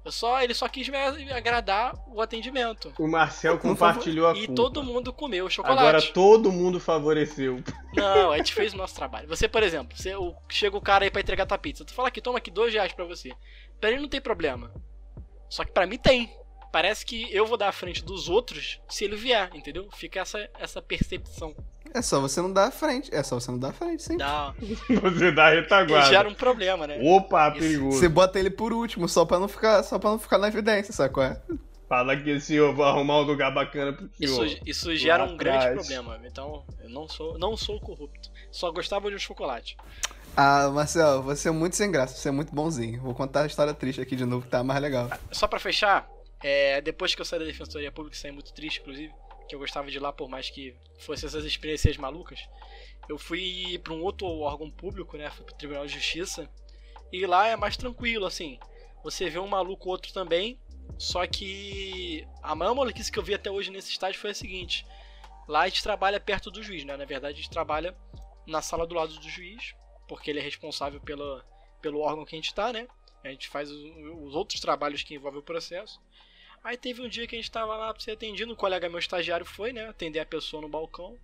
Eu 0.04 0.12
só, 0.12 0.42
ele 0.42 0.56
só 0.56 0.68
quis 0.68 0.90
me 0.90 0.98
agradar 1.32 1.94
o 2.08 2.22
atendimento. 2.22 2.92
O 2.98 3.08
Marcel 3.08 3.60
compartilhou 3.60 4.28
a 4.28 4.32
E 4.34 4.48
culpa. 4.48 4.56
todo 4.56 4.84
mundo 4.84 5.14
comeu 5.14 5.46
o 5.46 5.50
chocolate. 5.50 5.80
Agora 5.80 6.02
todo 6.12 6.52
mundo 6.52 6.80
favoreceu. 6.80 7.62
Não, 7.94 8.32
a 8.32 8.38
gente 8.38 8.52
fez 8.56 8.74
o 8.74 8.78
nosso 8.78 8.96
trabalho. 8.96 9.28
Você, 9.28 9.48
por 9.48 9.62
exemplo, 9.62 9.96
você, 9.96 10.16
o, 10.16 10.34
chega 10.50 10.76
o 10.76 10.82
cara 10.82 11.04
aí 11.06 11.12
pra 11.12 11.22
entregar 11.22 11.46
tua 11.46 11.58
pizza. 11.58 11.86
Tu 11.86 11.94
fala 11.94 12.08
aqui, 12.08 12.20
toma 12.20 12.40
aqui 12.40 12.50
dois 12.50 12.74
reais 12.74 12.94
pra 12.94 13.06
você. 13.06 13.32
Pra 13.80 13.92
ele 13.92 14.02
não 14.02 14.10
tem 14.10 14.20
problema. 14.20 14.72
Só 15.48 15.64
que 15.64 15.72
pra 15.72 15.86
mim 15.86 16.00
tem. 16.00 16.36
Parece 16.72 17.06
que 17.06 17.28
eu 17.36 17.46
vou 17.46 17.58
dar 17.58 17.68
à 17.70 17.72
frente 17.72 18.04
dos 18.04 18.30
outros 18.30 18.80
se 18.90 19.04
ele 19.04 19.16
vier, 19.16 19.50
entendeu? 19.54 19.90
Fica 19.94 20.22
essa, 20.22 20.50
essa 20.58 20.82
percepção. 20.82 21.54
É 21.94 22.02
só 22.02 22.22
você 22.22 22.42
não 22.42 22.52
dar 22.54 22.68
a 22.68 22.72
frente. 22.72 23.14
É 23.14 23.22
só 23.22 23.38
você 23.38 23.52
não 23.52 23.60
dar 23.60 23.70
a 23.70 23.74
frente, 23.74 24.02
sim. 24.02 24.16
Dá, 24.16 24.54
Você 25.02 25.32
dá 25.32 25.54
e 25.54 25.60
retaguarda. 25.60 26.08
gera 26.10 26.30
um 26.30 26.34
problema, 26.34 26.88
né? 26.88 26.98
Opa, 27.04 27.50
Isso. 27.50 27.60
perigoso. 27.60 27.98
Você 28.00 28.08
bota 28.08 28.40
ele 28.40 28.50
por 28.50 28.72
último, 28.72 29.10
só 29.10 29.26
pra 29.26 29.38
não 29.40 29.50
ficar, 29.50 29.84
só 29.84 30.00
pra 30.00 30.12
não 30.12 30.20
ficar 30.20 30.38
na 30.38 30.48
evidência, 30.48 30.94
sabe 30.94 31.14
qual 31.14 31.26
é? 31.26 31.42
Fala 31.90 32.16
que 32.16 32.40
senhor, 32.40 32.74
vou 32.74 32.86
arrumar 32.86 33.18
um 33.20 33.24
lugar 33.24 33.54
bacana 33.54 33.92
pro 33.92 34.10
senhor. 34.16 34.46
Isso, 34.46 34.60
isso 34.66 34.96
gera 34.96 35.26
um 35.26 35.36
grande 35.36 35.66
atrás. 35.66 35.76
problema. 35.80 36.18
Então, 36.26 36.64
eu 36.82 36.90
não 36.90 37.06
sou, 37.10 37.38
não 37.38 37.58
sou 37.58 37.78
corrupto. 37.82 38.30
Só 38.50 38.72
gostava 38.72 39.10
de 39.10 39.16
um 39.18 39.20
chocolate. 39.20 39.76
Ah, 40.38 40.70
Marcel, 40.74 41.22
você 41.22 41.50
é 41.50 41.52
muito 41.52 41.76
sem 41.76 41.92
graça, 41.92 42.16
você 42.16 42.30
é 42.30 42.32
muito 42.32 42.56
bonzinho. 42.56 43.02
Vou 43.02 43.14
contar 43.14 43.42
a 43.42 43.46
história 43.48 43.74
triste 43.74 44.00
aqui 44.00 44.16
de 44.16 44.24
novo, 44.24 44.46
que 44.46 44.50
tá 44.52 44.64
mais 44.64 44.82
legal. 44.82 45.10
Só 45.30 45.46
pra 45.46 45.60
fechar, 45.60 46.08
é, 46.44 46.82
depois 46.82 47.14
que 47.14 47.22
eu 47.22 47.26
saí 47.26 47.39
da 47.39 47.46
Defensoria 47.46 47.92
Pública, 47.92 48.18
saí 48.18 48.32
muito 48.32 48.54
triste, 48.54 48.80
inclusive, 48.80 49.14
que 49.48 49.56
eu 49.56 49.60
gostava 49.60 49.89
de 49.92 50.00
lá, 50.00 50.12
por 50.12 50.30
mais 50.30 50.50
que 50.50 50.76
fossem 51.00 51.28
essas 51.28 51.46
experiências 51.46 51.98
malucas, 51.98 52.39
eu 53.10 53.18
fui 53.18 53.78
pra 53.80 53.94
um 53.94 54.02
outro 54.02 54.28
órgão 54.28 54.70
público, 54.70 55.18
né? 55.18 55.30
Fui 55.30 55.44
pro 55.44 55.56
Tribunal 55.56 55.86
de 55.86 55.94
Justiça, 55.94 56.50
e 57.12 57.26
lá 57.26 57.48
é 57.48 57.56
mais 57.56 57.76
tranquilo, 57.76 58.26
assim. 58.26 58.58
Você 59.04 59.30
vê 59.30 59.39
um 59.39 59.48
maluco 59.48 59.89
outro 59.89 60.14
também, 60.14 60.58
só 60.98 61.26
que 61.28 62.26
a 62.42 62.56
maior 62.56 62.74
maluquice 62.76 63.12
que 63.12 63.20
eu 63.20 63.24
vi 63.24 63.34
até 63.34 63.52
hoje 63.52 63.72
nesse 63.72 63.92
estágio 63.92 64.20
foi 64.20 64.32
a 64.32 64.36
seguinte: 64.36 64.86
lá 65.48 65.62
a 65.62 65.68
gente 65.68 65.84
trabalha 65.84 66.20
perto 66.20 66.50
do 66.50 66.64
juiz, 66.64 66.86
né? 66.86 66.96
Na 66.96 67.06
verdade, 67.06 67.34
a 67.34 67.42
gente 67.42 67.50
trabalha 67.50 67.96
na 68.48 68.62
sala 68.62 68.88
do 68.88 68.96
lado 68.96 69.14
do 69.14 69.30
juiz, 69.30 69.76
porque 70.08 70.30
ele 70.30 70.39
é 70.39 70.44
responsável 70.44 71.02
pela, 71.02 71.46
pelo 71.82 72.00
órgão 72.00 72.26
que 72.26 72.36
a 72.36 72.38
gente 72.38 72.54
tá, 72.54 72.72
né? 72.72 72.88
A 73.24 73.30
gente 73.30 73.50
faz 73.50 73.70
os 73.70 74.36
outros 74.36 74.60
trabalhos 74.60 75.04
que 75.04 75.14
envolvem 75.14 75.39
o 75.39 75.44
processo. 75.44 76.02
Aí 76.64 76.78
teve 76.78 77.01
um 77.01 77.09
dia 77.09 77.26
que 77.28 77.36
a 77.36 77.38
gente 77.39 77.49
tava 77.51 77.76
lá 77.76 77.93
pra 77.93 78.01
ser 78.03 78.12
atendido, 78.12 78.51
um 78.51 78.55
colega 78.55 78.88
meu 78.89 78.99
estagiário 78.99 79.45
foi, 79.45 79.74
né, 79.74 79.88
atender 79.89 80.20
a 80.20 80.26
pessoa 80.26 80.62
no 80.62 80.70
balcão. 80.70 81.18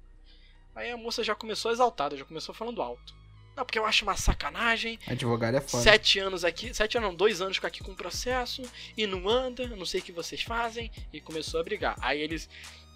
Aí 0.75 0.89
a 0.91 0.97
moça 0.97 1.23
já 1.23 1.35
começou 1.35 1.71
exaltada, 1.71 2.17
já 2.17 2.25
começou 2.25 2.53
falando 2.55 2.81
alto. 2.81 3.15
Não, 3.55 3.65
porque 3.65 3.79
eu 3.79 3.85
acho 3.85 4.03
uma 4.05 4.15
sacanagem. 4.15 4.99
Advogado 5.07 5.55
é 5.57 5.61
foda. 5.61 5.81
Sete 5.83 6.19
anos 6.19 6.45
aqui, 6.45 6.71
sete 6.73 6.97
anos 6.97 7.09
não, 7.09 7.15
dois 7.15 7.41
anos 7.41 7.59
aqui 7.63 7.83
com 7.83 7.91
o 7.91 7.95
processo 7.95 8.61
e 8.95 9.07
não 9.07 9.27
anda, 9.27 9.67
não 9.69 9.85
sei 9.85 9.99
o 9.99 10.03
que 10.03 10.11
vocês 10.11 10.43
fazem. 10.43 10.91
E 11.11 11.19
começou 11.19 11.59
a 11.59 11.63
brigar. 11.63 11.95
Aí 11.99 12.21
eles, 12.21 12.47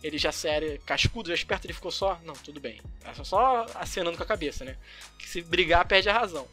ele 0.04 0.20
já 0.20 0.32
sério, 0.32 0.80
cascudo, 0.86 1.30
já 1.30 1.34
esperto, 1.36 1.66
ele 1.66 1.74
ficou 1.74 1.90
só, 1.92 2.20
não, 2.24 2.34
tudo 2.36 2.60
bem. 2.60 2.80
Só- 3.16 3.24
Só 3.24 3.66
acenando 3.74 4.16
com 4.18 4.22
a 4.24 4.28
cabeça, 4.28 4.64
né? 4.64 4.78
Que 5.18 5.28
se 5.28 5.42
brigar 5.42 5.88
perde 5.88 6.10
a 6.10 6.14
razão. 6.14 6.48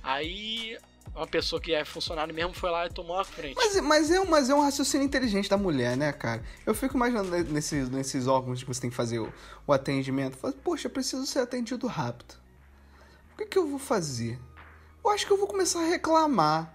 Aí 0.00 0.78
uma 1.14 1.26
pessoa 1.26 1.60
que 1.60 1.74
é 1.74 1.84
funcionário 1.84 2.34
mesmo 2.34 2.52
foi 2.54 2.70
lá 2.70 2.86
e 2.86 2.90
tomou 2.90 3.18
a 3.18 3.24
frente. 3.24 3.56
Mas, 3.56 3.80
mas, 3.80 4.10
é 4.10 4.20
um, 4.20 4.26
mas 4.26 4.48
é 4.48 4.54
um 4.54 4.60
raciocínio 4.60 5.04
inteligente 5.04 5.48
da 5.50 5.56
mulher, 5.56 5.96
né, 5.96 6.12
cara? 6.12 6.42
Eu 6.64 6.74
fico 6.74 6.96
imaginando 6.96 7.30
nesses, 7.52 7.88
nesses 7.90 8.26
órgãos 8.26 8.62
que 8.62 8.68
você 8.68 8.80
tem 8.80 8.90
que 8.90 8.96
fazer 8.96 9.18
o, 9.18 9.32
o 9.66 9.72
atendimento. 9.72 10.36
Fala, 10.36 10.54
Poxa, 10.64 10.86
eu 10.86 10.90
preciso 10.90 11.26
ser 11.26 11.40
atendido 11.40 11.86
rápido. 11.86 12.34
O 13.34 13.38
que, 13.38 13.46
que 13.46 13.58
eu 13.58 13.66
vou 13.66 13.78
fazer? 13.78 14.38
Eu 15.04 15.10
acho 15.10 15.26
que 15.26 15.32
eu 15.32 15.38
vou 15.38 15.46
começar 15.46 15.80
a 15.80 15.86
reclamar. 15.86 16.74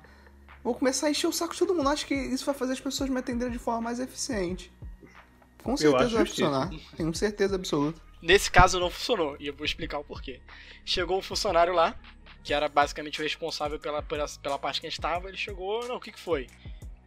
Vou 0.63 0.73
começar 0.73 1.07
a 1.07 1.11
encher 1.11 1.27
o 1.27 1.31
saco 1.31 1.53
de 1.53 1.59
todo 1.59 1.75
mundo. 1.75 1.89
Acho 1.89 2.07
que 2.07 2.15
isso 2.15 2.43
vai 2.45 2.55
fazer 2.55 2.73
as 2.73 2.79
pessoas 2.81 3.09
me 3.09 3.19
atenderem 3.19 3.53
de 3.53 3.59
forma 3.59 3.81
mais 3.81 3.99
eficiente. 3.99 4.71
Com 5.63 5.77
certeza 5.77 6.09
vai 6.09 6.23
que- 6.23 6.29
funcionar. 6.29 6.69
Tenho 6.97 7.13
certeza 7.15 7.55
absoluta. 7.55 8.01
Nesse 8.21 8.49
caso 8.49 8.79
não 8.79 8.89
funcionou, 8.89 9.37
e 9.39 9.45
eu 9.47 9.55
vou 9.55 9.63
explicar 9.65 9.99
o 9.99 10.03
porquê. 10.03 10.41
Chegou 10.83 11.19
um 11.19 11.21
funcionário 11.21 11.73
lá, 11.73 11.95
que 12.45 12.53
era 12.53 12.69
basicamente 12.69 13.19
o 13.19 13.23
responsável 13.23 13.79
pela, 13.79 14.03
pela, 14.03 14.27
pela 14.41 14.59
parte 14.59 14.79
que 14.79 14.85
a 14.85 14.89
gente 14.89 15.01
tava, 15.01 15.27
ele 15.27 15.35
chegou, 15.35 15.85
não, 15.87 15.95
o 15.95 15.99
que, 15.99 16.11
que 16.11 16.19
foi? 16.19 16.47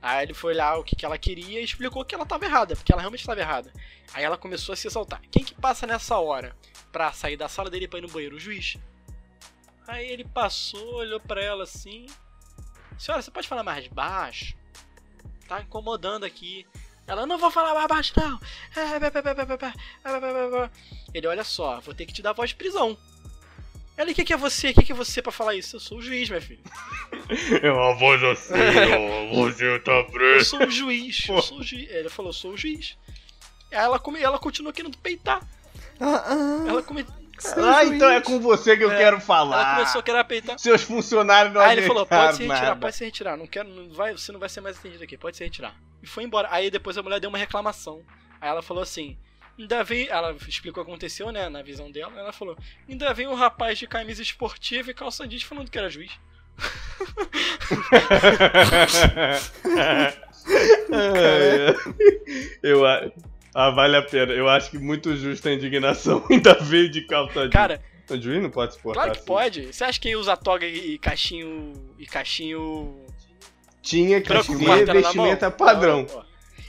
Aí 0.02 0.24
ele 0.24 0.34
foi 0.34 0.52
lá 0.52 0.76
o 0.76 0.82
que, 0.82 0.96
que 0.96 1.06
ela 1.06 1.16
queria 1.16 1.60
e 1.60 1.64
explicou 1.64 2.04
que 2.04 2.12
ela 2.12 2.24
estava 2.24 2.44
errada, 2.44 2.74
porque 2.74 2.92
ela 2.92 3.00
realmente 3.00 3.20
estava 3.20 3.40
errada. 3.40 3.72
Aí 4.12 4.24
ela 4.24 4.36
começou 4.36 4.72
a 4.72 4.76
se 4.76 4.88
exaltar. 4.88 5.22
Quem 5.30 5.44
que 5.44 5.54
passa 5.54 5.86
nessa 5.86 6.18
hora 6.18 6.56
pra 6.90 7.12
sair 7.12 7.36
da 7.36 7.48
sala 7.48 7.70
dele 7.70 7.86
pra 7.86 8.00
ir 8.00 8.02
no 8.02 8.08
banheiro? 8.08 8.34
O 8.34 8.40
juiz. 8.40 8.76
Aí 9.86 10.10
ele 10.10 10.24
passou, 10.24 10.96
olhou 10.96 11.20
para 11.20 11.40
ela 11.40 11.62
assim. 11.62 12.06
Senhora, 12.98 13.22
você 13.22 13.30
pode 13.30 13.46
falar 13.46 13.62
mais 13.62 13.86
baixo? 13.86 14.56
Tá 15.46 15.60
incomodando 15.60 16.24
aqui. 16.24 16.66
Ela, 17.06 17.26
não 17.26 17.38
vou 17.38 17.50
falar 17.50 17.74
mais 17.74 17.86
baixo, 17.86 18.12
não. 18.16 18.40
Ele, 21.14 21.26
olha 21.26 21.44
só, 21.44 21.80
vou 21.80 21.94
ter 21.94 22.04
que 22.06 22.12
te 22.12 22.20
dar 22.20 22.34
voz 22.34 22.50
de 22.50 22.56
prisão. 22.56 22.98
Ela, 23.98 24.12
o 24.12 24.14
que, 24.14 24.24
que 24.24 24.32
é 24.32 24.36
você? 24.36 24.70
O 24.70 24.74
que, 24.74 24.84
que 24.84 24.92
é 24.92 24.94
você 24.94 25.20
pra 25.20 25.32
falar 25.32 25.54
isso? 25.56 25.76
Eu 25.76 25.80
sou 25.80 25.98
o 25.98 26.02
juiz, 26.02 26.28
minha 26.30 26.40
filha. 26.40 26.60
É 27.62 27.70
uma 27.70 27.94
voz 27.94 28.22
assim, 28.22 28.54
ó, 29.32 29.34
você 29.34 29.78
tá 29.80 29.92
Eu 29.92 30.04
preso. 30.06 30.44
sou 30.46 30.62
o 30.66 30.70
juiz. 30.70 31.26
Eu 31.28 31.42
sou 31.42 31.58
o 31.58 31.62
juiz. 31.62 31.90
Ele 31.90 32.08
falou, 32.08 32.30
eu 32.30 32.34
sou 32.34 32.52
o 32.52 32.56
juiz. 32.56 32.96
Aí 33.70 33.78
ela, 33.78 33.98
come... 33.98 34.18
ela 34.22 34.38
continuou 34.38 34.72
querendo 34.72 34.96
peitar. 34.96 35.40
Ah, 36.00 36.24
ah, 36.26 36.64
Ela, 36.68 36.82
come... 36.82 37.04
Ah, 37.56 37.84
então 37.84 38.08
é 38.10 38.20
com 38.20 38.40
você 38.40 38.76
que 38.76 38.82
eu 38.84 38.90
É, 38.90 38.96
quero 38.96 39.16
ela 39.16 39.20
falar. 39.20 39.74
começou 39.76 40.00
a 40.00 40.02
querer 40.02 40.24
peitar. 40.24 40.58
Seus 40.58 40.82
funcionários 40.82 41.52
não 41.52 41.60
Aí 41.60 41.76
ele 41.76 41.86
falou, 41.86 42.06
pode 42.06 42.36
se 42.36 42.42
retirar, 42.42 42.62
nada. 42.62 42.80
pode 42.80 42.96
se 42.96 43.04
retirar. 43.04 43.36
Não 43.36 43.46
quero, 43.46 43.68
não 43.68 43.90
vai, 43.94 44.12
você 44.12 44.32
não 44.32 44.40
vai 44.40 44.48
ser 44.48 44.60
mais 44.60 44.78
atendido 44.78 45.04
aqui, 45.04 45.16
pode 45.18 45.36
se 45.36 45.44
retirar. 45.44 45.74
E 46.02 46.06
foi 46.06 46.24
embora. 46.24 46.48
Aí 46.50 46.70
depois 46.70 46.96
a 46.96 47.02
mulher 47.02 47.20
deu 47.20 47.28
uma 47.28 47.38
reclamação. 47.38 48.02
Aí 48.40 48.48
ela 48.48 48.62
falou 48.62 48.82
assim, 48.82 49.16
ainda 49.58 49.82
vem, 49.82 50.06
ela 50.08 50.34
explicou 50.46 50.82
o 50.82 50.86
que 50.86 50.90
aconteceu, 50.90 51.32
né, 51.32 51.48
na 51.48 51.62
visão 51.62 51.90
dela. 51.90 52.12
Ela 52.16 52.32
falou, 52.32 52.56
ainda 52.88 53.12
vem 53.12 53.26
um 53.26 53.34
rapaz 53.34 53.78
de 53.78 53.86
camisa 53.86 54.22
esportiva 54.22 54.90
e 54.90 54.94
calça 54.94 55.26
jeans 55.26 55.42
falando 55.42 55.70
que 55.70 55.78
era 55.78 55.90
juiz. 55.90 56.12
É, 60.92 61.74
eu 62.62 62.86
ah, 62.86 63.70
vale 63.70 63.96
a 63.96 64.02
pena. 64.02 64.32
Eu 64.32 64.48
acho 64.48 64.70
que 64.70 64.78
muito 64.78 65.16
justa 65.16 65.48
a 65.48 65.54
indignação 65.54 66.24
ainda 66.30 66.54
veio 66.54 66.88
de 66.88 67.02
calça 67.02 67.40
jeans. 67.40 67.52
Cara, 67.52 67.82
o 68.08 68.16
juiz 68.16 68.42
não 68.42 68.50
pode 68.50 68.74
se 68.74 68.80
portar 68.80 69.04
claro 69.04 69.12
que 69.12 69.18
assim. 69.18 69.26
pode. 69.26 69.72
Você 69.72 69.84
acha 69.84 70.00
que 70.00 70.14
usa 70.14 70.36
toga 70.36 70.66
e 70.66 70.98
cachinho 70.98 71.72
e 71.98 72.06
cachinho 72.06 73.04
Tinha 73.82 74.20
que 74.20 74.28
branco 74.28 74.54
vestimenta 74.56 75.50
padrão. 75.50 76.06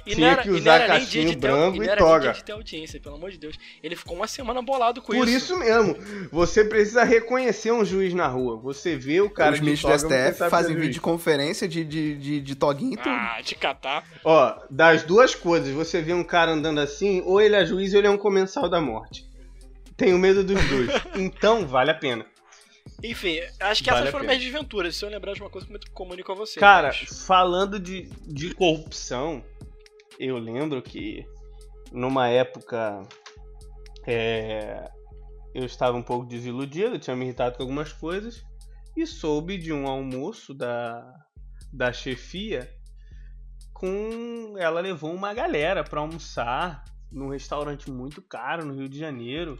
E 0.10 0.16
Tinha 0.16 0.32
era, 0.32 0.42
que 0.42 0.50
e 0.50 0.52
usar 0.52 0.88
cachinho 0.88 1.30
ter, 1.30 1.36
branco 1.38 1.84
e 1.84 1.86
e 1.88 1.96
toga. 1.96 2.20
dia 2.20 2.34
de 2.34 2.44
ter 2.44 2.52
audiência, 2.54 3.00
pelo 3.00 3.16
amor 3.16 3.30
de 3.30 3.38
Deus. 3.38 3.56
Ele 3.84 3.96
ficou 3.96 4.16
uma 4.16 4.28
semana 4.28 4.62
bolado 4.62 5.02
com 5.02 5.14
Por 5.14 5.28
isso. 5.28 5.38
isso 5.54 5.58
mesmo, 5.58 5.96
você 6.32 6.66
precisa 6.66 7.04
reconhecer 7.04 7.72
um 7.72 7.86
juiz 7.86 8.14
na 8.14 8.28
rua. 8.28 8.58
Você 8.58 8.96
vê 8.96 9.22
o 9.22 9.30
cara 9.30 9.52
Os 9.52 9.60
de 9.60 9.66
ministros 9.66 10.02
do 10.02 10.10
toga, 10.10 10.16
você 10.26 10.34
STF 10.34 10.50
fazem 10.50 10.76
videoconferência 10.76 11.68
de, 11.68 11.84
de, 11.84 12.16
de, 12.16 12.42
de 12.42 12.56
toguinho 12.56 12.94
e 12.94 12.98
tudo. 12.98 13.10
Ah, 13.10 13.40
de 13.44 13.54
catar. 13.56 14.04
Ó, 14.24 14.58
das 14.70 15.04
duas 15.04 15.36
coisas, 15.36 15.70
você 15.74 16.02
vê 16.02 16.14
um 16.14 16.24
cara 16.24 16.52
andando 16.52 16.80
assim, 16.80 17.22
ou 17.26 17.40
ele 17.40 17.56
é 17.56 17.66
juiz 17.66 17.94
ou 17.94 18.00
ele 18.00 18.08
é 18.08 18.12
um 18.12 18.18
comensal 18.18 18.68
da 18.68 18.82
morte. 18.82 19.30
Tenho 19.96 20.18
medo 20.18 20.44
dos 20.44 20.60
dois. 20.70 20.90
então, 21.16 21.68
vale 21.68 21.92
a 21.92 21.96
pena. 21.96 22.26
Enfim, 23.04 23.40
acho 23.60 23.84
que 23.84 23.90
Vale 23.90 24.02
essas 24.02 24.12
foram 24.12 24.26
minhas 24.26 24.42
desventuras. 24.42 24.96
Se 24.96 25.06
eu 25.06 25.10
lembrar 25.10 25.34
de 25.34 25.42
uma 25.42 25.50
coisa, 25.50 25.68
eu 25.72 25.80
comunico 25.94 26.32
a 26.32 26.36
você. 26.36 26.60
Cara, 26.60 26.88
mas- 26.90 27.26
falando 27.26 27.80
de, 27.80 28.10
de 28.26 28.54
corrupção, 28.54 29.44
eu 30.20 30.38
lembro 30.38 30.82
que 30.82 31.26
numa 31.92 32.28
época 32.28 33.02
é, 34.06 34.92
eu 35.54 35.66
estava 35.66 35.98
um 35.98 36.04
pouco 36.04 36.26
desiludido, 36.26 37.00
tinha 37.00 37.16
me 37.16 37.26
irritado 37.26 37.56
com 37.56 37.64
algumas 37.64 37.94
coisas, 37.94 38.46
e 38.96 39.08
soube 39.08 39.58
de 39.58 39.72
um 39.72 39.88
almoço 39.88 40.54
da, 40.54 41.26
da 41.72 41.94
chefia 41.94 42.70
com. 43.74 44.56
Ela 44.58 44.82
levou 44.82 45.14
uma 45.14 45.34
galera 45.34 45.84
pra 45.84 46.02
almoçar 46.02 46.84
num 47.12 47.30
restaurante 47.30 47.90
muito 47.90 48.22
caro 48.22 48.66
no 48.66 48.74
Rio 48.74 48.90
de 48.90 49.00
Janeiro. 49.00 49.58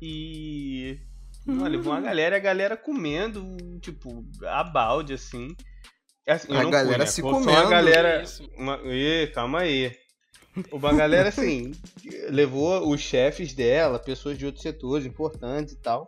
E. 0.00 0.98
Não, 1.44 1.66
levou 1.66 1.92
uma 1.92 2.00
galera, 2.00 2.36
e 2.36 2.38
a 2.38 2.42
galera 2.42 2.76
comendo, 2.76 3.56
tipo, 3.80 4.24
a 4.46 4.62
balde, 4.62 5.12
assim. 5.12 5.48
Assim, 6.26 6.52
eu 6.52 6.58
A 6.58 6.62
não 6.62 6.70
galera 6.70 6.94
fui, 6.94 6.98
né? 6.98 7.06
se 7.06 7.20
só 7.20 7.30
comendo. 7.30 7.50
Uma 7.50 7.70
galera. 7.70 8.24
Uma... 8.56 8.80
Ê, 8.84 9.26
calma 9.28 9.60
aí. 9.60 9.96
Uma 10.70 10.92
galera, 10.92 11.28
assim, 11.30 11.72
levou 12.28 12.88
os 12.88 13.00
chefes 13.00 13.54
dela, 13.54 13.98
pessoas 13.98 14.38
de 14.38 14.46
outros 14.46 14.62
setores 14.62 15.04
importantes 15.06 15.74
e 15.74 15.78
tal. 15.78 16.06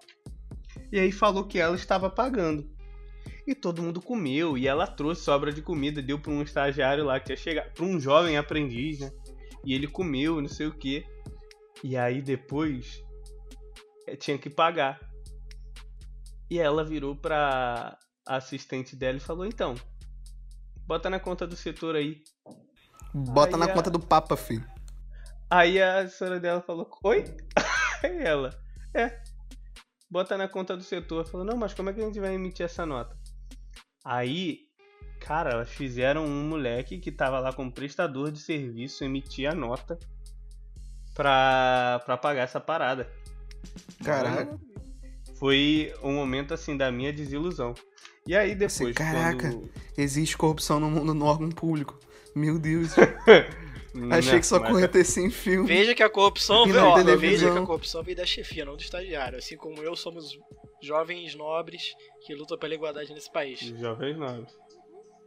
E 0.92 0.98
aí 0.98 1.10
falou 1.10 1.44
que 1.44 1.58
ela 1.58 1.74
estava 1.74 2.08
pagando. 2.08 2.68
E 3.46 3.54
todo 3.54 3.82
mundo 3.82 4.00
comeu. 4.00 4.56
E 4.56 4.68
ela 4.68 4.86
trouxe 4.86 5.22
sobra 5.22 5.52
de 5.52 5.62
comida, 5.62 6.00
deu 6.00 6.18
para 6.18 6.32
um 6.32 6.42
estagiário 6.42 7.04
lá 7.04 7.18
que 7.18 7.32
ia 7.32 7.36
chegar. 7.36 7.72
Para 7.72 7.84
um 7.84 7.98
jovem 7.98 8.36
aprendiz, 8.36 9.00
né? 9.00 9.10
E 9.64 9.74
ele 9.74 9.88
comeu, 9.88 10.40
não 10.40 10.48
sei 10.48 10.66
o 10.66 10.72
que. 10.72 11.04
E 11.82 11.96
aí 11.96 12.22
depois 12.22 13.02
eh, 14.06 14.16
tinha 14.16 14.38
que 14.38 14.48
pagar. 14.48 15.00
E 16.50 16.58
ela 16.58 16.84
virou 16.84 17.16
pra 17.16 17.98
assistente 18.26 18.94
dela 18.94 19.16
e 19.16 19.20
falou: 19.20 19.44
Então, 19.46 19.74
bota 20.86 21.09
na 21.11 21.19
conta 21.20 21.47
do 21.47 21.56
setor 21.56 21.97
aí. 21.97 22.23
Bota 23.15 23.56
Aí 23.56 23.61
na 23.61 23.66
a- 23.66 23.73
conta 23.73 23.90
do 23.90 24.01
Papa, 24.01 24.36
filho. 24.36 24.66
Aí 25.51 25.81
a 25.81 25.98
assessora 26.01 26.40
dela 26.40 26.61
falou, 26.62 26.90
oi? 27.05 27.24
Aí 28.02 28.19
ela, 28.23 28.51
é, 28.93 29.20
bota 30.11 30.36
na 30.36 30.48
conta 30.48 30.77
do 30.77 30.82
setor. 30.82 31.27
Falou, 31.27 31.47
não, 31.47 31.56
mas 31.56 31.73
como 31.74 31.90
é 31.90 31.93
que 31.93 32.01
a 32.01 32.05
gente 32.05 32.19
vai 32.20 32.35
emitir 32.35 32.65
essa 32.66 32.85
nota? 32.85 33.16
Aí, 34.05 34.61
cara, 35.20 35.51
elas 35.52 35.70
fizeram 35.70 36.24
um 36.24 36.48
moleque 36.48 36.98
que 36.98 37.12
tava 37.12 37.39
lá 37.39 37.52
como 37.52 37.73
prestador 37.73 38.31
de 38.32 38.40
serviço 38.40 39.05
emitir 39.05 39.48
a 39.51 39.55
nota 39.55 39.98
pra, 41.15 42.02
pra 42.05 42.16
pagar 42.16 42.43
essa 42.43 42.61
parada. 42.61 43.11
Caraca. 44.05 44.59
Foi 45.39 45.94
um 46.02 46.15
momento 46.15 46.52
assim 46.52 46.77
da 46.77 46.90
minha 46.90 47.12
desilusão. 47.12 47.74
E 48.26 48.34
aí 48.34 48.55
depois, 48.55 48.80
Assim, 48.80 48.92
caraca. 48.92 49.51
quando... 49.51 49.70
Existe 49.96 50.36
corrupção 50.36 50.80
no 50.80 50.90
mundo 50.90 51.12
no 51.14 51.24
órgão 51.26 51.51
público. 51.51 51.98
Meu 52.34 52.59
Deus. 52.59 52.90
Não, 53.94 54.10
Achei 54.16 54.40
que 54.40 54.46
só 54.46 54.59
mas- 54.59 54.70
acontecia 54.76 55.22
em 55.22 55.30
filme. 55.30 55.68
Veja 55.68 55.94
que 55.94 56.02
a 56.02 56.09
corrupção 56.10 56.64
veio, 56.66 56.82
ó, 56.84 56.96
veja 57.16 57.52
que 57.52 57.59
a 57.59 57.62
corrupção 57.66 58.02
veio 58.02 58.16
da 58.16 58.26
chefia, 58.26 58.64
não 58.64 58.76
do 58.76 58.82
estagiário. 58.82 59.38
Assim 59.38 59.56
como 59.56 59.80
eu, 59.82 59.94
somos 59.94 60.36
jovens 60.82 61.34
nobres 61.34 61.94
que 62.26 62.34
lutam 62.34 62.59
pela 62.59 62.74
igualdade 62.74 63.12
nesse 63.12 63.30
país. 63.30 63.60
Jovens 63.60 64.16
novos. 64.16 64.52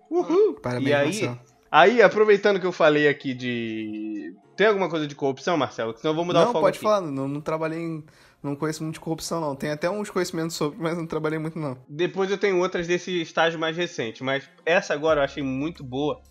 Uhul! 0.09 0.55
Parabéns, 0.61 0.89
E 0.89 0.93
aí, 0.93 1.05
Marcelo. 1.05 1.39
Aí, 1.71 2.01
aproveitando 2.01 2.59
que 2.59 2.65
eu 2.65 2.71
falei 2.71 3.07
aqui 3.07 3.33
de. 3.33 4.33
Tem 4.55 4.67
alguma 4.67 4.89
coisa 4.89 5.05
de 5.05 5.13
corrupção, 5.15 5.57
Marcelo? 5.57 5.95
Senão 5.97 6.11
eu 6.11 6.15
vou 6.15 6.25
mudar 6.25 6.39
Não, 6.41 6.49
o 6.49 6.53
foco. 6.53 6.65
pode 6.65 6.77
aqui. 6.77 6.83
falar. 6.83 7.01
Não, 7.01 7.27
não 7.27 7.41
trabalhei 7.41 7.79
em... 7.79 8.03
Não 8.41 8.55
conheço 8.55 8.83
muito 8.83 8.95
de 8.95 8.99
corrupção, 8.99 9.41
não. 9.41 9.55
Tem 9.55 9.71
até 9.71 9.89
uns 9.89 10.09
conhecimentos 10.09 10.55
sobre, 10.55 10.79
mas 10.81 10.95
não 10.97 11.05
trabalhei 11.05 11.37
muito, 11.39 11.57
não. 11.59 11.77
Depois 11.89 12.29
eu 12.31 12.37
tenho 12.37 12.59
outras 12.59 12.87
desse 12.87 13.21
estágio 13.21 13.59
mais 13.59 13.75
recente, 13.75 14.23
mas 14.23 14.47
essa 14.65 14.93
agora 14.93 15.19
eu 15.19 15.23
achei 15.25 15.43
muito 15.43 15.83
boa. 15.83 16.21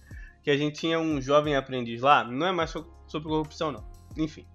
Que 0.43 0.51
a 0.51 0.57
gente 0.57 0.79
tinha 0.79 0.99
um 0.99 1.21
jovem 1.21 1.57
aprendiz 1.57 2.01
lá, 2.01 2.23
não 2.25 2.47
é 2.47 2.53
mais 2.53 2.71
so- 2.71 2.87
sobre 3.09 3.29
corrupção, 3.29 3.73
não. 3.73 3.85
Enfim. 4.17 4.47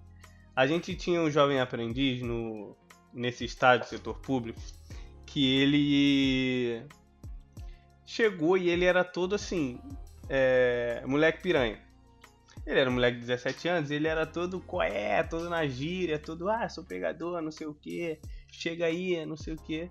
A 0.56 0.66
gente 0.66 0.94
tinha 0.94 1.20
um 1.20 1.30
jovem 1.30 1.60
aprendiz 1.60 2.22
no, 2.22 2.74
nesse 3.12 3.44
estágio 3.44 3.86
setor 3.86 4.18
público 4.18 4.60
que 5.26 5.58
ele 5.60 6.82
chegou 8.04 8.56
e 8.58 8.68
ele 8.68 8.84
era 8.84 9.04
todo 9.04 9.34
assim, 9.34 9.78
é, 10.28 11.02
moleque 11.06 11.42
piranha. 11.42 11.80
Ele 12.66 12.78
era 12.78 12.88
um 12.88 12.94
moleque 12.94 13.18
de 13.18 13.26
17 13.26 13.68
anos, 13.68 13.90
ele 13.90 14.06
era 14.06 14.24
todo 14.24 14.60
coé, 14.60 15.22
todo 15.24 15.50
na 15.50 15.66
gíria, 15.66 16.18
todo, 16.18 16.48
ah, 16.48 16.68
sou 16.68 16.84
pegador, 16.84 17.40
não 17.42 17.50
sei 17.50 17.66
o 17.66 17.74
que, 17.74 18.20
chega 18.50 18.86
aí, 18.86 19.24
não 19.26 19.36
sei 19.36 19.54
o 19.54 19.56
que. 19.56 19.90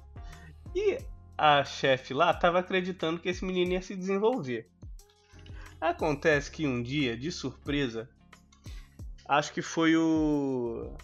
E 0.74 0.98
a 1.38 1.64
chefe 1.66 2.14
lá 2.14 2.34
tava 2.34 2.60
acreditando 2.60 3.20
que 3.20 3.28
esse 3.28 3.44
menino 3.44 3.74
ia 3.74 3.82
se 3.82 3.96
desenvolver. 3.96 4.70
Acontece 5.82 6.52
que 6.52 6.68
um 6.68 6.82
dia, 6.82 7.18
de 7.18 7.32
surpresa, 7.32 8.08
acho 9.28 9.52
que 9.52 9.62
foi 9.62 9.96
o. 9.98 10.96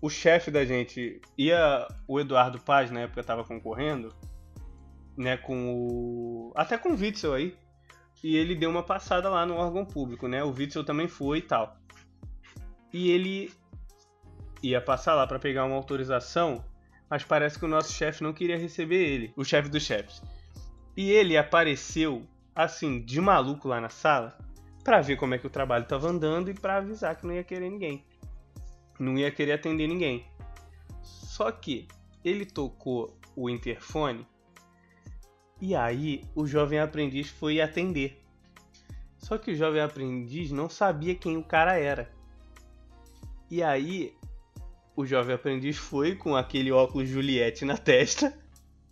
O 0.00 0.10
chefe 0.10 0.50
da 0.50 0.64
gente, 0.64 1.20
ia 1.36 1.86
o 2.06 2.20
Eduardo 2.20 2.60
Paz, 2.60 2.90
na 2.90 3.00
época 3.00 3.22
tava 3.22 3.44
concorrendo, 3.44 4.14
né, 5.16 5.36
com 5.36 5.74
o. 5.74 6.52
Até 6.56 6.76
com 6.76 6.90
o 6.90 6.96
Witzel 6.96 7.34
aí. 7.34 7.56
E 8.22 8.36
ele 8.36 8.54
deu 8.54 8.70
uma 8.70 8.82
passada 8.82 9.28
lá 9.28 9.46
no 9.46 9.54
órgão 9.54 9.84
público, 9.84 10.26
né? 10.26 10.42
O 10.42 10.50
Witzel 10.50 10.84
também 10.84 11.08
foi 11.08 11.38
e 11.38 11.42
tal. 11.42 11.76
E 12.92 13.10
ele 13.10 13.52
ia 14.62 14.80
passar 14.80 15.14
lá 15.14 15.26
pra 15.26 15.38
pegar 15.38 15.64
uma 15.64 15.76
autorização, 15.76 16.64
mas 17.08 17.22
parece 17.22 17.58
que 17.58 17.64
o 17.64 17.68
nosso 17.68 17.92
chefe 17.92 18.22
não 18.22 18.32
queria 18.32 18.58
receber 18.58 18.96
ele, 18.96 19.32
o 19.36 19.44
chefe 19.44 19.68
dos 19.68 19.82
chefes. 19.82 20.22
E 20.96 21.10
ele 21.10 21.36
apareceu 21.36 22.26
assim, 22.54 23.00
de 23.00 23.20
maluco 23.20 23.68
lá 23.68 23.80
na 23.80 23.88
sala, 23.88 24.36
pra 24.82 25.00
ver 25.00 25.16
como 25.16 25.32
é 25.32 25.38
que 25.38 25.46
o 25.46 25.50
trabalho 25.50 25.84
tava 25.84 26.08
andando 26.08 26.50
e 26.50 26.54
pra 26.54 26.78
avisar 26.78 27.14
que 27.14 27.24
não 27.24 27.34
ia 27.34 27.44
querer 27.44 27.70
ninguém. 27.70 28.04
Não 28.98 29.16
ia 29.16 29.30
querer 29.30 29.52
atender 29.52 29.86
ninguém. 29.86 30.26
Só 31.02 31.52
que 31.52 31.86
ele 32.24 32.44
tocou 32.44 33.16
o 33.36 33.48
interfone 33.48 34.26
e 35.60 35.74
aí 35.74 36.24
o 36.34 36.46
jovem 36.46 36.78
aprendiz 36.78 37.28
foi 37.28 37.60
atender. 37.60 38.20
Só 39.18 39.36
que 39.36 39.50
o 39.50 39.56
jovem 39.56 39.80
aprendiz 39.80 40.50
não 40.52 40.68
sabia 40.68 41.14
quem 41.14 41.36
o 41.36 41.42
cara 41.42 41.76
era. 41.76 42.10
E 43.50 43.62
aí 43.62 44.14
o 44.94 45.04
jovem 45.04 45.34
aprendiz 45.34 45.76
foi 45.76 46.14
com 46.14 46.36
aquele 46.36 46.70
óculos 46.70 47.08
Juliette 47.08 47.64
na 47.64 47.76
testa, 47.76 48.32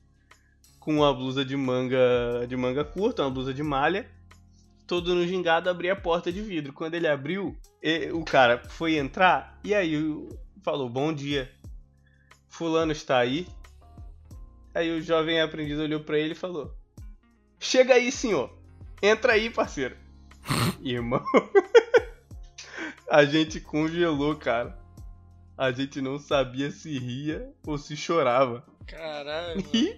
com 0.81 0.97
uma 0.97 1.13
blusa 1.15 1.45
de 1.45 1.57
manga 1.57 2.47
de 2.49 2.57
manga 2.57 2.85
curta, 2.85 3.23
uma 3.23 3.31
blusa 3.31 3.55
de 3.55 3.63
malha, 3.63 4.09
todo 4.87 5.15
no 5.15 5.27
gingado 5.27 5.71
abrir 5.71 5.91
a 5.91 5.97
porta 5.97 6.33
de 6.33 6.41
vidro. 6.41 6.73
Quando 6.73 6.95
ele 6.95 7.09
abriu, 7.09 7.57
o 8.13 8.25
cara 8.25 8.59
foi 8.69 8.97
entrar 8.97 9.59
e 9.63 9.75
aí 9.75 9.97
falou: 10.63 10.89
"Bom 10.89 11.13
dia. 11.13 11.51
Fulano 12.49 12.93
está 12.93 13.19
aí?" 13.19 13.47
Aí 14.77 14.91
o 14.91 15.01
jovem 15.01 15.41
aprendiz 15.41 15.79
olhou 15.79 16.01
pra 16.01 16.19
ele 16.19 16.33
e 16.33 16.37
falou: 16.37 16.77
"Chega 17.59 17.95
aí, 17.95 18.13
senhor. 18.13 18.53
Entra 19.03 19.33
aí, 19.33 19.49
parceiro." 19.49 19.97
Irmão, 20.85 21.25
a 23.11 23.25
gente 23.25 23.59
congelou, 23.59 24.37
cara. 24.37 24.79
A 25.57 25.73
gente 25.73 26.03
não 26.03 26.19
sabia 26.19 26.71
se 26.71 26.99
ria 26.99 27.51
ou 27.67 27.79
se 27.79 27.97
chorava. 27.97 28.63
Caralho. 28.87 29.57
mano. 29.63 29.69
E, 29.73 29.97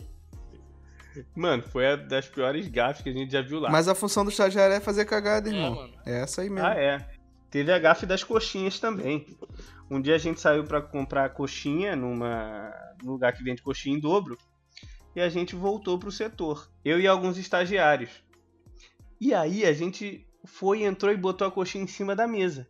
mano, 1.34 1.62
foi 1.64 1.86
a 1.88 1.96
das 1.96 2.28
piores 2.28 2.68
gafes 2.68 3.02
que 3.02 3.08
a 3.10 3.12
gente 3.12 3.32
já 3.32 3.42
viu 3.42 3.58
lá. 3.58 3.68
Mas 3.68 3.88
a 3.88 3.94
função 3.96 4.24
do 4.24 4.30
estagiário 4.30 4.76
é 4.76 4.80
fazer 4.80 5.04
cagada, 5.06 5.48
É, 5.50 5.52
irmão. 5.52 5.74
mano. 5.74 5.92
É 6.06 6.20
essa 6.20 6.42
aí 6.42 6.48
mesmo. 6.48 6.68
Ah, 6.68 6.74
é. 6.74 7.04
Teve 7.50 7.72
a 7.72 7.78
gafe 7.80 8.06
das 8.06 8.22
coxinhas 8.22 8.78
também. 8.78 9.26
Um 9.90 10.00
dia 10.00 10.14
a 10.14 10.18
gente 10.18 10.40
saiu 10.40 10.62
pra 10.62 10.80
comprar 10.80 11.30
coxinha 11.30 11.96
numa 11.96 12.72
num 13.02 13.12
lugar 13.12 13.32
que 13.32 13.42
vende 13.42 13.60
coxinha 13.62 13.96
em 13.96 14.00
dobro. 14.00 14.38
E 15.18 15.20
a 15.20 15.28
gente 15.28 15.56
voltou 15.56 15.98
pro 15.98 16.12
setor. 16.12 16.70
Eu 16.84 17.00
e 17.00 17.06
alguns 17.08 17.36
estagiários. 17.38 18.22
E 19.20 19.34
aí 19.34 19.66
a 19.66 19.72
gente 19.72 20.24
foi, 20.44 20.84
entrou 20.84 21.12
e 21.12 21.16
botou 21.16 21.44
a 21.44 21.50
coxinha 21.50 21.82
em 21.82 21.88
cima 21.88 22.14
da 22.14 22.24
mesa. 22.24 22.68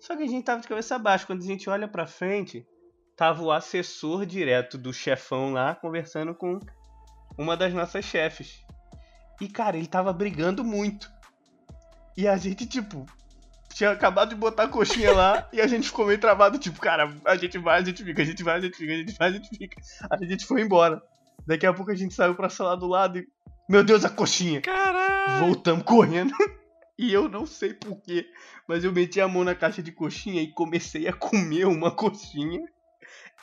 Só 0.00 0.16
que 0.16 0.22
a 0.22 0.26
gente 0.26 0.42
tava 0.42 0.62
de 0.62 0.68
cabeça 0.68 0.98
baixa. 0.98 1.26
Quando 1.26 1.42
a 1.42 1.46
gente 1.46 1.68
olha 1.68 1.86
pra 1.86 2.06
frente, 2.06 2.66
tava 3.14 3.42
o 3.42 3.52
assessor 3.52 4.24
direto 4.24 4.78
do 4.78 4.90
chefão 4.90 5.52
lá 5.52 5.74
conversando 5.74 6.34
com 6.34 6.58
uma 7.36 7.58
das 7.58 7.74
nossas 7.74 8.06
chefes. 8.06 8.64
E 9.38 9.46
cara, 9.46 9.76
ele 9.76 9.86
tava 9.86 10.14
brigando 10.14 10.64
muito. 10.64 11.12
E 12.16 12.26
a 12.26 12.38
gente, 12.38 12.64
tipo, 12.64 13.04
tinha 13.68 13.90
acabado 13.90 14.30
de 14.30 14.36
botar 14.36 14.62
a 14.62 14.68
coxinha 14.68 15.12
lá 15.12 15.46
e 15.52 15.60
a 15.60 15.66
gente 15.66 15.88
ficou 15.88 16.06
meio 16.06 16.18
travado, 16.18 16.58
tipo, 16.58 16.80
cara, 16.80 17.14
a 17.26 17.36
gente 17.36 17.58
vai, 17.58 17.80
a 17.80 17.84
gente 17.84 18.02
fica, 18.02 18.22
a 18.22 18.24
gente 18.24 18.42
vai, 18.42 18.56
a 18.56 18.60
gente 18.62 18.76
fica, 18.78 18.94
a 18.94 18.96
gente 18.96 19.18
vai, 19.18 19.28
a 19.28 19.32
gente 19.32 19.48
fica. 19.50 19.82
A 20.08 20.24
gente 20.24 20.46
foi 20.46 20.62
embora. 20.62 21.02
Daqui 21.46 21.66
a 21.66 21.72
pouco 21.72 21.90
a 21.90 21.94
gente 21.94 22.14
saiu 22.14 22.34
pra 22.34 22.48
sala 22.48 22.76
do 22.76 22.86
lado 22.86 23.18
e. 23.18 23.28
Meu 23.68 23.84
Deus, 23.84 24.04
a 24.04 24.10
coxinha! 24.10 24.60
Caralho. 24.60 25.46
Voltamos 25.46 25.84
correndo. 25.84 26.32
E 26.98 27.12
eu 27.12 27.28
não 27.28 27.46
sei 27.46 27.72
porquê, 27.72 28.28
mas 28.68 28.84
eu 28.84 28.92
meti 28.92 29.20
a 29.20 29.26
mão 29.26 29.42
na 29.42 29.54
caixa 29.54 29.82
de 29.82 29.90
coxinha 29.90 30.42
e 30.42 30.52
comecei 30.52 31.08
a 31.08 31.12
comer 31.12 31.66
uma 31.66 31.90
coxinha 31.90 32.60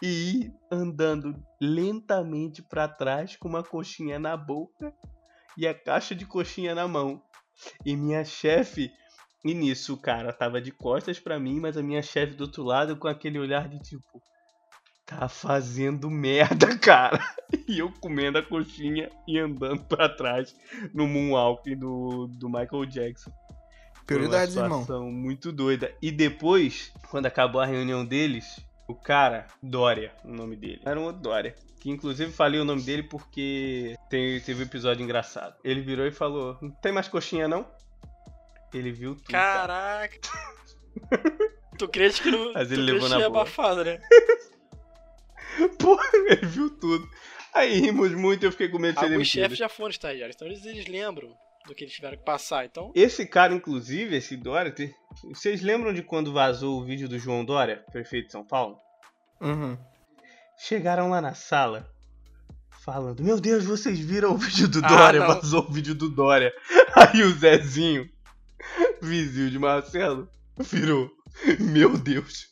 e 0.02 0.08
ir 0.08 0.54
andando 0.72 1.36
lentamente 1.60 2.62
pra 2.62 2.88
trás 2.88 3.36
com 3.36 3.50
uma 3.50 3.64
coxinha 3.64 4.18
na 4.20 4.38
boca 4.38 4.94
e 5.58 5.68
a 5.68 5.74
caixa 5.74 6.16
de 6.16 6.26
coxinha 6.26 6.74
na 6.74 6.88
mão. 6.88 7.22
E 7.86 7.96
minha 7.96 8.24
chefe, 8.24 8.92
e 9.44 9.54
nisso 9.54 9.96
o 9.96 10.02
cara 10.02 10.32
tava 10.32 10.62
de 10.62 10.72
costas 10.72 11.20
pra 11.20 11.40
mim, 11.40 11.60
mas 11.60 11.76
a 11.76 11.84
minha 11.84 12.02
chefe 12.02 12.36
do 12.36 12.46
outro 12.46 12.64
lado 12.64 12.96
com 12.96 13.08
aquele 13.08 13.40
olhar 13.40 13.68
de 13.68 13.80
tipo, 13.80 14.22
tá 15.10 15.28
fazendo 15.28 16.10
merda, 16.10 16.68
cara. 16.78 17.20
E 17.68 17.80
eu 17.80 17.92
comendo 18.00 18.38
a 18.38 18.44
coxinha 18.44 19.10
e 19.28 19.40
andando 19.40 19.84
pra 19.86 20.08
trás 20.08 20.56
no 20.94 21.08
Moonwalk 21.08 21.76
do, 21.76 22.28
do 22.28 22.48
Michael 22.48 22.86
Jackson. 22.86 23.32
Prioridades, 24.06 24.56
irmão. 24.56 24.82
situação 24.82 25.12
muito 25.12 25.52
doida. 25.52 25.92
E 26.02 26.12
depois, 26.12 26.92
quando 27.10 27.26
acabou 27.26 27.60
a 27.60 27.66
reunião 27.66 28.06
deles, 28.06 28.60
o 28.88 28.94
cara, 28.94 29.48
Dória, 29.62 30.14
o 30.24 30.30
nome 30.30 30.56
dele, 30.56 30.82
era 30.86 31.00
um 31.00 31.06
outro 31.06 31.22
Dória. 31.22 31.56
Que 31.80 31.90
inclusive 31.90 32.32
falei 32.32 32.60
o 32.60 32.66
nome 32.66 32.82
dele 32.84 33.04
porque 33.04 33.96
tem, 34.10 34.40
teve 34.42 34.62
um 34.62 34.66
episódio 34.66 35.04
engraçado. 35.04 35.56
Ele 35.64 35.80
virou 35.82 36.06
e 36.06 36.12
falou: 36.12 36.58
Não 36.62 36.70
tem 36.70 36.92
mais 36.92 37.08
coxinha 37.08 37.48
não? 37.48 37.66
Ele 38.74 38.92
viu 38.92 39.16
tudo. 39.16 39.32
cara. 39.32 40.08
Caraca. 40.10 40.20
tu 41.80 41.88
crente 41.88 42.22
que 42.22 42.30
não. 42.30 42.52
Mas 42.54 42.70
ele 42.72 42.86
tu 42.86 42.94
levou 42.94 43.10
na 43.10 43.16
é 43.16 43.30
boa. 43.30 43.42
abafado, 43.42 43.86
né? 43.86 43.98
Pô, 45.80 46.00
ele 46.14 46.46
viu 46.46 46.70
tudo. 46.70 47.08
Aí 47.54 47.80
rimos 47.80 48.12
muito 48.14 48.44
e 48.44 48.48
eu 48.48 48.52
fiquei 48.52 48.70
com 48.70 48.78
medo 48.80 48.94
de 48.94 49.00
ser 49.00 49.06
Alguns 49.06 49.18
demitido. 49.18 49.42
chefes 49.44 49.58
já 49.58 49.68
foram 49.70 49.90
estagiários, 49.90 50.36
então 50.36 50.48
eles, 50.48 50.64
eles 50.66 50.88
lembram 50.88 51.34
do 51.68 51.74
que 51.76 51.84
eles 51.84 51.94
tiveram 51.94 52.18
que 52.18 52.24
passar. 52.24 52.66
Então, 52.66 52.92
Esse 52.96 53.26
cara, 53.26 53.54
inclusive, 53.54 54.16
esse 54.16 54.38
Dória, 54.38 54.72
te- 54.72 54.94
vocês 55.24 55.62
lembram 55.62 55.92
de 55.94 56.02
quando 56.04 56.32
vazou 56.32 56.80
o 56.80 56.86
vídeo 56.86 57.10
do 57.10 57.18
João 57.20 57.44
Dória, 57.44 57.84
prefeito 57.92 58.28
de 58.28 58.32
São 58.32 58.46
Paulo? 58.46 58.78
Uhum. 59.42 59.78
Chegaram 60.58 61.10
lá 61.10 61.22
na 61.22 61.34
sala 61.34 61.90
falando: 62.84 63.24
Meu 63.24 63.40
Deus, 63.40 63.66
vocês 63.66 63.98
viram 64.00 64.34
o 64.34 64.38
vídeo 64.38 64.68
do 64.68 64.84
Ah, 64.84 64.88
Dória? 64.88 65.20
não. 65.22 65.28
Vazou 65.28 65.64
o 65.68 65.72
vídeo 65.72 65.96
do 65.96 66.10
Dória. 66.10 66.54
Aí 66.96 67.24
o 67.24 67.32
Zezinho, 67.32 68.10
vizinho 69.02 69.50
de 69.50 69.58
Marcelo, 69.60 70.30
virou: 70.60 71.10
Meu 71.60 71.98
Deus, 71.98 72.49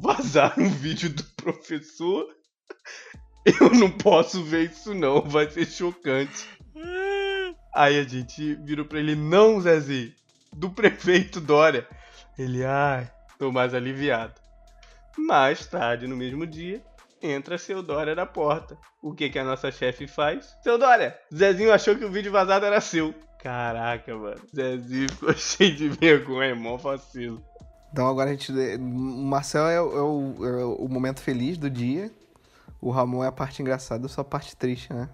vazaram 0.00 0.64
um 0.64 0.70
vídeo 0.70 1.10
do 1.10 1.24
professor? 1.36 2.26
Eu 3.44 3.70
não 3.70 3.90
posso 3.90 4.42
ver 4.42 4.70
isso, 4.70 4.94
não, 4.94 5.22
vai 5.22 5.48
ser 5.50 5.66
chocante. 5.66 6.48
Aí 7.74 7.98
a 7.98 8.02
gente 8.02 8.54
virou 8.56 8.84
pra 8.84 8.98
ele: 8.98 9.14
Não, 9.14 9.60
Zezinho, 9.60 10.12
do 10.52 10.70
prefeito 10.70 11.40
Dória. 11.40 11.86
Ele, 12.38 12.64
ai, 12.64 13.10
tô 13.38 13.52
mais 13.52 13.72
aliviado. 13.72 14.34
Mais 15.16 15.66
tarde, 15.66 16.06
no 16.06 16.16
mesmo 16.16 16.46
dia, 16.46 16.82
entra 17.22 17.56
seu 17.56 17.82
Dória 17.82 18.14
na 18.14 18.26
porta. 18.26 18.76
O 19.00 19.14
que 19.14 19.30
que 19.30 19.38
a 19.38 19.44
nossa 19.44 19.70
chefe 19.70 20.06
faz? 20.06 20.56
Seu 20.62 20.76
Dória, 20.76 21.18
Zezinho 21.34 21.72
achou 21.72 21.96
que 21.96 22.04
o 22.04 22.10
vídeo 22.10 22.32
vazado 22.32 22.66
era 22.66 22.80
seu. 22.80 23.14
Caraca, 23.40 24.14
mano. 24.16 24.42
Zezinho 24.54 25.10
ficou 25.10 25.32
cheio 25.36 25.74
de 25.76 25.88
vergonha, 25.88 26.54
mó 26.54 26.76
vacilo. 26.76 27.42
Então 27.92 28.06
agora 28.08 28.30
a 28.30 28.32
gente. 28.32 28.52
O 28.52 28.80
Marcel 28.80 29.66
é, 29.68 29.80
o- 29.80 30.34
é 30.44 30.60
é 30.60 30.64
o 30.64 30.88
momento 30.88 31.20
feliz 31.20 31.56
do 31.58 31.70
dia. 31.70 32.10
O 32.80 32.90
Ramon 32.90 33.24
é 33.24 33.28
a 33.28 33.32
parte 33.32 33.62
engraçada, 33.62 34.04
eu 34.04 34.08
sou 34.08 34.22
a 34.22 34.24
parte 34.24 34.54
triste, 34.56 34.92
né? 34.92 35.08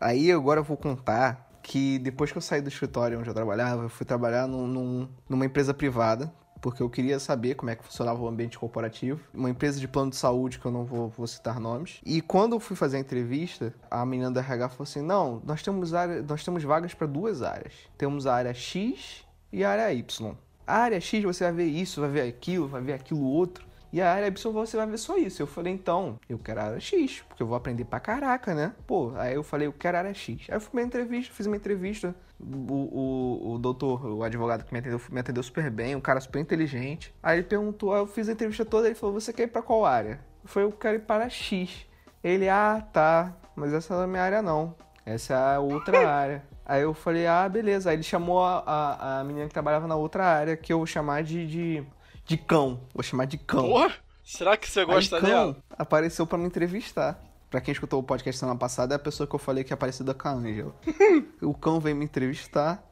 Aí 0.00 0.30
agora 0.30 0.60
eu 0.60 0.64
vou 0.64 0.76
contar 0.76 1.50
que 1.62 1.98
depois 1.98 2.30
que 2.30 2.38
eu 2.38 2.42
saí 2.42 2.62
do 2.62 2.68
escritório 2.68 3.18
onde 3.18 3.28
eu 3.28 3.34
trabalhava, 3.34 3.82
eu 3.82 3.88
fui 3.88 4.06
trabalhar 4.06 4.46
num- 4.46 4.66
num- 4.66 5.08
numa 5.28 5.44
empresa 5.44 5.74
privada. 5.74 6.32
Porque 6.60 6.82
eu 6.82 6.90
queria 6.90 7.20
saber 7.20 7.54
como 7.54 7.70
é 7.70 7.76
que 7.76 7.84
funcionava 7.84 8.20
o 8.20 8.26
ambiente 8.26 8.58
corporativo. 8.58 9.20
Uma 9.32 9.48
empresa 9.48 9.78
de 9.78 9.86
plano 9.86 10.10
de 10.10 10.16
saúde, 10.16 10.58
que 10.58 10.66
eu 10.66 10.72
não 10.72 10.84
vou, 10.84 11.08
vou 11.08 11.24
citar 11.24 11.60
nomes. 11.60 12.00
E 12.04 12.20
quando 12.20 12.54
eu 12.56 12.58
fui 12.60 12.74
fazer 12.74 12.96
a 12.96 13.00
entrevista, 13.00 13.72
a 13.88 14.04
menina 14.04 14.28
da 14.32 14.40
RH 14.40 14.70
falou 14.70 14.82
assim: 14.82 15.00
Não, 15.00 15.40
nós 15.44 15.62
temos, 15.62 15.94
área, 15.94 16.20
nós 16.20 16.42
temos 16.44 16.64
vagas 16.64 16.94
para 16.94 17.06
duas 17.06 17.42
áreas. 17.42 17.74
Temos 17.96 18.26
a 18.26 18.34
área 18.34 18.52
X 18.52 19.24
e 19.52 19.62
a 19.62 19.70
área 19.70 19.92
Y. 19.92 20.34
A 20.68 20.80
área 20.80 21.00
X 21.00 21.24
você 21.24 21.44
vai 21.44 21.52
ver 21.54 21.64
isso, 21.64 22.02
vai 22.02 22.10
ver 22.10 22.20
aquilo, 22.28 22.68
vai 22.68 22.82
ver 22.82 22.92
aquilo 22.92 23.24
outro. 23.24 23.66
E 23.90 24.02
a 24.02 24.12
área 24.12 24.26
Y 24.26 24.52
você 24.52 24.76
vai 24.76 24.86
ver 24.86 24.98
só 24.98 25.16
isso. 25.16 25.40
Eu 25.40 25.46
falei, 25.46 25.72
então, 25.72 26.20
eu 26.28 26.38
quero 26.38 26.60
a 26.60 26.64
área 26.64 26.78
X, 26.78 27.24
porque 27.26 27.42
eu 27.42 27.46
vou 27.46 27.56
aprender 27.56 27.86
pra 27.86 27.98
caraca, 27.98 28.54
né? 28.54 28.74
Pô, 28.86 29.14
aí 29.16 29.34
eu 29.34 29.42
falei, 29.42 29.66
eu 29.66 29.72
quero 29.72 29.96
a 29.96 30.00
área 30.00 30.12
X. 30.12 30.44
Aí 30.46 30.56
eu 30.56 30.60
fui 30.60 30.72
pra 30.72 30.82
entrevista, 30.82 31.32
fiz 31.32 31.46
uma 31.46 31.56
entrevista. 31.56 32.14
O, 32.38 32.74
o, 32.74 33.54
o 33.54 33.58
doutor, 33.58 34.04
o 34.04 34.22
advogado 34.22 34.62
que 34.62 34.70
me 34.74 34.80
atendeu, 34.80 35.00
me 35.10 35.20
atendeu 35.20 35.42
super 35.42 35.70
bem, 35.70 35.96
um 35.96 36.02
cara 36.02 36.20
super 36.20 36.38
inteligente. 36.38 37.14
Aí 37.22 37.38
ele 37.38 37.46
perguntou, 37.46 37.94
aí 37.94 38.00
eu 38.00 38.06
fiz 38.06 38.28
a 38.28 38.32
entrevista 38.32 38.66
toda, 38.66 38.88
ele 38.88 38.94
falou, 38.94 39.18
você 39.18 39.32
quer 39.32 39.44
ir 39.44 39.48
pra 39.48 39.62
qual 39.62 39.86
área? 39.86 40.20
Eu 40.44 40.50
falei, 40.50 40.68
eu 40.68 40.72
quero 40.72 40.96
ir 40.96 41.00
para 41.00 41.30
X. 41.30 41.86
Ele, 42.22 42.46
ah, 42.46 42.86
tá, 42.92 43.34
mas 43.56 43.72
essa 43.72 43.94
não 43.94 44.02
é 44.02 44.04
a 44.04 44.06
minha 44.06 44.22
área 44.22 44.42
não. 44.42 44.76
Essa 45.06 45.32
é 45.32 45.56
a 45.56 45.60
outra 45.60 46.04
área. 46.12 46.44
Aí 46.68 46.82
eu 46.82 46.92
falei, 46.92 47.26
ah, 47.26 47.48
beleza. 47.48 47.88
Aí 47.88 47.96
ele 47.96 48.02
chamou 48.02 48.44
a, 48.44 48.58
a, 48.66 49.20
a 49.20 49.24
menina 49.24 49.46
que 49.48 49.54
trabalhava 49.54 49.86
na 49.86 49.96
outra 49.96 50.26
área, 50.26 50.54
que 50.54 50.70
eu 50.70 50.76
vou 50.76 50.86
chamar 50.86 51.22
de, 51.22 51.46
de, 51.46 51.82
de 52.26 52.36
cão. 52.36 52.80
Vou 52.94 53.02
chamar 53.02 53.24
de 53.24 53.38
cão. 53.38 53.66
Porra! 53.66 53.94
Será 54.22 54.54
que 54.58 54.70
você 54.70 54.84
gosta 54.84 55.16
Aí, 55.16 55.22
cão 55.22 55.30
dela? 55.30 55.56
apareceu 55.70 56.26
pra 56.26 56.36
me 56.36 56.44
entrevistar. 56.44 57.18
Pra 57.48 57.62
quem 57.62 57.72
escutou 57.72 57.98
o 57.98 58.02
podcast 58.02 58.38
semana 58.38 58.58
passada, 58.58 58.94
é 58.94 58.96
a 58.96 58.98
pessoa 58.98 59.26
que 59.26 59.34
eu 59.34 59.38
falei 59.38 59.64
que 59.64 59.72
é 59.72 59.76
parecida 59.76 60.12
com 60.12 60.28
a 60.28 60.34
o 61.40 61.54
cão 61.54 61.80
veio 61.80 61.96
me 61.96 62.04
entrevistar. 62.04 62.84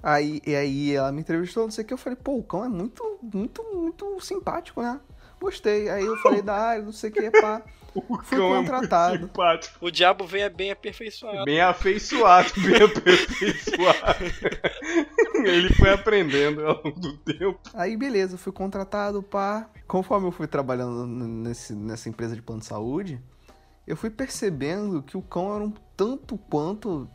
Aí, 0.00 0.40
e 0.46 0.54
aí 0.54 0.94
ela 0.94 1.10
me 1.10 1.20
entrevistou, 1.20 1.64
não 1.64 1.72
sei 1.72 1.82
o 1.82 1.86
que. 1.88 1.92
Eu 1.92 1.98
falei, 1.98 2.16
pô, 2.16 2.36
o 2.36 2.44
cão 2.44 2.64
é 2.64 2.68
muito, 2.68 3.18
muito, 3.20 3.64
muito 3.74 4.20
simpático, 4.20 4.80
né? 4.80 5.00
Gostei. 5.40 5.88
Aí 5.88 6.04
eu 6.06 6.16
falei 6.18 6.40
da 6.40 6.54
área, 6.54 6.84
não 6.84 6.92
sei 6.92 7.10
o 7.10 7.12
que, 7.12 7.28
pá. 7.40 7.60
O 7.94 8.22
Fui 8.22 8.38
cão 8.38 8.50
contratado. 8.50 9.14
é 9.14 9.18
muito 9.18 9.30
simpático. 9.30 9.86
O 9.86 9.90
diabo 9.90 10.26
vem 10.26 10.42
é 10.42 10.48
bem 10.48 10.70
aperfeiçoado. 10.70 11.44
Bem 11.44 11.60
afeiçoado, 11.60 12.50
bem 12.56 12.82
aperfeiçoado. 12.84 14.24
Ele 15.44 15.74
foi 15.74 15.90
aprendendo 15.90 16.64
ao 16.66 16.82
longo 16.82 17.00
do 17.00 17.16
tempo. 17.18 17.58
Aí 17.74 17.96
beleza, 17.96 18.38
fui 18.38 18.52
contratado, 18.52 19.22
pá. 19.22 19.68
Conforme 19.86 20.28
eu 20.28 20.32
fui 20.32 20.46
trabalhando 20.46 21.06
nesse, 21.06 21.74
nessa 21.74 22.08
empresa 22.08 22.36
de 22.36 22.42
plano 22.42 22.60
de 22.60 22.66
saúde, 22.66 23.20
eu 23.86 23.96
fui 23.96 24.10
percebendo 24.10 25.02
que 25.02 25.16
o 25.16 25.22
cão 25.22 25.54
era 25.54 25.64
um 25.64 25.72
tanto 25.96 26.38
quanto 26.38 27.08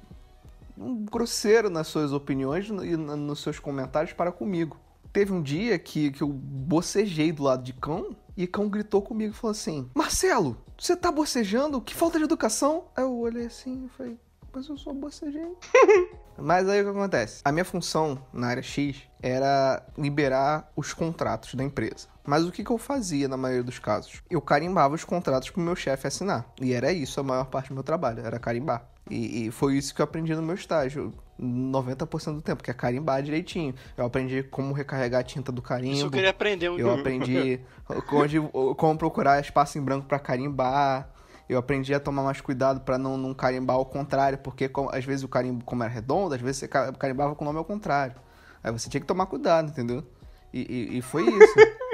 um 0.78 1.06
grosseiro 1.06 1.70
nas 1.70 1.88
suas 1.88 2.12
opiniões 2.12 2.68
e 2.68 2.98
nos 2.98 3.40
seus 3.40 3.60
comentários 3.60 4.12
para 4.12 4.32
comigo. 4.32 4.78
Teve 5.14 5.32
um 5.32 5.42
dia 5.42 5.80
que, 5.80 6.12
que 6.12 6.22
eu 6.22 6.28
bocejei 6.28 7.32
do 7.32 7.44
lado 7.44 7.64
de 7.64 7.72
cão 7.72 8.14
e 8.38 8.48
cão 8.48 8.70
gritou 8.70 9.02
comigo 9.02 9.34
e 9.34 9.38
falou 9.38 9.52
assim: 9.52 9.90
Marcelo, 9.94 10.58
você 10.78 10.96
tá 10.96 11.12
bocejando? 11.12 11.82
Que 11.82 11.96
falta 11.96 12.18
de 12.18 12.26
educação! 12.26 12.86
Aí 12.96 13.04
eu 13.04 13.18
olhei 13.18 13.46
assim 13.46 13.86
e 13.86 13.90
falei: 13.98 14.20
Mas 14.54 14.68
eu 14.68 14.78
só 14.78 14.94
bocejei. 14.94 15.56
Mas 16.38 16.68
aí 16.68 16.82
o 16.82 16.84
que 16.84 16.90
acontece? 16.90 17.42
A 17.46 17.52
minha 17.52 17.64
função 17.64 18.22
na 18.34 18.48
área 18.48 18.62
X 18.62 19.04
era 19.22 19.86
liberar 19.98 20.70
os 20.76 20.94
contratos 20.94 21.56
da 21.56 21.64
empresa. 21.64 22.08
Mas 22.26 22.44
o 22.44 22.52
que, 22.52 22.64
que 22.64 22.72
eu 22.72 22.78
fazia 22.78 23.28
na 23.28 23.38
maioria 23.38 23.64
dos 23.64 23.80
casos? 23.80 24.22
Eu 24.30 24.42
carimbava 24.42 24.96
os 24.96 25.04
contratos 25.04 25.50
pro 25.50 25.62
meu 25.62 25.76
chefe 25.76 26.08
assinar. 26.08 26.46
E 26.60 26.74
era 26.74 26.92
isso 26.92 27.20
a 27.20 27.24
maior 27.24 27.46
parte 27.46 27.70
do 27.70 27.76
meu 27.76 27.84
trabalho, 27.84 28.26
era 28.26 28.40
carimbar. 28.40 28.86
E, 29.10 29.48
e 29.48 29.52
foi 29.52 29.78
isso 29.78 29.94
que 29.94 30.02
eu 30.02 30.04
aprendi 30.04 30.34
no 30.36 30.42
meu 30.42 30.56
estágio. 30.56 31.14
90% 31.40 32.36
do 32.36 32.42
tempo, 32.42 32.64
que 32.64 32.72
é 32.72 32.74
carimbar 32.74 33.22
direitinho. 33.22 33.76
Eu 33.98 34.06
aprendi 34.06 34.42
como 34.44 34.74
recarregar 34.74 35.22
a 35.22 35.24
tinta 35.24 35.52
do 35.52 35.62
carimbo. 35.62 35.94
Isso 35.96 36.06
eu 36.06 36.12
queria 36.12 36.30
aprender 36.30 36.68
Eu 36.80 36.92
aprendi 36.94 37.60
onde, 38.14 38.40
como 38.78 38.98
procurar 38.98 39.40
espaço 39.42 39.78
em 39.78 39.82
branco 39.82 40.08
pra 40.08 40.18
carimbar. 40.18 41.10
Eu 41.48 41.60
aprendi 41.60 41.94
a 41.94 42.00
tomar 42.00 42.24
mais 42.24 42.42
cuidado 42.42 42.82
pra 42.82 42.98
não, 42.98 43.18
não 43.18 43.34
carimbar 43.34 43.76
ao 43.76 43.86
contrário, 43.86 44.38
porque 44.40 44.72
às 44.92 45.06
vezes 45.06 45.24
o 45.24 45.28
carimbo, 45.28 45.64
como 45.64 45.84
era 45.84 45.92
redondo, 45.92 46.34
às 46.34 46.42
vezes 46.42 46.58
você 46.58 46.68
ca- 46.68 46.92
carimbava 46.94 47.36
com 47.36 47.44
o 47.44 47.48
nome 47.48 47.60
ao 47.60 47.66
contrário. 47.66 48.16
Aí 48.64 48.72
você 48.72 48.90
tinha 48.90 49.00
que 49.02 49.06
tomar 49.06 49.28
cuidado, 49.28 49.70
entendeu? 49.70 50.04
E, 50.52 50.62
e- 50.62 50.98
e 50.98 51.02
foi 51.04 51.24
isso. 51.30 51.54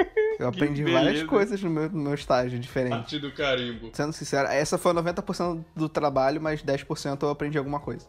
Eu 0.42 0.48
aprendi 0.48 0.84
várias 0.84 1.14
beleza. 1.14 1.28
coisas 1.28 1.62
no 1.62 1.70
meu, 1.70 1.90
no 1.90 2.00
meu 2.00 2.14
estágio 2.16 2.58
diferente. 2.58 2.96
Parte 2.96 3.20
do 3.20 3.32
carimbo. 3.32 3.92
Sendo 3.94 4.12
sincero, 4.12 4.48
essa 4.48 4.78
foi 4.78 4.92
90% 4.94 5.64
do 5.76 5.88
trabalho, 5.88 6.42
mas 6.42 6.64
10% 6.64 7.22
eu 7.22 7.30
aprendi 7.30 7.58
alguma 7.58 7.80
coisa. 7.80 8.08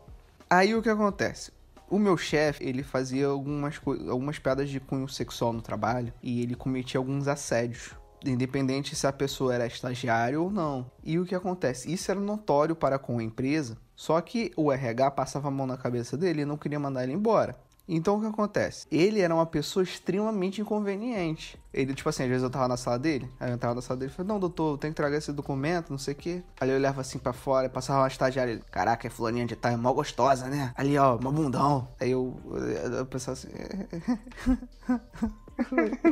Aí 0.49 0.75
o 0.75 0.81
que 0.81 0.89
acontece? 0.89 1.53
O 1.91 1.99
meu 1.99 2.17
chefe, 2.17 2.65
ele 2.65 2.83
fazia 2.83 3.27
algumas, 3.27 3.79
algumas 4.09 4.39
piadas 4.39 4.71
de 4.71 4.81
cunho 4.81 5.07
sexual 5.09 5.53
no 5.53 5.61
trabalho 5.61 6.11
e 6.23 6.43
ele 6.43 6.55
cometia 6.55 6.99
alguns 6.99 7.29
assédios. 7.29 7.91
Independente 8.25 8.97
se 8.97 9.07
a 9.07 9.13
pessoa 9.13 9.55
era 9.55 9.67
estagiário 9.67 10.43
ou 10.43 10.51
não. 10.51 10.91
E 11.05 11.19
o 11.19 11.27
que 11.27 11.35
acontece? 11.35 11.93
Isso 11.93 12.11
era 12.11 12.19
notório 12.21 12.75
para 12.75 12.99
com 12.99 13.19
a 13.19 13.23
empresa, 13.23 13.77
só 13.95 14.19
que 14.23 14.53
o 14.57 14.73
RH 14.73 15.11
passava 15.11 15.49
a 15.49 15.51
mão 15.51 15.67
na 15.67 15.77
cabeça 15.77 16.17
dele 16.17 16.43
e 16.43 16.47
não 16.47 16.57
queria 16.57 16.81
mandar 16.81 17.03
ele 17.03 17.13
embora. 17.13 17.57
Então 17.89 18.17
o 18.17 18.21
que 18.21 18.27
acontece? 18.27 18.87
Ele 18.91 19.21
era 19.21 19.35
uma 19.35 19.47
pessoa 19.47 19.83
extremamente 19.83 20.61
inconveniente. 20.61 21.61
Ele, 21.75 21.95
tipo 21.95 22.09
assim, 22.09 22.23
às 22.23 22.29
vezes 22.29 22.43
eu 22.43 22.51
tava 22.51 22.69
na 22.69 22.77
sala 22.77 22.99
dele, 22.99 23.29
aí 23.41 23.51
eu 23.51 23.55
entrava 23.55 23.75
na 23.75 23.83
sala 23.83 23.99
dele 23.99 24.13
e 24.13 24.15
falei, 24.15 24.29
não, 24.29 24.39
doutor, 24.39 24.75
eu 24.75 24.79
tenho 24.79 24.93
que 24.93 24.97
tragar 24.97 25.17
esse 25.17 25.33
documento, 25.33 25.91
não 25.91 25.99
sei 25.99 26.15
o 26.15 26.17
quê. 26.17 26.43
Aí 26.61 26.71
eu 26.71 26.77
olhava 26.77 27.01
assim 27.01 27.19
pra 27.19 27.33
fora, 27.33 27.69
passava 27.69 28.01
uma 28.01 28.09
estagiária, 28.09 28.53
ele, 28.53 28.63
caraca, 28.71 29.07
é 29.07 29.11
fulaninha 29.11 29.47
de 29.47 29.57
tá, 29.57 29.71
é 29.71 29.77
mó 29.77 29.93
gostosa, 29.93 30.47
né? 30.47 30.73
Ali, 30.77 30.97
ó, 30.97 31.19
mó 31.19 31.31
bundão. 31.33 31.89
Aí 32.01 32.11
eu, 32.11 32.39
eu, 32.47 32.93
eu 32.93 33.07
pensava 33.07 33.33
assim... 33.33 33.49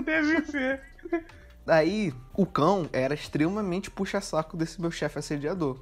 Deve 0.05 0.44
ser. 0.47 0.82
Aí, 1.66 2.12
o 2.34 2.47
cão 2.47 2.88
era 2.92 3.14
extremamente 3.14 3.90
puxa-saco 3.90 4.56
desse 4.56 4.80
meu 4.80 4.90
chefe 4.90 5.18
assediador. 5.18 5.78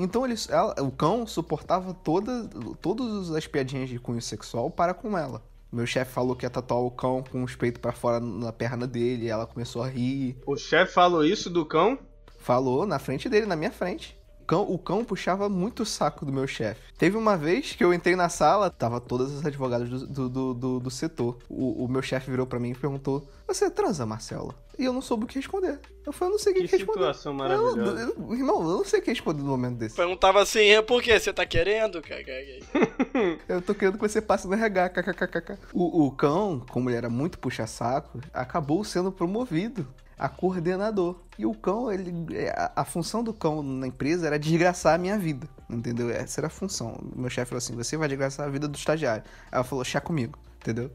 Então, 0.00 0.24
ele, 0.24 0.34
ela- 0.48 0.74
o 0.80 0.90
cão 0.92 1.26
suportava 1.26 1.92
toda, 1.92 2.48
todas 2.80 3.30
as 3.32 3.46
piadinhas 3.46 3.88
de 3.88 3.98
cunho 3.98 4.22
sexual 4.22 4.70
para 4.70 4.94
com 4.94 5.18
ela. 5.18 5.42
Meu 5.72 5.84
chefe 5.86 6.12
falou 6.12 6.34
que 6.34 6.46
ia 6.46 6.50
tatuar 6.50 6.80
o 6.80 6.90
cão 6.90 7.22
com 7.30 7.42
os 7.44 7.54
peitos 7.54 7.80
pra 7.80 7.92
fora 7.92 8.20
na 8.20 8.52
perna 8.52 8.86
dele, 8.86 9.26
e 9.26 9.28
ela 9.28 9.46
começou 9.46 9.82
a 9.82 9.88
rir. 9.88 10.38
O 10.46 10.56
chefe 10.56 10.92
falou 10.92 11.24
isso 11.24 11.50
do 11.50 11.66
cão? 11.66 11.98
Falou 12.38 12.86
na 12.86 12.98
frente 12.98 13.28
dele, 13.28 13.44
na 13.46 13.56
minha 13.56 13.70
frente. 13.72 14.16
O 14.48 14.50
cão, 14.50 14.62
o 14.62 14.78
cão 14.78 15.04
puxava 15.04 15.46
muito 15.46 15.82
o 15.82 15.86
saco 15.86 16.24
do 16.24 16.32
meu 16.32 16.46
chefe. 16.46 16.80
Teve 16.96 17.18
uma 17.18 17.36
vez 17.36 17.74
que 17.74 17.84
eu 17.84 17.92
entrei 17.92 18.16
na 18.16 18.30
sala, 18.30 18.70
tava 18.70 18.98
todas 18.98 19.30
as 19.36 19.44
advogadas 19.44 19.90
do, 19.90 20.06
do, 20.06 20.28
do, 20.30 20.54
do- 20.54 20.80
do 20.80 20.90
setor. 20.90 21.36
O, 21.50 21.84
o 21.84 21.86
meu 21.88 22.00
chefe 22.00 22.30
virou 22.30 22.46
pra 22.46 22.58
mim 22.58 22.70
e 22.70 22.74
perguntou: 22.74 23.28
Você 23.46 23.70
transa, 23.70 24.06
Marcela? 24.06 24.54
E 24.78 24.86
eu 24.86 24.92
não 24.94 25.02
soube 25.02 25.24
o 25.24 25.26
que 25.26 25.34
responder. 25.34 25.78
Eu 26.06 26.12
falei, 26.14 26.30
eu 26.30 26.32
não 26.32 26.38
sei 26.42 26.52
o 26.52 26.56
que, 26.56 26.62
Que 26.62 26.68
que 26.68 26.76
responder. 26.78 26.98
situação 27.00 27.34
maravilhosa. 27.34 28.00
Eu- 28.00 28.14
eu- 28.16 28.34
irmão, 28.34 28.62
eu 28.62 28.78
não 28.78 28.84
sei 28.86 29.00
o 29.00 29.02
que 29.02 29.10
responder 29.10 29.42
no 29.42 29.48
momento 29.50 29.76
desse. 29.76 29.96
Perguntava 29.96 30.40
assim, 30.40 30.60
"É, 30.70 30.80
por 30.80 31.02
que 31.02 31.18
você 31.20 31.30
tá 31.30 31.44
querendo? 31.44 32.00
cara?" 32.00 32.22
Eu 33.46 33.60
tô 33.60 33.74
querendo 33.74 33.98
que 33.98 34.08
você 34.08 34.22
passe 34.22 34.46
no 34.48 34.54
RH, 34.54 34.88
kkkk. 34.90 35.58
O, 35.74 36.06
o 36.06 36.10
cão, 36.12 36.64
como 36.70 36.88
ele 36.88 36.96
era 36.96 37.10
muito 37.10 37.38
puxa-saco, 37.38 38.18
acabou 38.32 38.82
sendo 38.82 39.12
promovido 39.12 39.86
a 40.18 40.28
coordenador. 40.28 41.16
E 41.38 41.46
o 41.46 41.54
cão, 41.54 41.90
ele, 41.92 42.12
a, 42.50 42.72
a 42.76 42.84
função 42.84 43.22
do 43.22 43.32
cão 43.32 43.62
na 43.62 43.86
empresa 43.86 44.26
era 44.26 44.38
desgraçar 44.38 44.94
a 44.94 44.98
minha 44.98 45.18
vida, 45.18 45.48
entendeu? 45.70 46.10
Essa 46.10 46.40
era 46.40 46.48
a 46.48 46.50
função. 46.50 46.98
Meu 47.14 47.30
chefe 47.30 47.50
falou 47.50 47.58
assim, 47.58 47.74
você 47.76 47.96
vai 47.96 48.08
desgraçar 48.08 48.46
a 48.46 48.50
vida 48.50 48.66
do 48.66 48.76
estagiário. 48.76 49.22
Ela 49.52 49.64
falou, 49.64 49.84
chá 49.84 50.00
comigo, 50.00 50.38
entendeu? 50.60 50.90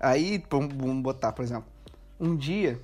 Aí, 0.00 0.42
vamos 0.50 1.02
botar, 1.02 1.32
por 1.32 1.44
exemplo, 1.44 1.66
um 2.18 2.36
dia 2.36 2.80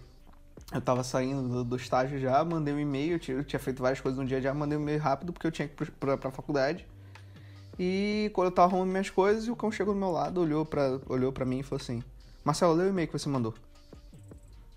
Eu 0.72 0.80
tava 0.80 1.02
saindo 1.02 1.48
do, 1.48 1.64
do 1.64 1.76
estágio 1.76 2.18
já, 2.20 2.44
mandei 2.44 2.74
um 2.74 2.78
e-mail, 2.78 3.12
eu 3.14 3.18
tinha, 3.18 3.36
eu 3.38 3.44
tinha 3.44 3.58
feito 3.58 3.82
várias 3.82 4.00
coisas 4.00 4.20
no 4.20 4.26
dia 4.26 4.40
já, 4.40 4.52
mandei 4.52 4.76
um 4.76 4.82
e-mail 4.82 5.00
rápido 5.00 5.32
porque 5.32 5.46
eu 5.46 5.52
tinha 5.52 5.66
que 5.66 5.82
ir 5.82 5.90
pra, 5.92 6.16
pra 6.18 6.30
faculdade. 6.30 6.86
E 7.78 8.30
quando 8.34 8.48
eu 8.48 8.52
tava 8.52 8.68
arrumando 8.68 8.90
minhas 8.90 9.08
coisas, 9.08 9.48
o 9.48 9.56
cão 9.56 9.70
chegou 9.70 9.94
do 9.94 10.00
meu 10.00 10.10
lado, 10.10 10.40
olhou 10.40 10.66
pra, 10.66 11.00
olhou 11.08 11.32
pra 11.32 11.44
mim 11.46 11.60
e 11.60 11.62
falou 11.62 11.80
assim: 11.80 12.02
Marcelo, 12.44 12.74
lê 12.74 12.84
o 12.84 12.88
e-mail 12.88 13.06
que 13.06 13.18
você 13.18 13.28
mandou. 13.28 13.54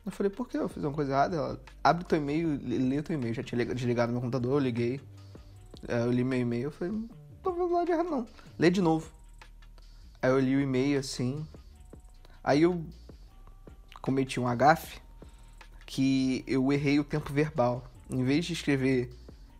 Eu 0.06 0.12
falei, 0.12 0.32
por 0.32 0.48
que? 0.48 0.58
Eu 0.58 0.68
fiz 0.68 0.84
uma 0.84 0.94
coisa 0.94 1.12
errada? 1.12 1.36
Ela, 1.36 1.62
abre 1.84 2.04
teu 2.04 2.18
e-mail, 2.18 2.60
lê 2.64 3.02
teu 3.02 3.16
e-mail. 3.16 3.34
Já 3.34 3.44
tinha 3.44 3.64
desligado 3.66 4.12
meu 4.12 4.22
computador, 4.22 4.54
eu 4.54 4.60
liguei. 4.60 5.00
É, 5.88 6.02
eu 6.02 6.12
li 6.12 6.24
meu 6.24 6.40
e-mail, 6.40 6.64
eu 6.66 6.72
falei, 6.72 6.94
não 6.94 7.10
tô 7.44 7.52
vendo 7.52 7.70
nada 7.70 7.86
de 7.86 7.92
errado 7.92 8.10
não. 8.10 8.28
Lê 8.58 8.70
de 8.70 8.82
novo. 8.82 9.12
Aí 10.22 10.30
eu 10.30 10.40
li 10.40 10.56
o 10.56 10.62
e-mail 10.62 11.00
assim. 11.00 11.46
Aí 12.44 12.64
eu 12.64 12.84
cometi 14.02 14.40
um 14.40 14.48
agafe 14.48 15.00
que 15.86 16.44
eu 16.48 16.72
errei 16.72 17.00
o 17.00 17.04
tempo 17.04 17.32
verbal. 17.32 17.84
Em 18.10 18.24
vez 18.24 18.46
de 18.46 18.54
escrever, 18.54 19.12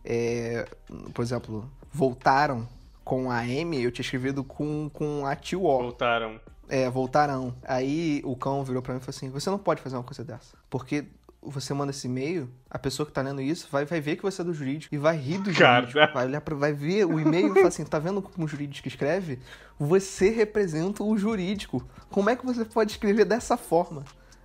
é, 0.04 0.68
por 1.14 1.22
exemplo, 1.22 1.70
voltaram 1.92 2.68
com 3.04 3.30
a 3.30 3.46
M, 3.46 3.80
eu 3.80 3.90
tinha 3.90 4.02
escrevido 4.02 4.42
com, 4.44 4.90
com 4.92 5.26
a 5.26 5.36
tio 5.36 5.64
O. 5.64 5.78
Voltaram. 5.78 6.40
É, 6.74 6.88
voltarão. 6.88 7.54
Aí 7.64 8.22
o 8.24 8.34
cão 8.34 8.64
virou 8.64 8.80
pra 8.80 8.94
mim 8.94 8.98
e 8.98 9.02
falou 9.02 9.14
assim: 9.14 9.28
Você 9.28 9.50
não 9.50 9.58
pode 9.58 9.82
fazer 9.82 9.94
uma 9.96 10.02
coisa 10.02 10.24
dessa. 10.24 10.56
Porque 10.70 11.04
você 11.42 11.74
manda 11.74 11.90
esse 11.90 12.06
e-mail, 12.06 12.48
a 12.70 12.78
pessoa 12.78 13.04
que 13.04 13.12
tá 13.12 13.20
lendo 13.20 13.42
isso 13.42 13.68
vai, 13.70 13.84
vai 13.84 14.00
ver 14.00 14.16
que 14.16 14.22
você 14.22 14.40
é 14.40 14.44
do 14.44 14.54
jurídico 14.54 14.94
e 14.94 14.98
vai 14.98 15.16
rir 15.16 15.36
do 15.38 15.52
Cara. 15.52 15.86
jurídico. 15.86 16.14
Vai, 16.14 16.26
olhar 16.26 16.40
pra, 16.40 16.54
vai 16.54 16.72
ver 16.72 17.04
o 17.04 17.20
e-mail 17.20 17.48
e 17.50 17.54
falar 17.56 17.68
assim: 17.68 17.84
Tá 17.84 17.98
vendo 17.98 18.22
como 18.22 18.46
o 18.46 18.48
jurídico 18.48 18.88
escreve? 18.88 19.38
Você 19.78 20.30
representa 20.30 21.04
o 21.04 21.14
jurídico. 21.18 21.86
Como 22.08 22.30
é 22.30 22.36
que 22.36 22.46
você 22.46 22.64
pode 22.64 22.92
escrever 22.92 23.26
dessa 23.26 23.58
forma? 23.58 24.02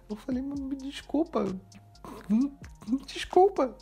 Eu 0.10 0.18
falei: 0.18 0.44
Me 0.44 0.76
desculpa. 0.76 1.46
Hum, 2.30 2.52
Desculpa. 3.06 3.74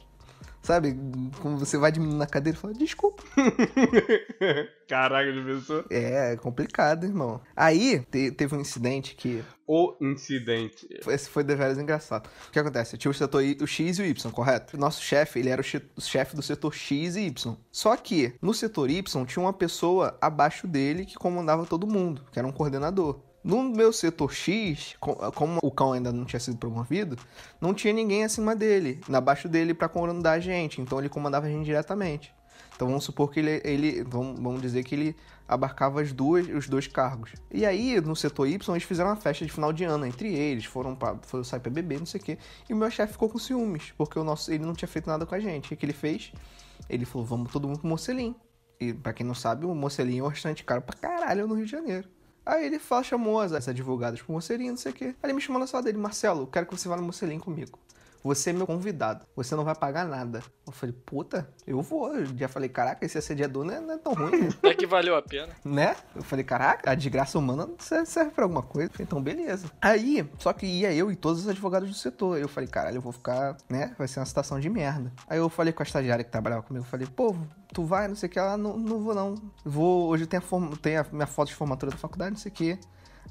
Sabe, 0.65 0.97
como 1.43 1.59
você 1.59 1.77
vai 1.77 1.91
diminuindo 1.91 2.17
na 2.17 2.25
cadeira 2.25 2.57
e 2.57 2.59
fala: 2.59 2.73
Desculpa. 2.73 3.21
Caraca, 4.89 5.31
de 5.31 5.41
pessoa. 5.43 5.85
É, 5.91 6.33
é 6.33 6.35
complicado, 6.37 7.05
irmão. 7.05 7.39
Aí 7.55 7.99
te- 8.11 8.31
teve 8.31 8.55
um 8.55 8.61
incidente 8.61 9.15
que 9.15 9.43
O 9.67 9.95
incidente. 10.01 10.87
Esse 11.07 11.29
foi 11.29 11.43
deveras 11.43 11.77
engraçado. 11.77 12.27
O 12.47 12.51
que 12.51 12.57
acontece? 12.59 12.97
Tinha 12.97 13.11
o 13.11 13.13
setor 13.13 13.43
I- 13.43 13.57
o 13.61 13.67
X 13.67 13.99
e 13.99 14.01
o 14.01 14.05
Y, 14.05 14.31
correto? 14.31 14.75
Nosso 14.77 15.01
chefe, 15.03 15.39
ele 15.39 15.49
era 15.49 15.61
o 15.61 16.01
chefe 16.01 16.35
do 16.35 16.41
setor 16.41 16.73
X 16.73 17.15
e 17.15 17.21
Y. 17.27 17.55
Só 17.71 17.95
que, 17.95 18.33
no 18.41 18.53
setor 18.53 18.89
Y, 18.89 19.25
tinha 19.25 19.43
uma 19.43 19.53
pessoa 19.53 20.17
abaixo 20.21 20.67
dele 20.67 21.05
que 21.05 21.15
comandava 21.15 21.65
todo 21.65 21.85
mundo, 21.87 22.23
que 22.31 22.39
era 22.39 22.47
um 22.47 22.51
coordenador. 22.51 23.19
No 23.45 23.61
meu 23.61 23.93
setor 23.93 24.34
X, 24.34 24.95
co- 24.99 25.31
como 25.34 25.59
o 25.61 25.69
cão 25.69 25.93
ainda 25.93 26.11
não 26.11 26.26
tinha 26.26 26.39
sido 26.39 26.57
promovido, 26.57 27.15
não 27.61 27.76
tinha 27.76 27.93
ninguém 27.93 28.23
acima 28.23 28.55
dele, 28.55 28.99
abaixo 29.13 29.47
dele 29.47 29.72
pra 29.72 29.88
comandar 29.88 30.38
a 30.38 30.39
gente. 30.39 30.81
Então 30.81 30.97
ele 30.97 31.09
comandava 31.09 31.45
a 31.45 31.49
gente 31.49 31.63
diretamente. 31.63 32.34
Então 32.76 32.88
vamos 32.88 33.03
supor 33.03 33.30
que 33.31 33.39
ele, 33.39 33.61
ele 33.63 34.03
vamos, 34.03 34.59
dizer 34.61 34.84
que 34.84 34.95
ele 34.95 35.15
abarcava 35.47 36.01
as 36.01 36.11
duas, 36.11 36.47
os 36.49 36.67
dois 36.67 36.88
cargos. 36.88 37.34
E 37.51 37.63
aí, 37.67 38.01
no 38.01 38.15
setor 38.15 38.47
Y, 38.47 38.73
eles 38.73 38.84
fizeram 38.84 39.11
uma 39.11 39.15
festa 39.15 39.45
de 39.45 39.51
final 39.51 39.72
de 39.72 39.84
ano 39.84 40.07
entre 40.07 40.34
eles, 40.34 40.65
foram, 40.65 40.95
pra, 40.95 41.15
foram 41.22 41.43
sair 41.43 41.59
pra 41.59 41.72
beber, 41.72 41.99
não 41.99 42.05
sei 42.07 42.19
o 42.19 42.23
quê. 42.23 42.38
E 42.67 42.73
o 42.73 42.76
meu 42.76 42.89
chefe 42.89 43.13
ficou 43.13 43.30
com 43.30 43.38
ciúmes, 43.38 43.93
porque 43.95 44.17
o 44.17 44.23
nosso, 44.23 44.51
ele 44.51 44.65
não 44.65 44.73
tinha 44.73 44.89
feito 44.89 45.07
nada 45.07 45.23
com 45.23 45.35
a 45.35 45.39
gente. 45.39 45.65
O 45.65 45.69
que, 45.69 45.76
que 45.76 45.85
ele 45.85 45.93
fez? 45.93 46.34
Ele 46.89 47.05
falou, 47.05 47.26
vamos 47.27 47.51
todo 47.51 47.67
mundo 47.67 47.80
pro 47.80 47.88
Mocelim. 47.88 48.35
E 48.80 48.91
pra 48.91 49.13
quem 49.13 49.23
não 49.26 49.35
sabe, 49.35 49.65
o 49.67 49.76
Mocelim 49.76 50.17
é 50.17 50.23
um 50.23 50.27
restaurante 50.27 50.63
caro 50.63 50.81
pra 50.81 50.97
caralho 50.97 51.47
no 51.47 51.53
Rio 51.53 51.65
de 51.65 51.72
Janeiro. 51.72 52.09
Aí 52.45 52.65
ele 52.65 52.77
fala, 52.77 53.03
chamou 53.03 53.39
as, 53.39 53.51
as 53.51 53.67
advogadas 53.67 54.22
pro 54.22 54.34
Mocelim, 54.34 54.69
não 54.69 54.77
sei 54.77 54.91
o 54.91 54.95
quê. 54.95 55.05
Aí 55.05 55.15
ele 55.23 55.34
me 55.34 55.41
chamou 55.41 55.59
na 55.59 55.65
sala 55.65 55.84
dele, 55.84 55.97
Marcelo, 55.97 56.45
quero 56.45 56.65
que 56.65 56.77
você 56.77 56.88
vá 56.88 56.95
no 56.95 57.03
Mocelim 57.03 57.39
comigo. 57.39 57.80
Você 58.26 58.49
é 58.49 58.53
meu 58.53 58.65
convidado. 58.65 59.23
Você 59.35 59.56
não 59.56 59.64
vai 59.64 59.76
pagar 59.76 60.03
nada. 60.03 60.41
Eu 60.65 60.73
falei, 60.73 60.95
puta, 61.06 61.47
eu 61.68 61.80
vou. 61.84 62.11
Eu 62.11 62.26
já 62.26 62.47
falei, 62.47 62.68
caraca, 62.68 63.06
esse 63.06 63.19
assediador 63.19 63.64
não 63.64 63.72
é, 63.76 63.80
não 63.80 63.93
é 63.93 63.97
tão 63.99 64.14
ruim, 64.15 64.31
né? 64.41 64.49
Até 64.49 64.73
que 64.73 64.88
valeu 64.88 65.15
a 65.15 65.22
pena. 65.22 65.53
né? 65.64 65.95
Eu 66.15 66.23
falei, 66.23 66.43
caraca, 66.43 66.89
a 66.89 66.95
desgraça 66.95 67.38
humana 67.38 67.69
serve, 67.77 68.31
pra 68.31 68.45
alguma 68.45 68.64
coisa. 68.64 68.89
Então, 68.99 69.22
beleza. 69.22 69.69
Aí, 69.80 70.27
só 70.39 70.52
que 70.53 70.65
ia 70.65 70.91
eu 70.91 71.11
e 71.11 71.15
todos 71.15 71.41
os 71.41 71.47
advogados 71.47 71.88
do 71.88 71.93
setor. 71.95 72.39
Eu 72.39 72.47
falei, 72.47 72.68
caralho, 72.68 72.97
eu 72.97 73.02
vou 73.02 73.11
ficar, 73.14 73.57
né? 73.69 73.93
Vai 73.95 74.07
ser 74.07 74.19
uma 74.19 74.26
situação 74.26 74.60
de 74.60 74.72
merda. 74.72 75.14
Aí 75.30 75.38
eu 75.38 75.47
falei 75.47 75.72
com 75.72 75.84
a 75.84 75.85
estagiária 75.85 76.26
que 76.26 76.31
trabalhava 76.31 76.64
comigo, 76.64 76.84
eu 76.84 76.89
falei, 76.89 77.06
pô, 77.06 77.35
tu 77.72 77.84
vai, 77.84 78.07
não 78.07 78.15
sei 78.15 78.27
o 78.27 78.31
que, 78.31 78.39
ela, 78.39 78.57
não, 78.57 78.76
não 78.76 79.03
vou 79.03 79.14
não. 79.14 79.35
Vou, 79.64 80.07
hoje 80.10 80.26
tem 80.26 80.39
a, 80.39 80.41
form... 80.41 80.72
tem 80.77 80.97
a 80.97 81.06
minha 81.11 81.27
foto 81.27 81.49
de 81.49 81.53
formatura 81.56 81.91
da 81.91 81.97
faculdade, 81.97 82.31
não 82.31 82.39
sei 82.39 82.52
o 82.52 82.56
que. 82.56 82.80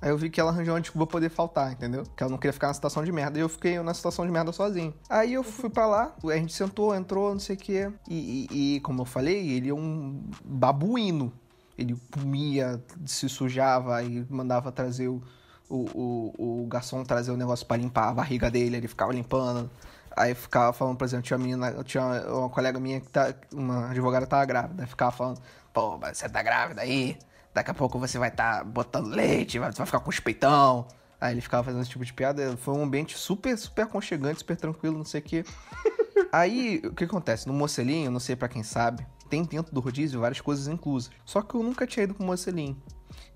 Aí 0.00 0.10
eu 0.10 0.18
vi 0.18 0.28
que 0.30 0.40
ela 0.40 0.50
arranjou 0.50 0.74
uma 0.74 0.80
desculpa 0.80 1.06
pra 1.06 1.12
poder 1.12 1.28
faltar, 1.30 1.72
entendeu? 1.72 2.04
Que 2.16 2.22
ela 2.22 2.30
não 2.30 2.38
queria 2.38 2.52
ficar 2.52 2.68
na 2.68 2.74
situação 2.74 3.04
de 3.04 3.10
merda. 3.12 3.38
E 3.38 3.42
eu 3.42 3.48
fiquei 3.48 3.78
na 3.80 3.94
situação 3.94 4.26
de 4.26 4.32
merda 4.32 4.52
sozinho. 4.52 4.92
Aí 5.08 5.32
eu 5.34 5.42
fui 5.42 5.70
pra 5.70 5.86
lá, 5.86 6.14
a 6.24 6.36
gente 6.36 6.52
sentou, 6.52 6.94
entrou, 6.94 7.32
não 7.32 7.40
sei 7.40 7.56
o 7.56 7.58
quê. 7.58 7.90
E, 8.08 8.46
e- 8.50 8.76
e, 8.76 8.80
como 8.80 9.00
eu 9.02 9.04
falei, 9.06 9.50
ele 9.50 9.70
é 9.70 9.74
um 9.74 10.22
babuíno. 10.44 11.32
Ele 11.76 11.96
comia, 12.12 12.80
se 13.04 13.28
sujava 13.28 14.02
e 14.02 14.24
mandava 14.30 14.70
trazer 14.70 15.08
o, 15.08 15.20
o, 15.68 16.32
o, 16.38 16.62
o 16.62 16.66
garçom 16.66 17.02
trazer 17.02 17.32
o 17.32 17.36
negócio 17.36 17.66
pra 17.66 17.76
limpar 17.76 18.10
a 18.10 18.14
barriga 18.14 18.50
dele, 18.50 18.76
ele 18.76 18.88
ficava 18.88 19.12
limpando. 19.12 19.68
Aí 20.16 20.34
ficava 20.34 20.72
falando, 20.72 20.96
por 20.96 21.04
exemplo, 21.04 21.24
tinha 21.24 21.36
uma 21.36 21.42
menina, 21.44 21.82
tinha 21.82 22.04
uma 22.28 22.48
colega 22.48 22.78
minha 22.78 23.00
que 23.00 23.08
tá, 23.10 23.34
uma 23.52 23.90
advogada 23.90 24.26
tava 24.26 24.44
grávida, 24.44 24.86
ficava 24.86 25.10
falando, 25.10 25.40
pô, 25.72 25.98
mas 25.98 26.18
você 26.18 26.28
tá 26.28 26.40
grávida 26.42 26.82
aí, 26.82 27.18
daqui 27.54 27.70
a 27.70 27.74
pouco 27.74 27.98
você 27.98 28.18
vai 28.18 28.28
estar 28.28 28.58
tá 28.58 28.64
botando 28.64 29.06
leite, 29.06 29.58
vai, 29.58 29.72
você 29.72 29.78
vai 29.78 29.86
ficar 29.86 30.00
com 30.00 30.10
os 30.10 30.20
peitão. 30.20 30.86
Aí 31.20 31.32
ele 31.32 31.40
ficava 31.40 31.62
fazendo 31.62 31.80
esse 31.80 31.90
tipo 31.90 32.04
de 32.04 32.12
piada, 32.12 32.56
foi 32.58 32.74
um 32.74 32.82
ambiente 32.82 33.16
super, 33.16 33.56
super 33.56 33.82
aconchegante, 33.82 34.40
super 34.40 34.56
tranquilo, 34.56 34.98
não 34.98 35.04
sei 35.04 35.20
o 35.20 35.24
quê. 35.24 35.44
Aí, 36.30 36.82
o 36.84 36.92
que 36.92 37.04
acontece? 37.04 37.46
No 37.46 37.54
Mocelinho, 37.54 38.10
não 38.10 38.20
sei 38.20 38.34
pra 38.34 38.48
quem 38.48 38.62
sabe, 38.62 39.06
tem 39.30 39.44
dentro 39.44 39.72
do 39.72 39.80
rodízio 39.80 40.20
várias 40.20 40.40
coisas 40.40 40.66
inclusas. 40.68 41.10
Só 41.24 41.40
que 41.40 41.54
eu 41.54 41.62
nunca 41.62 41.86
tinha 41.86 42.04
ido 42.04 42.14
pro 42.14 42.26
Mocelinho. 42.26 42.76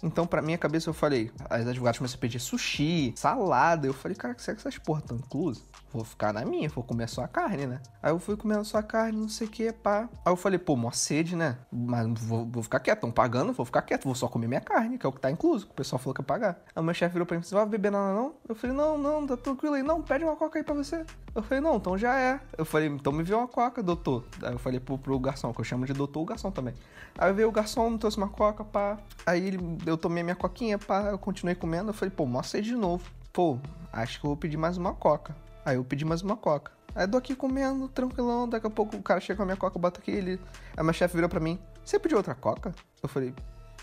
Então, 0.02 0.26
pra 0.26 0.42
minha 0.42 0.58
cabeça, 0.58 0.90
eu 0.90 0.94
falei, 0.94 1.30
as 1.48 1.66
advogadas 1.66 1.98
começaram 1.98 2.18
a 2.18 2.20
pedir 2.20 2.40
sushi, 2.40 3.12
salada. 3.16 3.86
Eu 3.86 3.94
falei, 3.94 4.16
cara, 4.16 4.34
será 4.38 4.56
que 4.56 4.60
essas 4.60 4.78
porra 4.78 5.00
estão 5.00 5.16
inclusas? 5.16 5.64
Vou 5.93 6.05
ficar 6.05 6.32
na 6.32 6.44
minha, 6.44 6.69
vou 6.69 6.85
comer 6.85 7.09
só 7.09 7.23
a 7.23 7.28
carne, 7.28 7.66
né? 7.66 7.81
Aí 8.02 8.12
eu 8.12 8.19
fui 8.19 8.36
comendo 8.36 8.65
só 8.65 8.78
a 8.78 8.82
carne, 8.82 9.19
não 9.19 9.28
sei 9.28 9.47
o 9.47 9.51
que, 9.51 9.73
pá. 9.73 10.09
Aí 10.24 10.32
eu 10.32 10.36
falei, 10.36 10.59
pô, 10.59 10.77
mó 10.77 10.90
sede, 10.90 11.35
né? 11.35 11.56
Mas 11.73 12.06
vou, 12.20 12.47
vou 12.47 12.62
ficar 12.62 12.81
quieto, 12.81 12.98
estão 12.98 13.10
pagando, 13.10 13.52
vou 13.52 13.65
ficar 13.65 13.82
quieto, 13.82 14.05
vou 14.05 14.15
só 14.15 14.28
comer 14.28 14.48
minha 14.48 14.60
carne, 14.60 14.98
que 14.98 15.06
é 15.06 15.09
o 15.09 15.12
que 15.12 15.20
tá 15.20 15.31
incluso, 15.31 15.66
que 15.66 15.73
o 15.73 15.74
pessoal 15.74 15.98
falou 15.98 16.15
que 16.15 16.20
ia 16.20 16.27
pagar. 16.27 16.60
Aí 16.77 16.82
meu 16.82 16.93
chefe 16.93 17.15
virou 17.15 17.27
pra 17.27 17.36
mim, 17.36 17.43
você 17.43 17.55
vai 17.55 17.65
beber 17.65 17.90
nada 17.90 18.12
não? 18.12 18.35
Eu 18.48 18.55
falei, 18.55 18.77
não, 18.77 18.98
não, 18.98 19.27
tá 19.27 19.36
tranquilo 19.36 19.74
aí. 19.74 19.82
Não, 19.82 20.02
pede 20.02 20.24
uma 20.24 20.36
coca 20.36 20.59
aí 20.59 20.65
pra 20.65 20.74
você. 20.74 21.05
Eu 21.35 21.43
falei, 21.43 21.60
não, 21.62 21.77
então 21.77 21.97
já 21.97 22.19
é. 22.19 22.40
Eu 22.56 22.65
falei, 22.65 22.89
então 22.89 23.12
me 23.12 23.23
vê 23.23 23.35
uma 23.35 23.48
coca, 23.48 23.82
doutor. 23.82 24.24
Aí 24.43 24.52
eu 24.52 24.59
falei 24.59 24.81
pro, 24.81 24.98
pro 24.98 25.19
garçom, 25.19 25.52
que 25.52 25.60
eu 25.60 25.65
chamo 25.65 25.86
de 25.86 25.93
doutor 25.93 26.20
o 26.20 26.24
garçom 26.24 26.51
também. 26.51 26.74
Aí 27.16 27.32
veio 27.32 27.48
o 27.48 27.52
garçom, 27.52 27.90
me 27.90 27.98
trouxe 27.98 28.16
uma 28.16 28.28
coca, 28.28 28.65
pá. 28.65 28.98
Aí 29.27 29.59
eu 29.86 29.97
tomei 29.97 30.23
minha 30.23 30.36
coquinha, 30.36 30.78
pá, 30.78 31.09
eu 31.10 31.19
continuei 31.19 31.55
comendo. 31.55 31.90
Eu 31.90 31.94
falei, 31.94 32.10
pô, 32.15 32.27
mó 32.27 32.43
sede 32.43 32.69
de 32.69 32.77
novo. 32.77 33.09
Pô, 33.32 33.59
acho 33.93 34.20
que 34.20 34.27
eu 34.27 34.28
vou 34.28 34.36
pedir 34.36 34.56
mais 34.56 34.77
uma 34.77 34.93
coca. 34.94 35.35
Aí 35.68 35.76
eu 35.76 35.84
pedi 35.84 36.02
mais 36.02 36.22
uma 36.22 36.34
coca. 36.34 36.72
Aí 36.94 37.04
eu 37.04 37.10
tô 37.10 37.18
aqui 37.18 37.34
comendo, 37.34 37.88
tranquilão. 37.88 38.48
Daqui 38.48 38.66
a 38.66 38.70
pouco 38.70 38.96
o 38.96 39.02
cara 39.02 39.20
chega 39.20 39.36
com 39.36 39.42
a 39.42 39.44
minha 39.44 39.56
coca, 39.56 39.76
eu 39.76 39.80
boto 39.82 40.00
aqui. 40.00 40.10
Ele... 40.10 40.40
Aí 40.74 40.82
meu 40.82 40.94
chefe 40.94 41.14
virou 41.14 41.28
pra 41.28 41.38
mim: 41.38 41.58
Você 41.84 41.98
pediu 41.98 42.16
outra 42.16 42.34
coca? 42.34 42.74
Eu 43.02 43.08
falei: 43.08 43.34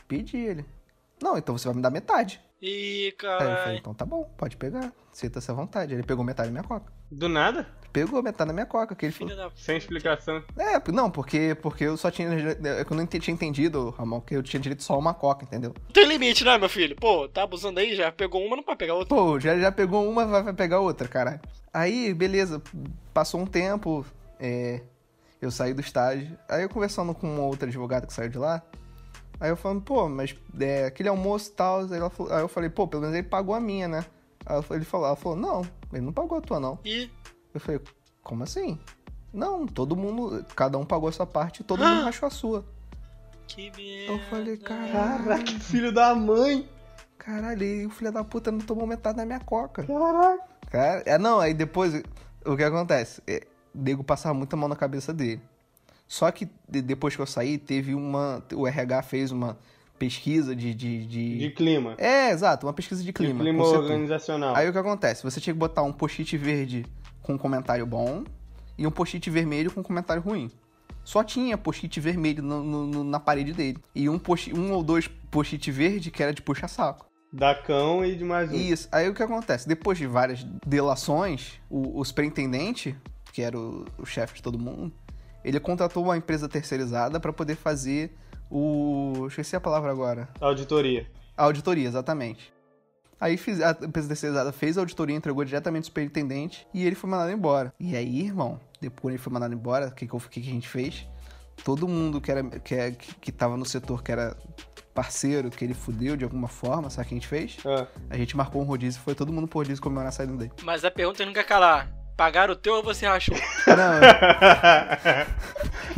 Pedi 0.07 0.35
ele. 0.35 0.65
Não, 1.21 1.37
então 1.37 1.55
você 1.55 1.67
vai 1.67 1.75
me 1.75 1.83
dar 1.83 1.91
metade. 1.91 2.41
Ih, 2.59 3.13
Aí 3.21 3.51
eu 3.51 3.57
falei. 3.57 3.77
Então 3.77 3.93
tá 3.93 4.03
bom, 4.03 4.23
pode 4.35 4.57
pegar. 4.57 4.91
Sinta-se 5.11 5.51
à 5.51 5.53
vontade. 5.53 5.93
Ele 5.93 6.01
pegou 6.01 6.25
metade 6.25 6.49
da 6.49 6.53
minha 6.53 6.63
coca. 6.63 6.91
Do 7.11 7.29
nada? 7.29 7.67
Pegou 7.95 8.21
metade 8.21 8.49
da 8.49 8.53
minha 8.53 8.65
coca. 8.65 8.93
Que 8.93 9.05
ele 9.05 9.13
falou. 9.13 9.33
Da 9.33 9.49
Sem 9.55 9.77
explicação. 9.77 10.43
É, 10.57 10.91
não, 10.91 11.09
porque, 11.09 11.55
porque 11.61 11.85
eu 11.85 11.95
só 11.95 12.11
tinha. 12.11 12.27
É 12.29 12.83
que 12.83 12.91
eu 12.91 12.97
não 12.97 13.05
tinha 13.07 13.33
entendido, 13.33 13.89
Ramon, 13.91 14.19
que 14.19 14.35
eu 14.35 14.43
tinha 14.43 14.59
direito 14.59 14.83
só 14.83 14.95
a 14.95 14.97
uma 14.97 15.13
coca, 15.13 15.45
entendeu? 15.45 15.73
Tem 15.93 16.05
limite, 16.05 16.43
né, 16.43 16.57
meu 16.57 16.67
filho? 16.67 16.93
Pô, 16.97 17.29
tá 17.29 17.43
abusando 17.43 17.79
aí, 17.79 17.95
já 17.95 18.11
pegou 18.11 18.45
uma, 18.45 18.57
não 18.57 18.63
pode 18.63 18.77
pegar 18.79 18.95
outra. 18.95 19.15
Pô, 19.15 19.39
já, 19.39 19.57
já 19.57 19.71
pegou 19.71 20.05
uma, 20.09 20.25
vai, 20.25 20.43
vai 20.43 20.53
pegar 20.53 20.81
outra, 20.81 21.07
caralho. 21.07 21.39
Aí, 21.73 22.13
beleza, 22.13 22.61
passou 23.13 23.39
um 23.39 23.45
tempo, 23.45 24.05
é, 24.41 24.81
eu 25.41 25.49
saí 25.49 25.73
do 25.73 25.79
estágio. 25.79 26.37
Aí 26.49 26.63
eu 26.63 26.69
conversando 26.69 27.13
com 27.15 27.33
uma 27.33 27.43
outra 27.43 27.69
advogada 27.69 28.05
que 28.05 28.13
saiu 28.13 28.27
de 28.29 28.37
lá. 28.37 28.61
Aí 29.39 29.49
eu 29.49 29.55
falando, 29.55 29.81
pô, 29.81 30.09
mas 30.09 30.35
é, 30.59 30.85
aquele 30.85 31.07
almoço 31.07 31.49
e 31.51 31.53
tal. 31.53 31.79
Aí, 31.85 31.93
ela 31.93 32.09
falou- 32.09 32.33
aí 32.33 32.41
eu 32.41 32.47
falei, 32.49 32.69
pô, 32.69 32.87
pelo 32.89 33.03
menos 33.03 33.15
ele 33.17 33.27
pagou 33.27 33.55
a 33.55 33.59
minha, 33.59 33.87
né? 33.87 34.05
Aí 34.45 34.61
ele 34.71 34.85
falou, 34.85 35.07
ela 35.07 35.15
falou, 35.15 35.37
não, 35.37 35.61
ele 35.93 36.01
não 36.01 36.13
pagou 36.13 36.37
a 36.37 36.41
tua, 36.41 36.59
não. 36.59 36.77
E 36.85 37.09
Eu 37.55 37.61
falei, 37.61 37.81
como 38.23 38.43
assim? 38.43 38.79
Não, 39.33 39.65
todo 39.67 39.95
mundo, 39.95 40.45
cada 40.55 40.77
um 40.77 40.85
pagou 40.85 41.09
a 41.09 41.11
sua 41.11 41.25
parte 41.25 41.59
e 41.61 41.63
todo 41.63 41.83
mundo 41.83 42.03
rachou 42.03 42.27
a 42.27 42.29
sua. 42.29 42.65
que 43.47 43.71
merda. 43.71 44.13
Eu 44.13 44.19
falei, 44.29 44.57
caralho, 44.57 44.91
Caraca, 45.25 45.51
filho 45.59 45.91
da 45.93 46.15
mãe. 46.15 46.67
caralho, 47.17 47.63
e 47.63 47.85
o 47.85 47.89
filho 47.89 48.11
da 48.11 48.23
puta 48.23 48.51
não 48.51 48.59
tomou 48.59 48.87
metade 48.87 49.17
da 49.17 49.25
minha 49.25 49.39
coca. 49.39 49.83
Caraca. 49.83 50.43
Cara, 50.69 51.03
é, 51.05 51.17
não, 51.17 51.39
aí 51.39 51.53
depois, 51.53 52.01
o 52.45 52.55
que 52.55 52.63
acontece? 52.63 53.21
É, 53.27 53.45
o 53.73 53.79
nego 53.81 54.03
passava 54.03 54.33
muita 54.33 54.55
mão 54.55 54.67
na 54.69 54.75
cabeça 54.75 55.13
dele. 55.13 55.41
Só 56.07 56.29
que 56.31 56.47
de- 56.69 56.81
depois 56.81 57.15
que 57.15 57.21
eu 57.21 57.25
saí, 57.25 57.57
teve 57.57 57.93
uma. 57.95 58.43
O 58.53 58.67
RH 58.67 59.01
fez 59.03 59.31
uma 59.31 59.57
pesquisa 59.97 60.55
de. 60.55 60.73
de, 60.73 61.05
de- 61.05 61.37
De 61.39 61.49
clima. 61.51 61.95
É, 61.97 62.29
exato, 62.31 62.65
uma 62.67 62.73
pesquisa 62.73 63.01
de 63.01 63.07
De 63.07 63.13
clima. 63.13 63.39
clima 63.43 63.63
o 63.63 63.65
setor. 63.65 63.83
organizacional. 63.83 64.55
Aí 64.55 64.69
o 64.69 64.71
que 64.71 64.77
acontece? 64.77 65.23
Você 65.23 65.39
tinha 65.41 65.53
que 65.53 65.59
botar 65.59 65.81
um 65.83 65.91
post-it 65.91 66.37
verde 66.37 66.85
com 67.25 67.33
um 67.33 67.37
comentário 67.37 67.85
bom 67.85 68.23
e 68.77 68.85
um 68.85 68.91
post-it 68.91 69.29
vermelho 69.29 69.71
com 69.71 69.79
um 69.79 69.83
comentário 69.83 70.21
ruim. 70.21 70.51
Só 71.03 71.23
tinha 71.23 71.57
post-it 71.57 71.99
vermelho 71.99 72.41
no, 72.41 72.63
no, 72.63 73.03
na 73.03 73.19
parede 73.19 73.53
dele. 73.53 73.77
E 73.93 74.09
um, 74.09 74.17
post, 74.17 74.53
um 74.53 74.71
ou 74.71 74.83
dois 74.83 75.07
post-it 75.29 75.69
verde 75.71 76.09
que 76.11 76.23
era 76.23 76.33
de 76.33 76.41
puxa-saco. 76.41 77.05
Da 77.31 77.53
cão 77.53 78.03
e 78.05 78.15
de 78.15 78.23
mais 78.23 78.49
um. 78.49 78.55
Isso. 78.55 78.87
Aí 78.91 79.09
o 79.09 79.13
que 79.13 79.21
acontece? 79.21 79.67
Depois 79.67 79.97
de 79.97 80.07
várias 80.07 80.43
delações, 80.65 81.59
o, 81.69 81.99
o 81.99 82.05
superintendente, 82.05 82.95
que 83.33 83.41
era 83.41 83.57
o, 83.57 83.85
o 83.97 84.05
chefe 84.05 84.35
de 84.35 84.41
todo 84.41 84.57
mundo, 84.57 84.91
ele 85.43 85.59
contratou 85.59 86.03
uma 86.03 86.17
empresa 86.17 86.47
terceirizada 86.47 87.19
para 87.19 87.33
poder 87.33 87.55
fazer 87.55 88.15
o. 88.49 89.25
Esqueci 89.27 89.55
a 89.55 89.59
palavra 89.59 89.91
agora. 89.91 90.29
Auditoria. 90.39 91.05
A 91.37 91.43
auditoria, 91.43 91.87
exatamente. 91.87 92.54
Aí 93.19 93.37
fiz, 93.37 93.61
a 93.61 93.71
empresa 93.71 94.07
terceirizada 94.07 94.51
fez 94.51 94.77
a 94.77 94.81
auditoria, 94.81 95.15
entregou 95.15 95.43
diretamente 95.45 95.83
ao 95.83 95.87
superintendente 95.87 96.67
e 96.73 96.85
ele 96.85 96.95
foi 96.95 97.09
mandado 97.09 97.31
embora. 97.31 97.73
E 97.79 97.95
aí, 97.95 98.21
irmão, 98.21 98.59
depois 98.81 99.13
ele 99.13 99.21
foi 99.21 99.31
mandado 99.31 99.53
embora, 99.53 99.87
o 99.87 99.91
que, 99.91 100.07
que, 100.07 100.41
que, 100.41 100.49
a 100.49 100.53
gente 100.53 100.67
fez? 100.67 101.07
Todo 101.63 101.87
mundo 101.87 102.19
que, 102.19 102.29
era, 102.29 102.43
que, 102.43 102.75
é, 102.75 102.91
que 102.91 103.31
tava 103.31 103.55
no 103.55 103.65
setor 103.65 104.03
que 104.03 104.11
era 104.11 104.35
parceiro, 104.93 105.49
que 105.49 105.63
ele 105.63 105.73
fudeu 105.73 106.15
de 106.15 106.23
alguma 106.23 106.47
forma, 106.47 106.89
sabe 106.89 107.05
o 107.05 107.09
que 107.09 107.15
a 107.15 107.17
gente 107.17 107.27
fez? 107.27 107.57
Ah. 107.65 107.87
A 108.09 108.17
gente 108.17 108.35
marcou 108.35 108.61
um 108.61 108.65
rodízio 108.65 108.99
e 108.99 109.03
foi 109.03 109.13
todo 109.13 109.31
mundo 109.31 109.47
pro 109.47 109.59
rodízio 109.59 109.81
comemorar 109.81 110.09
a 110.09 110.11
saída 110.11 110.33
dele. 110.33 110.51
Mas 110.63 110.85
a 110.85 110.91
pergunta 110.91 111.25
não 111.25 111.33
quer 111.33 111.45
calar. 111.45 111.89
Pagaram 112.15 112.53
o 112.53 112.55
teu 112.55 112.75
ou 112.75 112.83
você 112.83 113.05
rachou? 113.05 113.35
Não, 113.67 113.99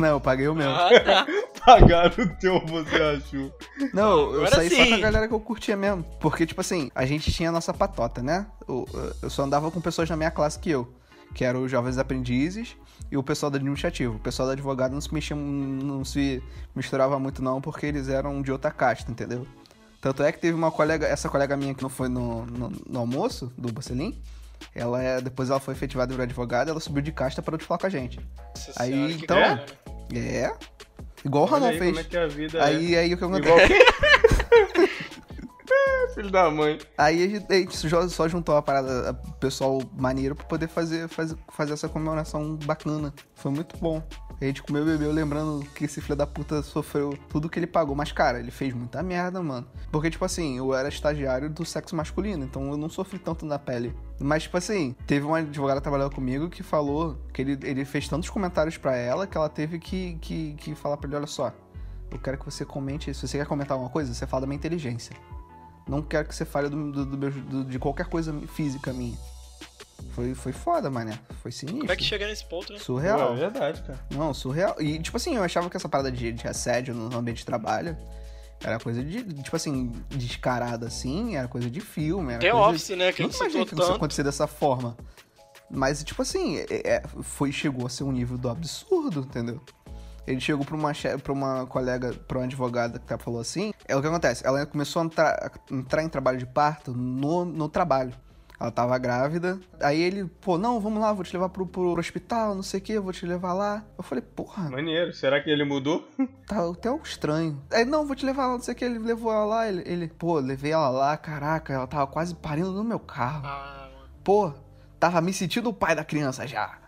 não 0.00 0.08
eu 0.08 0.20
paguei 0.20 0.48
o 0.48 0.54
meu. 0.54 0.68
Ah, 0.68 0.88
tá. 1.00 1.26
Pagaram 1.68 2.24
o 2.24 2.28
teu, 2.36 2.60
você 2.66 2.96
achou. 2.96 3.54
Não, 3.92 4.18
eu 4.32 4.46
Agora 4.46 4.56
saí 4.56 4.70
só 4.70 4.76
sim. 4.84 4.88
com 4.88 4.94
a 4.94 4.98
galera 4.98 5.28
que 5.28 5.34
eu 5.34 5.40
curtia 5.40 5.76
mesmo. 5.76 6.02
Porque, 6.18 6.46
tipo 6.46 6.60
assim, 6.60 6.90
a 6.94 7.04
gente 7.04 7.30
tinha 7.30 7.50
a 7.50 7.52
nossa 7.52 7.74
patota, 7.74 8.22
né? 8.22 8.46
Eu, 8.66 8.86
eu 9.22 9.28
só 9.28 9.42
andava 9.42 9.70
com 9.70 9.80
pessoas 9.80 10.08
na 10.08 10.16
minha 10.16 10.30
classe 10.30 10.58
que 10.58 10.70
eu. 10.70 10.92
Que 11.34 11.44
eram 11.44 11.62
os 11.62 11.70
jovens 11.70 11.98
aprendizes 11.98 12.74
e 13.10 13.16
o 13.16 13.22
pessoal 13.22 13.50
do 13.50 13.56
administrativo. 13.56 14.16
O 14.16 14.18
pessoal 14.18 14.48
do 14.48 14.52
advogado 14.52 14.92
não 14.92 15.00
se 15.00 15.12
mexia, 15.12 15.36
não 15.36 16.04
se 16.04 16.42
misturava 16.74 17.18
muito 17.18 17.42
não, 17.42 17.60
porque 17.60 17.84
eles 17.86 18.08
eram 18.08 18.40
de 18.40 18.50
outra 18.50 18.70
casta, 18.70 19.10
entendeu? 19.10 19.46
Tanto 20.00 20.22
é 20.22 20.32
que 20.32 20.38
teve 20.38 20.54
uma 20.56 20.70
colega, 20.70 21.06
essa 21.06 21.28
colega 21.28 21.56
minha 21.56 21.74
que 21.74 21.82
não 21.82 21.90
foi 21.90 22.08
no, 22.08 22.46
no, 22.46 22.72
no 22.88 22.98
almoço 22.98 23.52
do 23.58 23.70
Bocelin, 23.72 24.18
ela 24.74 25.02
é, 25.02 25.20
depois 25.20 25.50
ela 25.50 25.60
foi 25.60 25.74
efetivada 25.74 26.14
por 26.14 26.22
advogada, 26.22 26.70
ela 26.70 26.80
subiu 26.80 27.02
de 27.02 27.12
casta 27.12 27.42
para 27.42 27.58
falar 27.58 27.78
com 27.78 27.86
a 27.86 27.90
gente. 27.90 28.18
Nossa 28.54 28.72
Aí, 28.82 29.12
então- 29.12 29.36
né? 29.36 29.66
É. 30.14 30.52
Igual 31.24 31.44
o 31.44 31.46
Ramon 31.46 31.66
aí 31.66 31.78
fez. 31.78 31.90
como 31.90 32.00
é 32.00 32.04
que 32.04 32.16
a 32.16 32.26
vida 32.26 32.64
Aí, 32.64 32.96
aí 32.96 33.14
o 33.14 33.16
que 33.18 33.24
é. 33.24 33.26
acontece? 33.26 33.48
Igual 33.48 34.88
Filho 36.14 36.30
da 36.30 36.50
mãe. 36.50 36.78
Aí 36.96 37.22
a 37.22 37.28
gente, 37.28 37.52
a 37.52 37.54
gente 37.56 37.76
só- 38.10 38.28
juntou 38.28 38.56
a 38.56 38.62
parada, 38.62 39.14
pessoal 39.38 39.80
maneiro 39.96 40.34
pra 40.34 40.44
poder 40.46 40.66
fazer, 40.68 41.06
fazer, 41.08 41.36
fazer 41.52 41.74
essa 41.74 41.88
comemoração 41.88 42.56
bacana. 42.64 43.12
Foi 43.34 43.52
muito 43.52 43.76
bom. 43.76 44.02
A 44.40 44.44
gente 44.44 44.62
comeu 44.62 44.82
e 44.82 44.86
bebeu 44.86 45.10
lembrando 45.10 45.64
que 45.74 45.84
esse 45.84 46.00
filho 46.00 46.14
da 46.14 46.26
puta 46.26 46.62
sofreu 46.62 47.18
tudo 47.28 47.48
que 47.48 47.58
ele 47.58 47.66
pagou. 47.66 47.96
Mas, 47.96 48.12
cara, 48.12 48.38
ele 48.38 48.52
fez 48.52 48.72
muita 48.72 49.02
merda, 49.02 49.42
mano. 49.42 49.66
Porque, 49.90 50.08
tipo 50.10 50.24
assim, 50.24 50.56
eu 50.58 50.72
era 50.72 50.88
estagiário 50.88 51.50
do 51.50 51.64
sexo 51.64 51.96
masculino, 51.96 52.44
então 52.44 52.70
eu 52.70 52.76
não 52.76 52.88
sofri 52.88 53.18
tanto 53.18 53.44
na 53.44 53.58
pele. 53.58 53.92
Mas, 54.20 54.44
tipo 54.44 54.56
assim, 54.56 54.94
teve 55.08 55.26
uma 55.26 55.38
advogada 55.38 55.80
trabalhando 55.80 56.14
comigo 56.14 56.48
que 56.48 56.62
falou 56.62 57.18
que 57.32 57.42
ele, 57.42 57.58
ele 57.62 57.84
fez 57.84 58.06
tantos 58.06 58.30
comentários 58.30 58.76
pra 58.76 58.94
ela 58.94 59.26
que 59.26 59.36
ela 59.36 59.48
teve 59.48 59.78
que, 59.80 60.14
que, 60.20 60.54
que 60.54 60.74
falar 60.76 60.96
pra 60.98 61.08
ele, 61.08 61.16
olha 61.16 61.26
só, 61.26 61.52
eu 62.10 62.18
quero 62.20 62.38
que 62.38 62.44
você 62.44 62.64
comente, 62.64 63.12
se 63.12 63.26
você 63.26 63.38
quer 63.38 63.46
comentar 63.46 63.72
alguma 63.72 63.90
coisa, 63.90 64.14
você 64.14 64.24
fala 64.26 64.42
da 64.42 64.46
minha 64.46 64.56
inteligência. 64.56 65.16
Não 65.88 66.00
quero 66.00 66.28
que 66.28 66.34
você 66.34 66.44
fale 66.44 66.68
do, 66.68 66.92
do- 66.92 67.04
do 67.06 67.30
do- 67.30 67.64
de 67.64 67.78
qualquer 67.78 68.06
coisa 68.06 68.32
física 68.54 68.92
minha. 68.92 69.16
Foi, 70.14 70.34
foi 70.34 70.52
foda, 70.52 70.90
mané. 70.90 71.18
Foi 71.42 71.50
sinistro. 71.52 71.80
Como 71.80 71.92
é 71.92 71.96
que 71.96 72.04
chega 72.04 72.26
nesse 72.26 72.44
ponto, 72.44 72.72
né? 72.72 72.78
Surreal. 72.78 73.28
Pô, 73.28 73.34
é 73.34 73.36
verdade, 73.36 73.82
cara. 73.82 73.98
Não, 74.10 74.32
surreal. 74.34 74.76
E, 74.80 74.98
tipo 74.98 75.16
assim, 75.16 75.36
eu 75.36 75.42
achava 75.42 75.68
que 75.70 75.76
essa 75.76 75.88
parada 75.88 76.10
de, 76.10 76.32
de 76.32 76.46
assédio 76.48 76.94
no 76.94 77.16
ambiente 77.16 77.38
de 77.38 77.46
trabalho 77.46 77.96
era 78.62 78.78
coisa 78.80 79.02
de, 79.04 79.22
tipo 79.42 79.54
assim, 79.54 79.92
descarada 80.08 80.86
assim, 80.86 81.36
era 81.36 81.46
coisa 81.46 81.70
de 81.70 81.80
filme. 81.80 82.32
Era 82.32 82.40
The 82.40 82.50
coisa 82.50 82.66
Office, 82.66 82.88
né? 82.90 83.12
Que 83.12 83.22
Nunca 83.22 83.32
gente 83.34 83.40
imaginei 83.42 83.66
que 83.66 83.74
isso 83.74 83.92
acontecer 83.92 84.22
dessa 84.24 84.46
forma. 84.46 84.96
Mas, 85.70 86.02
tipo 86.02 86.22
assim, 86.22 86.58
é- 86.58 86.66
é- 86.96 87.02
foi, 87.22 87.52
chegou 87.52 87.86
a 87.86 87.90
ser 87.90 88.04
um 88.04 88.10
nível 88.12 88.38
do 88.38 88.48
absurdo, 88.48 89.20
entendeu? 89.20 89.60
Ele 90.26 90.40
chegou 90.40 90.64
pra 90.64 90.74
uma, 90.76 90.92
pra 91.22 91.32
uma 91.32 91.66
colega, 91.66 92.12
pra 92.12 92.38
uma 92.38 92.44
advogada 92.44 92.98
que 92.98 93.06
tá- 93.06 93.16
falou 93.18 93.40
assim. 93.40 93.72
É 93.86 93.94
o 93.96 94.00
que 94.00 94.06
acontece, 94.06 94.46
ela 94.46 94.64
começou 94.66 95.02
a 95.02 95.04
entrar, 95.04 95.52
a 95.70 95.74
entrar 95.74 96.02
em 96.02 96.08
trabalho 96.08 96.38
de 96.38 96.46
parto 96.46 96.92
no, 96.92 97.44
no 97.44 97.68
trabalho. 97.68 98.12
Ela 98.60 98.72
tava 98.72 98.98
grávida. 98.98 99.60
Aí 99.80 100.00
ele, 100.00 100.24
pô, 100.40 100.58
não, 100.58 100.80
vamos 100.80 101.00
lá, 101.00 101.12
vou 101.12 101.22
te 101.24 101.32
levar 101.32 101.48
pro, 101.48 101.64
pro 101.64 101.96
hospital, 101.98 102.56
não 102.56 102.62
sei 102.62 102.80
o 102.80 102.82
que, 102.82 102.98
vou 102.98 103.12
te 103.12 103.24
levar 103.24 103.52
lá. 103.52 103.84
Eu 103.96 104.02
falei, 104.02 104.22
porra, 104.22 104.68
Maneiro. 104.68 105.12
Será 105.12 105.40
que 105.40 105.48
ele 105.48 105.64
mudou? 105.64 106.08
tá 106.46 106.68
até 106.68 106.90
um 106.90 107.00
estranho. 107.00 107.62
Aí, 107.70 107.84
não, 107.84 108.04
vou 108.04 108.16
te 108.16 108.26
levar 108.26 108.46
lá, 108.48 108.52
não 108.54 108.60
sei 108.60 108.74
o 108.74 108.76
que, 108.76 108.84
ele 108.84 108.98
levou 108.98 109.32
ela 109.32 109.44
lá, 109.44 109.68
ele, 109.68 109.82
ele, 109.86 110.08
pô, 110.08 110.40
levei 110.40 110.72
ela 110.72 110.88
lá, 110.88 111.16
caraca, 111.16 111.72
ela 111.72 111.86
tava 111.86 112.06
quase 112.08 112.34
parindo 112.34 112.72
no 112.72 112.82
meu 112.82 112.98
carro. 112.98 113.46
Ah, 113.46 113.88
mano. 113.94 114.08
Pô, 114.24 114.52
tava 114.98 115.20
me 115.20 115.32
sentindo 115.32 115.70
o 115.70 115.74
pai 115.74 115.94
da 115.94 116.02
criança 116.04 116.44
já. 116.44 116.78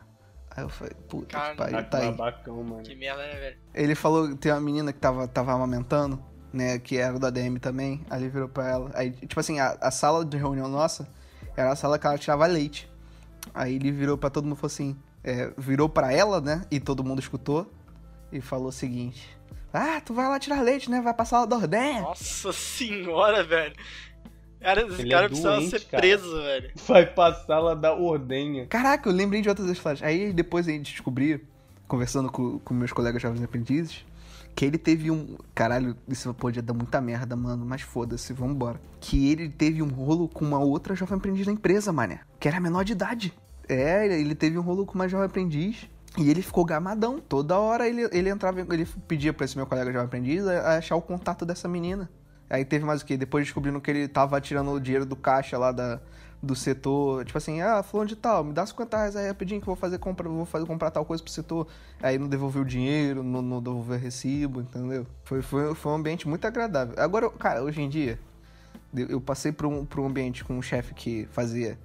Aí 0.50 0.64
eu 0.64 0.68
falei, 0.68 0.94
puta 1.08 1.38
Cara, 1.38 1.50
que 1.52 1.56
pariu, 1.56 1.76
Tá 1.76 1.82
tá 1.84 1.98
aí. 1.98 2.10
babacão, 2.10 2.64
mano. 2.64 2.82
Que 2.82 2.96
merda, 2.96 3.22
né, 3.22 3.34
velho? 3.38 3.58
Ele 3.72 3.94
falou, 3.94 4.34
tem 4.36 4.50
uma 4.50 4.60
menina 4.60 4.92
que 4.92 4.98
tava, 4.98 5.28
tava 5.28 5.52
amamentando, 5.52 6.20
né, 6.52 6.80
que 6.80 6.96
era 6.96 7.16
do 7.16 7.24
ADM 7.24 7.58
também, 7.60 8.04
aí 8.10 8.20
ele 8.20 8.28
virou 8.28 8.48
pra 8.48 8.68
ela. 8.68 8.90
Aí, 8.94 9.12
tipo 9.12 9.38
assim, 9.38 9.60
a, 9.60 9.78
a 9.80 9.92
sala 9.92 10.24
de 10.24 10.36
reunião 10.36 10.66
nossa 10.66 11.06
era 11.56 11.72
a 11.72 11.76
sala 11.76 11.98
que 11.98 12.06
ela 12.06 12.18
tirava 12.18 12.46
leite. 12.46 12.88
Aí 13.54 13.76
ele 13.76 13.90
virou 13.90 14.16
pra 14.18 14.30
todo 14.30 14.44
mundo 14.44 14.56
e 14.56 14.60
falou 14.60 14.72
assim, 14.72 14.96
é, 15.24 15.52
virou 15.56 15.88
pra 15.88 16.12
ela, 16.12 16.40
né, 16.40 16.62
e 16.70 16.78
todo 16.78 17.04
mundo 17.04 17.20
escutou, 17.20 17.70
e 18.32 18.40
falou 18.40 18.68
o 18.68 18.72
seguinte... 18.72 19.38
Ah, 19.72 20.00
tu 20.04 20.12
vai 20.12 20.26
lá 20.28 20.36
tirar 20.38 20.62
leite, 20.62 20.90
né? 20.90 21.00
Vai 21.00 21.14
pra 21.14 21.24
sala 21.24 21.46
da 21.46 21.54
ordenha. 21.54 22.02
Nossa 22.02 22.52
senhora, 22.52 23.44
velho. 23.44 23.72
Cara, 24.60 24.82
esse 24.86 25.00
Ele 25.00 25.10
cara 25.10 25.24
é 25.24 25.28
precisava 25.28 25.56
doente, 25.56 25.70
ser 25.70 25.84
cara. 25.86 26.00
preso, 26.00 26.42
velho. 26.42 26.70
Vai 26.86 27.06
pra 27.06 27.34
sala 27.34 27.74
da 27.74 27.94
ordenha. 27.94 28.66
Caraca, 28.66 29.08
eu 29.08 29.12
lembrei 29.12 29.40
de 29.40 29.48
outras 29.48 29.68
histórias. 29.70 30.02
Aí 30.02 30.32
depois 30.32 30.68
a 30.68 30.72
gente 30.72 30.92
descobriu, 30.92 31.40
conversando 31.88 32.30
com, 32.30 32.58
com 32.58 32.74
meus 32.74 32.92
colegas 32.92 33.22
jovens 33.22 33.42
aprendizes, 33.42 34.04
que 34.60 34.66
ele 34.66 34.76
teve 34.76 35.10
um. 35.10 35.38
Caralho, 35.54 35.96
isso 36.06 36.34
podia 36.34 36.60
dar 36.60 36.74
muita 36.74 37.00
merda, 37.00 37.34
mano, 37.34 37.64
mas 37.64 37.80
foda-se, 37.80 38.30
vambora. 38.34 38.78
Que 39.00 39.30
ele 39.32 39.48
teve 39.48 39.80
um 39.80 39.88
rolo 39.88 40.28
com 40.28 40.44
uma 40.44 40.58
outra 40.58 40.94
jovem 40.94 41.16
aprendiz 41.16 41.46
da 41.46 41.52
empresa, 41.52 41.90
mané. 41.90 42.20
Que 42.38 42.46
era 42.46 42.60
menor 42.60 42.84
de 42.84 42.92
idade. 42.92 43.32
É, 43.66 44.06
ele 44.20 44.34
teve 44.34 44.58
um 44.58 44.60
rolo 44.60 44.84
com 44.84 44.96
uma 44.96 45.08
jovem 45.08 45.24
aprendiz. 45.24 45.88
E 46.18 46.28
ele 46.28 46.42
ficou 46.42 46.62
gamadão. 46.62 47.18
Toda 47.26 47.58
hora 47.58 47.88
ele, 47.88 48.06
ele 48.12 48.28
entrava, 48.28 48.60
ele 48.60 48.84
pedia 49.08 49.32
pra 49.32 49.46
esse 49.46 49.56
meu 49.56 49.64
colega 49.64 49.90
jovem 49.90 50.04
aprendiz 50.04 50.46
a, 50.46 50.52
a 50.52 50.76
achar 50.76 50.94
o 50.94 51.00
contato 51.00 51.46
dessa 51.46 51.66
menina. 51.66 52.10
Aí 52.50 52.62
teve 52.62 52.84
mais 52.84 53.00
o 53.00 53.06
que? 53.06 53.16
Depois 53.16 53.46
descobrindo 53.46 53.80
que 53.80 53.90
ele 53.90 54.08
tava 54.08 54.38
tirando 54.42 54.72
o 54.72 54.78
dinheiro 54.78 55.06
do 55.06 55.16
caixa 55.16 55.56
lá 55.56 55.72
da, 55.72 56.02
do 56.42 56.54
setor. 56.54 57.24
Tipo 57.24 57.38
assim, 57.38 57.60
ah, 57.60 57.82
fulano 57.82 58.08
de 58.08 58.16
tal, 58.16 58.44
me 58.44 58.52
dá 58.52 58.64
50 58.64 58.96
reais 58.96 59.16
aí 59.16 59.28
rapidinho 59.28 59.60
que 59.60 59.64
eu 59.64 59.74
vou 59.74 59.76
fazer 59.76 59.98
compra, 59.98 60.28
vou 60.28 60.44
fazer 60.44 60.66
comprar 60.66 60.90
tal 60.90 61.04
coisa 61.04 61.22
pro 61.22 61.32
setor. 61.32 61.66
Aí 62.02 62.18
não 62.18 62.28
devolveu 62.28 62.62
o 62.62 62.64
dinheiro, 62.64 63.22
não, 63.22 63.42
não 63.42 63.62
devolveu 63.62 63.96
o 63.96 64.00
recibo, 64.00 64.60
entendeu? 64.60 65.06
Foi, 65.24 65.42
foi, 65.42 65.74
foi 65.74 65.92
um 65.92 65.96
ambiente 65.96 66.28
muito 66.28 66.46
agradável. 66.46 66.94
Agora, 66.98 67.28
cara, 67.30 67.62
hoje 67.62 67.82
em 67.82 67.88
dia, 67.88 68.18
eu 68.94 69.20
passei 69.20 69.52
por 69.52 69.66
um, 69.66 69.84
por 69.84 70.00
um 70.00 70.06
ambiente 70.06 70.44
com 70.44 70.56
um 70.56 70.62
chefe 70.62 70.94
que 70.94 71.28
fazia 71.32 71.78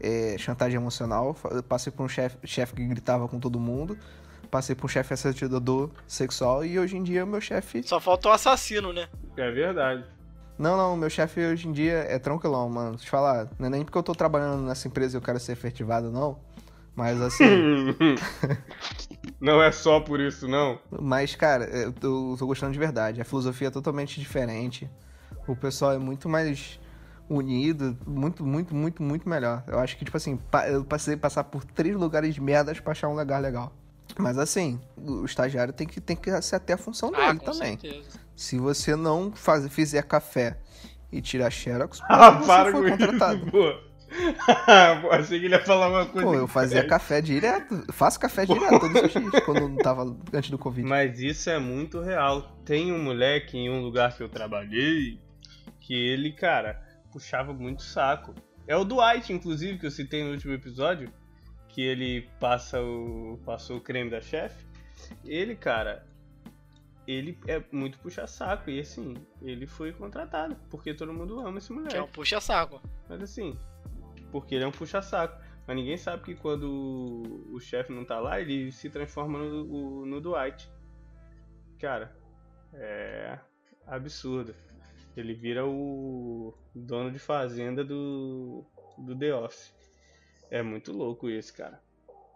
é, 0.00 0.36
chantagem 0.38 0.76
emocional, 0.76 1.36
passei 1.68 1.92
por 1.92 2.04
um 2.04 2.08
chefe 2.08 2.38
chefe 2.44 2.74
que 2.74 2.84
gritava 2.86 3.28
com 3.28 3.38
todo 3.38 3.60
mundo, 3.60 3.98
passei 4.50 4.74
por 4.74 4.86
um 4.86 4.88
chefe 4.88 5.12
assediador 5.12 5.90
sexual 6.06 6.64
e 6.64 6.78
hoje 6.78 6.96
em 6.96 7.02
dia 7.02 7.24
o 7.24 7.26
meu 7.26 7.40
chefe 7.40 7.82
Só 7.82 8.00
falta 8.00 8.28
o 8.28 8.32
assassino, 8.32 8.92
né? 8.92 9.08
É 9.36 9.50
verdade. 9.50 10.04
Não, 10.60 10.76
não, 10.76 10.96
meu 10.96 11.08
chefe 11.08 11.40
hoje 11.40 11.66
em 11.66 11.72
dia 11.72 12.04
é 12.08 12.18
tranquilão, 12.18 12.68
mano. 12.68 12.90
Deixa 12.90 13.04
eu 13.04 13.06
te 13.06 13.10
falar, 13.10 13.48
não 13.58 13.66
é 13.66 13.70
nem 13.70 13.84
porque 13.84 13.96
eu 13.96 14.02
tô 14.02 14.14
trabalhando 14.14 14.62
nessa 14.62 14.86
empresa 14.86 15.16
e 15.16 15.18
eu 15.18 15.22
quero 15.22 15.40
ser 15.40 15.52
efetivado, 15.52 16.10
não. 16.10 16.38
Mas 16.94 17.20
assim, 17.20 17.96
não 19.40 19.62
é 19.62 19.72
só 19.72 20.00
por 20.00 20.20
isso, 20.20 20.46
não. 20.46 20.78
mas 20.90 21.34
cara, 21.34 21.64
eu 21.64 21.92
tô, 21.92 22.32
eu 22.32 22.36
tô 22.36 22.46
gostando 22.46 22.72
de 22.72 22.78
verdade. 22.78 23.20
A 23.20 23.24
filosofia 23.24 23.68
é 23.68 23.70
totalmente 23.70 24.20
diferente. 24.20 24.90
O 25.48 25.56
pessoal 25.56 25.92
é 25.92 25.98
muito 25.98 26.28
mais 26.28 26.78
unido, 27.28 27.96
muito, 28.06 28.44
muito, 28.44 28.74
muito, 28.74 29.02
muito 29.02 29.28
melhor. 29.28 29.62
Eu 29.66 29.78
acho 29.78 29.96
que, 29.96 30.04
tipo 30.04 30.16
assim, 30.16 30.38
eu 30.68 30.84
passei 30.84 31.14
a 31.14 31.18
passar 31.18 31.44
por 31.44 31.64
três 31.64 31.96
lugares 31.96 32.34
de 32.34 32.40
merdas 32.40 32.80
pra 32.80 32.90
achar 32.92 33.08
um 33.08 33.14
lugar 33.14 33.40
legal. 33.40 33.72
Mas 34.18 34.38
assim, 34.38 34.80
o 34.96 35.24
estagiário 35.24 35.72
tem 35.72 35.86
que, 35.86 36.00
tem 36.00 36.16
que 36.16 36.40
ser 36.42 36.56
até 36.56 36.72
a 36.74 36.78
função 36.78 37.10
Ah, 37.14 37.26
dele 37.28 37.38
com 37.40 37.52
também. 37.52 37.78
certeza. 37.78 38.08
Se 38.36 38.58
você 38.58 38.96
não 38.96 39.32
faz, 39.32 39.66
fizer 39.72 40.02
café 40.02 40.58
e 41.12 41.20
tirar 41.20 41.50
xerox, 41.50 42.00
Ah, 42.08 42.30
você 42.30 42.46
para 42.46 42.72
foi 42.72 42.82
com 42.90 42.96
contratado. 42.98 43.36
isso, 43.42 43.50
pô. 43.50 43.90
Pô, 45.02 45.10
Achei 45.12 45.38
que 45.38 45.44
ele 45.46 45.54
ia 45.54 45.64
falar 45.64 45.88
uma 45.88 46.04
coisa. 46.06 46.26
Pô, 46.26 46.34
eu 46.34 46.48
fazia 46.48 46.84
café 46.84 47.20
direto. 47.20 47.84
Faço 47.92 48.18
café 48.18 48.44
direto 48.44 48.80
todos 48.80 49.02
os 49.02 49.12
dias, 49.12 49.44
quando 49.44 49.68
não 49.68 49.76
tava 49.76 50.16
antes 50.32 50.50
do 50.50 50.58
Covid. 50.58 50.88
Mas 50.88 51.20
isso 51.20 51.48
é 51.48 51.60
muito 51.60 52.00
real. 52.00 52.56
Tem 52.64 52.92
um 52.92 53.00
moleque 53.00 53.56
em 53.56 53.70
um 53.70 53.80
lugar 53.82 54.16
que 54.16 54.20
eu 54.22 54.28
trabalhei 54.28 55.20
que 55.78 55.94
ele, 55.94 56.32
cara, 56.32 56.82
puxava 57.12 57.52
muito 57.52 57.82
saco. 57.82 58.34
É 58.66 58.76
o 58.76 58.84
Dwight, 58.84 59.32
inclusive, 59.32 59.78
que 59.78 59.86
eu 59.86 59.90
citei 59.92 60.24
no 60.24 60.32
último 60.32 60.52
episódio. 60.54 61.08
Que 61.72 61.82
ele 61.82 62.28
passa 62.38 62.80
o 62.80 63.38
passou 63.44 63.78
o 63.78 63.80
creme 63.80 64.10
da 64.10 64.20
chefe. 64.20 64.64
Ele, 65.24 65.54
cara, 65.56 66.06
ele 67.06 67.38
é 67.46 67.62
muito 67.72 67.98
puxa-saco. 67.98 68.70
E 68.70 68.80
assim, 68.80 69.14
ele 69.40 69.66
foi 69.66 69.92
contratado. 69.92 70.56
Porque 70.68 70.94
todo 70.94 71.12
mundo 71.12 71.40
ama 71.40 71.58
esse 71.58 71.72
moleque. 71.72 71.92
Que 71.92 71.98
é 71.98 72.02
um 72.02 72.08
puxa-saco. 72.08 72.80
Mas 73.08 73.22
assim, 73.22 73.58
porque 74.30 74.54
ele 74.54 74.64
é 74.64 74.66
um 74.66 74.72
puxa-saco. 74.72 75.40
Mas 75.66 75.76
ninguém 75.76 75.96
sabe 75.96 76.24
que 76.24 76.34
quando 76.34 77.48
o, 77.52 77.60
chefe 77.60 77.92
não 77.92 78.04
tá 78.04 78.18
lá, 78.18 78.40
ele 78.40 78.72
se 78.72 78.90
transforma 78.90 79.38
no, 79.38 80.06
no 80.06 80.20
Dwight. 80.20 80.68
Cara, 81.78 82.16
é 82.74 83.38
absurdo. 83.86 84.54
Ele 85.16 85.34
vira 85.34 85.66
o 85.66 86.54
dono 86.74 87.10
de 87.10 87.18
fazenda 87.18 87.84
do, 87.84 88.64
do 88.98 89.16
The 89.16 89.34
Office. 89.34 89.79
É 90.50 90.62
muito 90.62 90.92
louco 90.92 91.28
isso, 91.28 91.54
cara. 91.54 91.80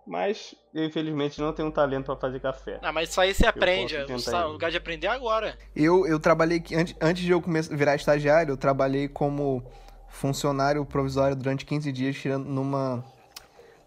Mas, 0.06 0.54
eu, 0.74 0.84
infelizmente, 0.84 1.40
não 1.40 1.52
tenho 1.52 1.68
um 1.68 1.70
talento 1.70 2.06
pra 2.06 2.16
fazer 2.16 2.38
café. 2.38 2.78
Ah, 2.82 2.92
mas 2.92 3.08
isso 3.08 3.20
aí 3.20 3.32
você 3.32 3.46
aprende. 3.46 3.96
O 3.96 4.52
lugar 4.52 4.70
de 4.70 4.76
aprender 4.76 5.06
é 5.06 5.10
agora. 5.10 5.56
Eu, 5.74 6.06
eu 6.06 6.20
trabalhei, 6.20 6.62
antes, 6.74 6.94
antes 7.00 7.22
de 7.22 7.32
eu 7.32 7.40
começar, 7.40 7.74
virar 7.74 7.94
estagiário, 7.94 8.52
eu 8.52 8.56
trabalhei 8.56 9.08
como 9.08 9.64
funcionário 10.08 10.84
provisório 10.84 11.34
durante 11.34 11.64
15 11.64 11.90
dias 11.90 12.16
tirando 12.16 12.46
numa 12.46 13.04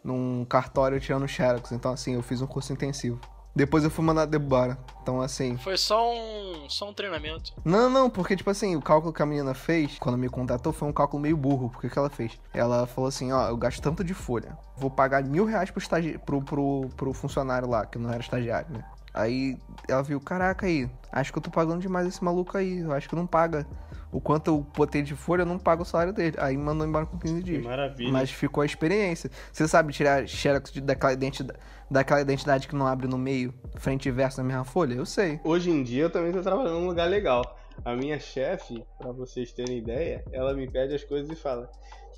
num 0.04 0.45
cartório 0.45 0.99
tirando 0.99 1.28
xerox. 1.28 1.72
Então 1.72 1.91
assim, 1.91 2.16
eu 2.16 2.22
fiz 2.22 2.41
um 2.41 2.48
curso 2.48 2.74
intensivo. 2.74 3.20
Depois 3.58 3.84
eu 3.84 3.90
fui 3.90 4.06
mandado 4.06 4.36
embora. 4.36 4.78
Então 5.02 5.20
assim, 5.20 5.58
Foi 5.58 5.76
só 5.78 6.14
um, 6.14 6.70
só 6.70 6.90
um 6.90 6.94
treinamento. 6.94 7.54
não, 7.66 7.90
não, 7.90 8.08
porque, 8.08 8.36
tipo 8.36 8.52
assim, 8.52 8.76
o 8.76 8.82
cálculo 8.82 9.12
que 9.12 9.22
a 9.22 9.26
menina 9.26 9.56
fez, 9.56 9.98
quando 9.98 10.16
me 10.16 10.30
contratou, 10.30 10.72
foi 10.72 10.88
um 10.88 10.94
cálculo 10.94 11.24
meio 11.24 11.36
burro. 11.36 11.70
Porque 11.72 11.90
que 11.90 11.98
ela 11.98 12.10
fez? 12.10 12.40
Ela 12.54 12.86
falou 12.86 13.08
assim, 13.08 13.32
ó, 13.32 13.48
eu 13.48 13.58
gasto 13.58 13.82
tanto 13.82 14.04
de 14.04 14.14
folha. 14.14 14.56
Vou 14.78 14.92
pagar 14.92 15.24
mil 15.24 15.44
reais 15.44 15.72
pro, 15.72 15.82
estagi... 15.82 16.20
pro, 16.24 16.40
pro, 16.40 16.88
pro 16.96 17.14
funcionário 17.14 17.68
lá, 17.68 17.84
que 17.84 17.98
não 17.98 18.12
era 18.12 18.20
estagiário, 18.20 18.72
né? 18.72 18.86
Aí 19.12 19.58
ela 19.90 20.04
viu, 20.04 20.22
caraca 20.22 20.68
aí, 20.68 20.88
acho 21.12 21.32
que 21.32 21.40
eu 21.40 21.42
tô 21.42 21.50
pagando 21.50 21.82
demais 21.82 22.06
esse 22.06 22.24
maluco 22.24 22.56
aí. 22.56 22.78
Eu 22.82 22.92
acho 22.92 23.10
que 23.10 23.16
não 23.16 23.26
paga. 23.26 23.66
O 24.12 24.22
quanto 24.22 24.48
eu 24.50 24.66
botei 24.76 25.02
de 25.02 25.16
folha, 25.16 25.42
eu 25.42 25.46
não 25.46 25.60
pago 25.60 25.82
o 25.84 25.86
salário 25.86 26.14
dele. 26.14 26.36
Aí 26.40 26.58
mandou 26.58 26.88
embora 26.88 27.06
com 27.06 27.18
15 27.20 27.36
Que 27.36 27.44
dias. 27.44 27.64
maravilha. 27.66 28.12
Mas 28.12 28.32
ficou 28.32 28.62
a 28.62 28.66
experiência. 28.66 29.30
Você 29.52 29.68
sabe 29.68 29.92
tirar 29.92 30.26
xerox 30.28 30.72
de- 30.72 30.80
daquela 30.82 31.12
identidade, 31.14 31.60
daquela 31.92 32.22
identidade 32.22 32.68
que 32.68 32.76
não 32.76 32.88
abre 32.88 33.08
no 33.08 33.18
meio, 33.18 33.54
frente 33.76 34.08
e 34.08 34.12
verso 34.12 34.38
na 34.42 34.48
mesma 34.48 34.64
folha? 34.64 34.94
Eu 34.94 35.06
sei. 35.06 35.40
Hoje 35.44 35.70
em 35.70 35.84
dia 35.84 36.04
eu 36.04 36.10
também 36.10 36.32
tô 36.32 36.42
trabalhando 36.42 36.80
num 36.80 36.88
lugar 36.88 37.10
legal. 37.10 37.42
A 37.86 37.96
minha 37.96 38.18
chefe, 38.20 38.84
pra 38.98 39.12
vocês 39.12 39.52
terem 39.52 39.78
ideia, 39.78 40.24
ela 40.32 40.54
me 40.54 40.70
pede 40.72 40.96
as 40.96 41.04
coisas 41.04 41.30
e 41.30 41.36
fala: 41.40 41.70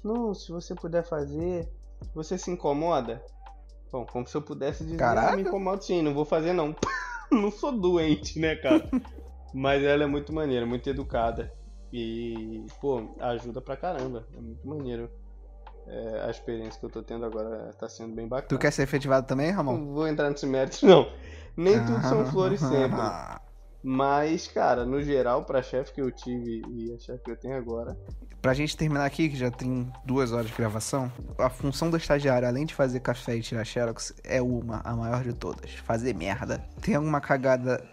Não, 0.04 0.34
se 0.34 0.52
você 0.52 0.74
puder 0.76 1.04
fazer, 1.04 1.68
você 2.14 2.38
se 2.38 2.50
incomoda? 2.52 3.22
Bom, 3.92 4.06
como 4.06 4.28
se 4.28 4.38
eu 4.38 4.42
pudesse 4.44 4.84
dizer, 4.84 4.98
Caraca. 4.98 5.34
ah, 5.34 5.36
me 5.36 5.42
incomodo 5.42 5.84
sim, 5.84 6.02
não 6.04 6.14
vou 6.14 6.24
fazer 6.24 6.54
não. 6.54 6.76
não 7.32 7.50
sou 7.52 7.72
doente, 7.72 8.40
né, 8.40 8.56
cara? 8.56 8.88
Mas 9.54 9.84
ela 9.84 10.04
é 10.04 10.08
muito 10.08 10.32
maneira, 10.32 10.64
muito 10.66 10.88
educada. 10.88 11.52
E, 11.92 12.66
pô, 12.80 13.10
ajuda 13.20 13.62
pra 13.62 13.76
caramba. 13.76 14.26
É 14.36 14.40
muito 14.40 14.68
maneiro. 14.68 15.10
É, 15.88 16.26
a 16.28 16.30
experiência 16.30 16.80
que 16.80 16.86
eu 16.86 16.90
tô 16.90 17.02
tendo 17.02 17.26
agora 17.26 17.74
tá 17.80 17.90
sendo 17.90 18.14
bem 18.14 18.28
bacana. 18.28 18.48
Tu 18.48 18.60
quer 18.60 18.72
ser 18.72 18.84
efetivado 18.84 19.26
também, 19.26 19.50
Ramon? 19.50 19.78
Não 19.78 19.94
vou 19.94 20.08
entrar 20.08 20.30
nesse 20.30 20.46
mérito, 20.46 20.86
não. 20.86 21.12
Nem 21.58 21.84
tudo 21.84 22.02
são 22.04 22.26
flores 22.28 22.60
sempre. 22.60 23.00
Mas, 23.82 24.48
cara, 24.48 24.86
no 24.86 25.02
geral, 25.02 25.46
pra 25.46 25.62
chefe 25.62 25.94
que 25.94 26.02
eu 26.02 26.12
tive 26.12 26.62
e 26.68 26.94
a 26.94 27.00
chefe 27.00 27.24
que 27.24 27.32
eu 27.32 27.38
tenho 27.38 27.56
agora, 27.56 27.98
Pra 28.42 28.54
gente 28.54 28.78
terminar 28.78 29.04
aqui, 29.04 29.28
que 29.28 29.36
já 29.36 29.52
tem 29.52 29.92
duas 30.06 30.32
horas 30.32 30.48
de 30.48 30.54
gravação, 30.54 31.12
a 31.38 31.50
função 31.50 31.90
do 31.90 31.98
estagiário, 31.98 32.48
além 32.48 32.66
de 32.66 32.74
fazer 32.74 33.02
café 33.02 33.36
e 33.36 33.42
tirar 33.42 33.66
xerox, 33.66 34.14
é 34.24 34.42
uma, 34.42 34.80
a 34.86 34.96
maior 34.96 35.24
de 35.24 35.34
todas. 35.34 35.72
Fazer 35.74 36.16
merda. 36.16 36.64
Tem 36.82 36.96
alguma 36.96 37.20
cagada 37.20 37.84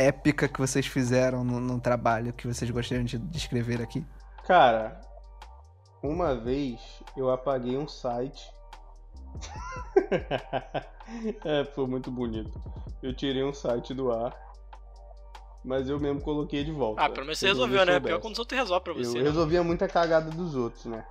épica 0.00 0.48
que 0.48 0.60
vocês 0.60 0.86
fizeram 0.86 1.44
no, 1.44 1.60
no 1.60 1.80
trabalho 1.80 2.32
que 2.32 2.46
vocês 2.46 2.70
gostariam 2.70 3.04
de 3.04 3.18
descrever 3.18 3.82
aqui? 3.82 4.04
cara, 4.50 5.00
uma 6.02 6.34
vez 6.34 6.80
eu 7.16 7.30
apaguei 7.30 7.76
um 7.76 7.86
site. 7.86 8.50
é, 11.44 11.64
foi 11.66 11.86
muito 11.86 12.10
bonito. 12.10 12.60
Eu 13.02 13.14
tirei 13.14 13.44
um 13.44 13.52
site 13.52 13.94
do 13.94 14.10
ar, 14.10 14.36
mas 15.64 15.88
eu 15.88 16.00
mesmo 16.00 16.20
coloquei 16.20 16.64
de 16.64 16.72
volta. 16.72 17.02
Ah, 17.02 17.08
pelo 17.08 17.26
menos 17.26 17.38
você 17.38 17.46
resolveu, 17.46 17.86
né? 17.86 18.00
Pior 18.00 18.20
quando 18.20 18.32
os 18.32 18.40
outros 18.40 18.58
resolvem 18.58 18.82
pra 18.82 18.92
você. 18.92 19.18
Eu 19.18 19.22
né? 19.22 19.28
resolvia 19.28 19.62
muita 19.62 19.86
cagada 19.86 20.30
dos 20.30 20.56
outros, 20.56 20.86
né? 20.86 21.04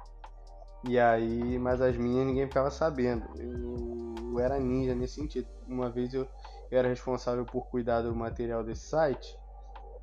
E 0.87 0.99
aí, 0.99 1.59
mas 1.59 1.81
as 1.81 1.95
minhas 1.95 2.25
ninguém 2.25 2.47
ficava 2.47 2.71
sabendo. 2.71 3.25
Eu, 3.37 4.33
eu 4.33 4.39
era 4.39 4.59
ninja 4.59 4.95
nesse 4.95 5.15
sentido. 5.15 5.47
Uma 5.67 5.89
vez 5.89 6.13
eu, 6.13 6.27
eu 6.71 6.79
era 6.79 6.87
responsável 6.87 7.45
por 7.45 7.67
cuidar 7.67 8.01
do 8.01 8.15
material 8.15 8.63
desse 8.63 8.87
site, 8.89 9.35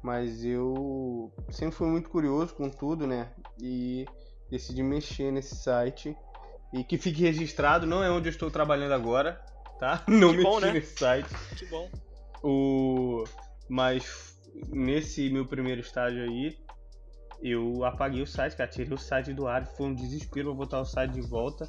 mas 0.02 0.44
eu 0.44 1.32
sempre 1.50 1.76
fui 1.76 1.88
muito 1.88 2.10
curioso 2.10 2.54
com 2.54 2.68
tudo, 2.68 3.06
né? 3.06 3.28
E 3.60 4.06
decidi 4.50 4.82
mexer 4.82 5.30
nesse 5.32 5.56
site 5.56 6.16
e 6.72 6.84
que 6.84 6.98
fique 6.98 7.22
registrado. 7.22 7.86
Não 7.86 8.02
é 8.02 8.10
onde 8.10 8.28
eu 8.28 8.32
estou 8.32 8.50
trabalhando 8.50 8.92
agora, 8.92 9.40
tá? 9.78 10.04
Não 10.08 10.30
Que 10.30 10.36
mexi 10.36 10.42
bom, 10.50 10.60
né? 10.60 10.72
nesse 10.72 10.98
site. 10.98 11.28
Que 11.56 11.66
bom. 11.66 11.88
O... 12.42 13.24
Mas 13.68 14.36
nesse 14.68 15.28
meu 15.30 15.46
primeiro 15.46 15.80
estágio 15.80 16.22
aí, 16.22 16.56
eu 17.42 17.84
apaguei 17.84 18.22
o 18.22 18.26
site, 18.26 18.56
cara. 18.56 18.70
Tirei 18.70 18.92
o 18.92 18.98
site 18.98 19.32
do 19.32 19.46
ar, 19.46 19.66
foi 19.66 19.86
um 19.86 19.94
desespero 19.94 20.48
pra 20.48 20.56
botar 20.56 20.80
o 20.80 20.84
site 20.84 21.12
de 21.12 21.20
volta. 21.20 21.68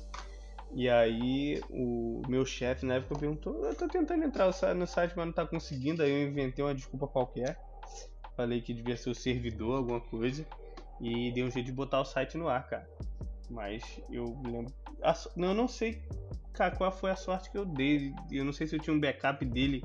E 0.74 0.90
aí 0.90 1.62
o 1.70 2.22
meu 2.28 2.46
chefe 2.46 2.86
na 2.86 2.96
época 2.96 3.20
perguntou, 3.20 3.66
eu 3.66 3.76
tô 3.76 3.88
tentando 3.88 4.24
entrar 4.24 4.48
no 4.76 4.88
site, 4.88 5.14
mas 5.16 5.26
não 5.26 5.34
tá 5.34 5.46
conseguindo. 5.46 6.04
Aí 6.04 6.12
eu 6.12 6.28
inventei 6.28 6.64
uma 6.64 6.76
desculpa 6.76 7.08
qualquer. 7.08 7.60
Falei 8.36 8.62
que 8.62 8.74
devia 8.74 8.98
ser 8.98 9.10
o 9.10 9.16
servidor, 9.16 9.78
alguma 9.78 10.02
coisa. 10.02 10.46
E 11.02 11.32
dei 11.32 11.44
um 11.44 11.52
jeito 11.52 11.68
de 11.68 11.72
botar 11.72 12.02
o 12.02 12.06
site 12.06 12.38
no 12.38 12.48
ar, 12.48 12.68
cara. 12.68 12.88
Mas 13.50 14.02
eu 14.10 14.26
lembro. 14.44 14.74
eu 15.38 15.54
não 15.54 15.68
sei 15.68 16.02
cara, 16.58 16.76
qual 16.76 16.92
foi 16.92 17.12
a 17.12 17.16
sorte 17.16 17.50
que 17.52 17.58
eu 17.58 17.66
dei. 17.66 18.14
Eu 18.32 18.44
não 18.44 18.52
sei 18.52 18.68
se 18.68 18.76
eu 18.76 18.80
tinha 18.80 18.94
um 18.94 19.00
backup 19.00 19.46
dele 19.46 19.84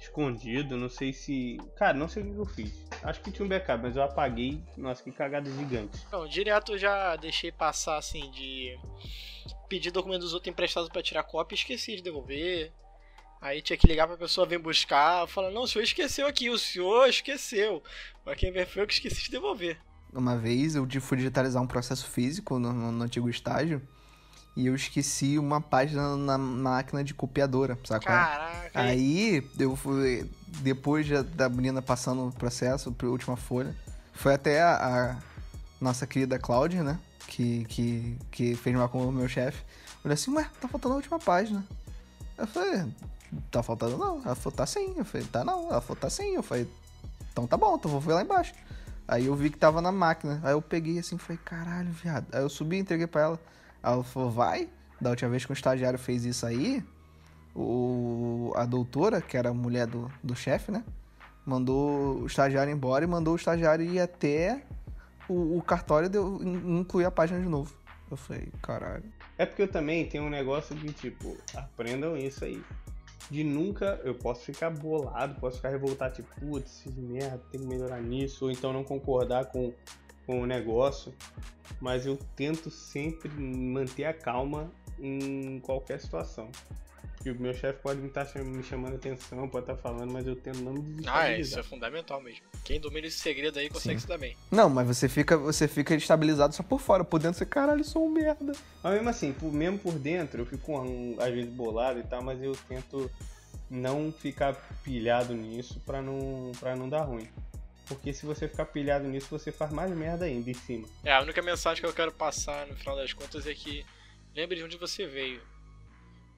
escondido, 0.00 0.76
não 0.76 0.88
sei 0.88 1.12
se. 1.12 1.58
Cara, 1.76 1.94
não 1.94 2.08
sei 2.08 2.22
o 2.22 2.32
que 2.32 2.38
eu 2.38 2.46
fiz. 2.46 2.86
Acho 3.02 3.20
que 3.20 3.32
tinha 3.32 3.44
um 3.44 3.48
backup, 3.48 3.82
mas 3.82 3.96
eu 3.96 4.02
apaguei. 4.02 4.62
Nossa, 4.76 5.02
que 5.02 5.10
cagada 5.10 5.50
gigante. 5.50 5.98
Não, 6.12 6.26
direto 6.26 6.72
eu 6.72 6.78
já 6.78 7.16
deixei 7.16 7.50
passar 7.50 7.96
assim 7.96 8.30
de 8.30 8.78
pedir 9.68 9.90
documento 9.90 10.20
dos 10.22 10.34
outros 10.34 10.50
emprestados 10.50 10.88
pra 10.88 11.02
tirar 11.02 11.22
cópia 11.22 11.54
e 11.54 11.58
esqueci 11.58 11.96
de 11.96 12.02
devolver. 12.02 12.72
Aí 13.40 13.60
tinha 13.60 13.76
que 13.76 13.86
ligar 13.86 14.06
pra 14.06 14.16
pessoa 14.16 14.46
vir 14.46 14.58
buscar, 14.58 15.26
falar, 15.28 15.50
não, 15.50 15.62
o 15.62 15.68
senhor 15.68 15.84
esqueceu 15.84 16.26
aqui, 16.26 16.48
o 16.50 16.58
senhor 16.58 17.06
esqueceu. 17.08 17.82
Mas 18.24 18.36
quem 18.38 18.50
veio 18.50 18.66
foi 18.66 18.82
eu 18.82 18.86
que 18.86 18.94
esqueci 18.94 19.24
de 19.24 19.30
devolver. 19.30 19.78
Uma 20.12 20.36
vez 20.36 20.74
eu 20.74 20.88
fui 21.00 21.18
digitalizar 21.18 21.62
um 21.62 21.66
processo 21.66 22.06
físico 22.06 22.58
no, 22.58 22.72
no- 22.72 23.04
antigo 23.04 23.28
estágio 23.28 23.86
e 24.56 24.66
eu 24.66 24.74
esqueci 24.74 25.38
uma 25.38 25.60
página 25.60 26.16
na 26.16 26.38
máquina 26.38 27.04
de 27.04 27.12
copiadora, 27.12 27.74
é? 27.74 27.98
Caraca, 28.00 28.70
Aí 28.72 29.46
eu 29.58 29.76
fui, 29.76 30.28
depois 30.62 31.06
da- 31.08 31.20
da 31.22 31.48
menina 31.50 31.82
passando 31.82 32.26
o 32.26 32.32
processo 32.32 32.90
pra 32.92 33.06
última 33.08 33.36
folha, 33.36 33.76
foi 34.14 34.32
até 34.32 34.62
a, 34.62 34.76
a 35.12 35.18
nossa 35.78 36.06
querida 36.06 36.38
Cláudia, 36.38 36.82
né? 36.82 36.98
Que, 37.26 37.64
que, 37.64 38.18
que 38.30 38.54
fez 38.54 38.76
mal 38.76 38.88
com 38.88 39.06
o 39.06 39.12
meu 39.12 39.28
chefe. 39.28 39.62
Olha 40.04 40.14
assim, 40.14 40.32
ué, 40.34 40.48
tá 40.60 40.68
faltando 40.68 40.94
a 40.94 40.96
última 40.96 41.18
página. 41.18 41.64
Eu 42.38 42.46
falei, 42.46 42.86
tá 43.50 43.62
faltando 43.62 43.98
não. 43.98 44.22
Ela 44.24 44.34
falou, 44.34 44.56
tá 44.56 44.66
sim. 44.66 44.94
Eu 44.96 45.04
falei, 45.04 45.26
tá 45.26 45.44
não. 45.44 45.68
Ela 45.68 45.80
falou, 45.80 45.96
tá 45.96 46.08
sim. 46.08 46.34
Eu 46.34 46.42
falei, 46.42 46.68
então 47.32 47.46
tá 47.46 47.56
bom, 47.56 47.76
então 47.76 47.90
vou 47.90 48.00
ver 48.00 48.14
lá 48.14 48.22
embaixo. 48.22 48.54
Aí 49.08 49.26
eu 49.26 49.34
vi 49.34 49.50
que 49.50 49.58
tava 49.58 49.80
na 49.80 49.92
máquina. 49.92 50.40
Aí 50.42 50.52
eu 50.52 50.62
peguei 50.62 50.98
assim, 50.98 51.18
falei, 51.18 51.40
caralho, 51.44 51.90
viado. 51.90 52.26
Aí 52.32 52.42
eu 52.42 52.48
subi 52.48 52.76
e 52.76 52.80
entreguei 52.80 53.06
pra 53.06 53.22
ela. 53.22 53.40
Ela 53.82 54.02
falou, 54.04 54.30
vai. 54.30 54.68
Da 55.00 55.10
última 55.10 55.30
vez 55.30 55.44
que 55.44 55.52
o 55.52 55.54
estagiário 55.54 55.98
fez 55.98 56.24
isso 56.24 56.46
aí, 56.46 56.82
o, 57.54 58.52
a 58.56 58.64
doutora, 58.64 59.20
que 59.20 59.36
era 59.36 59.50
a 59.50 59.54
mulher 59.54 59.86
do, 59.86 60.10
do 60.22 60.34
chefe, 60.34 60.72
né? 60.72 60.82
Mandou 61.44 62.22
o 62.22 62.26
estagiário 62.26 62.72
embora 62.72 63.04
e 63.04 63.06
mandou 63.06 63.34
o 63.34 63.36
estagiário 63.36 63.84
ir 63.84 64.00
até 64.00 64.62
o, 65.28 65.58
o 65.58 65.62
cartório 65.62 66.08
de 66.08 66.18
eu 66.18 66.38
in- 66.42 66.80
incluir 66.80 67.04
a 67.04 67.10
página 67.10 67.40
de 67.40 67.48
novo. 67.48 67.74
Eu 68.10 68.16
falei, 68.16 68.48
caralho. 68.62 69.04
É 69.36 69.44
porque 69.44 69.62
eu 69.62 69.68
também 69.68 70.06
tenho 70.08 70.24
um 70.24 70.30
negócio 70.30 70.74
de 70.76 70.92
tipo, 70.92 71.36
aprendam 71.54 72.16
isso 72.16 72.44
aí. 72.44 72.62
De 73.28 73.42
nunca 73.42 74.00
eu 74.04 74.14
posso 74.14 74.42
ficar 74.44 74.70
bolado, 74.70 75.40
posso 75.40 75.56
ficar 75.56 75.70
revoltado, 75.70 76.14
tipo, 76.14 76.28
putz, 76.40 76.84
merda, 76.96 77.42
tem 77.50 77.60
que 77.60 77.66
melhorar 77.66 78.00
nisso, 78.00 78.44
ou 78.44 78.50
então 78.52 78.72
não 78.72 78.84
concordar 78.84 79.46
com, 79.46 79.72
com 80.24 80.42
o 80.42 80.46
negócio. 80.46 81.12
Mas 81.80 82.06
eu 82.06 82.16
tento 82.36 82.70
sempre 82.70 83.28
manter 83.28 84.04
a 84.04 84.14
calma 84.14 84.70
em 85.00 85.58
qualquer 85.60 86.00
situação. 86.00 86.48
Que 87.26 87.38
o 87.38 87.40
meu 87.42 87.52
chefe 87.52 87.80
pode 87.82 88.00
me 88.00 88.06
estar 88.06 88.24
me 88.36 88.62
chamando 88.62 88.94
atenção, 88.94 89.48
pode 89.48 89.64
estar 89.64 89.76
falando, 89.76 90.12
mas 90.12 90.24
eu 90.28 90.36
tento 90.36 90.60
não 90.60 90.74
me 90.74 91.02
Ah, 91.08 91.28
é, 91.28 91.40
isso 91.40 91.58
é 91.58 91.62
fundamental 91.62 92.20
mesmo. 92.20 92.42
Quem 92.64 92.78
domina 92.78 93.08
esse 93.08 93.18
segredo 93.18 93.58
aí 93.58 93.68
consegue 93.68 93.96
Sim. 93.98 94.02
se 94.02 94.06
dar 94.08 94.16
bem. 94.18 94.36
Não, 94.50 94.70
mas 94.70 94.86
você 94.86 95.08
fica, 95.08 95.36
você 95.36 95.66
fica 95.66 95.92
estabilizado 95.96 96.54
só 96.54 96.62
por 96.62 96.80
fora. 96.80 97.02
Por 97.02 97.18
dentro 97.18 97.38
você, 97.38 97.44
caralho, 97.44 97.82
sou 97.84 98.06
um 98.06 98.10
merda. 98.12 98.52
Mas 98.80 98.92
mesmo 98.94 99.08
assim, 99.08 99.32
por- 99.32 99.52
mesmo 99.52 99.76
por 99.78 99.94
dentro, 99.98 100.42
eu 100.42 100.46
fico 100.46 100.78
um, 100.78 101.16
às 101.18 101.34
vezes 101.34 101.50
bolado 101.52 101.98
e 101.98 102.04
tal, 102.04 102.22
mas 102.22 102.40
eu 102.40 102.52
tento 102.68 103.10
não 103.68 104.12
ficar 104.12 104.54
pilhado 104.84 105.34
nisso 105.34 105.80
pra 105.84 106.00
não, 106.00 106.52
pra 106.60 106.76
não 106.76 106.88
dar 106.88 107.02
ruim. 107.02 107.28
Porque 107.86 108.12
se 108.12 108.24
você 108.24 108.46
ficar 108.46 108.66
pilhado 108.66 109.06
nisso, 109.08 109.26
você 109.30 109.50
faz 109.50 109.72
mais 109.72 109.90
merda 109.90 110.26
ainda 110.26 110.48
em 110.48 110.54
cima. 110.54 110.86
É, 111.04 111.12
a 111.12 111.20
única 111.22 111.42
mensagem 111.42 111.80
que 111.82 111.88
eu 111.88 111.92
quero 111.94 112.12
passar 112.12 112.66
no 112.68 112.76
final 112.76 112.94
das 112.94 113.12
contas 113.12 113.46
é 113.48 113.54
que 113.54 113.84
lembre 114.34 114.56
de 114.58 114.62
onde 114.62 114.76
você 114.76 115.06
veio. 115.08 115.40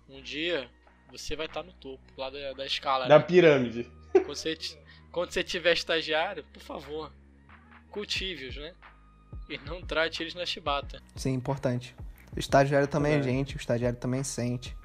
Um 0.09 0.23
dia 0.23 0.71
você 1.11 1.35
vai 1.37 1.47
estar 1.47 1.63
no 1.63 1.73
topo, 1.73 2.03
lá 2.17 2.31
da, 2.31 2.53
da 2.53 2.67
escala. 2.67 3.07
Da 3.07 3.19
Né? 3.19 3.25
pirâmide. 3.25 3.91
Quando, 4.13 4.27
você, 4.27 4.59
quando 5.13 5.31
você 5.31 5.43
tiver 5.45 5.73
estagiário, 5.73 6.45
por 6.53 6.61
favor, 6.63 7.13
cultive-os, 7.91 8.57
né? 8.57 8.75
E 9.49 9.59
não 9.59 9.81
trate 9.83 10.23
eles 10.23 10.35
na 10.35 10.45
chibata. 10.45 11.03
Sim, 11.17 11.33
importante. 11.33 11.95
O 12.37 12.39
estagiário 12.39 12.87
também 12.87 13.15
é 13.15 13.19
É. 13.19 13.23
gente, 13.23 13.57
o 13.57 13.59
estagiário 13.59 13.99
também 13.99 14.23
sente. 14.23 14.77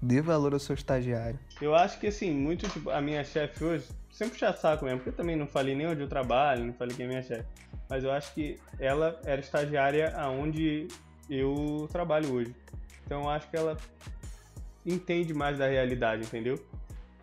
Dê 0.00 0.20
valor 0.20 0.52
ao 0.52 0.58
seu 0.58 0.74
estagiário. 0.74 1.38
Eu 1.60 1.74
acho 1.74 1.98
que 2.00 2.08
assim, 2.08 2.32
muito 2.32 2.68
tipo, 2.68 2.90
a 2.90 3.00
minha 3.00 3.22
chefe 3.24 3.62
hoje, 3.62 3.86
sempre 4.10 4.34
puxar 4.34 4.52
saco 4.54 4.84
mesmo, 4.84 4.98
porque 4.98 5.10
eu 5.10 5.14
também 5.16 5.36
não 5.36 5.46
falei 5.46 5.74
nem 5.76 5.86
onde 5.86 6.00
eu 6.00 6.08
trabalho, 6.08 6.64
não 6.64 6.72
falei 6.74 6.96
quem 6.96 7.06
é 7.06 7.08
minha 7.08 7.22
chefe. 7.22 7.46
Mas 7.88 8.02
eu 8.04 8.10
acho 8.10 8.32
que 8.34 8.58
ela 8.80 9.20
era 9.24 9.40
estagiária 9.40 10.12
aonde 10.16 10.88
eu 11.30 11.88
trabalho 11.92 12.32
hoje. 12.32 12.54
Então 13.06 13.22
eu 13.22 13.28
acho 13.30 13.48
que 13.48 13.56
ela 13.56 13.76
entende 14.84 15.32
mais 15.32 15.58
da 15.58 15.66
realidade, 15.66 16.24
entendeu? 16.24 16.58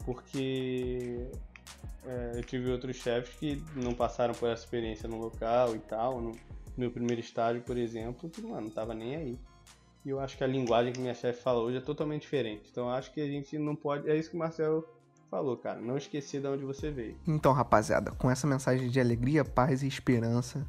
Porque 0.06 1.28
é, 2.06 2.32
eu 2.36 2.44
tive 2.44 2.72
outros 2.72 2.96
chefes 2.96 3.36
que 3.36 3.64
não 3.76 3.94
passaram 3.94 4.34
por 4.34 4.50
essa 4.50 4.64
experiência 4.64 5.08
no 5.08 5.18
local 5.20 5.76
e 5.76 5.80
tal, 5.80 6.22
no 6.22 6.32
meu 6.78 6.90
primeiro 6.90 7.22
estágio, 7.22 7.62
por 7.62 7.78
exemplo, 7.78 8.30
que, 8.30 8.42
mano, 8.42 8.62
não 8.62 8.70
tava 8.70 8.94
nem 8.94 9.16
aí. 9.16 9.40
E 10.06 10.10
eu 10.10 10.20
acho 10.20 10.38
que 10.38 10.44
a 10.44 10.48
linguagem 10.48 10.94
que 10.94 11.00
minha 11.00 11.14
chefe 11.14 11.42
fala 11.42 11.60
hoje 11.60 11.78
é 11.78 11.82
totalmente 11.82 12.22
diferente. 12.22 12.70
Então 12.72 12.90
acho 12.90 13.12
que 13.14 13.20
a 13.20 13.28
gente 13.28 13.58
não 13.58 13.76
pode. 13.76 14.10
É 14.10 14.16
isso 14.16 14.30
que 14.30 14.36
o 14.36 14.40
Marcel 14.40 14.88
falou, 15.30 15.58
cara. 15.58 15.80
Não 15.80 15.98
esquecer 15.98 16.42
de 16.42 16.48
onde 16.48 16.64
você 16.64 16.90
veio. 16.90 17.18
Então, 17.28 17.52
rapaziada, 17.52 18.12
com 18.12 18.32
essa 18.32 18.48
mensagem 18.48 18.90
de 18.90 19.00
alegria, 19.00 19.44
paz 19.44 19.84
e 19.84 19.88
esperança, 19.88 20.66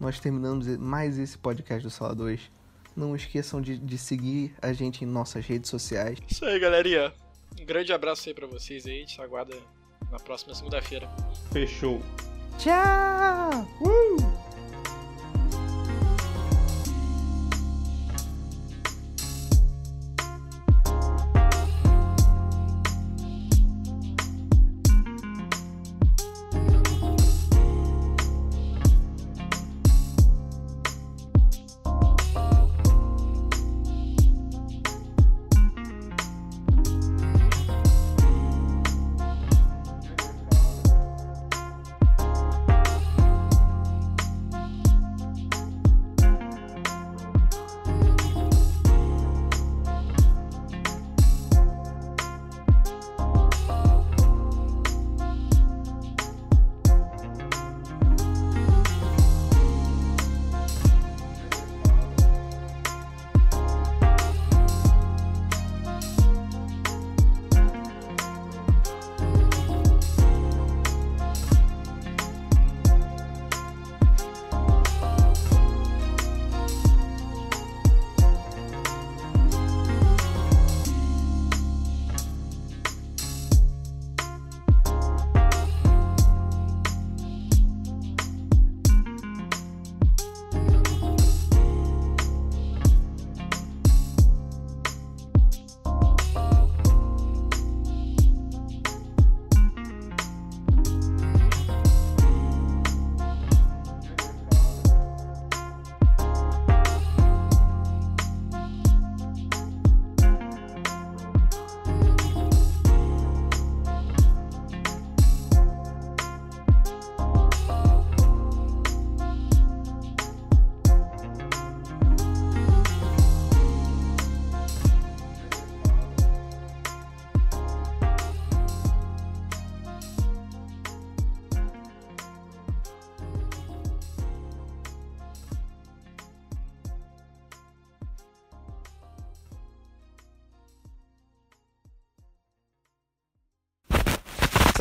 nós 0.00 0.18
terminamos 0.18 0.66
mais 0.78 1.18
esse 1.18 1.36
podcast 1.36 1.82
do 1.82 1.90
Sala 1.90 2.14
2. 2.14 2.50
Não 2.94 3.16
esqueçam 3.16 3.60
de, 3.60 3.78
de 3.78 3.98
seguir 3.98 4.54
a 4.60 4.72
gente 4.72 5.04
em 5.04 5.06
nossas 5.06 5.46
redes 5.46 5.70
sociais. 5.70 6.18
Isso 6.28 6.44
aí, 6.44 6.58
galerinha. 6.58 7.12
Um 7.60 7.64
grande 7.64 7.92
abraço 7.92 8.28
aí 8.28 8.34
pra 8.34 8.46
vocês 8.46 8.86
aí. 8.86 8.96
A 8.96 9.00
gente 9.00 9.14
se 9.14 9.20
aguarda 9.20 9.56
na 10.10 10.18
próxima 10.18 10.54
segunda-feira. 10.54 11.08
Fechou. 11.52 12.02
Tchau! 12.58 14.31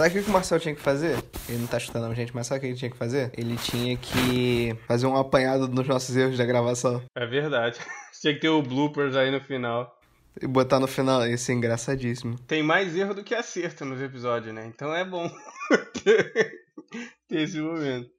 Sabe 0.02 0.20
o 0.20 0.24
que 0.24 0.30
o 0.32 0.34
Marcel 0.34 0.60
tinha 0.60 0.74
que 0.74 0.82
fazer? 0.82 1.24
Ele 1.48 1.60
não 1.60 1.68
tá 1.68 1.78
chutando 1.78 2.08
a 2.08 2.14
gente, 2.16 2.34
mas 2.34 2.48
sabe 2.48 2.58
o 2.58 2.62
que 2.62 2.68
ele 2.70 2.76
tinha 2.76 2.90
que 2.90 2.98
fazer? 2.98 3.32
Ele 3.38 3.56
tinha 3.56 3.96
que 3.96 4.76
fazer 4.88 5.06
um 5.06 5.16
apanhado 5.16 5.68
dos 5.68 5.88
nossos 5.88 6.18
erros 6.18 6.40
da 6.40 6.44
gravação 6.44 7.04
É 7.16 7.24
verdade. 7.28 7.78
Tinha 8.20 8.34
que 8.34 8.40
ter 8.40 8.50
o 8.50 8.64
bloopers 8.64 9.16
aí 9.16 9.30
no 9.30 9.40
final. 9.40 9.96
e 10.42 10.48
botar 10.48 10.80
no 10.80 10.88
final. 10.88 11.28
Isso 11.28 11.52
é 11.52 11.54
engraçadíssimo. 11.54 12.36
Tem 12.48 12.64
mais 12.64 12.96
erro 12.96 13.14
do 13.14 13.24
que 13.24 13.36
acerto 13.36 13.86
nos 13.86 14.02
episódios, 14.02 14.56
né? 14.56 14.66
Então 14.66 14.92
é 14.92 15.06
bom 15.06 15.30
ter 16.04 16.66
esse 17.30 17.62
momento. 17.62 18.10